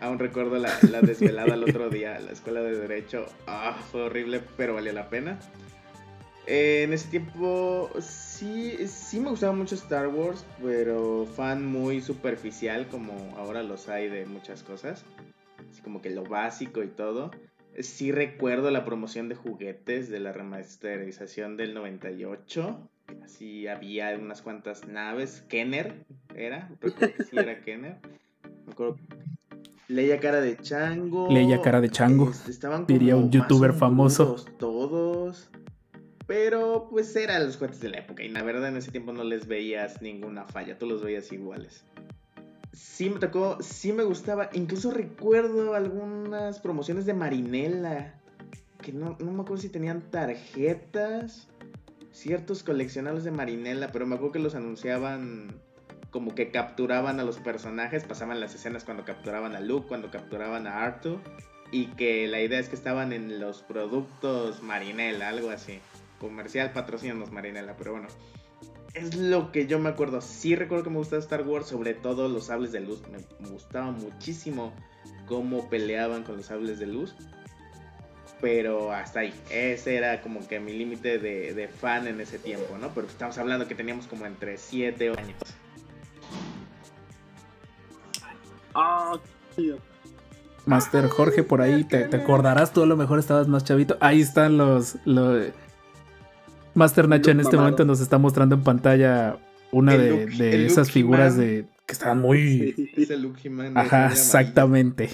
Aún 0.00 0.18
recuerdo 0.18 0.56
la, 0.58 0.70
la 0.90 1.02
desvelada 1.02 1.54
el 1.54 1.62
otro 1.62 1.90
día 1.90 2.18
la 2.18 2.32
escuela 2.32 2.60
de 2.62 2.74
Derecho. 2.76 3.26
Ah, 3.46 3.76
fue 3.92 4.02
horrible, 4.02 4.40
pero 4.56 4.74
valió 4.74 4.92
la 4.92 5.08
pena. 5.10 5.38
Eh, 6.46 6.82
en 6.84 6.92
ese 6.92 7.08
tiempo 7.08 7.90
sí, 8.00 8.76
sí 8.86 9.20
me 9.20 9.30
gustaba 9.30 9.52
mucho 9.52 9.74
Star 9.74 10.08
Wars, 10.08 10.44
pero 10.62 11.26
fan 11.26 11.64
muy 11.64 12.00
superficial 12.00 12.88
como 12.88 13.12
ahora 13.36 13.62
los 13.62 13.88
hay 13.88 14.08
de 14.08 14.26
muchas 14.26 14.62
cosas. 14.62 15.04
Así 15.70 15.82
como 15.82 16.02
que 16.02 16.10
lo 16.10 16.24
básico 16.24 16.82
y 16.82 16.88
todo. 16.88 17.30
Sí 17.78 18.10
recuerdo 18.10 18.70
la 18.70 18.84
promoción 18.84 19.28
de 19.28 19.36
juguetes 19.36 20.08
de 20.08 20.18
la 20.18 20.32
remasterización 20.32 21.56
del 21.56 21.74
98. 21.74 22.88
Así 23.22 23.68
había 23.68 24.16
unas 24.18 24.42
cuantas 24.42 24.88
naves. 24.88 25.44
Kenner 25.48 26.04
era. 26.34 26.68
Recuerdo 26.80 27.16
que 27.16 27.24
sí 27.24 27.36
era 27.36 27.60
Kenner. 27.60 27.98
Me 28.66 28.72
acuerdo. 28.72 28.96
Cara 30.20 30.40
de 30.40 30.56
chango. 30.56 31.28
Leia 31.30 31.60
cara 31.62 31.80
de 31.80 31.90
chango, 31.90 32.30
Este, 32.30 32.52
estaban 32.52 32.86
diría 32.86 33.14
como 33.14 33.26
un 33.26 33.32
youtuber 33.32 33.72
famoso. 33.72 34.36
Todos. 34.58 35.50
Pero 36.30 36.86
pues 36.88 37.16
eran 37.16 37.44
los 37.44 37.56
juguetes 37.56 37.80
de 37.80 37.88
la 37.88 37.98
época. 37.98 38.22
Y 38.22 38.28
la 38.28 38.44
verdad 38.44 38.68
en 38.68 38.76
ese 38.76 38.92
tiempo 38.92 39.12
no 39.12 39.24
les 39.24 39.48
veías 39.48 40.00
ninguna 40.00 40.44
falla. 40.46 40.78
Tú 40.78 40.86
los 40.86 41.02
veías 41.02 41.32
iguales 41.32 41.84
sí 43.00 43.10
me 43.10 43.18
tocó, 43.18 43.58
sí 43.60 43.92
me 43.92 44.02
gustaba. 44.04 44.50
Incluso 44.52 44.90
recuerdo 44.90 45.74
algunas 45.74 46.60
promociones 46.60 47.06
de 47.06 47.14
Marinela. 47.14 48.14
Que 48.82 48.92
no, 48.92 49.16
no 49.18 49.32
me 49.32 49.42
acuerdo 49.42 49.62
si 49.62 49.68
tenían 49.68 50.02
tarjetas. 50.10 51.48
Ciertos 52.12 52.62
coleccionables 52.62 53.24
de 53.24 53.30
Marinela. 53.30 53.90
Pero 53.92 54.06
me 54.06 54.16
acuerdo 54.16 54.32
que 54.32 54.38
los 54.38 54.54
anunciaban 54.54 55.60
como 56.10 56.34
que 56.34 56.50
capturaban 56.50 57.20
a 57.20 57.24
los 57.24 57.38
personajes. 57.38 58.04
Pasaban 58.04 58.40
las 58.40 58.54
escenas 58.54 58.84
cuando 58.84 59.04
capturaban 59.04 59.54
a 59.54 59.60
Luke, 59.60 59.88
cuando 59.88 60.10
capturaban 60.10 60.66
a 60.66 60.84
Arthur. 60.84 61.20
Y 61.72 61.86
que 61.86 62.26
la 62.28 62.40
idea 62.40 62.58
es 62.58 62.68
que 62.68 62.76
estaban 62.76 63.12
en 63.12 63.40
los 63.40 63.62
productos 63.62 64.62
Marinela, 64.62 65.28
algo 65.28 65.50
así. 65.50 65.80
Comercial, 66.20 66.70
patrocínanos 66.72 67.32
Marinela, 67.32 67.76
pero 67.76 67.92
bueno 67.92 68.06
es 68.94 69.14
lo 69.16 69.52
que 69.52 69.66
yo 69.68 69.78
me 69.78 69.88
acuerdo. 69.88 70.20
Sí 70.20 70.56
recuerdo 70.56 70.82
que 70.84 70.90
me 70.90 70.96
gustaba 70.96 71.20
Star 71.22 71.46
Wars, 71.46 71.66
sobre 71.68 71.94
todo 71.94 72.28
los 72.28 72.46
sables 72.46 72.72
de 72.72 72.80
luz. 72.80 73.00
Me 73.38 73.48
gustaba 73.48 73.92
muchísimo 73.92 74.72
cómo 75.26 75.68
peleaban 75.70 76.24
con 76.24 76.36
los 76.38 76.46
sables 76.46 76.80
de 76.80 76.86
luz. 76.86 77.14
Pero 78.40 78.90
hasta 78.92 79.20
ahí. 79.20 79.34
Ese 79.48 79.94
era 79.94 80.20
como 80.22 80.46
que 80.48 80.58
mi 80.58 80.72
límite 80.72 81.18
de, 81.20 81.54
de 81.54 81.68
fan 81.68 82.08
en 82.08 82.20
ese 82.20 82.40
tiempo, 82.40 82.76
¿no? 82.80 82.88
Pero 82.88 83.06
estamos 83.06 83.38
hablando 83.38 83.68
que 83.68 83.76
teníamos 83.76 84.08
como 84.08 84.26
entre 84.26 84.58
7 84.58 85.10
años. 85.10 85.36
Ah, 88.74 89.18
tío. 89.56 89.76
Master 90.66 91.08
Jorge, 91.08 91.42
por 91.42 91.60
ahí 91.62 91.84
te, 91.84 92.04
te 92.04 92.16
acordarás, 92.18 92.72
tú 92.72 92.82
a 92.82 92.86
lo 92.86 92.96
mejor 92.96 93.18
estabas 93.18 93.48
más 93.48 93.64
chavito. 93.64 93.96
Ahí 94.00 94.20
están 94.20 94.56
los. 94.58 94.96
los- 95.04 95.48
Master 96.80 97.08
Nacha 97.08 97.30
en 97.32 97.40
este 97.40 97.58
momento 97.58 97.84
nos 97.84 98.00
está 98.00 98.16
mostrando 98.16 98.54
en 98.54 98.62
pantalla 98.62 99.36
una 99.70 99.98
de, 99.98 100.64
esas 100.64 100.90
figuras 100.90 101.36
de 101.36 101.66
que 101.86 101.92
están 101.92 102.20
muy. 102.20 102.74
Ajá, 103.74 104.06
exactamente. 104.06 105.10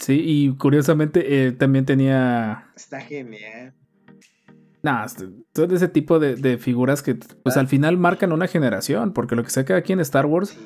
Sí, 0.00 0.20
y 0.24 0.56
curiosamente 0.56 1.46
eh, 1.46 1.52
también 1.52 1.84
tenía. 1.84 2.68
Está 2.74 3.00
genial. 3.00 3.74
Nah, 4.82 5.04
este, 5.04 5.28
todo 5.52 5.72
ese 5.76 5.86
tipo 5.86 6.18
de, 6.18 6.58
figuras 6.58 7.02
que 7.02 7.14
pues 7.14 7.56
al 7.56 7.68
final 7.68 7.96
marcan 7.96 8.32
una 8.32 8.48
generación, 8.48 9.12
porque 9.12 9.36
lo 9.36 9.44
que 9.44 9.50
saca 9.50 9.76
aquí 9.76 9.92
en 9.92 10.00
Star 10.00 10.26
Wars 10.26 10.58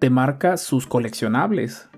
te 0.00 0.10
marca 0.10 0.56
sus 0.56 0.88
coleccionables. 0.88 1.88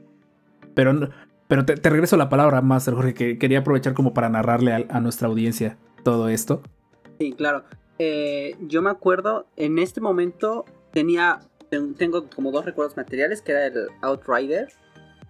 Pero 0.74 1.08
pero 1.48 1.64
te, 1.64 1.76
te 1.76 1.90
regreso 1.90 2.16
la 2.16 2.28
palabra, 2.28 2.60
Master 2.62 2.94
Jorge, 2.94 3.14
que 3.14 3.38
quería 3.38 3.60
aprovechar 3.60 3.94
como 3.94 4.12
para 4.14 4.28
narrarle 4.28 4.86
a, 4.88 5.00
nuestra 5.00 5.28
audiencia 5.28 5.76
todo 6.02 6.28
esto. 6.28 6.62
Sí, 7.18 7.32
claro. 7.32 7.64
Eh, 7.98 8.56
yo 8.60 8.82
me 8.82 8.90
acuerdo, 8.90 9.46
en 9.56 9.78
este 9.78 10.00
momento 10.00 10.64
tenía, 10.92 11.40
ten- 11.70 11.94
tengo 11.94 12.28
como 12.28 12.50
dos 12.50 12.64
recuerdos 12.64 12.96
materiales, 12.96 13.42
que 13.42 13.52
era 13.52 13.66
el 13.66 13.86
Outrider, 14.02 14.68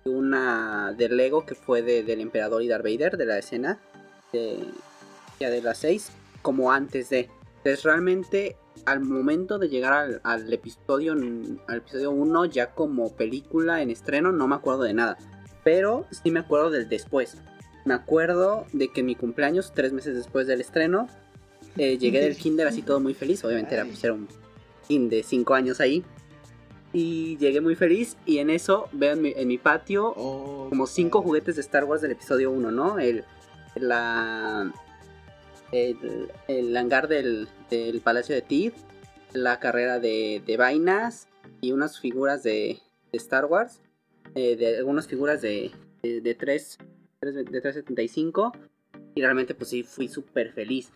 una 0.05 0.93
de 0.97 1.09
Lego 1.09 1.45
que 1.47 1.55
fue 1.55 1.83
de- 1.83 2.03
del 2.03 2.21
Emperador 2.21 2.63
y 2.63 2.69
Darth 2.69 2.85
Vader, 2.85 3.17
de 3.17 3.27
la 3.27 3.39
escena, 3.39 3.79
de, 4.33 4.59
ya 5.41 5.51
de 5.51 5.63
las 5.63 5.79
6, 5.79 6.11
como 6.43 6.73
antes 6.73 7.09
de. 7.11 7.29
Entonces 7.59 7.83
realmente 7.85 8.57
al 8.85 9.01
momento 9.01 9.59
de 9.59 9.69
llegar 9.69 9.93
al, 9.93 10.21
al 10.23 10.53
episodio 10.53 11.15
al 11.15 11.77
episodio 11.79 12.11
1 12.13 12.45
ya 12.45 12.73
como 12.75 13.13
película 13.17 13.83
en 13.83 13.91
estreno 13.91 14.31
no 14.31 14.47
me 14.47 14.55
acuerdo 14.55 14.83
de 14.85 14.95
nada. 14.95 15.17
Pero 15.67 16.07
sí 16.13 16.31
me 16.31 16.39
acuerdo 16.39 16.71
del 16.71 16.89
después. 16.89 17.39
Me 17.85 17.95
acuerdo 17.95 18.67
de 18.73 18.87
que 18.87 19.01
en 19.01 19.07
mi 19.07 19.17
cumpleaños, 19.17 19.73
tres 19.75 19.93
meses 19.93 20.15
después 20.15 20.47
del 20.47 20.61
estreno, 20.61 21.09
eh, 21.77 21.99
llegué 21.99 22.21
del 22.21 22.37
kinder 22.37 22.69
así 22.69 22.83
todo 22.83 23.01
muy 23.01 23.15
feliz. 23.15 23.45
Obviamente 23.45 23.75
era, 23.75 23.85
pues, 23.85 24.05
era 24.05 24.13
un 24.13 24.29
kin 24.87 25.09
de 25.09 25.25
5 25.25 25.55
años 25.55 25.81
ahí. 25.81 26.05
Y 26.93 27.37
llegué 27.39 27.61
muy 27.61 27.75
feliz 27.75 28.17
y 28.25 28.39
en 28.39 28.51
eso 28.51 28.89
veo 28.93 29.15
en 29.15 29.23
mi, 29.23 29.33
en 29.35 29.49
mi 29.49 29.59
patio 29.59 30.15
Oh, 30.17 30.69
como 30.69 30.87
cinco 30.87 31.21
juguetes 31.21 31.57
de 31.57 31.63
Star 31.63 31.83
Wars 31.83 32.01
del 32.01 32.13
episodio 32.13 32.53
1, 32.53 32.71
¿no? 32.71 33.01
El, 33.01 33.25
la, 33.75 34.73
el, 35.73 36.31
el 36.47 36.77
hangar 36.77 37.09
del, 37.09 37.49
del 37.71 38.01
Palacio 38.03 38.37
de 38.37 38.43
Tid, 38.43 38.73
la 39.33 39.59
carrera 39.59 39.99
de, 39.99 40.45
de 40.47 40.57
vainas 40.57 41.27
y 41.61 41.73
unas 41.73 41.99
figuras 41.99 42.45
de, 42.45 42.79
de 43.11 43.19
Star 43.19 43.47
Wars, 43.47 43.81
de 44.35 44.77
algunas 44.79 45.07
figuras 45.07 45.41
de, 45.43 45.71
de, 46.03 46.21
de 46.21 46.35
3, 46.35 46.79
de 47.21 47.45
375 47.45 48.53
y 49.15 49.21
realmente 49.23 49.55
pues 49.55 49.71
sí 49.71 49.83
fui 49.83 50.09
súper 50.09 50.53
feliz. 50.53 50.93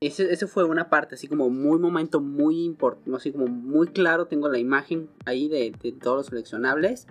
Ese, 0.00 0.30
ese 0.32 0.46
fue 0.46 0.64
una 0.64 0.90
parte, 0.90 1.14
así 1.14 1.26
como 1.26 1.48
muy 1.48 1.78
momento 1.78 2.20
muy 2.20 2.64
importante, 2.64 3.10
así 3.16 3.32
como 3.32 3.46
muy 3.46 3.88
claro, 3.88 4.26
tengo 4.26 4.48
la 4.48 4.58
imagen 4.58 5.08
ahí 5.24 5.48
de, 5.48 5.72
de 5.82 5.92
todos 5.92 6.16
los 6.18 6.28
coleccionables. 6.30 7.06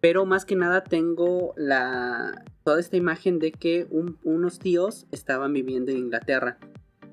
Pero 0.00 0.24
más 0.24 0.46
que 0.46 0.56
nada 0.56 0.82
tengo 0.82 1.52
la 1.58 2.42
toda 2.64 2.80
esta 2.80 2.96
imagen 2.96 3.38
de 3.38 3.52
que 3.52 3.86
un- 3.90 4.16
unos 4.24 4.58
tíos 4.58 5.06
estaban 5.12 5.52
viviendo 5.52 5.90
en 5.90 5.98
Inglaterra. 5.98 6.56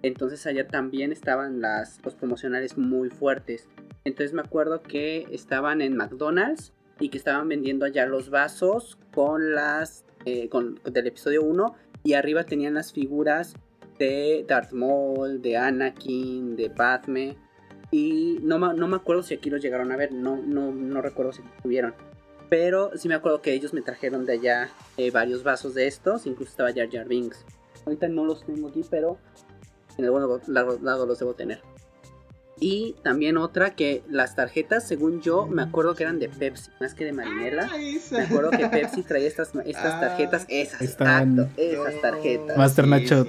Entonces 0.03 0.45
allá 0.47 0.67
también 0.67 1.11
estaban 1.11 1.59
las, 1.59 1.99
los 2.05 2.15
promocionales 2.15 2.77
muy 2.77 3.09
fuertes. 3.09 3.67
Entonces 4.05 4.31
me 4.31 4.41
acuerdo 4.41 4.81
que 4.81 5.27
estaban 5.31 5.81
en 5.81 5.97
McDonald's 5.97 6.71
y 6.99 7.09
que 7.09 7.17
estaban 7.17 7.47
vendiendo 7.47 7.85
allá 7.85 8.05
los 8.05 8.29
vasos 8.29 8.97
con 9.13 9.53
las 9.53 10.05
eh, 10.25 10.49
con, 10.49 10.79
del 10.83 11.07
episodio 11.07 11.43
1 11.43 11.75
y 12.03 12.13
arriba 12.13 12.43
tenían 12.43 12.73
las 12.73 12.93
figuras 12.93 13.53
de 13.97 14.45
Darth 14.47 14.71
Maul, 14.71 15.41
de 15.41 15.57
Anakin, 15.57 16.55
de 16.55 16.69
Padme 16.69 17.37
y 17.91 18.39
no, 18.41 18.59
no 18.59 18.87
me 18.87 18.95
acuerdo 18.97 19.23
si 19.23 19.33
aquí 19.33 19.49
los 19.49 19.61
llegaron 19.61 19.91
a 19.91 19.95
ver, 19.95 20.11
no, 20.11 20.37
no, 20.37 20.71
no 20.71 21.01
recuerdo 21.01 21.31
si 21.31 21.41
estuvieron. 21.41 21.93
Pero 22.49 22.91
sí 22.95 23.07
me 23.07 23.15
acuerdo 23.15 23.41
que 23.41 23.53
ellos 23.53 23.73
me 23.73 23.81
trajeron 23.81 24.25
de 24.25 24.33
allá 24.33 24.69
eh, 24.97 25.11
varios 25.11 25.43
vasos 25.43 25.73
de 25.73 25.87
estos, 25.87 26.25
incluso 26.25 26.51
estaba 26.51 26.73
Jar 26.73 26.89
Jar 26.89 27.07
Binks. 27.07 27.45
Ahorita 27.85 28.07
no 28.07 28.25
los 28.25 28.45
tengo 28.45 28.69
aquí, 28.69 28.83
pero 28.89 29.17
en 29.97 30.05
algún 30.05 30.41
lado 30.47 31.05
los 31.05 31.19
debo 31.19 31.33
tener. 31.33 31.61
Y 32.59 32.95
también 33.03 33.37
otra 33.37 33.75
que 33.75 34.01
las 34.09 34.35
tarjetas, 34.35 34.87
según 34.87 35.21
yo, 35.21 35.45
me 35.45 35.61
acuerdo 35.61 35.93
que 35.93 36.01
eran 36.03 36.17
de 36.17 36.27
Pepsi, 36.27 36.71
más 36.79 36.95
que 36.95 37.05
de 37.05 37.13
Marinela. 37.13 37.69
Ah. 37.71 37.77
Me 38.11 38.21
acuerdo 38.21 38.49
que 38.49 38.67
Pepsi 38.67 39.03
traía 39.03 39.27
estas, 39.27 39.51
estas 39.63 39.93
Ah, 39.93 39.99
tarjetas, 39.99 40.45
esas, 40.49 40.81
están- 40.81 41.37
exacto, 41.39 41.61
esas 41.61 42.01
tarjetas. 42.01 42.57
Master 42.57 42.85
Sí, 42.85 42.89
Nacho. 42.91 43.25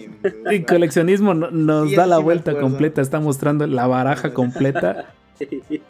El 0.51 0.65
coleccionismo 0.65 1.35
no- 1.35 1.51
nos 1.51 1.91
Sí, 1.91 1.97
da 1.97 2.07
la 2.07 2.17
sí 2.17 2.23
vuelta 2.23 2.59
completa, 2.59 3.03
está 3.03 3.21
mostrando 3.21 3.67
la 3.67 3.87
baraja 3.87 4.33
completa. 4.33 5.13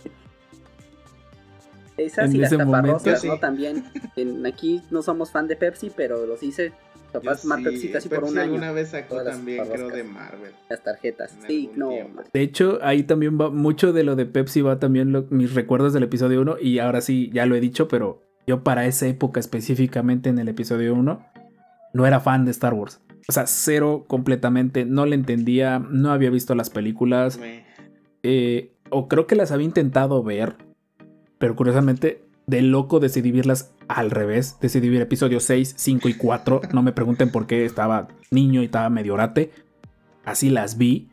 Esas 1.97 2.27
En 2.31 2.37
y 2.37 2.39
las 2.39 2.53
momento- 2.53 2.73
taparroscas, 2.77 3.21
Sí. 3.21 3.27
¿no? 3.29 3.39
También. 3.39 3.85
En- 4.17 4.47
aquí 4.47 4.83
no 4.91 5.03
somos 5.03 5.31
fan 5.33 5.49
de 5.49 5.57
Pepsi, 5.57 5.91
pero 5.95 6.27
los 6.27 6.43
hice. 6.43 6.73
Capaz 7.13 7.41
sí, 7.41 7.89
casi 7.91 8.09
por 8.09 8.25
un 8.25 8.31
año. 8.39 8.41
alguna 8.53 8.73
vez 8.73 8.91
sacó 8.91 9.23
también, 9.23 9.65
creo, 9.67 9.89
de 9.89 10.05
Marvel. 10.05 10.53
Las 10.69 10.83
tarjetas. 10.85 11.35
en 11.37 11.43
Sí, 11.47 11.71
no. 11.75 11.89
tiempo. 11.89 12.23
De 12.33 12.41
hecho, 12.43 12.79
ahí 12.83 13.03
también 13.03 13.39
va 13.41 13.49
mucho 13.51 13.93
de 13.93 14.05
lo 14.05 14.15
de 14.15 14.27
Pepsi, 14.27 14.61
va 14.61 14.79
también 14.79 15.13
lo- 15.13 15.27
mis 15.31 15.55
recuerdos 15.55 15.93
del 15.95 16.03
episodio 16.03 16.41
1. 16.43 16.57
Y 16.61 16.79
ahora 16.81 17.01
sí, 17.01 17.31
ya 17.33 17.47
lo 17.47 17.55
he 17.55 17.61
dicho, 17.61 17.89
pero 17.89 18.21
yo 18.47 18.63
para 18.63 18.87
esa 18.87 19.07
época 19.07 19.41
específicamente 19.41 20.29
en 20.29 20.39
el 20.39 20.49
episodio 20.49 20.95
1, 20.95 21.25
no 21.95 22.07
era 22.07 22.21
fan 22.21 22.45
de 22.45 22.51
Star 22.51 22.75
Wars. 22.75 23.01
O 23.27 23.33
sea, 23.33 23.47
cero 23.47 24.05
completamente, 24.07 24.85
no 24.85 25.05
le 25.07 25.15
entendía, 25.15 25.79
no 25.79 26.13
había 26.13 26.31
visto 26.31 26.55
las 26.55 26.71
películas. 26.71 27.41
Eh, 28.23 28.73
o 28.91 29.09
creo 29.09 29.27
que 29.27 29.35
las 29.37 29.51
había 29.53 29.67
intentado 29.67 30.23
ver, 30.23 30.57
pero 31.39 31.55
curiosamente 31.57 32.23
de 32.49 32.63
loco 32.63 32.99
decidí 32.99 33.31
verlas 33.31 33.71
al 33.87 34.11
revés. 34.11 34.57
Decidí 34.61 34.89
ver 34.89 35.03
episodios 35.03 35.45
6, 35.45 35.75
5 35.77 36.09
y 36.09 36.15
4. 36.15 36.63
No 36.73 36.83
me 36.83 36.93
pregunten 36.93 37.31
por 37.31 37.47
qué 37.47 37.65
estaba 37.65 38.09
niño 38.31 38.63
y 38.63 38.65
estaba 38.65 38.91
medio 38.91 39.15
orate. 39.15 39.53
Así 40.25 40.51
las 40.51 40.77
vi. 40.79 41.09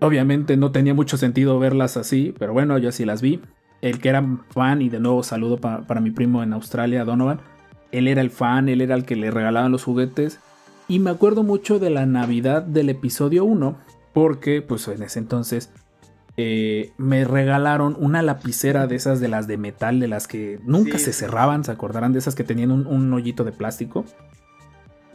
Obviamente 0.00 0.56
no 0.56 0.72
tenía 0.72 0.94
mucho 0.94 1.16
sentido 1.16 1.58
verlas 1.58 1.96
así, 1.96 2.34
pero 2.38 2.52
bueno, 2.52 2.76
yo 2.78 2.88
así 2.88 3.04
las 3.04 3.22
vi. 3.22 3.40
El 3.82 4.00
que 4.00 4.08
era 4.08 4.24
fan, 4.50 4.82
y 4.82 4.88
de 4.88 4.98
nuevo 4.98 5.22
saludo 5.22 5.58
pa- 5.58 5.82
para 5.86 6.00
mi 6.00 6.10
primo 6.10 6.42
en 6.42 6.52
Australia, 6.52 7.04
Donovan. 7.04 7.40
Él 7.92 8.08
era 8.08 8.20
el 8.20 8.30
fan, 8.30 8.68
él 8.68 8.80
era 8.80 8.94
el 8.94 9.04
que 9.04 9.16
le 9.16 9.30
regalaban 9.30 9.70
los 9.72 9.84
juguetes. 9.84 10.40
Y 10.88 10.98
me 10.98 11.10
acuerdo 11.10 11.42
mucho 11.42 11.78
de 11.78 11.90
la 11.90 12.06
Navidad 12.06 12.62
del 12.62 12.88
episodio 12.88 13.44
1, 13.44 13.76
porque 14.12 14.62
pues 14.62 14.88
en 14.88 15.02
ese 15.02 15.18
entonces 15.18 15.70
eh, 16.36 16.92
me 16.96 17.24
regalaron 17.24 17.96
una 17.98 18.22
lapicera 18.22 18.86
de 18.86 18.96
esas 18.96 19.20
de 19.20 19.28
las 19.28 19.46
de 19.46 19.58
metal, 19.58 20.00
de 20.00 20.08
las 20.08 20.26
que 20.26 20.58
nunca 20.64 20.98
Sí, 20.98 21.06
se 21.06 21.12
cerraban, 21.12 21.64
¿se 21.64 21.72
acordarán 21.72 22.12
de 22.12 22.20
esas 22.20 22.34
que 22.34 22.44
tenían 22.44 22.70
un, 22.70 22.86
un 22.86 23.12
hoyito 23.12 23.44
de 23.44 23.52
plástico? 23.52 24.04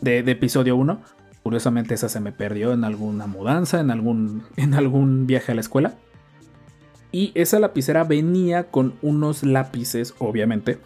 De, 0.01 0.21
de 0.21 0.31
episodio 0.31 0.75
1. 0.75 1.01
Curiosamente 1.41 1.95
esa 1.95 2.09
se 2.09 2.19
me 2.19 2.31
perdió 2.31 2.73
en 2.73 2.83
alguna 2.83 3.25
mudanza, 3.25 3.79
en 3.79 3.89
algún, 3.89 4.43
en 4.57 4.73
algún 4.73 5.25
viaje 5.25 5.51
a 5.51 5.55
la 5.55 5.61
escuela. 5.61 5.95
Y 7.11 7.31
esa 7.35 7.59
lapicera 7.59 8.03
venía 8.03 8.65
con 8.65 8.95
unos 9.01 9.43
lápices, 9.43 10.13
obviamente, 10.19 10.77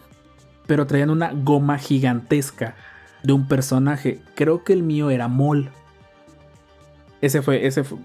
pero 0.66 0.86
traían 0.86 1.10
una 1.10 1.32
goma 1.32 1.78
gigantesca 1.78 2.76
de 3.22 3.32
un 3.32 3.48
personaje. 3.48 4.20
Creo 4.34 4.64
que 4.64 4.72
el 4.72 4.82
mío 4.82 5.10
era 5.10 5.28
Mol. 5.28 5.70
Ese 7.20 7.42
fue, 7.42 7.66
ese 7.66 7.84
fue. 7.84 7.98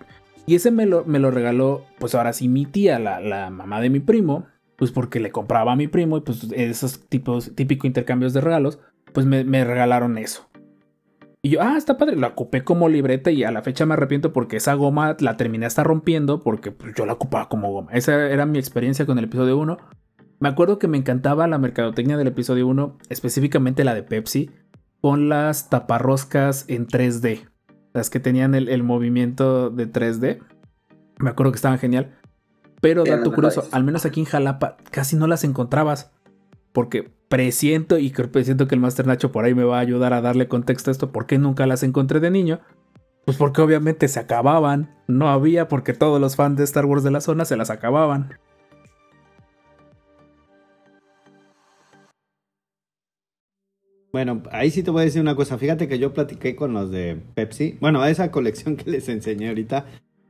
Y 0.48 0.56
ese 0.56 0.72
me 0.72 0.86
lo, 0.86 1.03
regaló, 1.30 1.84
pues 1.99 2.15
ahora 2.15 2.32
sí, 2.32 2.48
mi 2.48 2.65
tía, 2.65 2.99
la, 2.99 3.49
mamá 3.49 3.82
de 3.82 3.90
mi 3.90 3.99
primo, 3.99 4.45
pues 4.78 4.91
porque 4.91 5.19
le 5.19 5.30
compraba 5.30 5.74
a 5.74 5.76
mi 5.76 5.90
primo 5.90 6.18
y 6.18 6.22
pues 6.22 6.48
esos 6.53 7.07
tipos, 7.10 7.53
típico 7.53 7.86
intercambios 7.86 8.32
de 8.34 8.40
regalos, 8.40 8.80
pues 9.14 9.26
me, 9.26 9.44
me 9.44 9.65
regalaron 9.65 10.18
eso. 10.18 10.48
Y 11.41 11.49
yo, 11.49 11.61
ah, 11.61 11.76
está 11.78 11.98
padre, 11.98 12.15
la 12.15 12.28
ocupé 12.28 12.64
como 12.64 12.88
libreta 12.88 13.30
y 13.30 13.44
a 13.44 13.52
la 13.52 13.61
fecha 13.61 13.86
me 13.86 13.95
arrepiento 13.95 14.32
porque 14.32 14.56
esa 14.56 14.74
goma 14.74 15.18
la 15.19 15.36
terminé 15.36 15.65
hasta 15.65 15.84
rompiendo 15.84 16.41
porque 16.41 16.72
pues, 16.72 16.94
yo 16.95 17.06
la 17.06 17.14
ocupaba 17.14 17.49
como 17.49 17.69
goma. 17.72 17.91
Esa 17.91 18.30
era 18.30 18.45
mi 18.45 18.57
experiencia 18.57 19.06
con 19.06 19.18
el 19.18 19.26
episodio 19.26 19.57
1. 19.57 19.78
Me 20.40 20.48
acuerdo 20.48 20.80
que 20.80 20.88
me 20.88 20.98
encantaba 20.98 21.45
la 21.48 21.57
mercadotecnia 21.57 22.15
del 22.15 22.28
episodio 22.28 22.68
1, 22.68 22.99
específicamente 23.10 23.84
la 23.84 23.95
de 23.95 24.03
Pepsi, 24.03 24.49
con 25.02 25.28
las 25.28 25.69
taparroscas 25.69 26.64
en 26.69 26.88
3D. 26.88 27.49
Las 27.98 28.11
que 28.11 28.19
tenían 28.19 28.53
el, 28.53 28.69
el 28.69 28.84
movimiento 28.84 29.72
de 29.72 29.91
3D. 29.91 30.40
Me 31.18 31.32
acuerdo 31.32 31.52
que 31.52 31.56
estaban 31.56 31.80
genial. 31.80 32.15
Pero 32.80 33.03
Eran 33.03 33.22
dato 33.22 33.34
curioso, 33.34 33.61
mejores. 33.61 33.74
al 33.74 33.84
menos 33.84 34.06
aquí 34.06 34.19
en 34.19 34.28
Jalapa 34.28 34.78
casi 34.91 35.15
no 35.15 35.26
las 35.26 35.44
encontrabas. 35.44 36.11
Porque 36.74 37.10
presiento 37.28 37.98
y 37.98 38.11
creo 38.11 38.32
presiento 38.32 38.68
que 38.68 38.76
el 38.76 38.82
Master 38.82 39.07
Nacho 39.07 39.32
por 39.32 39.45
ahí 39.45 39.56
me 39.56 39.64
va 39.64 39.78
a 39.78 39.82
ayudar 39.82 40.14
a 40.14 40.22
darle 40.22 40.48
contexto 40.48 40.91
a 40.91 40.94
esto. 40.94 41.11
¿Por 41.11 41.26
qué 41.26 41.40
nunca 41.40 41.65
las 41.65 41.82
encontré 41.82 42.19
de 42.19 42.30
niño? 42.30 42.60
Pues 43.26 43.36
porque 43.36 43.64
obviamente 43.64 44.07
se 44.07 44.19
acababan. 44.19 44.95
No 45.07 45.30
había 45.30 45.68
porque 45.68 45.94
todos 45.94 46.22
los 46.22 46.36
fans 46.36 46.57
de 46.57 46.65
Star 46.65 46.86
Wars 46.86 47.02
de 47.03 47.10
la 47.10 47.19
zona 47.19 47.45
se 47.45 47.57
las 47.57 47.72
acababan. 47.72 48.38
Bueno, 54.11 54.43
ahí 54.51 54.71
sí 54.71 54.84
te 54.84 54.91
voy 54.91 55.01
a 55.01 55.05
decir 55.05 55.21
una 55.21 55.35
cosa. 55.35 55.57
Fíjate 55.57 55.88
que 55.88 55.99
yo 55.99 56.13
platiqué 56.13 56.55
con 56.55 56.73
los 56.73 56.91
de 56.91 57.19
Pepsi. 57.35 57.77
Bueno, 57.81 58.01
a 58.01 58.09
esa 58.09 58.31
colección 58.31 58.75
que 58.75 58.89
les 58.89 59.09
enseñé 59.09 59.49
ahorita. 59.49 59.85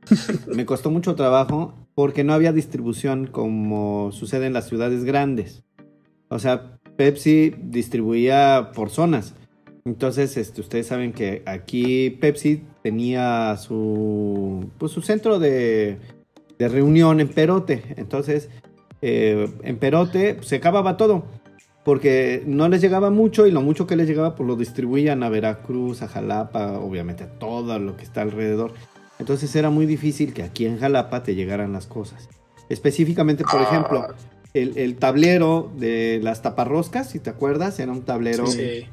me 0.54 0.66
costó 0.66 0.90
mucho 0.90 1.14
trabajo 1.14 1.74
porque 1.94 2.24
no 2.24 2.32
había 2.32 2.52
distribución 2.52 3.26
como 3.26 4.10
sucede 4.12 4.46
en 4.46 4.52
las 4.52 4.68
ciudades 4.68 5.04
grandes. 5.04 5.64
O 6.28 6.38
sea, 6.38 6.78
Pepsi 6.96 7.54
distribuía 7.62 8.70
por 8.74 8.90
zonas. 8.90 9.34
Entonces, 9.84 10.36
este, 10.36 10.60
ustedes 10.60 10.86
saben 10.86 11.12
que 11.12 11.42
aquí 11.46 12.10
Pepsi 12.10 12.62
tenía 12.82 13.56
su, 13.56 14.70
pues, 14.78 14.92
su 14.92 15.00
centro 15.00 15.38
de, 15.38 15.98
de 16.58 16.68
reunión 16.68 17.20
en 17.20 17.28
Perote. 17.28 17.82
Entonces, 17.96 18.50
eh, 19.00 19.48
en 19.62 19.78
Perote 19.78 20.38
se 20.42 20.56
acababa 20.56 20.96
todo. 20.96 21.24
Porque 21.88 22.42
no 22.44 22.68
les 22.68 22.82
llegaba 22.82 23.08
mucho 23.08 23.46
y 23.46 23.50
lo 23.50 23.62
mucho 23.62 23.86
que 23.86 23.96
les 23.96 24.06
llegaba 24.06 24.34
pues 24.34 24.46
lo 24.46 24.56
distribuían 24.56 25.22
a 25.22 25.30
Veracruz, 25.30 26.02
a 26.02 26.08
Jalapa, 26.08 26.78
obviamente 26.80 27.24
a 27.24 27.30
todo 27.38 27.78
lo 27.78 27.96
que 27.96 28.04
está 28.04 28.20
alrededor. 28.20 28.74
Entonces 29.18 29.56
era 29.56 29.70
muy 29.70 29.86
difícil 29.86 30.34
que 30.34 30.42
aquí 30.42 30.66
en 30.66 30.78
Jalapa 30.78 31.22
te 31.22 31.34
llegaran 31.34 31.72
las 31.72 31.86
cosas. 31.86 32.28
Específicamente, 32.68 33.42
por 33.50 33.62
ejemplo, 33.62 34.06
el, 34.52 34.76
el 34.76 34.96
tablero 34.96 35.72
de 35.78 36.20
las 36.22 36.42
taparroscas, 36.42 37.08
si 37.08 37.20
te 37.20 37.30
acuerdas, 37.30 37.80
era 37.80 37.90
un 37.90 38.02
tablero 38.02 38.46
Sí. 38.48 38.84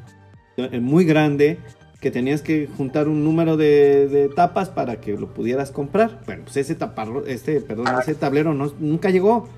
eh, 0.55 0.79
muy 0.79 1.03
grande 1.03 1.57
que 1.99 2.11
tenías 2.11 2.41
que 2.41 2.69
juntar 2.77 3.09
un 3.09 3.25
número 3.25 3.57
de, 3.57 4.07
de 4.07 4.29
tapas 4.29 4.69
para 4.69 5.01
que 5.01 5.17
lo 5.17 5.33
pudieras 5.33 5.69
comprar. 5.69 6.21
Bueno, 6.25 6.43
pues 6.45 6.55
ese 6.55 6.75
taparro, 6.75 7.25
este, 7.25 7.59
perdón, 7.59 7.87
ese 8.01 8.15
tablero 8.15 8.53
no, 8.53 8.71
nunca 8.79 9.09
llegó, 9.09 9.49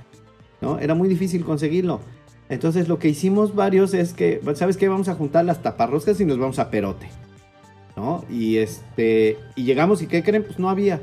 ¿no? 0.60 0.80
Era 0.80 0.96
muy 0.96 1.08
difícil 1.08 1.46
conseguirlo. 1.46 2.02
Entonces 2.50 2.88
lo 2.88 2.98
que 3.00 3.10
hicimos 3.10 3.56
varios 3.56 3.94
es 3.94 4.14
que, 4.14 4.42
¿sabes 4.56 4.78
qué? 4.78 4.88
Vamos 4.88 5.10
a 5.10 5.16
juntar 5.16 5.46
las 5.46 5.62
taparroscas 5.62 6.20
y 6.22 6.26
nos 6.26 6.38
vamos 6.38 6.60
a 6.60 6.70
Perote, 6.70 7.10
¿no? 7.96 8.24
Y 8.30 8.58
este, 8.58 9.38
y 9.56 9.64
llegamos 9.64 10.02
y 10.02 10.08
¿qué 10.08 10.24
creen? 10.24 10.44
Pues 10.44 10.58
no 10.58 10.70
había. 10.70 11.02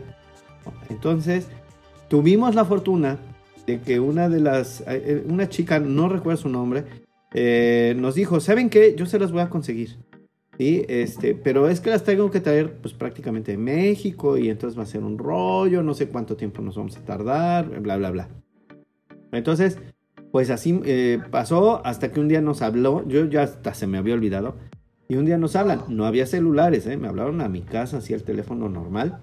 Entonces 0.89 1.49
tuvimos 2.09 2.55
la 2.55 2.65
fortuna 2.65 3.19
de 3.67 3.81
que 3.81 4.01
una 4.01 4.29
de 4.29 4.41
las, 4.41 4.81
eh, 4.83 4.85
eh, 4.89 5.25
una 5.29 5.49
chica, 5.49 5.81
no 5.81 6.09
recuerdo 6.09 6.43
su 6.43 6.49
nombre, 6.49 6.85
eh, 7.33 7.95
nos 7.99 8.15
dijo, 8.15 8.41
¿saben 8.41 8.71
qué? 8.71 8.95
Yo 8.97 9.07
se 9.07 9.19
las 9.19 9.33
voy 9.33 9.43
a 9.43 9.51
conseguir. 9.51 9.99
¿sí? 10.59 10.85
Este, 10.89 11.35
pero 11.35 11.69
es 11.69 11.81
que 11.81 11.91
las 11.91 12.05
tengo 12.05 12.31
que 12.31 12.41
traer 12.41 12.75
pues 12.77 12.95
prácticamente 12.95 13.53
de 13.53 13.59
México 13.59 14.39
y 14.39 14.49
entonces 14.49 14.79
va 14.79 14.85
a 14.85 14.87
ser 14.87 15.03
un 15.03 15.19
rollo, 15.19 15.83
no 15.83 15.95
sé 15.95 16.09
cuánto 16.09 16.37
tiempo 16.37 16.63
nos 16.63 16.77
vamos 16.77 16.97
a 16.97 17.05
tardar, 17.05 17.81
bla, 17.81 17.97
bla, 17.97 18.11
bla. 18.11 18.29
Entonces, 19.33 19.79
pues 20.35 20.51
así 20.51 20.81
eh, 20.85 21.21
pasó 21.31 21.81
hasta 21.87 22.11
que 22.11 22.19
un 22.19 22.27
día 22.27 22.41
nos 22.41 22.61
habló, 22.61 23.07
yo 23.07 23.25
ya 23.27 23.45
hasta 23.45 23.73
se 23.73 23.87
me 23.87 23.99
había 23.99 24.15
olvidado, 24.15 24.57
y 25.07 25.15
un 25.15 25.27
día 25.27 25.39
nos 25.39 25.55
hablan, 25.55 25.83
no 25.89 26.07
había 26.07 26.27
celulares, 26.27 26.89
¿eh? 26.89 26.97
me 26.97 27.07
hablaron 27.07 27.41
a 27.41 27.49
mi 27.49 27.61
casa, 27.61 27.99
así 27.99 28.15
el 28.15 28.25
teléfono 28.25 28.69
normal. 28.69 29.21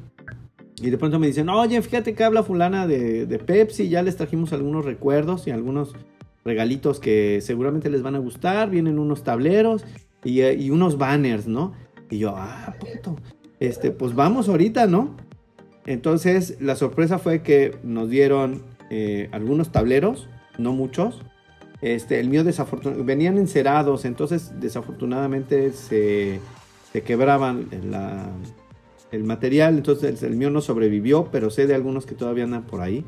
Y 0.82 0.90
de 0.90 0.98
pronto 0.98 1.20
me 1.20 1.28
dicen, 1.28 1.50
oye, 1.50 1.82
fíjate 1.82 2.14
que 2.14 2.24
habla 2.24 2.44
fulana 2.44 2.88
de, 2.88 3.44
Pepsi, 3.46 3.90
ya 3.90 4.02
les 4.04 4.16
trajimos 4.16 4.54
algunos 4.54 4.86
recuerdos 4.86 5.48
y 5.48 5.52
algunos 5.52 5.96
regalitos 6.46 7.02
que 7.02 7.42
seguramente 7.42 7.90
les 7.90 8.04
van 8.04 8.16
a 8.16 8.20
gustar, 8.20 8.70
vienen 8.70 8.98
unos 8.98 9.26
tableros 9.26 9.84
y, 10.24 10.40
eh, 10.40 10.72
unos 10.72 10.98
banners, 10.98 11.46
¿no? 11.46 11.74
Y 12.10 12.20
yo, 12.20 12.36
ah, 12.38 12.74
puto, 12.80 13.18
este, 13.60 13.92
pues 13.92 14.16
vamos 14.16 14.48
ahorita, 14.48 14.88
¿no? 14.88 15.18
Entonces 15.86 16.56
la 16.62 16.78
sorpresa 16.78 17.20
fue 17.20 17.42
que 17.42 17.76
nos 17.84 18.10
dieron 18.10 18.64
eh, 18.90 19.28
algunos 19.34 19.74
tableros, 19.74 20.30
no 20.58 20.74
muchos. 20.74 21.22
Este, 21.82 22.20
el 22.20 22.30
mío 22.30 22.44
desafortunadamente, 22.44 23.08
venían 23.08 23.38
encerados, 23.38 24.06
entonces 24.06 24.60
desafortunadamente 24.60 25.72
se, 25.72 26.40
se 26.94 27.02
quebraban 27.02 27.70
la, 27.90 28.30
el 29.12 29.24
material, 29.24 29.78
entonces 29.78 30.22
el 30.24 30.36
mío 30.36 30.50
no 30.50 30.62
sobrevivió, 30.62 31.30
pero 31.32 31.50
sé 31.50 31.68
de 31.68 31.76
algunos 31.76 32.06
que 32.06 32.16
todavía 32.16 32.44
andan 32.44 32.64
por 32.64 32.82
ahí. 32.82 33.04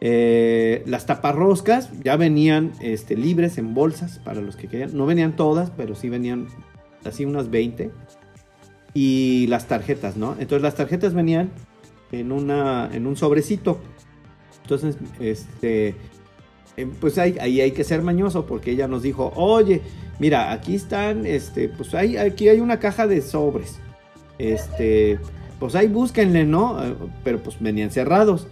Eh, 0.00 0.82
las 0.86 1.06
taparroscas 1.06 1.90
ya 2.02 2.16
venían 2.16 2.72
este, 2.80 3.16
libres 3.16 3.58
en 3.58 3.74
bolsas 3.74 4.18
para 4.18 4.40
los 4.40 4.56
que 4.56 4.68
querían. 4.68 4.96
No 4.96 5.06
venían 5.06 5.36
todas, 5.36 5.70
pero 5.70 5.94
sí 5.94 6.08
venían 6.08 6.48
así 7.04 7.24
unas 7.24 7.50
20. 7.50 7.90
Y 8.94 9.46
las 9.48 9.66
tarjetas, 9.68 10.16
¿no? 10.16 10.32
Entonces 10.38 10.62
las 10.62 10.74
tarjetas 10.74 11.12
venían 11.12 11.50
en, 12.12 12.32
una, 12.32 12.90
en 12.92 13.06
un 13.06 13.16
sobrecito. 13.16 13.78
Entonces, 14.62 14.96
este, 15.20 15.94
eh, 16.76 16.86
pues 17.00 17.18
ahí, 17.18 17.36
ahí 17.40 17.60
hay 17.60 17.72
que 17.72 17.84
ser 17.84 18.02
mañoso 18.02 18.46
porque 18.46 18.72
ella 18.72 18.88
nos 18.88 19.02
dijo, 19.02 19.32
oye, 19.36 19.82
mira, 20.18 20.52
aquí 20.52 20.74
están, 20.74 21.26
este, 21.26 21.68
pues 21.68 21.94
hay, 21.94 22.16
aquí 22.16 22.48
hay 22.48 22.60
una 22.60 22.78
caja 22.78 23.06
de 23.06 23.22
sobres. 23.22 23.78
Este, 24.38 25.18
pues 25.58 25.74
ahí 25.74 25.88
búsquenle, 25.88 26.44
¿no? 26.44 26.82
Eh, 26.84 26.94
Pero 27.24 27.38
pues 27.42 27.56
venían 27.60 27.90
cerrados. 27.90 28.46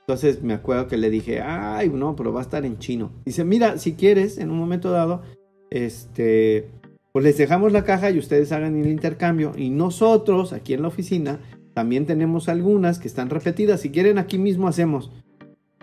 Entonces 0.00 0.42
me 0.42 0.54
acuerdo 0.54 0.86
que 0.86 0.96
le 0.96 1.10
dije, 1.10 1.40
ay, 1.42 1.90
no, 1.90 2.16
pero 2.16 2.32
va 2.32 2.40
a 2.40 2.42
estar 2.42 2.64
en 2.64 2.78
chino. 2.78 3.10
Dice, 3.24 3.44
mira, 3.44 3.76
si 3.76 3.94
quieres, 3.94 4.38
en 4.38 4.50
un 4.50 4.58
momento 4.58 4.90
dado, 4.90 5.22
este, 5.70 6.70
pues 7.12 7.24
les 7.24 7.36
dejamos 7.36 7.72
la 7.72 7.84
caja 7.84 8.10
y 8.10 8.18
ustedes 8.18 8.52
hagan 8.52 8.76
el 8.80 8.88
intercambio. 8.88 9.52
Y 9.56 9.68
nosotros, 9.68 10.52
aquí 10.52 10.72
en 10.72 10.82
la 10.82 10.88
oficina, 10.88 11.40
también 11.74 12.06
tenemos 12.06 12.48
algunas 12.48 12.98
que 12.98 13.08
están 13.08 13.28
repetidas. 13.28 13.80
Si 13.80 13.90
quieren, 13.90 14.16
aquí 14.16 14.38
mismo 14.38 14.66
hacemos. 14.66 15.10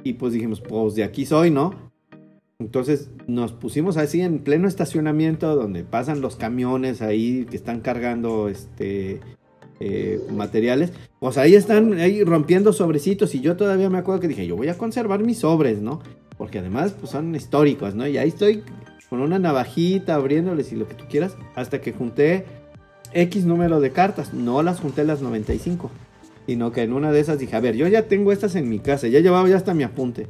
Y 0.06 0.14
pues 0.14 0.34
dijimos, 0.34 0.61
pues 0.61 0.94
de 0.94 1.03
aquí 1.03 1.26
soy, 1.26 1.49
¿no? 1.49 1.73
Entonces 2.60 3.10
nos 3.26 3.53
pusimos 3.53 3.98
así 3.98 4.22
en 4.22 4.38
pleno 4.38 4.68
estacionamiento 4.68 5.56
donde 5.56 5.84
pasan 5.84 6.22
los 6.22 6.36
camiones 6.36 7.02
ahí 7.02 7.48
que 7.49 7.57
están 7.57 7.82
cargando 7.82 8.48
este 8.48 9.19
eh, 9.80 10.22
materiales. 10.32 10.94
Pues 11.19 11.40
ahí 11.40 11.56
están 11.56 11.94
ahí 11.94 12.23
rompiendo 12.23 12.72
sobrecitos 12.72 13.34
y 13.34 13.41
yo 13.41 13.57
todavía 13.57 13.90
me 13.90 13.98
acuerdo 13.98 14.22
que 14.22 14.27
dije, 14.27 14.45
yo 14.45 14.56
voy 14.56 14.69
a 14.69 14.77
conservar 14.77 15.23
mis 15.23 15.40
sobres, 15.40 15.82
¿no? 15.82 16.02
Porque 16.38 16.60
además 16.60 16.94
pues 16.98 17.11
son 17.11 17.34
históricos, 17.34 17.95
¿no? 17.95 18.07
Y 18.07 18.19
ahí 18.19 18.30
estoy 18.30 18.61
con 19.10 19.22
una 19.22 19.40
navajita 19.40 20.14
abriéndoles 20.14 20.72
y 20.72 20.76
lo 20.76 20.88
que 20.88 20.94
tú 20.94 21.06
quieras 21.10 21.36
hasta 21.56 21.82
que 21.82 21.94
junté 21.94 22.45
X 23.11 23.44
número 23.45 23.80
de 23.82 23.90
cartas. 23.90 24.36
No 24.36 24.61
las 24.61 24.80
junté 24.80 25.03
las 25.03 25.23
95. 25.23 25.90
Sino 26.45 26.72
que 26.72 26.84
en 26.84 26.93
una 26.93 27.11
de 27.11 27.19
esas 27.19 27.39
dije, 27.39 27.55
a 27.55 27.59
ver, 27.59 27.76
yo 27.76 27.88
ya 27.88 28.07
tengo 28.07 28.31
estas 28.31 28.55
en 28.55 28.69
mi 28.69 28.80
casa, 28.80 29.07
ya 29.07 29.19
llevaba 29.19 29.47
ya 29.49 29.57
hasta 29.57 29.73
mi 29.73 29.84
apunte. 29.84 30.27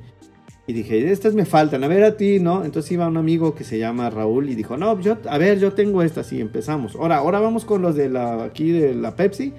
Y 0.67 0.73
dije, 0.73 1.11
estas 1.11 1.35
me 1.35 1.45
faltan, 1.45 1.83
a 1.83 1.87
ver 1.87 2.03
a 2.03 2.17
ti, 2.17 2.39
¿no? 2.39 2.65
Entonces 2.65 2.91
iba 2.91 3.07
un 3.07 3.17
amigo 3.17 3.53
que 3.53 3.63
se 3.63 3.77
llama 3.77 4.09
Raúl 4.09 4.49
y 4.49 4.55
dijo, 4.55 4.77
no, 4.77 4.99
yo, 4.99 5.17
a 5.29 5.37
ver, 5.37 5.59
yo 5.59 5.73
tengo 5.73 6.01
estas 6.01 6.33
y 6.33 6.41
empezamos. 6.41 6.95
Ahora, 6.95 7.17
ahora 7.17 7.39
vamos 7.39 7.65
con 7.65 7.83
los 7.83 7.95
de 7.95 8.09
la, 8.09 8.43
aquí 8.43 8.71
de 8.71 8.95
la 8.95 9.15
Pepsi 9.15 9.53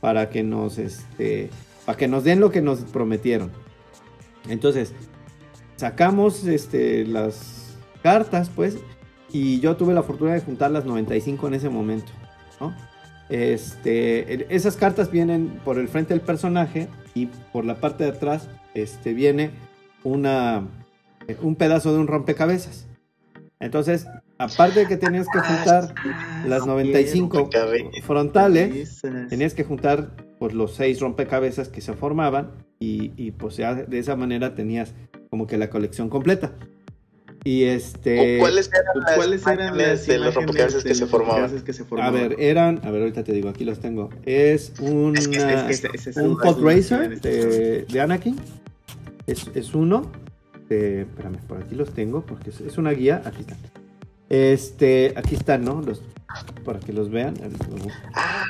para 0.00 0.28
que 0.28 0.42
nos, 0.42 0.78
este, 0.78 1.48
para 1.86 1.96
que 1.96 2.08
nos 2.08 2.24
den 2.24 2.40
lo 2.40 2.50
que 2.50 2.60
nos 2.60 2.80
prometieron. 2.80 3.52
Entonces, 4.48 4.92
sacamos, 5.76 6.44
este, 6.44 7.06
las 7.06 7.78
cartas, 8.02 8.50
pues, 8.54 8.76
y 9.32 9.60
yo 9.60 9.76
tuve 9.76 9.94
la 9.94 10.02
fortuna 10.02 10.34
de 10.34 10.40
juntar 10.40 10.70
las 10.70 10.84
95 10.84 11.48
en 11.48 11.54
ese 11.54 11.70
momento, 11.70 12.12
¿no? 12.60 12.74
Este, 13.28 14.54
esas 14.54 14.76
cartas 14.76 15.10
vienen 15.10 15.60
por 15.64 15.78
el 15.78 15.88
frente 15.88 16.14
del 16.14 16.20
personaje 16.20 16.88
y 17.14 17.26
por 17.52 17.64
la 17.64 17.76
parte 17.76 18.04
de 18.04 18.10
atrás, 18.10 18.48
este, 18.74 19.14
viene 19.14 19.50
una, 20.02 20.66
un 21.40 21.56
pedazo 21.56 21.92
de 21.92 21.98
un 21.98 22.06
rompecabezas. 22.06 22.86
Entonces, 23.60 24.06
aparte 24.36 24.80
de 24.80 24.86
que 24.86 24.96
tenías 24.96 25.26
que 25.32 25.38
juntar 25.38 25.94
las 26.46 26.66
95 26.66 27.48
frontales, 28.02 29.00
tenías 29.30 29.54
que 29.54 29.64
juntar 29.64 30.10
pues 30.38 30.52
los 30.52 30.74
seis 30.74 31.00
rompecabezas 31.00 31.68
que 31.68 31.80
se 31.80 31.94
formaban 31.94 32.50
y, 32.78 33.12
y, 33.16 33.30
pues 33.30 33.56
ya 33.56 33.74
de 33.74 33.98
esa 33.98 34.16
manera 34.16 34.54
tenías 34.54 34.92
como 35.30 35.46
que 35.46 35.56
la 35.56 35.70
colección 35.70 36.10
completa. 36.10 36.52
Y 37.46 37.64
este... 37.64 38.38
¿O 38.38 38.40
¿Cuáles 38.40 38.70
eran 38.72 39.02
las, 39.04 39.16
¿Cuáles 39.16 39.46
eran 39.46 39.76
las 39.76 40.06
de 40.06 40.18
los 40.18 40.34
imágenes 40.34 40.34
rompecabezas 40.34 40.82
que 41.62 41.72
se 41.74 41.84
formaban? 41.84 42.14
A 42.24 42.28
ver, 42.28 42.36
eran... 42.40 42.80
A 42.84 42.90
ver, 42.90 43.02
ahorita 43.02 43.22
te 43.22 43.32
digo, 43.32 43.50
aquí 43.50 43.64
los 43.64 43.80
tengo. 43.80 44.08
Es 44.24 44.72
una, 44.80 45.18
Es 45.20 45.28
que- 45.28 45.88
es 45.92 46.04
que 46.14 46.20
un 46.20 46.30
un- 46.30 46.38
pod 46.38 46.64
racer 46.64 47.20
de, 47.20 47.82
de 47.82 48.00
Anakin. 48.00 48.36
Es, 49.26 49.50
es 49.54 49.74
uno. 49.74 50.10
de- 50.70 51.02
espérame, 51.02 51.36
por 51.46 51.58
aquí 51.62 51.74
los 51.74 51.92
tengo 51.92 52.22
porque 52.24 52.48
es, 52.50 52.60
es 52.62 52.78
una 52.78 52.92
guía. 52.92 53.20
Aquí 53.26 53.40
están. 53.42 53.58
Este, 54.30 55.12
aquí 55.14 55.34
están, 55.34 55.64
¿no? 55.66 55.82
Los, 55.82 56.00
para 56.64 56.80
que 56.80 56.94
los 56.94 57.10
vean. 57.10 57.34
Ah. 58.14 58.44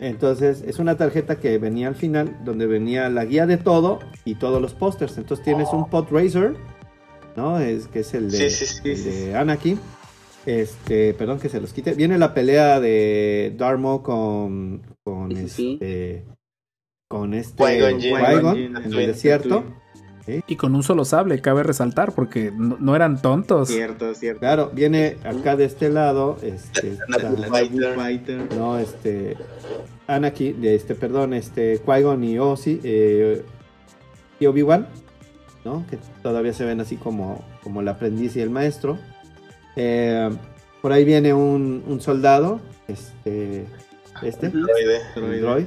Entonces, 0.00 0.62
es 0.66 0.78
una 0.78 0.96
tarjeta 0.96 1.36
que 1.38 1.58
venía 1.58 1.88
al 1.88 1.94
final, 1.94 2.36
donde 2.44 2.66
venía 2.66 3.08
la 3.08 3.24
guía 3.24 3.46
de 3.46 3.56
todo 3.56 4.00
y 4.24 4.34
todos 4.36 4.60
los 4.60 4.74
pósters. 4.74 5.16
Entonces 5.18 5.44
tienes 5.44 5.68
un 5.72 5.88
pod 5.88 6.06
racer, 6.10 6.54
¿no? 7.38 7.60
Es 7.60 7.86
que 7.86 8.00
es 8.00 8.12
el 8.14 8.30
de, 8.30 8.50
Sí, 8.50 8.66
sí, 8.66 8.66
sí, 8.66 8.90
el 8.90 8.96
sí, 8.96 9.10
de 9.10 9.36
Anakin. 9.36 9.78
Este, 10.44 11.14
perdón 11.14 11.38
que 11.38 11.48
se 11.48 11.60
los 11.60 11.72
quite. 11.72 11.94
Viene 11.94 12.18
la 12.18 12.34
pelea 12.34 12.80
de 12.80 13.54
Darmo 13.56 14.02
con, 14.02 14.82
con 15.04 15.30
Sí, 15.30 15.42
sí, 15.42 15.48
sí. 15.48 15.72
este, 15.74 16.24
con 17.08 17.34
este 17.34 17.62
Qui-Gon 17.62 18.56
en 18.56 18.76
el 18.76 18.92
desierto. 19.06 19.64
Y 20.46 20.56
con 20.56 20.74
un 20.74 20.82
solo 20.82 21.06
sable, 21.06 21.40
cabe 21.40 21.62
resaltar, 21.62 22.12
porque 22.12 22.52
no, 22.54 22.76
no 22.78 22.94
eran 22.94 23.22
tontos. 23.22 23.68
Cierto, 23.68 24.14
cierto. 24.14 24.40
Claro, 24.40 24.70
viene 24.74 25.16
acá 25.24 25.56
de 25.56 25.64
este 25.64 25.88
lado, 25.88 26.36
este, 26.42 26.98
Fighter. 27.96 28.54
No, 28.54 28.78
este, 28.78 29.38
Anakin, 30.06 30.60
de 30.60 30.74
este, 30.74 30.94
perdón, 30.94 31.32
este, 31.32 31.82
Qui-Gon 31.82 32.24
y 32.24 32.38
Ozzy, 32.38 32.80
eh, 32.84 33.42
y 34.38 34.46
Obi-Wan, 34.46 34.86
¿no? 35.68 35.84
Que 35.90 35.98
todavía 36.22 36.52
se 36.54 36.64
ven 36.64 36.80
así 36.80 36.96
como, 36.96 37.44
como 37.62 37.82
el 37.82 37.88
aprendiz 37.88 38.34
y 38.36 38.40
el 38.40 38.48
maestro. 38.50 38.98
Eh, 39.76 40.30
Por 40.80 40.92
ahí 40.92 41.04
viene 41.04 41.34
un, 41.34 41.82
un 41.86 42.00
soldado, 42.00 42.60
este, 42.88 43.66
este. 44.22 44.48
Droide. 44.48 45.00
un 45.16 45.40
droid. 45.40 45.66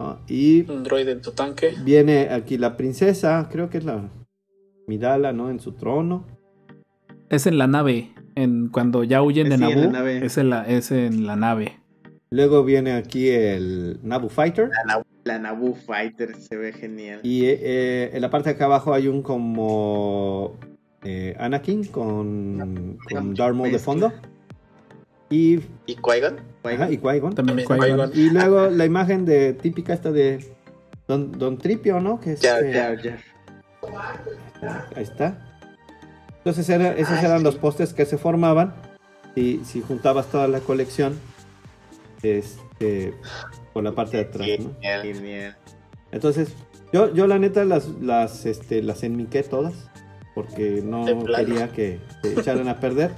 ¿no? 0.00 0.18
Y 0.26 0.68
Un 0.70 0.82
droide 0.82 1.12
en 1.12 1.20
tu 1.22 1.30
tanque. 1.30 1.74
viene 1.84 2.28
aquí 2.30 2.58
la 2.58 2.76
princesa, 2.76 3.48
creo 3.52 3.70
que 3.70 3.78
es 3.78 3.84
la 3.84 4.10
Midala, 4.88 5.32
¿no? 5.32 5.48
En 5.50 5.60
su 5.60 5.72
trono. 5.72 6.26
Es 7.30 7.46
en 7.46 7.56
la 7.58 7.66
nave. 7.66 8.12
En, 8.34 8.68
cuando 8.68 9.04
ya 9.04 9.22
huyen 9.22 9.48
de 9.48 9.56
Sí, 9.58 9.62
en 9.64 9.80
la 9.80 9.86
nave. 9.86 10.26
es, 10.26 10.36
en 10.38 10.50
la, 10.50 10.64
es 10.68 10.90
en 10.90 11.26
la 11.26 11.36
nave. 11.36 11.80
Luego 12.30 12.64
viene 12.64 12.92
aquí 12.92 13.28
el 13.30 14.00
Naboo 14.02 14.28
Fighter. 14.28 14.68
La, 14.86 14.94
Naboo- 14.96 15.06
la 15.24 15.38
Naboo 15.38 15.74
Fighter 15.74 16.36
se 16.36 16.56
ve 16.56 16.72
genial. 16.72 17.20
Y 17.22 17.46
eh, 17.46 18.10
en 18.14 18.20
la 18.22 18.30
parte 18.30 18.50
de 18.50 18.54
acá 18.56 18.66
abajo 18.66 18.92
hay 18.94 19.08
un 19.08 19.22
como 19.22 20.56
eh, 21.02 21.34
Anakin 21.38 21.84
con, 21.86 22.98
con 23.10 23.34
Darth 23.34 23.54
Maul 23.54 23.72
de 23.72 23.78
fondo. 23.78 24.12
Y, 25.30 25.60
¿Y 25.86 25.96
Qui-Gon? 25.96 26.36
ajá, 26.64 26.90
y 26.90 26.98
Qui-Gon. 26.98 27.34
También 27.34 27.66
También 27.66 27.66
Qui-Gon. 27.66 28.10
Qui-Gon. 28.10 28.10
Y 28.14 28.30
luego 28.30 28.68
la 28.70 28.84
imagen 28.84 29.24
de 29.24 29.54
típica 29.54 29.94
esta 29.94 30.12
de 30.12 30.44
Don, 31.08 31.32
Don 31.32 31.58
Tripio, 31.58 32.00
¿no? 32.00 32.20
Que 32.20 32.32
es, 32.32 32.40
Jar 32.42 32.62
eh, 32.64 32.72
Jar 32.72 32.98
Jar. 33.02 33.18
Ahí 34.94 35.02
está. 35.02 35.50
Entonces 36.38 36.68
era- 36.68 36.92
esos 36.94 37.22
eran 37.22 37.42
los 37.42 37.56
postes 37.56 37.94
que 37.94 38.04
se 38.04 38.18
formaban. 38.18 38.74
Y 39.34 39.60
si 39.64 39.80
juntabas 39.80 40.26
toda 40.26 40.46
la 40.46 40.60
colección, 40.60 41.18
este, 42.22 43.14
por 43.74 43.84
la 43.84 43.92
parte 43.92 44.16
de 44.16 44.22
atrás, 44.22 44.48
¿no? 44.60 44.72
Genial. 44.80 45.02
Genial. 45.02 45.56
Entonces, 46.12 46.54
yo, 46.92 47.12
yo 47.12 47.26
la 47.26 47.38
neta 47.38 47.64
las, 47.64 47.88
las, 48.00 48.46
este, 48.46 48.82
las 48.82 49.02
enmiqué 49.02 49.42
todas. 49.42 49.74
Porque 50.34 50.82
no 50.84 51.04
quería 51.24 51.68
que 51.68 52.00
se 52.22 52.32
echaran 52.32 52.68
a 52.68 52.80
perder. 52.80 53.12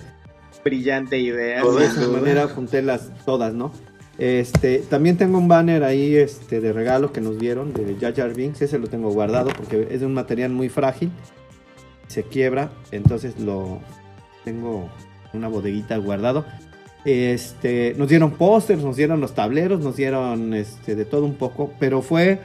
Brillante 0.64 1.18
idea. 1.18 1.64
De 1.64 1.84
esa 1.84 2.04
duda. 2.04 2.18
manera 2.18 2.48
junté 2.48 2.82
las 2.82 3.10
todas, 3.24 3.54
¿no? 3.54 3.72
Este, 4.18 4.78
también 4.78 5.16
tengo 5.16 5.38
un 5.38 5.48
banner 5.48 5.84
ahí 5.84 6.16
este, 6.16 6.60
de 6.60 6.72
regalo 6.72 7.12
que 7.12 7.20
nos 7.20 7.38
dieron 7.38 7.72
de 7.72 7.96
Jar 8.00 8.14
Jar 8.14 8.34
Binks. 8.34 8.60
Ese 8.62 8.78
lo 8.78 8.88
tengo 8.88 9.10
guardado 9.10 9.50
porque 9.56 9.88
es 9.90 10.00
de 10.00 10.06
un 10.06 10.14
material 10.14 10.50
muy 10.50 10.68
frágil. 10.68 11.10
Se 12.08 12.22
quiebra, 12.22 12.70
entonces 12.90 13.38
lo 13.40 13.80
tengo 14.44 14.90
en 15.32 15.38
una 15.38 15.48
bodeguita 15.48 15.96
guardado. 15.96 16.44
Este, 17.06 17.94
nos 17.96 18.08
dieron 18.08 18.32
pósters, 18.32 18.82
nos 18.82 18.96
dieron 18.96 19.20
los 19.20 19.34
tableros, 19.34 19.80
nos 19.80 19.96
dieron 19.96 20.52
este, 20.52 20.96
de 20.96 21.04
todo 21.04 21.24
un 21.24 21.34
poco, 21.34 21.72
pero 21.78 22.02
fue 22.02 22.40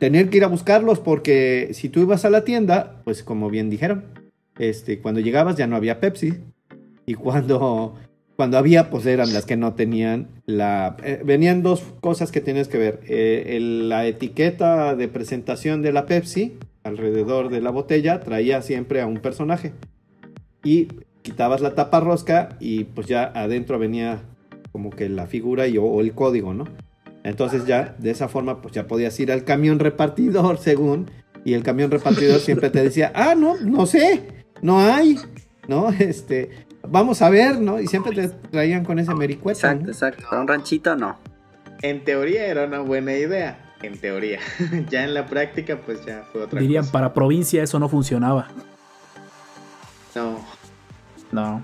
tener 0.00 0.28
que 0.28 0.38
ir 0.38 0.44
a 0.44 0.48
buscarlos 0.48 0.98
porque 0.98 1.70
si 1.72 1.88
tú 1.88 2.00
ibas 2.00 2.24
a 2.24 2.30
la 2.30 2.44
tienda, 2.44 3.00
pues 3.04 3.22
como 3.22 3.50
bien 3.50 3.70
dijeron, 3.70 4.04
este, 4.58 4.98
cuando 4.98 5.20
llegabas 5.20 5.56
ya 5.56 5.68
no 5.68 5.76
había 5.76 6.00
Pepsi 6.00 6.34
y 7.06 7.14
cuando 7.14 7.94
cuando 8.38 8.56
había, 8.56 8.88
pues 8.88 9.04
eran 9.04 9.32
las 9.32 9.46
que 9.46 9.56
no 9.56 9.74
tenían 9.74 10.28
la... 10.46 10.96
eh, 11.02 11.20
venían 11.24 11.64
dos 11.64 11.82
cosas 12.00 12.30
que 12.30 12.40
tienes 12.40 12.68
que 12.68 12.78
ver. 12.78 13.00
Eh, 13.08 13.58
la 13.60 14.06
etiqueta 14.06 14.94
de 14.94 15.08
presentación 15.08 15.82
de 15.82 15.92
la 15.92 16.06
Pepsi, 16.06 16.56
alrededor 16.84 17.48
de 17.48 17.60
la 17.60 17.70
botella, 17.70 18.20
traía 18.20 18.62
siempre 18.62 19.00
a 19.00 19.08
un 19.08 19.18
personaje. 19.18 19.72
Y 20.62 20.86
quitabas 21.28 21.60
la 21.60 21.74
tapa 21.74 22.00
rosca 22.00 22.56
y 22.58 22.84
pues 22.84 23.06
ya 23.06 23.24
adentro 23.34 23.78
venía 23.78 24.22
como 24.72 24.88
que 24.88 25.10
la 25.10 25.26
figura 25.26 25.66
y, 25.66 25.76
o, 25.76 25.84
o 25.84 26.00
el 26.00 26.14
código, 26.14 26.54
¿no? 26.54 26.64
Entonces 27.22 27.66
ya 27.66 27.94
de 27.98 28.10
esa 28.10 28.28
forma 28.28 28.62
pues 28.62 28.72
ya 28.72 28.86
podías 28.86 29.20
ir 29.20 29.30
al 29.30 29.44
camión 29.44 29.78
repartidor 29.78 30.56
según 30.68 31.10
y 31.44 31.52
el 31.52 31.62
camión 31.62 31.90
repartidor 31.90 32.40
siempre 32.40 32.70
te 32.70 32.82
decía, 32.82 33.12
ah, 33.14 33.34
no, 33.34 33.56
no 33.60 33.84
sé, 33.84 34.44
no 34.62 34.80
hay, 34.80 35.18
¿no? 35.66 35.90
Este, 35.98 36.66
vamos 36.88 37.20
a 37.20 37.28
ver, 37.28 37.60
¿no? 37.60 37.78
Y 37.78 37.86
siempre 37.86 38.14
te 38.14 38.28
traían 38.28 38.84
con 38.86 38.98
ese 38.98 39.14
mericueto. 39.14 39.58
Exacto, 39.58 39.84
¿no? 39.84 39.90
exacto. 39.90 40.24
Para 40.30 40.40
un 40.40 40.48
ranchito, 40.48 40.96
no. 40.96 41.18
En 41.82 42.04
teoría 42.04 42.46
era 42.46 42.64
una 42.64 42.80
buena 42.80 43.12
idea. 43.12 43.74
En 43.82 43.98
teoría. 43.98 44.40
ya 44.90 45.04
en 45.04 45.14
la 45.14 45.26
práctica, 45.26 45.78
pues 45.84 46.04
ya 46.04 46.24
fue 46.32 46.42
otra 46.42 46.60
Dirían, 46.60 46.82
cosa. 46.84 46.92
para 46.92 47.14
provincia 47.14 47.62
eso 47.62 47.78
no 47.78 47.88
funcionaba. 47.88 48.48
No. 50.14 50.57
No. 51.32 51.62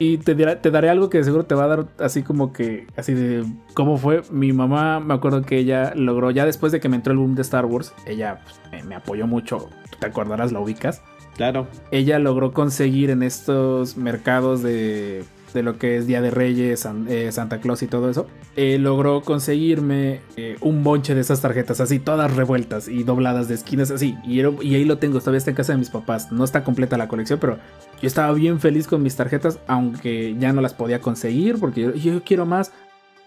Y 0.00 0.18
te, 0.18 0.36
dirá- 0.36 0.60
te 0.60 0.70
daré 0.70 0.90
algo 0.90 1.10
que 1.10 1.24
seguro 1.24 1.44
te 1.46 1.56
va 1.56 1.64
a 1.64 1.68
dar 1.68 1.86
así 1.98 2.22
como 2.22 2.52
que, 2.52 2.86
así 2.96 3.14
de, 3.14 3.44
¿cómo 3.74 3.96
fue? 3.98 4.22
Mi 4.30 4.52
mamá, 4.52 5.00
me 5.00 5.12
acuerdo 5.14 5.42
que 5.42 5.58
ella 5.58 5.92
logró, 5.96 6.30
ya 6.30 6.46
después 6.46 6.70
de 6.70 6.78
que 6.78 6.88
me 6.88 6.94
entró 6.96 7.12
el 7.12 7.18
boom 7.18 7.34
de 7.34 7.42
Star 7.42 7.66
Wars, 7.66 7.92
ella 8.06 8.40
pues, 8.44 8.60
me, 8.70 8.88
me 8.90 8.94
apoyó 8.94 9.26
mucho, 9.26 9.68
tú 9.90 9.96
te 9.98 10.06
acordarás, 10.06 10.52
la 10.52 10.60
ubicas. 10.60 11.02
Claro. 11.36 11.66
Ella 11.90 12.18
logró 12.20 12.52
conseguir 12.52 13.10
en 13.10 13.22
estos 13.24 13.96
mercados 13.96 14.62
de, 14.62 15.24
de 15.52 15.62
lo 15.62 15.78
que 15.78 15.96
es 15.96 16.06
Día 16.06 16.20
de 16.20 16.30
Reyes, 16.30 16.86
eh, 17.08 17.32
Santa 17.32 17.60
Claus 17.60 17.82
y 17.82 17.86
todo 17.86 18.10
eso, 18.10 18.26
eh, 18.56 18.78
logró 18.78 19.22
conseguirme 19.22 20.20
eh, 20.36 20.56
un 20.60 20.84
bonche 20.84 21.14
de 21.14 21.20
esas 21.20 21.40
tarjetas, 21.40 21.80
así 21.80 21.98
todas 21.98 22.34
revueltas 22.34 22.88
y 22.88 23.02
dobladas 23.02 23.48
de 23.48 23.54
esquinas, 23.54 23.90
así. 23.90 24.16
Y, 24.24 24.40
ahí 24.40 24.84
lo 24.84 24.98
tengo, 24.98 25.20
todavía 25.20 25.38
está 25.38 25.50
en 25.50 25.56
casa 25.56 25.72
de 25.72 25.78
mis 25.78 25.90
papás. 25.90 26.32
No 26.32 26.44
está 26.44 26.64
completa 26.64 26.96
la 26.96 27.08
colección, 27.08 27.38
pero 27.38 27.58
yo 28.00 28.06
estaba 28.06 28.32
bien 28.32 28.60
feliz 28.60 28.86
con 28.86 29.02
mis 29.02 29.16
tarjetas, 29.16 29.60
aunque 29.66 30.36
ya 30.38 30.52
no 30.52 30.60
las 30.60 30.74
podía 30.74 31.00
conseguir, 31.00 31.58
porque 31.58 31.82
yo, 31.82 31.94
yo 31.94 32.22
quiero 32.22 32.46
más. 32.46 32.72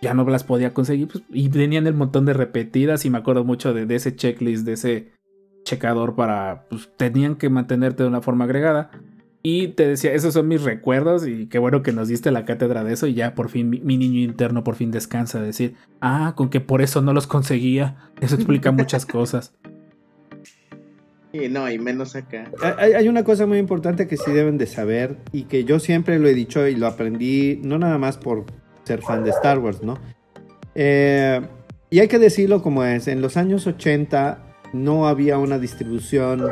Ya 0.02 0.16
no 0.16 0.28
las 0.28 0.44
podía 0.44 0.74
conseguir, 0.74 1.10
pues, 1.10 1.24
y 1.30 1.50
tenían 1.50 1.86
el 1.86 1.94
montón 1.94 2.26
de 2.26 2.34
repetidas, 2.34 3.06
y 3.06 3.12
me 3.12 3.20
acuerdo 3.20 3.44
mucho 3.44 3.72
de, 3.72 3.86
de 3.86 3.96
ese 3.96 4.16
checklist, 4.16 4.66
de 4.66 4.74
ese 4.74 5.12
checador 5.64 6.16
para, 6.16 6.66
pues 6.70 6.90
tenían 6.98 7.36
que 7.36 7.50
mantenerte 7.50 8.04
de 8.04 8.10
una 8.10 8.22
forma 8.22 8.46
agregada. 8.46 8.92
Y 9.44 9.70
te 9.70 9.88
decía, 9.88 10.14
esos 10.14 10.34
son 10.36 10.48
mis 10.48 10.62
recuerdos 10.62 11.26
y 11.26 11.48
qué 11.48 11.58
bueno 11.58 11.82
que 11.82 11.92
nos 11.92 12.08
diste 12.08 12.30
la 12.30 12.46
cátedra 12.46 12.84
de 12.84 12.94
eso 12.94 13.08
y 13.08 13.16
ya 13.16 13.34
por 13.34 13.50
fin 13.50 13.70
mi, 13.70 13.80
mi 13.80 13.98
niño 13.98 14.20
interno 14.20 14.64
por 14.64 14.76
fin 14.76 14.92
descansa 14.92 15.40
de 15.40 15.48
decir, 15.48 15.76
ah, 16.00 16.34
con 16.36 16.50
que 16.50 16.62
por 16.62 16.82
eso 16.82 17.02
no 17.02 17.12
los 17.14 17.26
conseguía. 17.26 18.12
Eso 18.22 18.36
explica 18.36 18.72
muchas 18.72 19.06
cosas. 19.06 19.54
Y 21.34 21.48
no, 21.48 21.72
y 21.72 21.80
menos 21.80 22.16
acá. 22.16 22.52
Hay, 22.78 22.94
hay 22.94 23.08
una 23.08 23.24
cosa 23.24 23.46
muy 23.46 23.58
importante 23.58 24.08
que 24.08 24.18
sí 24.18 24.32
deben 24.32 24.58
de 24.58 24.68
saber 24.68 25.18
y 25.32 25.44
que 25.44 25.64
yo 25.64 25.80
siempre 25.80 26.20
lo 26.20 26.28
he 26.28 26.34
dicho 26.34 26.68
y 26.68 26.76
lo 26.76 26.88
aprendí, 26.88 27.60
no 27.64 27.80
nada 27.80 27.98
más 27.98 28.18
por 28.18 28.46
ser 28.84 29.02
fan 29.02 29.24
de 29.24 29.30
Star 29.30 29.60
Wars, 29.60 29.82
¿no? 29.82 29.98
Eh, 30.76 31.42
y 31.90 32.00
hay 32.00 32.08
que 32.08 32.20
decirlo 32.20 32.62
como 32.62 32.84
es, 32.84 33.08
en 33.08 33.22
los 33.22 33.38
años 33.38 33.66
80 33.68 34.44
no 34.74 35.08
había 35.08 35.38
una 35.38 35.60
distribución 35.60 36.50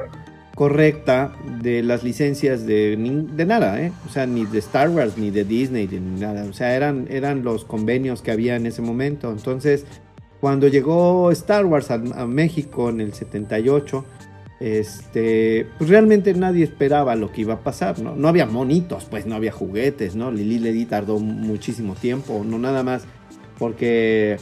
correcta 0.60 1.32
de 1.62 1.82
las 1.82 2.04
licencias 2.04 2.66
de, 2.66 2.98
de 2.98 3.46
nada, 3.46 3.82
¿eh? 3.82 3.94
O 4.06 4.10
sea, 4.10 4.26
ni 4.26 4.46
de 4.46 4.60
Star 4.60 4.90
Wars, 4.90 5.18
ni 5.18 5.32
de 5.32 5.46
Disney, 5.46 5.88
ni 5.88 6.20
nada. 6.20 6.44
O 6.50 6.52
sea, 6.52 6.76
eran, 6.76 7.08
eran 7.10 7.44
los 7.44 7.64
convenios 7.64 8.22
que 8.22 8.32
había 8.32 8.58
en 8.58 8.66
ese 8.66 8.82
momento. 8.82 9.32
Entonces, 9.32 9.86
cuando 10.42 10.68
llegó 10.68 11.32
Star 11.32 11.66
Wars 11.66 11.92
a, 11.92 11.94
a 11.94 12.28
México 12.28 12.90
en 12.90 13.00
el 13.00 13.14
78, 13.14 14.04
este, 14.60 15.66
pues 15.78 15.90
realmente 15.90 16.34
nadie 16.34 16.66
esperaba 16.66 17.16
lo 17.16 17.32
que 17.32 17.40
iba 17.40 17.54
a 17.54 17.64
pasar, 17.64 18.00
¿no? 18.00 18.18
No 18.18 18.28
había 18.28 18.46
monitos, 18.46 19.06
pues 19.06 19.26
no 19.26 19.36
había 19.36 19.54
juguetes, 19.54 20.16
¿no? 20.16 20.30
Lili 20.30 20.60
Ledi 20.60 20.84
tardó 20.84 21.20
muchísimo 21.20 21.96
tiempo, 21.96 22.44
no 22.46 22.60
nada 22.60 22.84
más 22.84 23.06
porque 23.58 24.38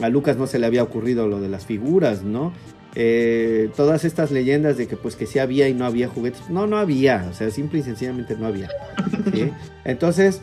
a 0.00 0.08
Lucas 0.10 0.36
no 0.36 0.46
se 0.46 0.60
le 0.60 0.66
había 0.66 0.84
ocurrido 0.84 1.26
lo 1.26 1.40
de 1.40 1.48
las 1.48 1.66
figuras, 1.66 2.22
¿no? 2.22 2.52
Eh, 2.98 3.68
todas 3.76 4.06
estas 4.06 4.30
leyendas 4.30 4.78
de 4.78 4.86
que 4.86 4.96
pues 4.96 5.16
que 5.16 5.26
sí 5.26 5.38
había 5.38 5.68
y 5.68 5.74
no 5.74 5.84
había 5.84 6.08
juguetes, 6.08 6.48
no, 6.48 6.66
no 6.66 6.78
había, 6.78 7.28
o 7.30 7.34
sea, 7.34 7.50
simple 7.50 7.80
y 7.80 7.82
sencillamente 7.82 8.36
no 8.36 8.46
había. 8.46 8.70
¿sí? 9.34 9.52
Entonces, 9.84 10.40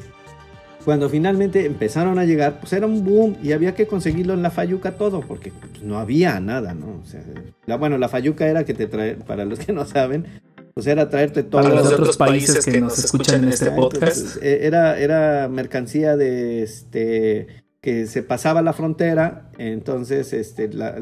cuando 0.85 1.09
finalmente 1.09 1.65
empezaron 1.65 2.19
a 2.19 2.25
llegar, 2.25 2.59
pues 2.59 2.71
era 2.73 2.85
un 2.85 3.03
boom 3.03 3.37
y 3.41 3.53
había 3.53 3.73
que 3.73 3.87
conseguirlo 3.87 4.35
en 4.35 4.43
la 4.43 4.51
Fayuca 4.51 4.97
todo, 4.97 5.21
porque 5.21 5.51
pues, 5.51 5.81
no 5.81 5.97
había 5.97 6.39
nada, 6.39 6.75
¿no? 6.75 7.01
O 7.01 7.05
sea, 7.05 7.23
la, 7.65 7.77
bueno, 7.77 7.97
la 7.97 8.07
Fayuca 8.07 8.45
era 8.45 8.63
que 8.65 8.75
te 8.75 8.85
trae, 8.85 9.15
para 9.15 9.45
los 9.45 9.57
que 9.57 9.73
no 9.73 9.85
saben, 9.85 10.27
pues 10.75 10.85
era 10.85 11.09
traerte 11.09 11.41
todo. 11.41 11.63
Para 11.63 11.73
los 11.73 11.85
los 11.85 11.93
otros 11.93 12.17
países 12.17 12.55
países 12.55 12.71
que 12.71 12.81
nos 12.81 12.99
escuchan 12.99 13.45
en 13.45 13.49
este 13.49 13.71
podcast. 13.71 14.17
Entonces, 14.17 14.39
eh, 14.43 14.59
era, 14.61 14.99
era 14.99 15.47
mercancía 15.47 16.15
de 16.17 16.61
este 16.61 17.62
que 17.83 18.07
se 18.07 18.23
pasaba 18.23 18.61
la 18.61 18.71
frontera, 18.71 19.51
entonces 19.57 20.31
este, 20.31 20.71
la- 20.71 20.97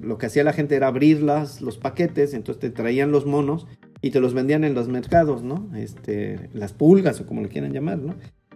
lo 0.00 0.16
que 0.16 0.24
hacía 0.24 0.42
la 0.42 0.54
gente 0.54 0.74
era 0.74 0.86
abrirlas, 0.86 1.60
los 1.60 1.76
paquetes, 1.76 2.32
entonces 2.32 2.60
te 2.60 2.70
traían 2.70 3.12
los 3.12 3.26
monos 3.26 3.66
y 4.00 4.10
te 4.10 4.18
los 4.18 4.32
vendían 4.32 4.64
en 4.64 4.72
los 4.72 4.88
mercados, 4.88 5.42
¿no? 5.42 5.68
Este, 5.76 6.48
las 6.54 6.72
pulgas 6.72 7.20
o 7.20 7.26
como 7.26 7.42
le 7.42 7.48
quieran 7.48 7.74
llamar, 7.74 7.98
¿no? 7.98 8.14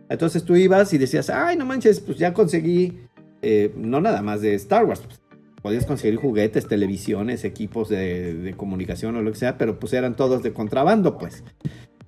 Entonces 0.09 0.45
tú 0.45 0.57
ibas 0.57 0.95
y 0.95 0.99
decías, 0.99 1.29
ay, 1.29 1.59
no 1.59 1.67
manches, 1.67 2.01
pues 2.01 2.17
ya 2.17 2.33
conseguí, 2.33 3.01
eh, 3.43 3.71
no 3.77 4.01
nada 4.01 4.23
más 4.23 4.41
de 4.41 4.55
Star 4.55 4.87
Wars, 4.87 5.03
pues, 5.07 5.21
podías 5.61 5.85
conseguir 5.85 6.17
juguetes, 6.19 6.67
televisiones, 6.67 7.45
equipos 7.45 7.91
de, 7.91 8.33
de 8.33 8.55
comunicación 8.55 9.15
o 9.17 9.21
lo 9.23 9.31
que 9.31 9.39
sea, 9.39 9.59
pero 9.59 9.79
pues 9.79 9.93
eran 9.93 10.17
todos 10.17 10.43
de 10.43 10.55
contrabando, 10.55 11.19
pues. 11.19 11.45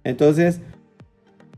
Entonces, 0.05 0.61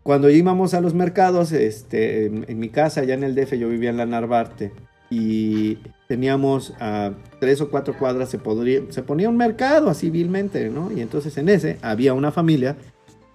cuando 0.07 0.31
íbamos 0.31 0.73
a 0.73 0.81
los 0.81 0.95
mercados, 0.95 1.51
este, 1.51 2.27
en, 2.27 2.45
en 2.47 2.61
mi 2.61 2.69
casa, 2.69 3.01
allá 3.01 3.15
en 3.15 3.25
el 3.25 3.35
DF, 3.35 3.55
yo 3.55 3.69
vivía 3.69 3.91
en 3.91 3.97
la 3.97 4.07
Narvarte, 4.07 4.73
y 5.11 5.79
teníamos 6.07 6.75
a 6.79 7.11
tres 7.41 7.61
o 7.61 7.71
cuatro 7.71 7.99
cuadras, 7.99 8.29
se, 8.29 8.39
podría, 8.39 8.83
se 8.91 9.03
ponía 9.03 9.29
un 9.29 9.37
mercado 9.37 9.91
así 9.91 10.09
vilmente, 10.09 10.71
¿no? 10.71 10.93
Y 10.93 11.01
entonces 11.01 11.37
en 11.39 11.49
ese 11.49 11.79
había 11.83 12.15
una 12.15 12.31
familia 12.31 12.77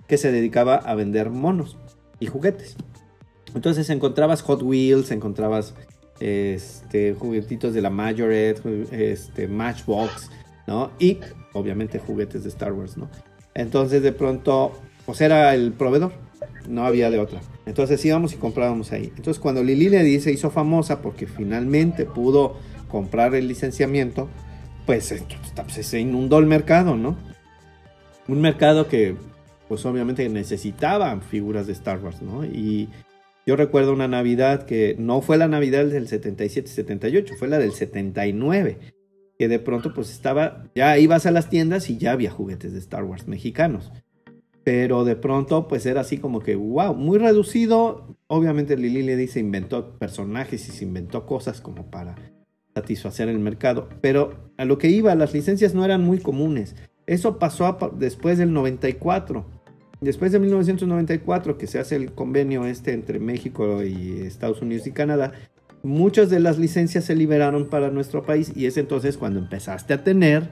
que 0.07 0.17
se 0.17 0.31
dedicaba 0.31 0.75
a 0.75 0.95
vender 0.95 1.29
monos 1.29 1.77
y 2.21 2.27
juguetes. 2.27 2.77
Entonces 3.53 3.89
encontrabas 3.89 4.41
Hot 4.43 4.61
Wheels, 4.63 5.11
encontrabas 5.11 5.73
este, 6.21 7.15
juguetitos 7.17 7.73
de 7.73 7.81
la 7.81 7.89
Majoret, 7.89 8.61
este, 8.93 9.49
Matchbox, 9.49 10.29
¿no? 10.67 10.91
Y 10.99 11.19
obviamente 11.51 11.99
juguetes 11.99 12.43
de 12.43 12.49
Star 12.49 12.71
Wars, 12.71 12.95
¿no? 12.95 13.09
Entonces 13.55 14.01
de 14.01 14.13
pronto, 14.13 14.71
pues 15.05 15.19
era 15.19 15.53
el 15.53 15.73
proveedor, 15.73 16.13
no 16.67 16.85
había 16.85 17.09
de 17.09 17.19
otra. 17.19 17.41
Entonces 17.65 18.03
íbamos 18.05 18.33
y 18.33 18.37
comprábamos 18.37 18.91
ahí. 18.91 19.11
Entonces 19.15 19.39
cuando 19.39 19.63
Lili 19.63 19.89
le 19.89 20.19
se 20.19 20.31
hizo 20.31 20.49
famosa 20.49 21.01
porque 21.01 21.27
finalmente 21.27 22.05
pudo 22.05 22.57
comprar 22.87 23.35
el 23.35 23.47
licenciamiento, 23.47 24.27
pues, 24.85 25.13
pues 25.55 25.87
se 25.87 25.99
inundó 25.99 26.39
el 26.39 26.45
mercado, 26.45 26.95
¿no? 26.95 27.15
Un 28.27 28.41
mercado 28.41 28.87
que 28.87 29.15
pues 29.67 29.85
obviamente 29.85 30.27
necesitaba 30.27 31.17
figuras 31.21 31.65
de 31.65 31.73
Star 31.73 32.03
Wars, 32.03 32.21
¿no? 32.21 32.43
Y 32.43 32.89
yo 33.45 33.55
recuerdo 33.55 33.93
una 33.93 34.07
Navidad 34.07 34.65
que 34.65 34.95
no 34.99 35.21
fue 35.21 35.37
la 35.37 35.47
Navidad 35.47 35.85
del 35.85 36.07
77-78, 36.07 37.37
fue 37.37 37.47
la 37.47 37.57
del 37.57 37.71
79, 37.71 38.77
que 39.39 39.47
de 39.47 39.59
pronto 39.59 39.93
pues 39.93 40.11
estaba, 40.11 40.65
ya 40.75 40.97
ibas 40.97 41.25
a 41.25 41.31
las 41.31 41.49
tiendas 41.49 41.89
y 41.89 41.97
ya 41.97 42.11
había 42.11 42.29
juguetes 42.29 42.73
de 42.73 42.79
Star 42.79 43.03
Wars 43.03 43.27
mexicanos. 43.27 43.91
Pero 44.63 45.03
de 45.03 45.15
pronto 45.15 45.67
pues 45.67 45.85
era 45.85 46.01
así 46.01 46.17
como 46.17 46.39
que, 46.39 46.55
wow, 46.55 46.93
muy 46.93 47.17
reducido. 47.17 48.15
Obviamente 48.27 48.77
Lili 48.77 49.03
le 49.03 49.15
dice, 49.15 49.39
inventó 49.39 49.97
personajes 49.97 50.67
y 50.67 50.71
se 50.71 50.85
inventó 50.85 51.25
cosas 51.25 51.61
como 51.61 51.89
para 51.89 52.15
satisfacer 52.75 53.27
el 53.29 53.39
mercado. 53.39 53.89
Pero 54.01 54.51
a 54.57 54.65
lo 54.65 54.77
que 54.77 54.89
iba, 54.89 55.15
las 55.15 55.33
licencias 55.33 55.73
no 55.73 55.83
eran 55.83 56.03
muy 56.03 56.19
comunes. 56.19 56.75
Eso 57.07 57.39
pasó 57.39 57.77
después 57.97 58.37
del 58.37 58.53
94 58.53 59.61
después 60.01 60.31
de 60.31 60.39
1994 60.39 61.57
que 61.57 61.67
se 61.67 61.79
hace 61.79 61.95
el 61.95 62.13
convenio 62.13 62.65
este 62.65 62.93
entre 62.93 63.19
México 63.19 63.83
y 63.83 64.21
Estados 64.21 64.61
Unidos 64.61 64.87
y 64.87 64.91
Canadá, 64.91 65.31
muchas 65.83 66.29
de 66.29 66.39
las 66.39 66.57
licencias 66.57 67.05
se 67.05 67.15
liberaron 67.15 67.69
para 67.69 67.91
nuestro 67.91 68.23
país 68.23 68.51
y 68.55 68.65
es 68.65 68.77
entonces 68.77 69.17
cuando 69.17 69.39
empezaste 69.39 69.93
a 69.93 70.03
tener 70.03 70.49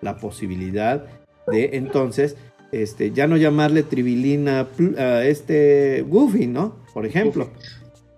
la 0.00 0.18
posibilidad 0.18 1.04
de 1.50 1.70
entonces 1.72 2.36
este, 2.72 3.12
ya 3.12 3.26
no 3.26 3.36
llamarle 3.36 3.82
Tribilina 3.82 4.68
a 4.98 5.24
este 5.24 6.02
Goofy, 6.02 6.46
¿no? 6.46 6.76
Por 6.92 7.06
ejemplo. 7.06 7.50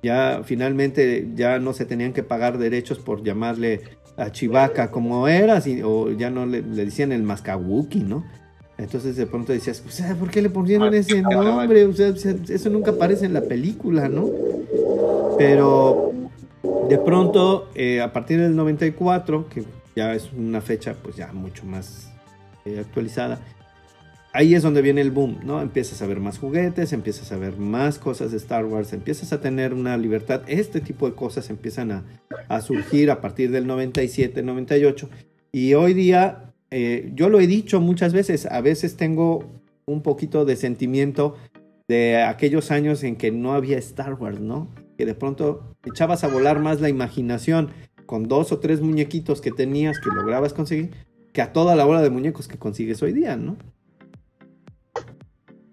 Ya 0.03 0.43
finalmente 0.45 1.29
ya 1.37 1.59
no 1.61 1.73
se 1.73 1.85
tenían 1.85 2.13
que 2.13 2.25
pagar 2.25 2.59
derechos 2.59 2.99
por 2.99 3.23
llamarle 3.23 3.83
a 4.17 4.33
Chivaca 4.33 4.91
como 4.91 5.29
era, 5.29 5.63
o 5.85 6.11
ya 6.11 6.29
no 6.29 6.45
le, 6.45 6.63
le 6.63 6.85
decían 6.85 7.13
el 7.13 7.23
Mascawuki, 7.23 8.01
¿no? 8.01 8.25
Entonces 8.79 9.17
de 9.17 9.27
pronto 9.27 9.53
decías, 9.53 9.83
o 9.87 9.91
sea, 9.91 10.15
¿por 10.17 10.31
qué 10.31 10.43
le 10.43 10.51
ponían 10.51 10.93
ese 10.95 11.23
nombre? 11.23 11.85
O 11.85 11.93
sea, 11.93 12.09
eso 12.09 12.71
nunca 12.71 12.91
aparece 12.91 13.27
en 13.27 13.35
la 13.35 13.43
película, 13.43 14.09
¿no? 14.09 14.29
Pero 15.39 16.13
de 16.89 16.99
pronto, 16.99 17.69
eh, 17.75 18.01
a 18.01 18.13
partir 18.13 18.41
del 18.41 18.57
94, 18.57 19.49
que 19.49 19.65
ya 19.95 20.15
es 20.15 20.33
una 20.33 20.61
fecha 20.61 20.97
pues 21.01 21.17
ya 21.17 21.33
mucho 21.33 21.65
más 21.65 22.11
eh, 22.65 22.79
actualizada, 22.81 23.41
ahí 24.33 24.55
es 24.55 24.63
donde 24.63 24.83
viene 24.83 25.01
el 25.01 25.11
boom, 25.11 25.41
¿no? 25.45 25.61
Empiezas 25.61 26.03
a 26.03 26.07
ver 26.07 26.21
más 26.21 26.39
juguetes, 26.39 26.93
empiezas 26.93 27.33
a 27.33 27.39
ver 27.39 27.57
más 27.57 27.99
cosas 27.99 28.31
de 28.31 28.37
Star 28.39 28.65
Wars, 28.65 28.93
empiezas 28.93 29.33
a 29.33 29.41
tener 29.41 29.75
una 29.75 29.97
libertad. 29.97 30.43
Este 30.47 30.81
tipo 30.81 31.09
de 31.09 31.15
cosas 31.15 31.51
empiezan 31.51 31.93
a, 31.93 32.05
a 32.49 32.61
surgir 32.61 33.11
a 33.11 33.21
partir 33.21 33.51
del 33.51 33.67
97, 33.67 34.43
98. 34.43 35.09
Y 35.53 35.75
hoy 35.75 35.95
día 35.95 36.53
eh, 36.75 37.13
yo 37.15 37.29
lo 37.29 37.39
he 37.39 37.47
dicho 37.47 37.83
muchas 37.83 38.15
veces, 38.15 38.47
a 38.47 38.63
veces 38.63 38.97
tengo 38.97 39.45
un 39.85 40.01
poquito 40.01 40.47
de 40.47 40.57
sentimiento 40.57 41.37
de 41.87 42.23
aquellos 42.23 42.71
años 42.71 43.05
en 43.05 43.17
que 43.17 43.31
no 43.31 43.53
había 43.53 43.77
Star 43.77 44.15
Wars, 44.15 44.41
¿no? 44.41 44.69
Que 44.97 45.05
de 45.05 45.15
pronto 45.15 45.77
echabas 45.85 46.25
a 46.25 46.29
volar 46.29 46.61
más 46.61 46.81
la 46.81 46.89
imaginación 46.89 47.73
con 48.07 48.27
dos 48.27 48.53
o 48.53 48.59
tres 48.59 48.81
muñequitos 48.81 49.43
que 49.43 49.51
tenías 49.51 50.01
que 50.01 50.09
lograbas 50.09 50.55
conseguir 50.55 50.93
que 51.35 51.43
a 51.43 51.53
toda 51.53 51.77
la 51.77 51.87
hora 51.87 52.01
de 52.01 52.09
muñecos 52.09 52.49
que 52.49 52.59
consigues 52.59 53.03
hoy 53.03 53.13
día, 53.13 53.37
¿no? 53.37 53.59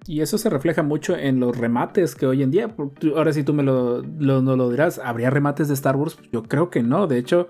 Y 0.09 0.21
eso 0.21 0.39
se 0.39 0.49
refleja 0.49 0.81
mucho 0.81 1.15
en 1.15 1.39
los 1.39 1.55
remates 1.55 2.15
que 2.15 2.25
hoy 2.25 2.41
en 2.41 2.49
día, 2.49 2.75
ahora 3.15 3.31
sí 3.31 3.43
tú 3.43 3.53
me 3.53 3.61
lo, 3.61 4.01
lo, 4.01 4.41
no 4.41 4.55
lo 4.55 4.71
dirás, 4.71 4.97
¿habría 4.97 5.29
remates 5.29 5.67
de 5.67 5.75
Star 5.75 5.95
Wars? 5.95 6.17
Yo 6.31 6.41
creo 6.41 6.71
que 6.71 6.81
no, 6.81 7.05
de 7.05 7.19
hecho, 7.19 7.47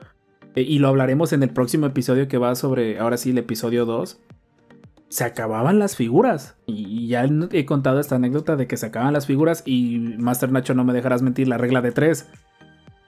eh, 0.55 0.63
y 0.63 0.79
lo 0.79 0.89
hablaremos 0.89 1.31
en 1.31 1.41
el 1.41 1.51
próximo 1.51 1.85
episodio 1.85 2.27
que 2.27 2.37
va 2.37 2.53
sobre, 2.55 2.99
ahora 2.99 3.15
sí, 3.15 3.29
el 3.29 3.37
episodio 3.37 3.85
2. 3.85 4.19
Se 5.07 5.23
acababan 5.23 5.79
las 5.79 5.95
figuras. 5.95 6.57
Y 6.65 7.07
ya 7.07 7.25
he 7.53 7.65
contado 7.65 8.01
esta 8.01 8.15
anécdota 8.15 8.57
de 8.57 8.67
que 8.67 8.75
se 8.75 8.87
acaban 8.87 9.13
las 9.13 9.25
figuras 9.25 9.63
y 9.65 10.15
Master 10.17 10.51
Nacho 10.51 10.73
no 10.73 10.83
me 10.83 10.91
dejarás 10.91 11.21
mentir, 11.21 11.47
la 11.47 11.57
regla 11.57 11.81
de 11.81 11.93
tres. 11.93 12.27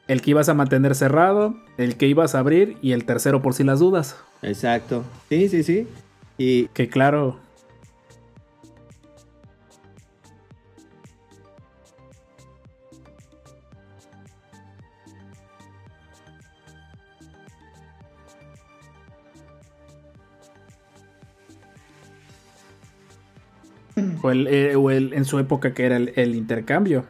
El 0.08 0.22
que 0.22 0.32
ibas 0.32 0.48
a 0.48 0.54
mantener 0.54 0.96
cerrado, 0.96 1.58
el 1.78 1.98
que 1.98 2.08
ibas 2.08 2.36
a 2.36 2.40
abrir 2.40 2.78
y 2.82 2.94
el 2.94 3.04
tercero 3.04 3.42
por 3.42 3.54
si 3.54 3.66
las 3.66 3.80
dudas. 3.80 4.16
Exacto. 4.44 5.04
Sí, 5.28 5.50
sí, 5.50 5.64
sí. 5.64 5.90
Y 6.38 6.68
que 6.68 6.88
claro, 6.88 7.41
O, 24.22 24.32
el, 24.32 24.48
eh, 24.48 24.74
en 25.14 25.26
su 25.26 25.40
época 25.40 25.74
que 25.74 25.86
era 25.86 25.98
el, 25.98 26.36
intercambio. 26.36 27.06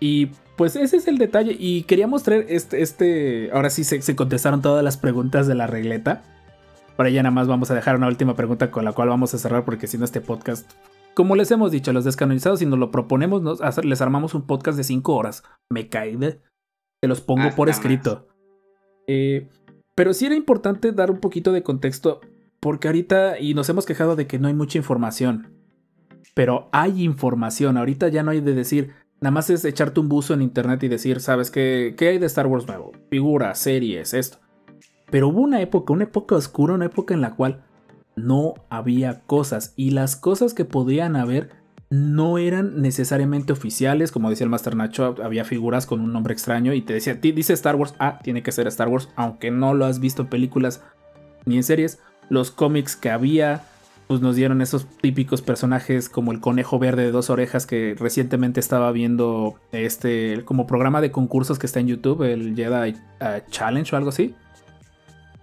Y 0.00 0.26
pues 0.56 0.76
ese 0.76 0.96
es 0.96 1.08
el 1.08 1.18
detalle. 1.18 1.56
Y 1.58 1.82
quería 1.84 2.06
mostrar 2.06 2.44
este. 2.48 2.82
este 2.82 3.50
ahora 3.52 3.70
sí 3.70 3.84
se, 3.84 4.16
contestaron 4.16 4.62
todas 4.62 4.84
las 4.84 4.96
preguntas 4.96 5.46
de 5.46 5.54
la 5.54 5.66
regleta. 5.66 6.22
Para 6.96 7.10
ya 7.10 7.22
nada 7.22 7.34
más 7.34 7.48
vamos 7.48 7.70
a 7.70 7.74
dejar 7.74 7.96
una 7.96 8.06
última 8.06 8.36
pregunta 8.36 8.70
con 8.70 8.84
la 8.84 8.92
cual 8.92 9.08
vamos 9.08 9.34
a 9.34 9.38
cerrar. 9.38 9.64
Porque 9.64 9.86
si 9.86 9.98
no, 9.98 10.04
este 10.04 10.20
podcast. 10.20 10.70
Como 11.14 11.36
les 11.36 11.50
hemos 11.52 11.70
dicho, 11.70 11.92
los 11.92 12.04
descanonizados, 12.04 12.58
si 12.58 12.66
nos 12.66 12.78
lo 12.78 12.90
proponemos, 12.90 13.60
les 13.84 14.00
armamos 14.00 14.34
un 14.34 14.46
podcast 14.46 14.76
de 14.76 14.84
5 14.84 15.14
horas. 15.14 15.44
Me 15.70 15.88
cae 15.88 16.16
de. 16.16 16.40
Te 17.00 17.08
los 17.08 17.20
pongo 17.20 17.50
por 17.54 17.68
escrito. 17.68 18.26
Eh, 19.06 19.48
pero 19.94 20.12
sí 20.12 20.26
era 20.26 20.34
importante 20.34 20.92
dar 20.92 21.10
un 21.10 21.20
poquito 21.20 21.52
de 21.52 21.62
contexto 21.62 22.20
porque 22.64 22.88
ahorita, 22.88 23.38
y 23.38 23.52
nos 23.52 23.68
hemos 23.68 23.84
quejado 23.84 24.16
de 24.16 24.26
que 24.26 24.38
no 24.38 24.48
hay 24.48 24.54
mucha 24.54 24.78
información, 24.78 25.52
pero 26.32 26.70
hay 26.72 27.02
información, 27.02 27.76
ahorita 27.76 28.08
ya 28.08 28.22
no 28.22 28.30
hay 28.30 28.40
de 28.40 28.54
decir, 28.54 28.92
nada 29.20 29.32
más 29.32 29.50
es 29.50 29.66
echarte 29.66 30.00
un 30.00 30.08
buzo 30.08 30.32
en 30.32 30.40
internet 30.40 30.82
y 30.82 30.88
decir, 30.88 31.20
¿sabes 31.20 31.50
qué, 31.50 31.94
qué 31.94 32.08
hay 32.08 32.18
de 32.18 32.24
Star 32.24 32.46
Wars 32.46 32.66
nuevo? 32.66 32.92
Figuras, 33.10 33.58
series, 33.58 34.14
esto. 34.14 34.38
Pero 35.10 35.28
hubo 35.28 35.42
una 35.42 35.60
época, 35.60 35.92
una 35.92 36.04
época 36.04 36.36
oscura, 36.36 36.72
una 36.72 36.86
época 36.86 37.12
en 37.12 37.20
la 37.20 37.34
cual 37.34 37.66
no 38.16 38.54
había 38.70 39.20
cosas 39.26 39.74
y 39.76 39.90
las 39.90 40.16
cosas 40.16 40.54
que 40.54 40.64
podían 40.64 41.16
haber 41.16 41.50
no 41.90 42.38
eran 42.38 42.80
necesariamente 42.80 43.52
oficiales, 43.52 44.10
como 44.10 44.30
decía 44.30 44.44
el 44.44 44.50
Master 44.50 44.74
Nacho, 44.74 45.16
había 45.22 45.44
figuras 45.44 45.84
con 45.84 46.00
un 46.00 46.14
nombre 46.14 46.32
extraño 46.32 46.72
y 46.72 46.80
te 46.80 46.94
decía, 46.94 47.16
dice 47.16 47.52
Star 47.52 47.76
Wars, 47.76 47.94
ah, 47.98 48.20
tiene 48.22 48.42
que 48.42 48.52
ser 48.52 48.66
Star 48.68 48.88
Wars, 48.88 49.10
aunque 49.16 49.50
no 49.50 49.74
lo 49.74 49.84
has 49.84 50.00
visto 50.00 50.22
en 50.22 50.28
películas 50.28 50.82
ni 51.44 51.58
en 51.58 51.62
series, 51.62 52.00
los 52.28 52.50
cómics 52.50 52.96
que 52.96 53.10
había, 53.10 53.64
pues 54.06 54.20
nos 54.20 54.36
dieron 54.36 54.60
esos 54.60 54.86
típicos 55.00 55.42
personajes 55.42 56.08
como 56.08 56.32
el 56.32 56.40
conejo 56.40 56.78
verde 56.78 57.04
de 57.04 57.10
dos 57.10 57.30
orejas 57.30 57.66
que 57.66 57.94
recientemente 57.98 58.60
estaba 58.60 58.92
viendo 58.92 59.54
este 59.72 60.42
como 60.44 60.66
programa 60.66 61.00
de 61.00 61.10
concursos 61.10 61.58
que 61.58 61.66
está 61.66 61.80
en 61.80 61.88
YouTube, 61.88 62.22
el 62.22 62.54
Jedi 62.54 62.96
uh, 63.20 63.50
Challenge 63.50 63.94
o 63.94 63.98
algo 63.98 64.10
así. 64.10 64.34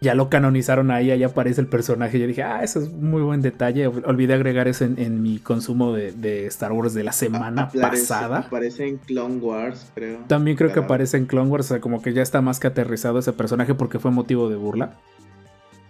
Ya 0.03 0.15
lo 0.15 0.31
canonizaron 0.31 0.89
ahí, 0.89 1.11
ahí 1.11 1.21
aparece 1.21 1.61
el 1.61 1.67
personaje. 1.67 2.19
Yo 2.19 2.25
dije, 2.25 2.41
ah, 2.41 2.63
eso 2.63 2.79
es 2.79 2.91
muy 2.91 3.21
buen 3.21 3.43
detalle. 3.43 3.85
Olvidé 3.85 4.33
agregar 4.33 4.67
eso 4.67 4.83
en, 4.83 5.21
mi 5.21 5.37
consumo 5.37 5.93
de, 5.93 6.47
Star 6.47 6.71
Wars 6.71 6.95
de 6.95 7.03
la 7.03 7.11
semana 7.11 7.69
pasada. 7.69 8.39
Aparece 8.39 8.87
en 8.87 8.97
Clone 8.97 9.35
Wars, 9.35 9.91
creo. 9.93 10.17
También 10.25 10.57
creo 10.57 10.73
que 10.73 10.79
aparece 10.79 11.17
en 11.17 11.27
Clone 11.27 11.51
Wars, 11.51 11.67
o 11.67 11.69
sea, 11.75 11.81
como 11.81 12.01
que 12.01 12.13
ya 12.13 12.23
está 12.23 12.41
más 12.41 12.59
que 12.59 12.65
aterrizado 12.65 13.19
ese 13.19 13.31
personaje 13.31 13.75
porque 13.75 13.99
fue 13.99 14.09
motivo 14.09 14.49
de 14.49 14.55
burla. 14.55 14.97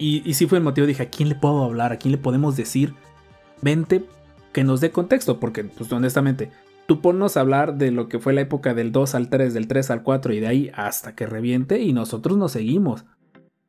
Y, 0.01 0.23
y 0.25 0.33
sí 0.33 0.47
fue 0.47 0.57
el 0.57 0.63
motivo, 0.63 0.87
dije, 0.87 1.03
¿a 1.03 1.09
quién 1.09 1.29
le 1.29 1.35
puedo 1.35 1.63
hablar? 1.63 1.91
¿A 1.91 1.97
quién 1.97 2.11
le 2.11 2.17
podemos 2.17 2.57
decir? 2.57 2.95
Vente 3.61 4.03
que 4.51 4.63
nos 4.63 4.81
dé 4.81 4.91
contexto, 4.91 5.39
porque 5.39 5.63
pues 5.63 5.91
honestamente, 5.91 6.49
tú 6.87 7.01
ponnos 7.01 7.37
a 7.37 7.41
hablar 7.41 7.77
de 7.77 7.91
lo 7.91 8.09
que 8.09 8.19
fue 8.19 8.33
la 8.33 8.41
época 8.41 8.73
del 8.73 8.91
2 8.91 9.15
al 9.15 9.29
3, 9.29 9.53
del 9.53 9.67
3 9.67 9.91
al 9.91 10.03
4 10.03 10.33
y 10.33 10.39
de 10.39 10.47
ahí 10.47 10.71
hasta 10.73 11.15
que 11.15 11.27
reviente 11.27 11.79
y 11.79 11.93
nosotros 11.93 12.35
nos 12.35 12.53
seguimos. 12.53 13.05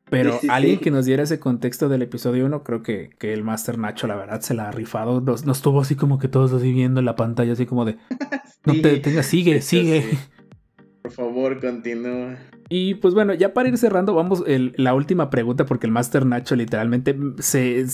Pero 0.09 0.39
alguien 0.49 0.79
que 0.79 0.91
nos 0.91 1.05
diera 1.05 1.23
ese 1.23 1.39
contexto 1.39 1.87
del 1.87 2.01
episodio 2.01 2.45
1, 2.45 2.63
creo 2.63 2.83
que, 2.83 3.11
que, 3.17 3.33
el 3.33 3.43
Master 3.43 3.77
Nacho, 3.77 4.05
la 4.05 4.15
verdad, 4.15 4.41
se 4.41 4.53
la 4.53 4.69
ha 4.69 4.71
rifado. 4.71 5.21
Nos, 5.21 5.45
nos 5.45 5.61
tuvo 5.61 5.81
así 5.81 5.95
como 5.95 6.19
que 6.19 6.27
todos 6.27 6.51
así 6.53 6.71
viendo 6.71 6.99
en 6.99 7.05
la 7.05 7.15
pantalla, 7.15 7.53
así 7.53 7.65
como 7.65 7.85
de, 7.85 7.97
no 8.65 8.73
te 8.81 8.89
detengas, 8.89 9.25
sigue, 9.25 9.61
sigue. 9.61 10.05
Por 11.01 11.11
favor, 11.11 11.59
continúa. 11.59 12.37
Y 12.69 12.95
pues 12.95 13.13
bueno, 13.13 13.33
ya 13.33 13.53
para 13.53 13.69
ir 13.69 13.77
cerrando, 13.77 14.13
vamos 14.13 14.43
la 14.47 14.93
última 14.93 15.29
pregunta 15.29 15.65
porque 15.65 15.87
el 15.87 15.91
Master 15.93 16.25
Nacho 16.25 16.55
literalmente 16.55 17.15
se 17.39 17.85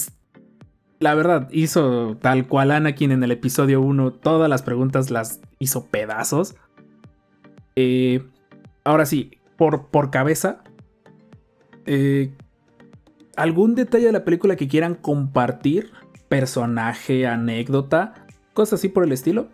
la 0.99 1.15
verdad, 1.15 1.47
hizo 1.51 2.17
tal 2.21 2.47
cual 2.47 2.71
Anakin 2.71 3.11
en 3.11 3.23
el 3.23 3.31
episodio 3.31 3.81
1. 3.81 4.13
Todas 4.13 4.49
las 4.49 4.63
preguntas 4.63 5.09
las 5.09 5.39
hizo 5.57 5.85
pedazos. 5.85 6.55
Eh, 7.77 8.21
ahora 8.83 9.05
sí, 9.05 9.37
por, 9.57 9.87
por 9.87 10.11
cabeza. 10.11 10.61
Eh, 11.85 12.33
¿Algún 13.37 13.75
detalle 13.75 14.07
de 14.07 14.11
la 14.11 14.25
película 14.25 14.57
que 14.57 14.67
quieran 14.67 14.95
compartir? 14.95 15.91
Personaje, 16.27 17.25
anécdota, 17.25 18.13
cosas 18.53 18.79
así 18.79 18.89
por 18.89 19.05
el 19.05 19.13
estilo. 19.13 19.47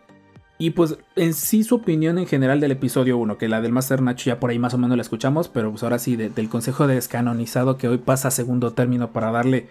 Y 0.57 0.72
pues 0.72 0.98
en 1.18 1.34
sí 1.34 1.64
su 1.64 1.76
opinión 1.76 2.18
en 2.18 2.27
general 2.27 2.61
del 2.61 2.72
episodio 2.72 3.18
1, 3.18 3.38
que 3.38 3.49
la 3.49 3.61
del 3.61 3.73
Master 3.73 4.02
Nacho 4.02 4.30
ya 4.30 4.40
por 4.40 4.52
ahí 4.52 4.60
más 4.60 4.73
o 4.73 4.77
menos 4.77 4.95
la 4.95 5.02
escuchamos, 5.02 5.49
pero 5.49 5.69
pues 5.72 5.84
ahora 5.84 5.99
sí 5.99 6.15
del 6.15 6.49
consejo 6.49 6.88
de 6.88 6.95
descanonizado 6.95 7.77
que 7.77 7.90
hoy 7.90 7.98
pasa 7.98 8.30
a 8.30 8.32
segundo 8.32 8.72
término 8.73 9.11
para 9.11 9.32
darle 9.32 9.68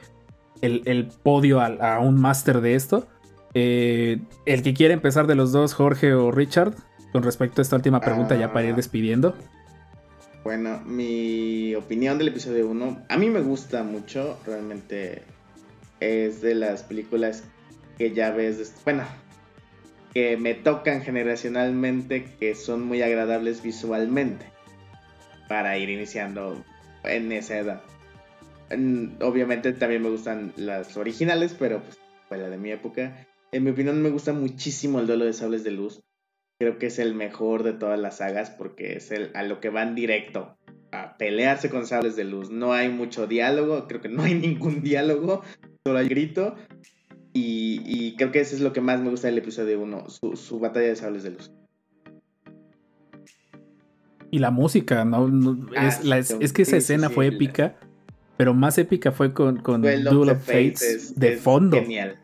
el, 0.61 1.09
podio 1.23 1.61
a, 1.61 1.98
un 2.01 2.20
Master 2.20 2.61
de 2.61 2.74
esto. 2.74 3.06
Eh, 3.55 4.20
el 4.44 4.62
que 4.62 4.74
quiere 4.74 4.93
empezar 4.93 5.27
de 5.27 5.36
los 5.36 5.52
dos, 5.52 5.73
Jorge 5.73 6.12
o 6.12 6.31
Richard, 6.31 6.74
con 7.12 7.23
respecto 7.23 7.61
a 7.61 7.62
esta 7.62 7.77
última 7.77 8.01
pregunta 8.01 8.36
ya 8.36 8.52
para 8.52 8.66
ir 8.66 8.73
ah. 8.73 8.77
despidiendo. 8.77 9.35
Bueno, 10.43 10.81
mi 10.85 11.74
opinión 11.74 12.19
del 12.19 12.28
episodio 12.28 12.69
1, 12.69 13.05
a 13.09 13.16
mí 13.16 13.31
me 13.31 13.40
gusta 13.40 13.82
mucho, 13.82 14.39
realmente 14.44 15.23
es 16.01 16.43
de 16.43 16.55
las 16.55 16.82
películas 16.82 17.44
que 17.97 18.12
ya 18.12 18.31
ves, 18.32 18.74
bueno, 18.85 19.05
que 20.15 20.36
me 20.36 20.55
tocan 20.55 21.03
generacionalmente, 21.03 22.24
que 22.39 22.55
son 22.55 22.86
muy 22.86 23.03
agradables 23.03 23.62
visualmente, 23.62 24.47
para 25.49 25.77
ir 25.77 25.91
iniciando 25.91 26.65
en 27.03 27.32
esa 27.32 27.59
edad. 27.59 27.82
Obviamente 29.20 29.73
también 29.73 30.03
me 30.03 30.11
gustan 30.11 30.53
las 30.57 30.97
originales, 30.97 31.55
pero 31.59 31.82
pues 31.82 31.99
fue 32.28 32.39
la 32.39 32.49
de 32.49 32.57
mi 32.57 32.70
época. 32.70 33.27
En 33.51 33.65
mi 33.65 33.70
opinión 33.70 34.01
me 34.03 34.11
gusta 34.11 34.32
muchísimo 34.32 35.01
el 35.01 35.07
duelo 35.07 35.24
de 35.24 35.32
sables 35.32 35.65
de 35.65 35.73
luz. 35.73 36.01
Creo 36.59 36.78
que 36.78 36.86
es 36.86 37.01
el 37.01 37.15
mejor 37.15 37.65
de 37.65 37.73
todas 37.73 37.99
las 37.99 38.19
sagas 38.19 38.51
porque 38.51 38.97
es 38.97 39.11
el 39.11 39.32
a 39.35 39.43
lo 39.43 39.61
que 39.61 39.69
van 39.69 39.97
directo 39.97 40.57
a 40.93 41.16
pelearse 41.19 41.69
con 41.70 41.86
sables 41.86 42.15
de 42.15 42.24
luz. 42.24 42.51
No 42.51 42.73
hay 42.73 42.89
mucho 42.89 43.27
diálogo, 43.27 43.89
creo 43.89 44.01
que 44.01 44.09
no 44.09 44.23
hay 44.23 44.35
ningún 44.39 44.82
diálogo, 44.82 45.43
solo 45.85 45.99
hay 45.99 46.09
grito 46.09 46.57
y, 47.36 48.15
creo 48.16 48.31
que 48.31 48.40
eso 48.40 48.55
es 48.55 48.61
lo 48.61 48.73
que 48.73 48.81
más 48.81 49.01
me 49.01 49.11
gusta 49.11 49.27
del 49.27 49.39
episodio 49.39 49.81
1, 49.81 50.06
su, 50.09 50.61
batalla 50.61 50.86
de 50.86 50.97
sables 50.97 51.24
de 51.24 51.31
luz. 51.31 51.52
Y 54.31 54.39
la 54.39 54.52
música, 54.52 55.05
¿no? 55.05 55.28
Ah, 55.77 55.89
es, 55.89 56.52
que 56.52 56.62
esa 56.62 56.77
escena 56.77 57.11
fue 57.11 57.27
épica, 57.27 57.77
pero 58.36 58.55
más 58.55 58.78
épica 58.78 59.11
fue 59.11 59.32
con, 59.35 59.59
con 59.59 59.82
Duel 59.82 60.06
of 60.06 60.44
Fates 60.44 61.15
de 61.16 61.36
fondo. 61.36 61.77
Genial. 61.77 62.19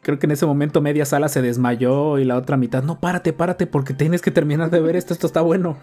Creo 0.00 0.18
que 0.18 0.26
en 0.26 0.32
ese 0.32 0.46
momento 0.46 0.80
media 0.80 1.04
sala 1.04 1.28
se 1.28 1.42
desmayó 1.42 2.18
y 2.18 2.24
la 2.24 2.36
otra 2.36 2.56
mitad, 2.56 2.82
no, 2.82 2.98
párate, 2.98 3.32
párate, 3.32 3.66
porque 3.66 3.94
tienes 3.94 4.22
que 4.22 4.30
terminar 4.30 4.70
de 4.70 4.80
ver 4.80 4.96
esto, 4.96 5.12
esto 5.12 5.26
está 5.26 5.42
bueno. 5.42 5.76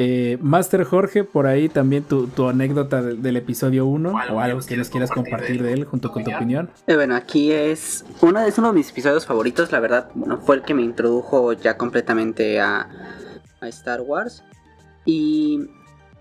Eh, 0.00 0.38
Master 0.40 0.84
Jorge, 0.84 1.24
por 1.24 1.48
ahí 1.48 1.68
también 1.68 2.04
tu, 2.04 2.48
anécdota 2.48 3.02
del, 3.02 3.36
episodio 3.36 3.84
1 3.86 4.12
o 4.32 4.38
algo 4.38 4.60
que 4.60 4.76
les 4.76 4.90
quieras 4.90 5.10
compartir 5.10 5.60
de 5.60 5.72
él 5.72 5.84
junto 5.84 6.12
con 6.12 6.22
tu 6.22 6.32
opinión. 6.32 6.70
Eh, 6.86 6.94
bueno, 6.94 7.16
aquí 7.16 7.50
es 7.50 8.04
uno, 8.20 8.38
es 8.42 8.56
uno 8.58 8.68
de 8.68 8.74
mis 8.74 8.90
episodios 8.90 9.26
favoritos, 9.26 9.72
la 9.72 9.80
verdad, 9.80 10.08
bueno, 10.14 10.38
fue 10.38 10.54
el 10.54 10.62
que 10.62 10.72
me 10.72 10.82
introdujo 10.82 11.52
ya 11.52 11.76
completamente 11.76 12.60
a, 12.60 12.88
Star 13.62 14.02
Wars. 14.02 14.44
Y 15.04 15.66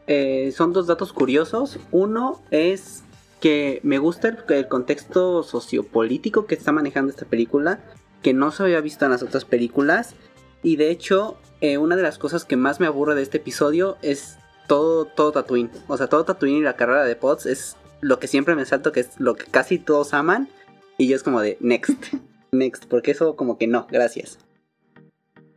eh, 0.08 0.52
son 0.58 0.74
dos 0.74 0.88
datos 0.88 1.14
curiosos. 1.14 1.80
Uno 1.92 2.42
es 2.50 3.04
que 3.40 3.80
me 3.84 4.00
gusta 4.00 4.30
el, 4.30 4.38
el, 4.50 4.68
contexto 4.68 5.44
sociopolítico 5.44 6.48
que 6.48 6.56
está 6.56 6.72
manejando 6.72 7.12
esta 7.12 7.26
película, 7.26 7.80
que 8.24 8.34
no 8.34 8.50
se 8.50 8.64
había 8.64 8.82
visto 8.82 9.06
en 9.06 9.12
las 9.12 9.22
otras 9.22 9.46
películas. 9.46 10.16
Y 10.64 10.78
de 10.78 10.90
hecho, 10.90 11.38
eh, 11.62 11.78
una 11.78 11.96
de 11.96 12.04
las 12.04 12.18
cosas 12.18 12.46
que 12.46 12.56
más 12.56 12.80
me 12.80 12.88
aburre 12.88 13.16
de 13.16 13.24
este 13.24 13.38
episodio 13.38 13.98
es 14.02 14.38
todo, 14.68 15.06
todo 15.06 15.32
Tatooine. 15.32 15.72
O 15.88 15.98
sea, 15.98 16.08
todo 16.08 16.26
Tatooine 16.26 16.58
y 16.58 16.62
la 16.62 16.76
carrera 16.76 17.04
de 17.04 17.16
Pods 17.16 17.46
es 17.46 17.78
lo 18.02 18.20
que 18.20 18.28
siempre 18.28 18.56
me 18.56 18.66
salto, 18.66 18.92
que 18.92 19.00
es 19.02 19.20
lo 19.20 19.36
que 19.36 19.46
casi 19.46 19.80
todos 19.80 20.14
aman. 20.14 20.50
Y 20.98 21.08
yo 21.08 21.16
es 21.16 21.24
como 21.24 21.42
de, 21.42 21.58
next, 21.60 22.14
next, 22.52 22.86
porque 22.86 23.12
eso 23.12 23.36
como 23.36 23.58
que 23.58 23.68
no, 23.68 23.88
gracias. 23.90 24.40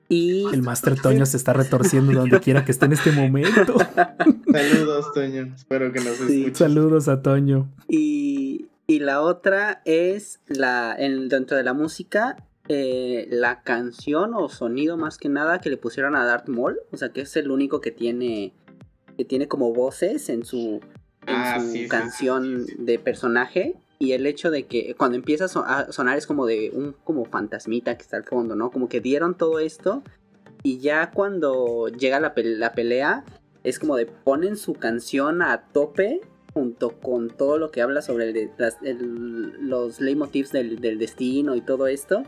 Y... 0.09 0.47
El 0.53 0.63
Master 0.63 1.01
Toño 1.01 1.25
se 1.25 1.37
está 1.37 1.53
retorciendo 1.53 2.13
donde 2.13 2.41
quiera 2.41 2.65
que 2.65 2.73
esté 2.73 2.87
en 2.87 2.93
este 2.95 3.13
momento. 3.13 3.77
Saludos, 4.53 5.13
Toño. 5.15 5.53
Espero 5.55 5.93
que 5.93 6.01
nos 6.01 6.17
sí. 6.17 6.51
Saludos 6.53 7.07
a 7.07 7.23
Toño. 7.23 7.69
Y, 7.87 8.67
y 8.89 8.99
la 8.99 9.21
otra 9.21 9.83
es 9.85 10.41
la 10.49 10.97
en, 10.99 11.29
dentro 11.29 11.57
de 11.57 11.63
la 11.63 11.75
música 11.75 12.37
eh, 12.73 13.27
la 13.31 13.63
canción 13.63 14.33
o 14.33 14.49
sonido 14.49 14.97
más 14.97 15.19
que 15.19 15.29
nada 15.29 15.61
que 15.61 15.71
le 15.71 15.77
pusieron 15.77 16.15
a 16.15 16.25
Darth 16.25 16.47
Maul, 16.47 16.79
o 16.93 16.97
sea 16.97 17.09
que 17.09 17.23
es 17.23 17.35
el 17.35 17.51
único 17.51 17.81
que 17.81 17.91
tiene 17.91 18.53
que 19.17 19.25
tiene 19.25 19.49
como 19.49 19.73
voces 19.73 20.29
en 20.29 20.45
su, 20.45 20.81
ah, 21.27 21.59
canción 21.89 22.67
de 22.79 23.01
personaje 23.01 23.75
y 23.99 24.13
el 24.13 24.25
hecho 24.25 24.53
de 24.53 24.67
que 24.67 24.95
cuando 24.97 25.17
empieza 25.17 25.47
a 25.47 25.91
sonar 25.91 26.17
es 26.17 26.29
como 26.29 26.47
de 26.47 26.71
un 26.73 26.95
como 27.03 27.25
fantasmita 27.25 27.97
que 27.97 28.03
está 28.03 28.19
al 28.19 28.25
fondo, 28.25 28.55
¿no? 28.55 28.71
Como 28.71 28.89
que 28.89 29.01
dieron 29.01 29.37
todo 29.37 29.59
esto 29.59 30.05
y 30.63 30.79
ya 30.79 31.11
cuando 31.11 31.89
llega 31.89 32.21
la, 32.21 32.35
pelea 32.35 33.25
es 33.65 33.81
como 33.81 33.97
de 33.97 34.07
ponen 34.07 34.57
su 34.57 34.75
canción 34.75 35.43
a 35.43 35.65
tope 35.73 36.21
junto 36.55 37.01
con 37.01 37.31
todo 37.31 37.59
lo 37.59 37.73
que 37.73 37.83
habla 37.83 38.01
sobre 38.01 38.31
el, 38.31 39.57
los 39.59 40.01
leitmotivs 40.01 40.53
del, 40.53 40.79
del 40.81 41.01
destino 41.01 41.57
y 41.57 41.63
todo 41.63 41.89
esto 41.89 42.23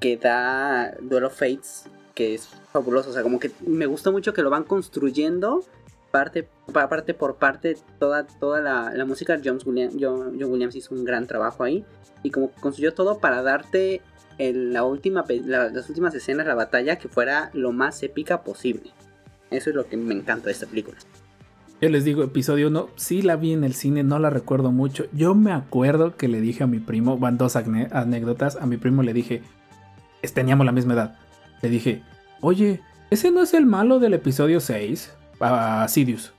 que 0.00 0.16
da 0.16 0.94
Duel 1.00 1.24
of 1.24 1.38
Fates, 1.38 1.84
que 2.14 2.34
es 2.34 2.48
fabuloso. 2.72 3.10
O 3.10 3.12
sea, 3.12 3.22
como 3.22 3.38
que 3.38 3.50
me 3.66 3.86
gusta 3.86 4.10
mucho 4.10 4.32
que 4.32 4.42
lo 4.42 4.50
van 4.50 4.64
construyendo 4.64 5.64
parte, 6.10 6.48
parte 6.72 7.14
por 7.14 7.36
parte, 7.36 7.76
toda, 7.98 8.26
toda 8.26 8.60
la, 8.60 9.04
música. 9.04 9.38
John, 9.44 9.58
John, 9.64 10.34
Williams 10.50 10.74
hizo 10.76 10.94
un 10.94 11.04
gran 11.04 11.26
trabajo 11.26 11.64
ahí. 11.64 11.84
Y 12.22 12.30
como 12.30 12.50
construyó 12.52 12.94
todo 12.94 13.18
para 13.18 13.42
darte 13.42 14.00
la 14.38 14.84
última, 14.84 15.24
las 15.44 15.88
últimas 15.88 16.14
escenas, 16.14 16.46
la 16.46 16.54
batalla, 16.54 16.96
que 16.96 17.08
fuera 17.08 17.50
lo 17.52 17.72
más 17.72 18.02
épica 18.02 18.42
posible. 18.42 18.90
Eso 19.50 19.70
es 19.70 19.76
lo 19.76 19.86
que 19.86 19.96
me 19.96 20.14
encanta 20.14 20.46
de 20.46 20.52
esta 20.52 20.66
película. 20.66 20.96
Yo 21.80 21.90
les 21.90 22.04
digo, 22.04 22.22
episodio 22.22 22.68
1, 22.68 22.88
sí 22.96 23.20
la 23.20 23.36
vi 23.36 23.52
en 23.52 23.62
el 23.62 23.74
cine, 23.74 24.02
no 24.02 24.18
la 24.18 24.30
recuerdo 24.30 24.72
mucho. 24.72 25.06
Yo 25.12 25.34
me 25.34 25.52
acuerdo 25.52 26.16
que 26.16 26.26
le 26.26 26.40
dije 26.40 26.64
a 26.64 26.66
mi 26.66 26.78
primo, 26.78 27.18
van 27.18 27.36
dos 27.36 27.54
anécdotas, 27.54 28.56
a 28.56 28.64
mi 28.64 28.78
primo 28.78 29.02
le 29.02 29.12
dije, 29.12 29.42
teníamos 30.32 30.66
la 30.66 30.72
misma 30.72 30.94
edad. 30.94 31.16
Le 31.62 31.68
dije, 31.68 32.02
oye, 32.40 32.80
¿ese 33.10 33.30
no 33.30 33.42
es 33.42 33.54
el 33.54 33.66
malo 33.66 33.98
del 33.98 34.14
episodio 34.14 34.60
6? 34.60 35.12
A 35.40 35.86
Sidious. 35.88 36.32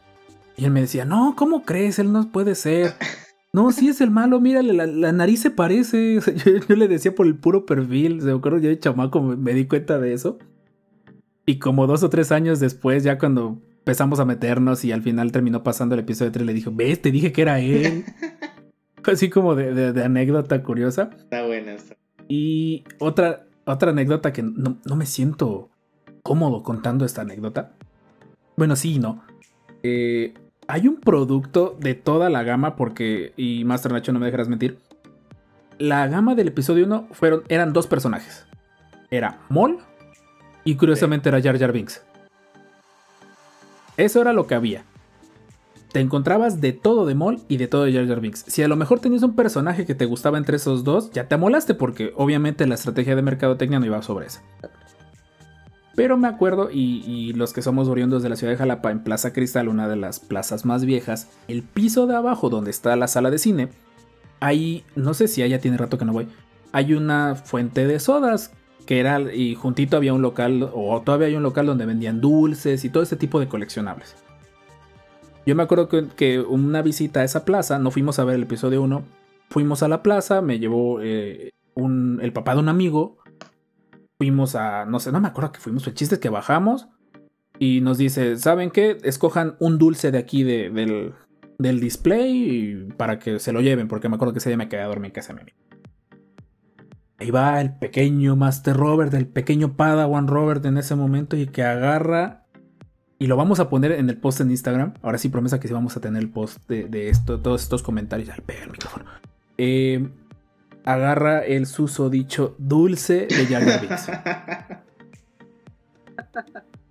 Y 0.57 0.65
él 0.65 0.71
me 0.71 0.81
decía, 0.81 1.05
no, 1.05 1.35
¿cómo 1.37 1.63
crees? 1.63 1.99
Él 1.99 2.11
no 2.11 2.31
puede 2.31 2.55
ser. 2.55 2.93
No, 3.53 3.71
sí 3.71 3.87
es 3.87 4.01
el 4.01 4.11
malo, 4.11 4.39
mírale, 4.39 4.73
la, 4.73 5.11
nariz 5.11 5.41
se 5.41 5.51
parece. 5.51 6.19
yo, 6.69 6.75
le 6.75 6.87
decía 6.87 7.15
por 7.15 7.27
el 7.27 7.35
puro 7.35 7.65
perfil. 7.65 8.21
Se 8.21 8.27
me 8.27 8.33
acuerdo, 8.33 8.59
yo 8.59 8.69
de 8.69 8.79
chamaco 8.79 9.21
me, 9.21 9.53
di 9.53 9.65
cuenta 9.65 9.99
de 9.99 10.13
eso. 10.13 10.37
Y 11.45 11.59
como 11.59 11.87
dos 11.87 12.03
o 12.03 12.09
tres 12.09 12.31
años 12.31 12.59
después, 12.59 13.03
ya 13.03 13.17
cuando 13.17 13.61
empezamos 13.79 14.19
a 14.19 14.25
meternos 14.25 14.83
y 14.83 14.91
al 14.91 15.01
final 15.01 15.31
terminó 15.31 15.63
pasando 15.63 15.95
el 15.95 16.01
episodio 16.01 16.31
3, 16.31 16.45
le 16.45 16.53
dije, 16.53 16.69
ves, 16.73 17.01
te 17.01 17.09
dije 17.09 17.31
que 17.31 17.41
era 17.41 17.59
él. 17.59 18.03
Así 19.03 19.29
como 19.29 19.55
de, 19.55 19.93
de, 19.93 20.03
anécdota 20.03 20.61
curiosa. 20.61 21.09
Está 21.17 21.45
buena. 21.45 21.77
Y 22.27 22.83
otra, 22.99 23.46
otra 23.73 23.91
anécdota 23.91 24.33
que 24.33 24.43
no, 24.43 24.77
me 24.95 25.05
siento 25.05 25.69
cómodo 26.23 26.63
contando 26.63 27.05
esta 27.05 27.21
anécdota. 27.21 27.73
Bueno, 28.55 28.75
sí 28.75 28.99
no. 28.99 29.23
Eh, 29.83 30.33
hay 30.67 30.87
un 30.87 30.97
producto 30.97 31.77
de 31.79 31.93
toda 31.93 32.29
la 32.29 32.43
gama, 32.43 32.75
porque, 32.75 33.33
y 33.37 33.63
Master 33.65 33.91
Nacho 33.91 34.11
no 34.11 34.19
me 34.19 34.25
dejarás 34.25 34.49
mentir, 34.49 34.79
la 35.77 36.07
gama 36.07 36.33
del 36.35 36.47
episodio 36.47 36.85
1 36.85 37.09
fueron, 37.11 37.43
eran 37.49 37.73
dos 37.73 37.87
personajes. 37.87 38.45
Era 39.11 39.39
Mol 39.49 39.79
y 40.63 40.75
curiosamente 40.75 41.29
era 41.29 41.41
Jar 41.41 41.59
Jar 41.59 41.71
Binks. 41.71 42.03
Eso 43.95 44.21
era 44.21 44.33
lo 44.33 44.47
que 44.47 44.55
había 44.55 44.83
te 45.91 45.99
encontrabas 45.99 46.61
de 46.61 46.73
todo 46.73 47.05
de 47.05 47.15
Mol 47.15 47.39
y 47.47 47.57
de 47.57 47.67
todo 47.67 47.85
de 47.85 47.93
Jar 47.93 48.07
Jar 48.07 48.21
Binks. 48.21 48.45
Si 48.47 48.61
a 48.61 48.67
lo 48.67 48.75
mejor 48.75 48.99
tenías 48.99 49.23
un 49.23 49.35
personaje 49.35 49.85
que 49.85 49.95
te 49.95 50.05
gustaba 50.05 50.37
entre 50.37 50.57
esos 50.57 50.83
dos, 50.83 51.11
ya 51.11 51.27
te 51.27 51.35
amolaste 51.35 51.73
porque 51.73 52.13
obviamente 52.15 52.67
la 52.67 52.75
estrategia 52.75 53.15
de 53.15 53.21
mercadotecnia 53.21 53.79
no 53.79 53.85
iba 53.85 54.01
sobre 54.01 54.27
eso. 54.27 54.41
Pero 55.95 56.15
me 56.15 56.27
acuerdo, 56.27 56.69
y, 56.71 57.33
los 57.33 57.53
que 57.53 57.63
somos 57.63 57.87
oriundos 57.87 58.21
de 58.21 58.29
la 58.29 58.35
ciudad 58.35 58.53
de 58.53 58.57
Jalapa, 58.57 58.91
en 58.91 59.03
Plaza 59.03 59.33
Cristal, 59.33 59.67
una 59.67 59.87
de 59.87 59.95
las 59.95 60.19
plazas 60.19 60.63
más 60.63 60.85
viejas, 60.85 61.27
el 61.47 61.63
piso 61.63 62.05
de 62.05 62.15
abajo 62.15 62.51
donde 62.51 62.69
está 62.69 62.95
la 62.95 63.07
sala 63.07 63.31
de 63.31 63.39
cine, 63.39 63.69
ahí, 64.39 64.83
no 64.95 65.15
sé 65.15 65.27
si 65.27 65.41
allá 65.41 65.59
tiene 65.59 65.75
rato 65.75 65.97
que 65.97 66.05
no 66.05 66.13
voy, 66.13 66.27
hay 66.71 66.93
una 66.93 67.33
fuente 67.33 67.87
de 67.87 67.99
sodas 67.99 68.51
que 68.85 68.99
era, 68.99 69.19
y 69.33 69.55
juntito 69.55 69.97
había 69.97 70.13
un 70.13 70.21
local, 70.21 70.69
o 70.71 71.01
todavía 71.01 71.29
hay 71.29 71.35
un 71.35 71.41
local 71.41 71.65
donde 71.65 71.87
vendían 71.87 72.21
dulces 72.21 72.85
y 72.85 72.89
todo 72.89 73.01
ese 73.01 73.15
tipo 73.15 73.39
de 73.39 73.47
coleccionables. 73.47 74.15
Yo 75.47 75.55
me 75.55 75.63
acuerdo 75.63 75.87
que, 75.87 76.07
que 76.15 76.41
una 76.41 76.81
visita 76.81 77.21
a 77.21 77.23
esa 77.23 77.45
plaza, 77.45 77.79
no 77.79 77.89
fuimos 77.89 78.19
a 78.19 78.25
ver 78.25 78.35
el 78.35 78.43
episodio 78.43 78.81
1, 78.81 79.01
fuimos 79.49 79.81
a 79.81 79.87
la 79.87 80.03
plaza, 80.03 80.41
me 80.41 80.59
llevó 80.59 80.99
eh, 81.01 81.51
un, 81.73 82.19
el 82.21 82.33
papá 82.33 82.53
de 82.53 82.59
un 82.59 82.67
amigo, 82.67 83.17
fuimos 84.19 84.55
a, 84.55 84.85
no 84.85 84.99
sé, 84.99 85.13
no 85.13 85.21
me 85.21 85.29
acuerdo 85.29 85.53
que 85.53 85.61
fuimos, 85.61 85.87
el 85.87 85.93
chiste 85.93 86.15
es 86.15 86.21
que 86.21 86.27
bajamos 86.27 86.89
y 87.59 87.79
nos 87.79 87.97
dice, 87.97 88.35
¿saben 88.35 88.71
qué? 88.71 88.97
Escojan 89.03 89.55
un 89.59 89.77
dulce 89.77 90.11
de 90.11 90.17
aquí 90.17 90.43
de- 90.43 90.69
del, 90.69 91.13
del 91.57 91.79
display 91.79 92.89
para 92.97 93.17
que 93.17 93.39
se 93.39 93.53
lo 93.53 93.61
lleven, 93.61 93.87
porque 93.87 94.09
me 94.09 94.15
acuerdo 94.15 94.33
que 94.33 94.39
ese 94.39 94.49
día 94.49 94.57
me 94.57 94.67
quedé 94.67 94.81
a 94.81 94.87
dormir 94.87 95.07
en 95.07 95.13
casa 95.13 95.33
de 95.33 95.45
mi. 95.45 95.51
Ahí 97.19 97.31
va 97.31 97.61
el 97.61 97.73
pequeño 97.77 98.35
Master 98.35 98.75
Robert, 98.75 99.13
el 99.13 99.27
pequeño 99.27 99.77
Padawan 99.77 100.27
Robert 100.27 100.65
en 100.65 100.77
ese 100.77 100.93
momento 100.95 101.35
y 101.37 101.47
que 101.47 101.63
agarra 101.63 102.46
y 103.19 103.27
lo 103.27 103.35
vamos 103.35 103.59
a 103.59 103.69
poner 103.69 103.93
en 103.93 104.09
el 104.09 104.17
post 104.17 104.41
en 104.41 104.51
Instagram. 104.51 104.93
Ahora 105.01 105.17
sí, 105.17 105.29
promesa 105.29 105.59
que 105.59 105.67
sí 105.67 105.73
vamos 105.73 105.97
a 105.97 106.01
tener 106.01 106.21
el 106.21 106.29
post 106.29 106.67
de, 106.67 106.87
de 106.87 107.09
esto, 107.09 107.39
todos 107.39 107.63
estos 107.63 107.81
comentarios. 107.81 108.29
Al 108.29 108.41
pega 108.41 108.63
el 108.63 108.71
micrófono. 108.71 109.05
Eh, 109.57 110.07
agarra 110.85 111.43
el 111.43 111.65
susodicho 111.65 112.55
dulce 112.57 113.27
de 113.27 113.79
Binks. 113.81 114.11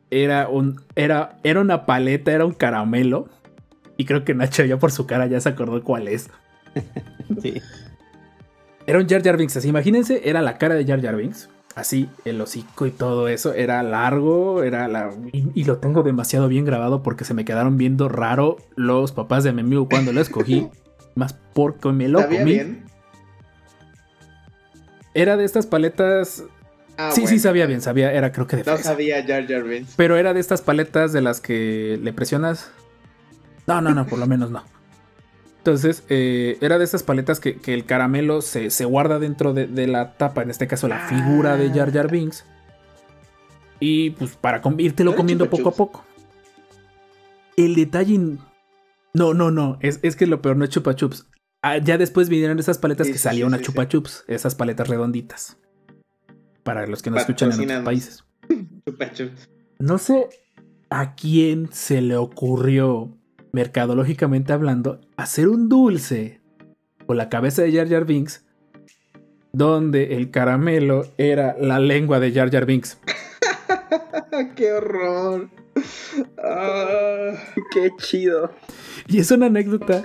Era, 0.08 0.48
un, 0.48 0.80
era, 0.94 1.40
era 1.42 1.60
una 1.60 1.84
paleta, 1.84 2.30
era 2.30 2.46
un 2.46 2.52
caramelo. 2.52 3.28
Y 3.96 4.04
creo 4.04 4.24
que 4.24 4.34
Nacho 4.34 4.64
ya 4.64 4.78
por 4.78 4.92
su 4.92 5.04
cara 5.04 5.26
ya 5.26 5.40
se 5.40 5.48
acordó 5.48 5.82
cuál 5.82 6.08
es. 6.08 6.30
Sí. 7.42 7.60
Era 8.86 9.00
un 9.00 9.08
Jar 9.08 9.20
Jar 9.20 9.36
Binks. 9.36 9.56
Así, 9.56 9.68
imagínense, 9.68 10.28
era 10.28 10.42
la 10.42 10.58
cara 10.58 10.76
de 10.76 10.86
Jar 10.86 11.02
Jar 11.02 11.16
Binks. 11.16 11.48
Así, 11.76 12.08
el 12.24 12.40
hocico 12.40 12.86
y 12.86 12.90
todo 12.90 13.28
eso. 13.28 13.52
Era 13.52 13.82
largo, 13.84 14.62
era 14.64 14.88
la. 14.88 15.10
Y, 15.32 15.50
y 15.54 15.64
lo 15.64 15.76
tengo 15.76 16.02
demasiado 16.02 16.48
bien 16.48 16.64
grabado 16.64 17.02
porque 17.02 17.24
se 17.24 17.34
me 17.34 17.44
quedaron 17.44 17.76
viendo 17.76 18.08
raro 18.08 18.56
los 18.76 19.12
papás 19.12 19.44
de 19.44 19.52
mi 19.52 19.60
amigo 19.60 19.88
cuando 19.88 20.12
lo 20.12 20.20
escogí. 20.20 20.68
más 21.14 21.34
porque 21.54 21.90
me 21.92 22.08
lo 22.08 22.20
¿Sabía 22.20 22.40
comí. 22.40 22.52
bien? 22.52 22.84
Era 25.14 25.36
de 25.36 25.44
estas 25.44 25.66
paletas. 25.66 26.44
Ah, 26.98 27.10
sí, 27.12 27.26
sí, 27.26 27.38
sabía 27.38 27.66
bien, 27.66 27.80
sabía. 27.82 28.10
Era 28.12 28.32
creo 28.32 28.46
que 28.46 28.56
de 28.56 28.64
No 28.64 28.72
fresa. 28.74 28.90
sabía 28.90 29.22
Jar 29.26 29.46
Jar 29.46 29.62
Binks. 29.64 29.94
Pero 29.96 30.16
era 30.16 30.32
de 30.34 30.40
estas 30.40 30.62
paletas 30.62 31.12
de 31.12 31.20
las 31.20 31.40
que 31.42 31.98
le 32.02 32.12
presionas. 32.12 32.70
No, 33.66 33.80
no, 33.82 33.94
no, 33.94 34.06
por 34.06 34.18
lo 34.18 34.26
menos 34.26 34.50
no. 34.50 34.62
Entonces, 35.66 36.04
eh, 36.08 36.58
era 36.60 36.78
de 36.78 36.84
esas 36.84 37.02
paletas 37.02 37.40
que, 37.40 37.56
que 37.56 37.74
el 37.74 37.84
caramelo 37.86 38.40
se, 38.40 38.70
se 38.70 38.84
guarda 38.84 39.18
dentro 39.18 39.52
de, 39.52 39.66
de 39.66 39.88
la 39.88 40.12
tapa, 40.16 40.42
en 40.42 40.50
este 40.50 40.68
caso 40.68 40.86
la 40.86 41.08
figura 41.08 41.56
de 41.56 41.70
Jar 41.70 41.92
Jar 41.92 42.08
Binks. 42.08 42.44
Y 43.80 44.10
pues 44.10 44.36
para 44.36 44.62
com- 44.62 44.76
¿No 44.76 45.10
era 45.10 45.16
comiendo 45.16 45.50
poco 45.50 45.70
a 45.70 45.72
poco. 45.74 46.04
El 47.56 47.74
detalle. 47.74 48.16
No, 49.12 49.34
no, 49.34 49.50
no. 49.50 49.76
Es, 49.80 49.98
es 50.02 50.14
que 50.14 50.28
lo 50.28 50.40
peor 50.40 50.56
no 50.56 50.62
es 50.62 50.70
chupa 50.70 50.94
chups. 50.94 51.26
Ah, 51.62 51.78
ya 51.78 51.98
después 51.98 52.28
vinieron 52.28 52.60
esas 52.60 52.78
paletas 52.78 53.08
Sí, 53.08 53.14
que 53.14 53.18
salía 53.18 53.40
sí, 53.44 53.48
una 53.48 53.58
sí, 53.58 53.64
chupa 53.64 53.88
chups. 53.88 54.22
Esas 54.28 54.54
paletas 54.54 54.86
redonditas. 54.86 55.58
Para 56.62 56.86
los 56.86 57.02
que 57.02 57.10
nos 57.10 57.22
escuchan 57.22 57.50
en 57.50 57.60
otros 57.64 57.82
países. 57.82 58.24
Chupa 58.86 59.10
chups. 59.12 59.48
No 59.80 59.98
sé 59.98 60.28
a 60.90 61.16
quién 61.16 61.72
se 61.72 62.02
le 62.02 62.16
ocurrió, 62.16 63.18
mercadológicamente 63.52 64.52
hablando, 64.52 65.00
hacer 65.16 65.48
un 65.48 65.68
dulce 65.68 66.40
con 67.06 67.16
la 67.16 67.28
cabeza 67.28 67.62
de 67.62 67.72
Jar 67.72 67.88
Jar 67.88 68.04
Binks, 68.04 68.44
donde 69.52 70.16
el 70.16 70.30
caramelo 70.30 71.06
era 71.16 71.56
la 71.58 71.78
lengua 71.78 72.20
de 72.20 72.32
Jar 72.32 72.50
Jar 72.50 72.66
Binks. 72.66 72.98
¡Qué 74.56 74.72
horror! 74.72 75.48
Ah. 76.42 77.32
Qué 77.72 77.90
chido. 77.98 78.50
Y 79.06 79.18
es 79.20 79.30
una 79.30 79.46
anécdota. 79.46 80.04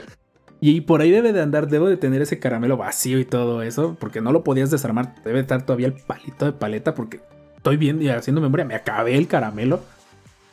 Y 0.60 0.82
por 0.82 1.02
ahí 1.02 1.10
debe 1.10 1.34
de 1.34 1.42
andar, 1.42 1.68
debo 1.68 1.90
de 1.90 1.98
tener 1.98 2.22
ese 2.22 2.40
caramelo 2.40 2.78
vacío 2.78 3.20
y 3.20 3.26
todo 3.26 3.64
eso, 3.64 3.98
porque 4.00 4.22
no 4.22 4.32
lo 4.32 4.44
podías 4.44 4.70
desarmar. 4.70 5.16
Debe 5.24 5.40
estar 5.40 5.66
todavía 5.66 5.88
el 5.88 5.94
palito 5.94 6.46
de 6.46 6.54
paleta, 6.54 6.94
porque 6.94 7.20
estoy 7.58 7.78
viendo 7.78 8.04
y 8.04 8.10
haciendo 8.10 8.42
memoria, 8.42 8.66
me 8.66 8.76
acabé 8.76 9.18
el 9.18 9.28
caramelo. 9.28 9.82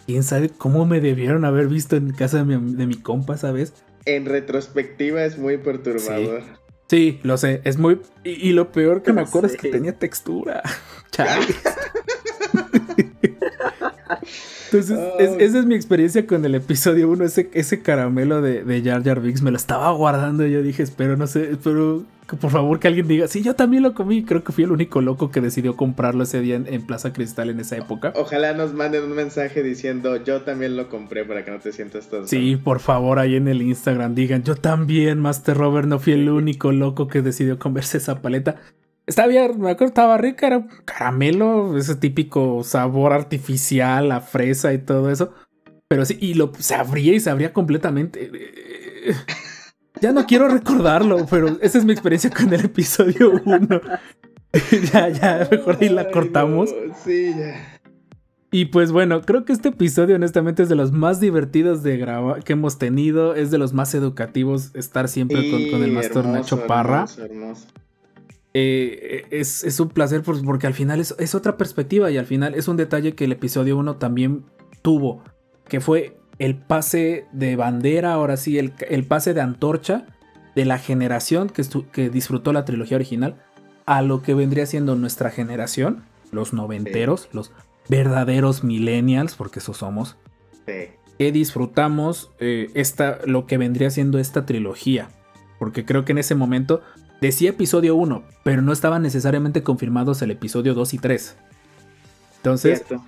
Quién 0.08 0.22
sabe 0.22 0.48
cómo 0.48 0.86
me 0.86 1.02
debieron 1.02 1.44
haber 1.44 1.68
visto 1.68 1.94
en 1.94 2.12
casa 2.14 2.38
de 2.42 2.44
mi, 2.56 2.74
de 2.74 2.86
mi 2.86 2.94
compa, 2.94 3.36
¿sabes? 3.36 3.74
En 4.06 4.24
retrospectiva 4.24 5.22
es 5.22 5.36
muy 5.36 5.58
perturbador. 5.58 6.40
Sí, 6.88 7.20
lo 7.22 7.36
sé, 7.36 7.60
es 7.64 7.76
muy... 7.76 8.00
Y, 8.24 8.30
y 8.48 8.52
lo 8.52 8.72
peor 8.72 9.02
que 9.02 9.12
me 9.12 9.20
acuerdo 9.26 9.48
es 9.48 9.56
que 9.58 9.68
tenía 9.68 9.92
textura. 9.98 10.62
Entonces, 14.72 14.98
es- 15.18 15.36
esa 15.40 15.58
es 15.58 15.66
mi 15.66 15.74
experiencia 15.74 16.26
con 16.26 16.44
el 16.44 16.54
episodio 16.54 17.08
1. 17.10 17.24
Ese, 17.24 17.50
ese 17.52 17.80
caramelo 17.82 18.40
de, 18.42 18.64
de 18.64 18.82
Jar 18.82 19.02
Jar 19.04 19.20
Binks 19.20 19.42
me 19.42 19.50
lo 19.50 19.56
estaba 19.56 19.90
guardando. 19.92 20.46
Y 20.46 20.52
yo 20.52 20.62
dije, 20.62 20.82
espero, 20.82 21.16
no 21.16 21.26
sé, 21.26 21.50
espero 21.50 22.04
que 22.28 22.36
por 22.36 22.50
favor 22.50 22.78
que 22.78 22.88
alguien 22.88 23.08
diga, 23.08 23.26
sí, 23.26 23.42
yo 23.42 23.56
también 23.56 23.82
lo 23.82 23.94
comí. 23.94 24.22
Creo 24.22 24.44
que 24.44 24.52
fui 24.52 24.64
el 24.64 24.70
único 24.70 25.00
loco 25.00 25.30
que 25.30 25.40
decidió 25.40 25.76
comprarlo 25.76 26.24
ese 26.24 26.40
día 26.40 26.56
en, 26.56 26.66
en 26.66 26.86
Plaza 26.86 27.12
Cristal 27.14 27.48
en 27.48 27.58
esa 27.58 27.78
época. 27.78 28.12
Ojalá 28.16 28.52
nos 28.52 28.74
manden 28.74 29.04
un 29.04 29.14
mensaje 29.14 29.62
diciendo 29.62 30.22
yo 30.22 30.42
también 30.42 30.76
lo 30.76 30.90
compré 30.90 31.24
para 31.24 31.42
que 31.44 31.50
no 31.50 31.58
te 31.58 31.72
sientas 31.72 32.08
tan 32.10 32.28
Sí, 32.28 32.56
por 32.56 32.80
favor, 32.80 33.18
ahí 33.18 33.36
en 33.36 33.48
el 33.48 33.62
Instagram 33.62 34.14
digan, 34.14 34.42
yo 34.42 34.56
también, 34.56 35.18
Master 35.20 35.56
Robert, 35.56 35.88
no 35.88 35.98
fui 35.98 36.12
el 36.12 36.28
único 36.28 36.70
loco 36.70 37.08
que 37.08 37.22
decidió 37.22 37.58
comerse 37.58 37.96
esa 37.96 38.20
paleta. 38.20 38.56
Está 39.06 39.26
bien, 39.26 39.58
me 39.58 39.70
acuerdo, 39.70 39.86
estaba 39.86 40.18
rica, 40.18 40.48
era 40.48 40.58
un 40.58 40.68
caramelo, 40.84 41.78
ese 41.78 41.96
típico 41.96 42.62
sabor 42.62 43.14
artificial, 43.14 44.12
a 44.12 44.20
fresa 44.20 44.74
y 44.74 44.78
todo 44.78 45.10
eso. 45.10 45.32
Pero 45.88 46.04
sí, 46.04 46.18
y 46.20 46.34
lo 46.34 46.52
se 46.58 46.74
abría 46.74 47.14
y 47.14 47.20
se 47.20 47.30
abría 47.30 47.54
completamente. 47.54 48.30
Ya 50.00 50.12
no 50.12 50.26
quiero 50.26 50.48
recordarlo, 50.48 51.26
pero 51.28 51.58
esa 51.60 51.78
es 51.78 51.84
mi 51.84 51.92
experiencia 51.92 52.30
con 52.30 52.52
el 52.52 52.64
episodio 52.64 53.32
1. 53.44 53.80
ya, 54.92 55.08
ya, 55.08 55.48
mejor 55.50 55.78
ahí 55.80 55.88
la 55.88 56.02
Ay, 56.02 56.10
cortamos. 56.12 56.70
no, 56.72 56.94
Sí, 57.04 57.34
ya. 57.36 57.74
Y 58.50 58.66
pues 58.66 58.92
bueno, 58.92 59.20
creo 59.20 59.44
que 59.44 59.52
este 59.52 59.68
episodio 59.68 60.16
honestamente 60.16 60.62
es 60.62 60.70
de 60.70 60.74
los 60.74 60.90
más 60.90 61.20
divertidos 61.20 61.82
de 61.82 61.98
grabar 61.98 62.42
que 62.44 62.54
hemos 62.54 62.78
tenido, 62.78 63.34
es 63.34 63.50
de 63.50 63.58
los 63.58 63.74
más 63.74 63.94
educativos 63.94 64.70
estar 64.74 65.08
siempre 65.08 65.50
con, 65.50 65.68
con 65.70 65.82
el 65.82 65.92
Master 65.92 66.18
hermoso, 66.24 66.32
Nacho 66.56 66.66
Parra. 66.66 66.94
hermoso, 67.00 67.24
hermoso. 67.24 67.66
Eh, 68.54 69.26
es, 69.30 69.64
es 69.64 69.78
un 69.80 69.90
placer 69.90 70.22
por- 70.22 70.42
porque 70.44 70.66
al 70.66 70.72
final 70.72 70.98
es, 70.98 71.14
es 71.18 71.34
otra 71.34 71.58
perspectiva 71.58 72.10
y 72.10 72.16
al 72.16 72.24
final 72.24 72.54
es 72.54 72.68
un 72.68 72.78
detalle 72.78 73.14
que 73.14 73.26
el 73.26 73.32
episodio 73.32 73.76
1 73.76 73.96
también 73.96 74.44
tuvo, 74.80 75.22
que 75.68 75.80
fue 75.80 76.17
el 76.38 76.56
pase 76.56 77.26
de 77.32 77.56
bandera, 77.56 78.12
ahora 78.12 78.36
sí, 78.36 78.58
el, 78.58 78.72
el 78.88 79.04
pase 79.04 79.34
de 79.34 79.40
antorcha 79.40 80.06
de 80.54 80.64
la 80.64 80.78
generación 80.78 81.48
que, 81.48 81.62
que 81.92 82.10
disfrutó 82.10 82.52
la 82.52 82.64
trilogía 82.64 82.96
original 82.96 83.36
a 83.86 84.02
lo 84.02 84.22
que 84.22 84.34
vendría 84.34 84.66
siendo 84.66 84.94
nuestra 84.96 85.30
generación, 85.30 86.04
los 86.30 86.52
noventeros, 86.52 87.28
los 87.32 87.52
verdaderos 87.88 88.64
millennials, 88.64 89.34
porque 89.34 89.60
eso 89.60 89.72
somos, 89.74 90.16
Sí. 90.66 90.90
que 91.18 91.32
disfrutamos 91.32 92.30
eh, 92.38 92.70
esta, 92.74 93.18
lo 93.24 93.46
que 93.46 93.56
vendría 93.56 93.90
siendo 93.90 94.18
esta 94.18 94.44
trilogía. 94.44 95.08
Porque 95.58 95.84
creo 95.86 96.04
que 96.04 96.12
en 96.12 96.18
ese 96.18 96.34
momento 96.34 96.82
decía 97.22 97.50
episodio 97.50 97.96
1, 97.96 98.22
pero 98.44 98.60
no 98.62 98.72
estaban 98.72 99.02
necesariamente 99.02 99.62
confirmados 99.62 100.20
el 100.22 100.30
episodio 100.30 100.74
2 100.74 100.94
y 100.94 100.98
3. 100.98 101.36
Entonces, 102.36 102.84
Cierto. 102.86 103.04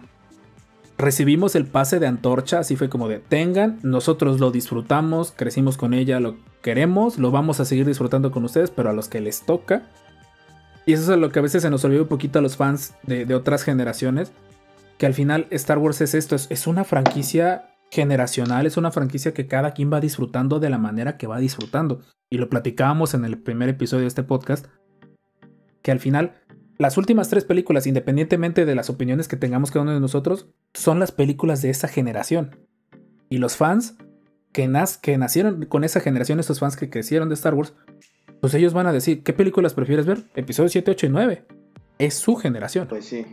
Recibimos 1.01 1.55
el 1.55 1.67
pase 1.67 1.99
de 1.99 2.07
antorcha, 2.07 2.61
así 2.61 2.77
fue 2.77 2.89
como 2.89 3.09
de 3.09 3.19
tengan, 3.19 3.79
nosotros 3.83 4.41
lo 4.41 4.51
disfrutamos, 4.51 5.33
crecimos 5.35 5.77
con 5.77 5.95
ella, 5.95 6.21
lo 6.21 6.37
queremos, 6.63 7.19
lo 7.19 7.31
vamos 7.31 7.61
a 7.61 7.65
seguir 7.65 7.87
disfrutando 7.87 8.31
con 8.31 8.45
ustedes, 8.45 8.71
pero 8.71 8.91
a 8.91 8.93
los 8.93 9.09
que 9.09 9.21
les 9.21 9.43
toca. 9.43 9.83
Y 10.87 10.93
eso 10.93 11.13
es 11.13 11.19
lo 11.19 11.31
que 11.31 11.39
a 11.39 11.43
veces 11.43 11.63
se 11.63 11.71
nos 11.71 11.85
olvida 11.85 12.03
un 12.03 12.09
poquito 12.09 12.39
a 12.39 12.43
los 12.43 12.57
fans 12.57 12.95
de, 13.03 13.35
otras 13.35 13.65
generaciones, 13.65 14.33
que 14.99 15.07
al 15.07 15.15
final 15.15 15.47
Star 15.51 15.79
Wars 15.79 16.01
es 16.01 16.15
esto, 16.15 16.37
es, 16.37 16.47
es 16.51 16.67
una 16.67 16.85
franquicia 16.85 17.71
generacional, 17.91 18.67
es 18.67 18.77
una 18.77 18.91
franquicia 18.91 19.35
que 19.35 19.47
cada 19.47 19.73
quien 19.73 19.93
va 19.93 20.01
disfrutando 20.01 20.61
de 20.61 20.71
la 20.71 20.79
manera 20.79 21.17
que 21.17 21.27
va 21.27 21.39
disfrutando. 21.39 22.01
Y 22.31 22.39
lo 22.39 22.49
platicábamos 22.49 23.15
en 23.15 23.25
el 23.25 23.39
primer 23.39 23.69
episodio 23.69 24.03
de 24.03 24.09
este 24.09 24.23
podcast, 24.23 24.67
que 25.83 25.91
al 25.91 26.01
final 26.01 26.35
las 26.81 26.97
últimas 26.97 27.29
tres 27.29 27.45
películas, 27.45 27.87
independientemente 27.87 28.65
de 28.65 28.75
las 28.75 28.89
opiniones 28.89 29.29
que 29.29 29.37
tengamos 29.37 29.71
cada 29.71 29.83
uno 29.83 29.93
de 29.93 30.01
nosotros, 30.01 30.49
son 30.73 30.99
las 30.99 31.13
películas 31.13 31.61
de 31.61 31.69
esa 31.69 31.89
generación. 31.89 32.57
Y 33.29 33.37
los 33.37 33.59
fans 33.59 33.97
que, 34.51 34.67
nacieron 34.67 35.67
con 35.67 35.85
esa 35.85 36.01
generación, 36.01 36.41
esos 36.41 36.59
fans 36.59 36.79
que 36.79 36.89
crecieron 36.89 37.29
de 37.29 37.35
Star 37.35 37.53
Wars, 37.53 37.75
pues 38.41 38.55
ellos 38.55 38.73
van 38.73 38.87
a 38.87 38.95
decir, 38.95 39.23
¿qué 39.23 39.35
películas 39.35 39.75
prefieres 39.75 40.07
ver? 40.07 40.25
Episodios 40.35 40.73
7, 40.73 40.93
8 40.93 41.05
y 41.05 41.09
9. 41.11 41.45
Es 41.99 42.15
su 42.15 42.37
generación. 42.37 42.89
Pues 42.89 43.05
sí. 43.05 43.27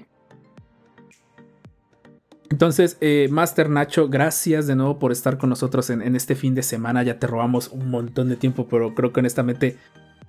Entonces, 2.50 2.98
eh, 3.00 3.30
Master 3.32 3.70
Nacho, 3.70 4.10
gracias 4.10 4.68
de 4.68 4.76
nuevo 4.76 5.00
por 5.00 5.14
estar 5.14 5.38
con 5.38 5.50
nosotros 5.50 5.90
en, 5.90 6.02
en 6.02 6.18
este 6.18 6.36
fin 6.36 6.54
de 6.54 6.64
semana. 6.64 7.02
Ya 7.02 7.18
te 7.18 7.28
robamos 7.28 7.70
un 7.70 7.90
montón 7.92 8.28
de 8.28 8.36
tiempo, 8.36 8.68
pero 8.68 8.94
creo 8.94 9.14
que 9.14 9.22
honestamente 9.22 9.78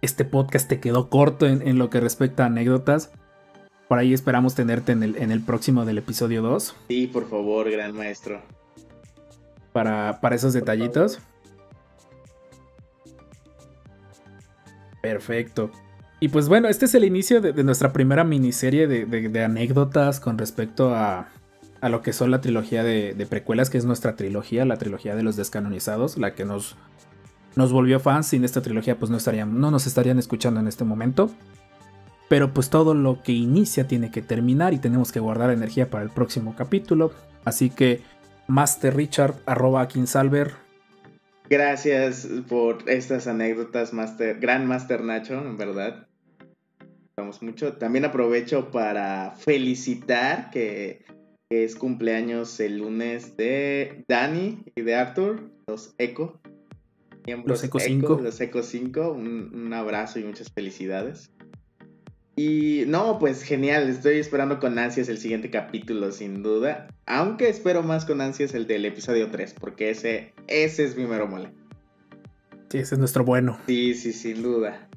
este 0.03 0.25
podcast 0.25 0.69
te 0.69 0.81
quedó 0.81 1.09
corto 1.09 1.47
en, 1.47 1.67
en 1.67 1.79
lo 1.79 1.91
que 1.91 2.01
respecta 2.01 2.45
a 2.45 2.47
anécdotas. 2.47 3.11
Por 3.89 3.99
ahí 3.99 4.13
esperamos 4.13 4.55
tenerte 4.55 4.93
en 4.93 5.03
el, 5.03 5.17
en 5.17 5.33
el 5.33 5.41
próximo 5.41 5.85
del 5.85 5.99
episodio 5.99 6.43
2. 6.43 6.77
Sí, 6.89 7.07
por 7.07 7.29
favor, 7.29 7.71
gran 7.71 7.97
maestro. 7.97 8.43
para, 9.73 10.21
para 10.21 10.37
esos 10.37 10.53
detallitos. 10.53 11.21
Perfecto. 15.01 15.71
Y 16.21 16.29
pues 16.29 16.49
bueno, 16.49 16.69
este 16.69 16.87
es 16.87 16.95
el 16.95 17.05
inicio 17.05 17.41
de, 17.41 17.53
nuestra 17.63 17.93
primera 17.93 18.25
miniserie 18.25 18.87
de, 18.89 19.45
anécdotas 19.45 20.19
con 20.19 20.37
respecto 20.37 20.95
a, 20.95 21.29
a, 21.81 21.89
lo 21.89 22.03
que 22.03 22.13
son 22.13 22.33
la 22.33 22.41
trilogía 22.41 22.83
de, 22.83 23.27
precuelas, 23.31 23.71
que 23.71 23.79
es 23.79 23.85
nuestra 23.85 24.17
trilogía, 24.17 24.65
la 24.65 24.77
trilogía 24.77 25.15
de 25.15 25.23
los 25.23 25.37
descanonizados, 25.37 26.19
la 26.19 26.35
que 26.35 26.45
nos, 26.45 26.77
nos 27.57 27.73
volvió 27.73 28.01
fans. 28.01 28.29
Sin 28.29 28.45
esta 28.45 28.63
trilogía 28.63 28.99
pues 28.99 29.11
no, 29.11 29.17
estarían, 29.17 29.61
no 29.61 29.71
nos 29.71 29.87
estarían 29.87 30.19
escuchando 30.19 30.61
en 30.61 30.69
este 30.69 30.85
momento. 30.85 31.31
Pero 32.29 32.53
pues 32.53 32.69
todo 32.71 32.95
lo 32.95 33.23
que 33.23 33.33
inicia 33.33 33.89
tiene 33.89 34.11
que 34.11 34.23
terminar 34.23 34.75
y 34.75 34.79
tenemos 34.79 35.13
que 35.13 35.21
guardar 35.21 35.51
energía 35.51 35.91
para 35.91 36.05
el 36.05 36.11
próximo 36.11 36.55
capítulo. 36.57 37.13
Así 37.45 37.71
que 37.71 38.03
Master 38.47 38.97
Richard, 38.97 39.35
arroba 39.47 39.87
Kinsalver. 39.89 40.53
Gracias 41.51 42.29
por 42.47 42.89
estas 42.91 43.27
anécdotas, 43.27 43.95
Master, 43.95 44.39
Gran 44.39 44.67
Master 44.67 45.03
Nacho, 45.03 45.35
en 45.35 45.57
verdad. 45.57 46.07
Vamos 47.19 47.43
mucho. 47.43 47.73
También 47.75 48.05
aprovecho 48.05 48.71
para 48.71 49.33
felicitar 49.37 50.51
que, 50.51 51.05
es 51.51 51.77
cumpleaños 51.77 52.61
el 52.61 52.79
lunes 52.79 53.39
de 53.39 54.05
Dani 54.07 54.65
y 54.77 54.83
de 54.83 54.95
Arthur, 54.95 55.51
los 55.67 55.95
Eco. 55.97 56.39
Los 57.45 57.65
Eco 57.65 57.79
5. 57.81 58.21
Los 58.23 58.41
Eco 58.41 58.63
5. 58.63 59.13
un 59.13 59.73
abrazo 59.73 60.19
y 60.19 60.25
muchas 60.25 60.51
felicidades. 60.51 61.31
Y 62.39 62.85
no, 62.87 63.19
pues 63.19 63.43
genial, 63.43 63.89
estoy 63.89 64.19
esperando 64.19 64.61
con 64.61 64.79
ansias 64.79 65.09
el 65.09 65.19
siguiente 65.19 65.51
capítulo, 65.51 66.13
sin 66.13 66.45
duda. 66.45 66.87
Aunque 67.05 67.49
espero 67.49 67.83
más 67.83 68.05
con 68.05 68.21
ansias 68.21 68.55
el 68.55 68.69
del 68.69 68.85
episodio 68.85 69.29
3, 69.29 69.57
porque 69.59 69.91
ese, 69.91 70.35
ese 70.47 70.85
es 70.85 70.97
mi 70.97 71.05
mero 71.05 71.27
mole. 71.27 71.51
Sí, 72.71 72.79
ese 72.79 72.95
es 72.95 72.99
nuestro 73.01 73.25
bueno. 73.25 73.59
Sí, 73.67 73.93
sí, 73.95 74.13
sin 74.13 74.41
duda. 74.41 74.89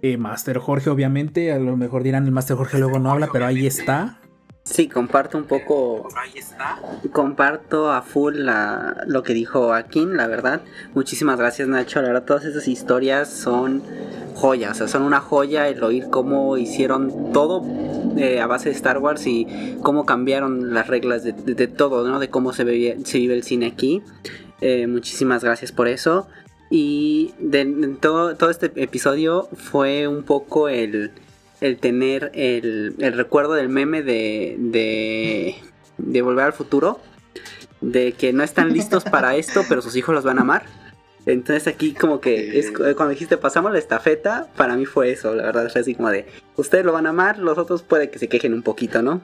Eh, 0.00 0.16
Master 0.16 0.56
Jorge, 0.56 0.88
obviamente, 0.88 1.52
a 1.52 1.58
lo 1.58 1.76
mejor 1.76 2.02
dirán 2.02 2.24
el 2.24 2.32
Master 2.32 2.56
Jorge 2.56 2.78
luego 2.78 2.98
no 2.98 3.10
habla, 3.10 3.28
pero 3.30 3.44
ahí 3.44 3.66
está. 3.66 4.21
Sí, 4.64 4.88
comparto 4.88 5.38
un 5.38 5.44
poco. 5.44 6.08
Ahí 6.16 6.38
está. 6.38 6.78
Comparto 7.12 7.90
a 7.90 8.02
full 8.02 8.36
la, 8.36 9.02
lo 9.06 9.22
que 9.22 9.34
dijo 9.34 9.72
Akin, 9.72 10.16
la 10.16 10.28
verdad. 10.28 10.62
Muchísimas 10.94 11.38
gracias, 11.38 11.66
Nacho. 11.68 12.00
La 12.00 12.08
verdad, 12.08 12.24
todas 12.24 12.44
esas 12.44 12.68
historias 12.68 13.28
son 13.28 13.82
joyas. 14.34 14.72
O 14.72 14.74
sea, 14.74 14.88
son 14.88 15.02
una 15.02 15.20
joya 15.20 15.68
el 15.68 15.82
oír 15.82 16.06
cómo 16.10 16.56
hicieron 16.56 17.32
todo 17.32 17.64
eh, 18.16 18.40
a 18.40 18.46
base 18.46 18.68
de 18.68 18.76
Star 18.76 18.98
Wars 18.98 19.26
y 19.26 19.78
cómo 19.82 20.06
cambiaron 20.06 20.72
las 20.72 20.86
reglas 20.86 21.24
de, 21.24 21.66
todo, 21.66 22.06
¿no? 22.08 22.20
De 22.20 22.30
cómo 22.30 22.52
se, 22.52 22.64
se 23.04 23.18
vive 23.18 23.34
el 23.34 23.42
cine 23.42 23.66
aquí. 23.66 24.02
Eh, 24.60 24.86
muchísimas 24.86 25.42
gracias 25.42 25.72
por 25.72 25.88
eso. 25.88 26.28
Y 26.70 27.34
de, 27.38 27.96
todo, 28.00 28.36
todo 28.36 28.48
este 28.48 28.72
episodio 28.76 29.48
fue 29.54 30.06
un 30.06 30.22
poco 30.22 30.68
el 30.68 31.10
el 31.62 31.78
tener 31.78 32.32
el, 32.34 32.94
recuerdo 33.14 33.54
del 33.54 33.68
meme 33.68 34.02
de, 34.02 34.56
de, 35.96 36.22
Volver 36.22 36.46
al 36.46 36.52
Futuro, 36.52 37.00
de 37.80 38.12
que 38.12 38.32
no 38.32 38.42
están 38.42 38.72
listos 38.72 39.04
para 39.04 39.36
esto, 39.36 39.62
pero 39.68 39.80
sus 39.80 39.96
hijos 39.96 40.14
los 40.14 40.24
van 40.24 40.38
a 40.38 40.42
amar. 40.42 40.64
Entonces 41.24 41.68
aquí 41.68 41.94
como 41.94 42.20
que 42.20 42.58
es, 42.58 42.72
cuando 42.72 43.10
dijiste 43.10 43.36
pasamos 43.36 43.72
la 43.72 43.78
estafeta, 43.78 44.48
para 44.56 44.74
mí 44.74 44.86
fue 44.86 45.12
eso, 45.12 45.34
la 45.36 45.44
verdad 45.44 45.66
es 45.66 45.76
así 45.76 45.94
como 45.94 46.10
de, 46.10 46.26
ustedes 46.56 46.84
lo 46.84 46.92
van 46.92 47.06
a 47.06 47.10
amar, 47.10 47.38
los 47.38 47.58
otros 47.58 47.82
puede 47.82 48.10
que 48.10 48.18
se 48.18 48.28
quejen 48.28 48.54
un 48.54 48.62
poquito, 48.62 49.02
¿no? 49.02 49.20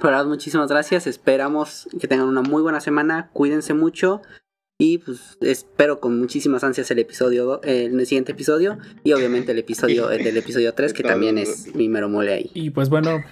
Pero 0.00 0.24
muchísimas 0.24 0.68
gracias, 0.68 1.06
esperamos 1.06 1.86
que 2.00 2.08
tengan 2.08 2.28
una 2.28 2.40
muy 2.40 2.62
buena 2.62 2.80
semana, 2.80 3.28
cuídense 3.34 3.74
mucho, 3.74 4.22
y 4.82 4.98
pues 4.98 5.38
espero 5.40 6.00
con 6.00 6.18
muchísimas 6.18 6.64
ansias 6.64 6.90
el 6.90 6.98
episodio, 6.98 7.62
el 7.62 8.04
siguiente 8.04 8.32
episodio. 8.32 8.78
Y 9.04 9.12
obviamente 9.12 9.52
el 9.52 9.60
episodio, 9.60 10.10
el 10.10 10.24
del 10.24 10.36
episodio 10.36 10.74
3, 10.74 10.92
que 10.92 11.04
también 11.04 11.38
es 11.38 11.72
mi 11.76 11.88
mero 11.88 12.08
mole 12.08 12.32
ahí. 12.32 12.50
Y 12.52 12.70
pues 12.70 12.88
bueno, 12.88 13.22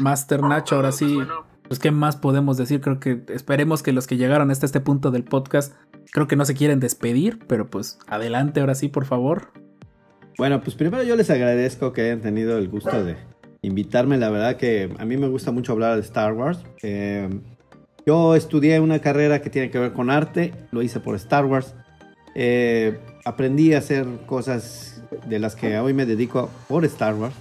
Master 0.00 0.42
Nacho, 0.42 0.74
ahora 0.74 0.90
sí. 0.90 1.20
Pues 1.68 1.78
qué 1.78 1.92
más 1.92 2.16
podemos 2.16 2.56
decir, 2.56 2.80
creo 2.80 2.98
que 2.98 3.22
esperemos 3.28 3.84
que 3.84 3.92
los 3.92 4.08
que 4.08 4.16
llegaron 4.16 4.50
hasta 4.50 4.66
este 4.66 4.80
punto 4.80 5.12
del 5.12 5.22
podcast, 5.22 5.72
creo 6.12 6.26
que 6.26 6.34
no 6.34 6.44
se 6.44 6.54
quieren 6.54 6.80
despedir, 6.80 7.38
pero 7.46 7.68
pues 7.68 8.00
adelante 8.08 8.58
ahora 8.58 8.74
sí, 8.74 8.88
por 8.88 9.04
favor. 9.04 9.52
Bueno, 10.36 10.60
pues 10.62 10.74
primero 10.74 11.04
yo 11.04 11.14
les 11.14 11.30
agradezco 11.30 11.92
que 11.92 12.02
hayan 12.02 12.22
tenido 12.22 12.58
el 12.58 12.68
gusto 12.68 13.04
de 13.04 13.16
invitarme, 13.62 14.16
la 14.18 14.30
verdad 14.30 14.56
que 14.56 14.92
a 14.98 15.04
mí 15.04 15.16
me 15.16 15.28
gusta 15.28 15.52
mucho 15.52 15.72
hablar 15.72 15.94
de 15.94 16.02
Star 16.02 16.32
Wars. 16.32 16.58
Eh, 16.82 17.28
yo 18.06 18.36
estudié 18.36 18.78
una 18.78 19.00
carrera 19.00 19.42
que 19.42 19.50
tiene 19.50 19.68
que 19.68 19.80
ver 19.80 19.92
con 19.92 20.10
arte, 20.10 20.54
lo 20.70 20.80
hice 20.80 21.00
por 21.00 21.16
Star 21.16 21.44
Wars. 21.44 21.74
Eh, 22.36 23.00
aprendí 23.24 23.74
a 23.74 23.78
hacer 23.78 24.06
cosas 24.26 25.02
de 25.26 25.40
las 25.40 25.56
que 25.56 25.76
hoy 25.80 25.92
me 25.92 26.06
dedico 26.06 26.48
por 26.68 26.84
Star 26.84 27.16
Wars. 27.16 27.34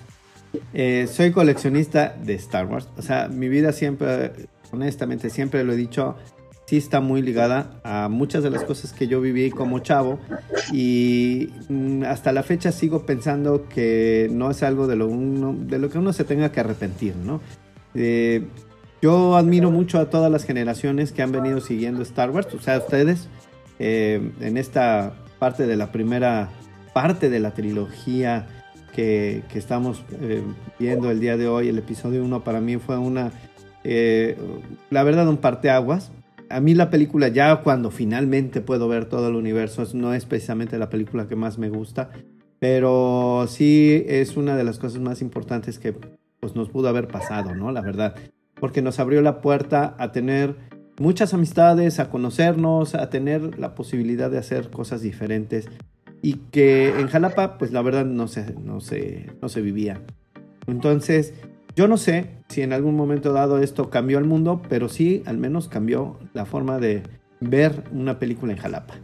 Eh, 0.74 1.08
soy 1.12 1.32
coleccionista 1.32 2.16
de 2.24 2.34
Star 2.34 2.66
Wars. 2.66 2.90
O 2.98 3.04
sea, 3.04 3.28
mi 3.28 3.48
vida 3.48 3.74
siempre, 3.74 4.32
honestamente, 4.72 5.30
siempre 5.30 5.64
lo 5.64 5.74
he 5.74 5.76
dicho, 5.76 6.16
sí 6.66 6.78
está 6.78 7.00
muy 7.00 7.22
ligada 7.22 7.80
a 7.84 8.10
muchas 8.10 8.42
de 8.42 8.50
las 8.50 8.64
cosas 8.64 8.92
que 8.92 9.08
yo 9.08 9.22
viví 9.22 9.52
como 9.52 9.78
chavo. 9.80 10.18
Y 10.74 11.50
mm, 11.70 12.06
hasta 12.06 12.32
la 12.32 12.42
fecha 12.42 12.72
sigo 12.72 13.06
pensando 13.06 13.70
que 13.70 14.30
no 14.32 14.50
es 14.50 14.64
algo 14.64 14.88
de 14.88 14.96
lo, 14.96 15.10
de 15.10 15.78
lo 15.78 15.92
que 15.92 16.00
uno 16.00 16.12
se 16.12 16.24
tenga 16.24 16.52
que 16.52 16.62
arrepentir, 16.62 17.16
¿no? 17.18 17.40
Eh, 17.94 18.48
yo 19.02 19.36
admiro 19.36 19.72
mucho 19.72 20.00
a 20.00 20.10
todas 20.10 20.32
las 20.32 20.46
generaciones 20.46 21.12
que 21.12 21.22
han 21.22 21.32
venido 21.32 21.62
siguiendo 21.62 22.02
Star 22.02 22.32
Wars, 22.32 22.54
o 22.54 22.60
sea, 22.60 22.78
ustedes, 22.80 23.28
eh, 23.80 24.32
en 24.40 24.58
esta 24.58 25.14
parte 25.40 25.68
de 25.68 25.76
la 25.76 25.92
primera 25.92 26.50
parte 26.94 27.30
de 27.30 27.42
la 27.42 27.52
trilogía 27.54 28.48
que, 28.94 29.44
estamos 29.54 30.04
eh, 30.22 30.42
viendo 30.80 31.12
el 31.12 31.20
día 31.20 31.36
de 31.36 31.48
hoy, 31.48 31.68
el 31.68 31.78
episodio 31.78 32.24
1 32.24 32.44
para 32.46 32.62
mí 32.62 32.78
fue 32.78 32.98
una, 32.98 33.34
eh, 33.84 34.38
la 34.90 35.04
verdad, 35.04 35.28
un 35.28 35.38
parteaguas. 35.38 36.14
A 36.50 36.62
mí 36.62 36.74
la 36.74 36.90
película, 36.90 37.28
ya 37.28 37.58
cuando 37.58 37.92
finalmente 37.92 38.62
puedo 38.62 38.88
ver 38.88 39.06
todo 39.06 39.28
el 39.28 39.36
universo, 39.36 39.86
no 39.94 40.14
es 40.14 40.26
precisamente 40.26 40.78
la 40.78 40.90
película 40.90 41.28
que 41.28 41.36
más 41.36 41.58
me 41.58 41.70
gusta, 41.70 42.12
pero 42.60 43.46
sí 43.50 44.06
es 44.08 44.38
una 44.38 44.56
de 44.56 44.64
las 44.64 44.80
cosas 44.80 45.02
más 45.02 45.22
importantes 45.22 45.80
que 45.80 45.94
pues, 46.40 46.56
nos 46.56 46.70
pudo 46.70 46.88
haber 46.88 47.10
pasado, 47.10 47.54
¿no? 47.56 47.74
La 47.74 47.82
verdad 47.82 48.16
porque 48.60 48.82
nos 48.82 49.00
abrió 49.00 49.22
la 49.22 49.42
puerta 49.42 49.96
a 50.00 50.12
tener 50.12 50.56
muchas 51.00 51.34
amistades, 51.34 52.00
a 52.00 52.10
conocernos, 52.10 52.96
a 52.96 53.10
tener 53.10 53.60
la 53.60 53.76
posibilidad 53.76 54.32
de 54.32 54.38
hacer 54.38 54.70
cosas 54.70 55.02
diferentes 55.02 55.70
y 56.22 56.36
que 56.52 56.90
en 57.00 57.08
Jalapa, 57.08 57.58
pues 57.58 57.72
la 57.72 57.82
verdad 57.82 58.06
no 58.06 58.28
se, 58.28 58.54
no 58.56 58.80
se, 58.80 59.28
no 59.42 59.50
se 59.50 59.62
vivía. 59.62 60.02
Entonces, 60.68 61.34
yo 61.76 61.88
no 61.88 61.98
sé 61.98 62.30
si 62.48 62.62
en 62.62 62.74
algún 62.74 62.96
momento 62.96 63.34
dado 63.34 63.60
esto 63.60 63.90
cambió 63.90 64.18
el 64.18 64.26
mundo, 64.26 64.62
pero 64.68 64.90
sí 64.90 65.22
al 65.26 65.38
menos 65.38 65.68
cambió 65.68 66.18
la 66.34 66.46
forma 66.46 66.80
de 66.80 67.04
ver 67.42 67.84
una 67.92 68.18
película 68.18 68.54
en 68.54 68.60
Jalapa. 68.60 68.96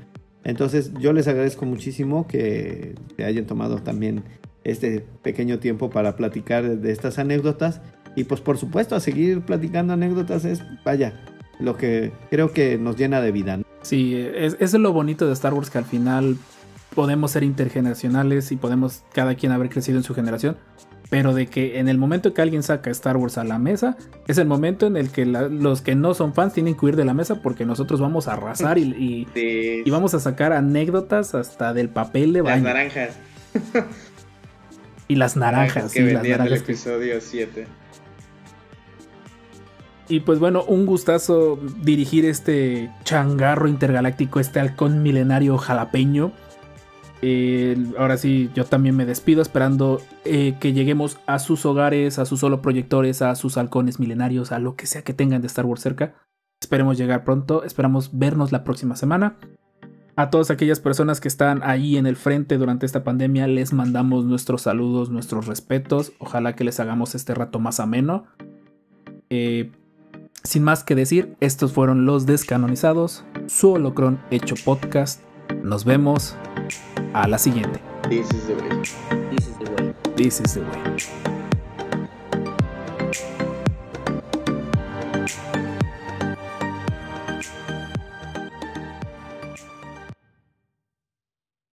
Entonces, 0.43 0.91
yo 0.99 1.13
les 1.13 1.27
agradezco 1.27 1.65
muchísimo 1.65 2.25
que, 2.27 2.95
que 3.15 3.25
hayan 3.25 3.45
tomado 3.45 3.83
también 3.83 4.23
este 4.63 5.05
pequeño 5.21 5.59
tiempo 5.59 5.89
para 5.89 6.15
platicar 6.15 6.79
de 6.79 6.91
estas 6.91 7.19
anécdotas 7.19 7.81
y 8.15 8.23
pues 8.25 8.41
por 8.41 8.57
supuesto, 8.57 8.95
a 8.95 8.99
seguir 8.99 9.41
platicando 9.41 9.93
anécdotas 9.93 10.45
es, 10.45 10.61
vaya, 10.83 11.13
lo 11.59 11.77
que 11.77 12.11
creo 12.29 12.51
que 12.51 12.77
nos 12.77 12.97
llena 12.97 13.21
de 13.21 13.31
vida. 13.31 13.59
Sí, 13.81 14.15
es, 14.15 14.57
es 14.59 14.73
lo 14.73 14.93
bonito 14.93 15.27
de 15.27 15.33
Star 15.33 15.53
Wars 15.53 15.69
que 15.69 15.77
al 15.77 15.85
final 15.85 16.37
podemos 16.95 17.31
ser 17.31 17.43
intergeneracionales 17.43 18.51
y 18.51 18.57
podemos 18.57 19.03
cada 19.13 19.35
quien 19.35 19.51
haber 19.51 19.69
crecido 19.69 19.97
en 19.97 20.03
su 20.03 20.13
generación. 20.13 20.57
Pero 21.09 21.33
de 21.33 21.47
que 21.47 21.79
en 21.79 21.89
el 21.89 21.97
momento 21.97 22.33
que 22.33 22.41
alguien 22.41 22.63
saca 22.63 22.89
Star 22.89 23.17
Wars 23.17 23.37
a 23.37 23.43
la 23.43 23.59
mesa, 23.59 23.97
es 24.27 24.37
el 24.37 24.47
momento 24.47 24.87
en 24.87 24.95
el 24.95 25.09
que 25.09 25.25
los 25.25 25.81
que 25.81 25.93
no 25.93 26.13
son 26.13 26.33
fans 26.33 26.53
tienen 26.53 26.75
que 26.75 26.85
huir 26.85 26.95
de 26.95 27.03
la 27.03 27.13
mesa 27.13 27.41
porque 27.41 27.65
nosotros 27.65 27.99
vamos 27.99 28.29
a 28.29 28.33
arrasar 28.33 28.77
y, 28.77 29.27
y, 29.35 29.89
vamos 29.91 30.13
a 30.13 30.21
sacar 30.21 30.53
anécdotas 30.53 31.35
hasta 31.35 31.73
del 31.73 31.89
papel 31.89 32.31
de 32.31 32.41
baño. 32.41 32.63
Las 32.63 32.73
naranjas. 32.73 33.15
y 35.09 35.15
las 35.15 35.35
naranjas. 35.35 35.91
Que 35.91 35.99
sí, 35.99 36.29
el 36.31 36.53
episodio 36.53 37.19
7. 37.19 37.80
Y 40.11 40.19
pues 40.19 40.39
bueno, 40.39 40.65
un 40.67 40.85
gustazo 40.85 41.57
dirigir 41.83 42.25
este 42.25 42.91
changarro 43.05 43.69
intergaláctico, 43.69 44.41
este 44.41 44.59
halcón 44.59 45.01
milenario 45.03 45.57
jalapeño. 45.57 46.33
ahora 47.97 48.17
sí, 48.17 48.49
yo 48.53 48.65
también 48.65 48.97
me 48.97 49.05
despido 49.05 49.41
esperando 49.41 50.01
eh, 50.25 50.57
que 50.59 50.73
lleguemos 50.73 51.17
a 51.27 51.39
sus 51.39 51.65
hogares, 51.65 52.19
a 52.19 52.25
sus 52.25 52.41
solo 52.41 52.61
proyectores, 52.61 53.21
a 53.21 53.33
sus 53.35 53.55
halcones 53.57 54.01
milenarios, 54.01 54.51
a 54.51 54.59
lo 54.59 54.75
que 54.75 54.85
sea 54.85 55.01
que 55.01 55.13
tengan 55.13 55.39
de 55.39 55.47
Star 55.47 55.65
Wars 55.65 55.79
cerca. 55.79 56.13
Esperemos 56.61 56.97
llegar 56.97 57.23
pronto, 57.23 57.63
esperamos 57.63 58.09
vernos 58.11 58.51
la 58.51 58.65
próxima 58.65 58.97
semana. 58.97 59.37
A 60.17 60.29
todas 60.29 60.51
aquellas 60.51 60.81
personas 60.81 61.21
que 61.21 61.29
están 61.29 61.61
ahí 61.63 61.95
en 61.95 62.05
el 62.05 62.17
frente 62.17 62.57
durante 62.57 62.85
esta 62.85 63.05
pandemia, 63.05 63.47
les 63.47 63.71
mandamos 63.71 64.25
nuestros 64.25 64.63
saludos, 64.63 65.09
nuestros 65.09 65.47
respetos. 65.47 66.11
Ojalá 66.19 66.53
que 66.53 66.65
les 66.65 66.81
hagamos 66.81 67.15
este 67.15 67.33
rato 67.33 67.59
más 67.59 67.79
ameno. 67.79 68.25
Eh, 69.29 69.71
sin 70.43 70.63
más 70.63 70.83
que 70.83 70.95
decir, 70.95 71.35
estos 71.39 71.73
fueron 71.73 72.05
los 72.05 72.25
descanonizados, 72.25 73.23
su 73.47 73.71
holocron 73.71 74.21
hecho 74.31 74.55
podcast. 74.63 75.21
Nos 75.63 75.85
vemos 75.85 76.35
a 77.13 77.27
la 77.27 77.37
siguiente. 77.37 77.81
This 78.09 78.27
is 78.31 78.47
the 78.47 78.55
way. 78.55 78.81
This 79.29 79.47
is 79.47 79.57
the 79.59 79.71
way. 79.71 79.93
This 80.15 80.39
is 80.39 80.53
the 80.53 80.61
way. 80.61 81.40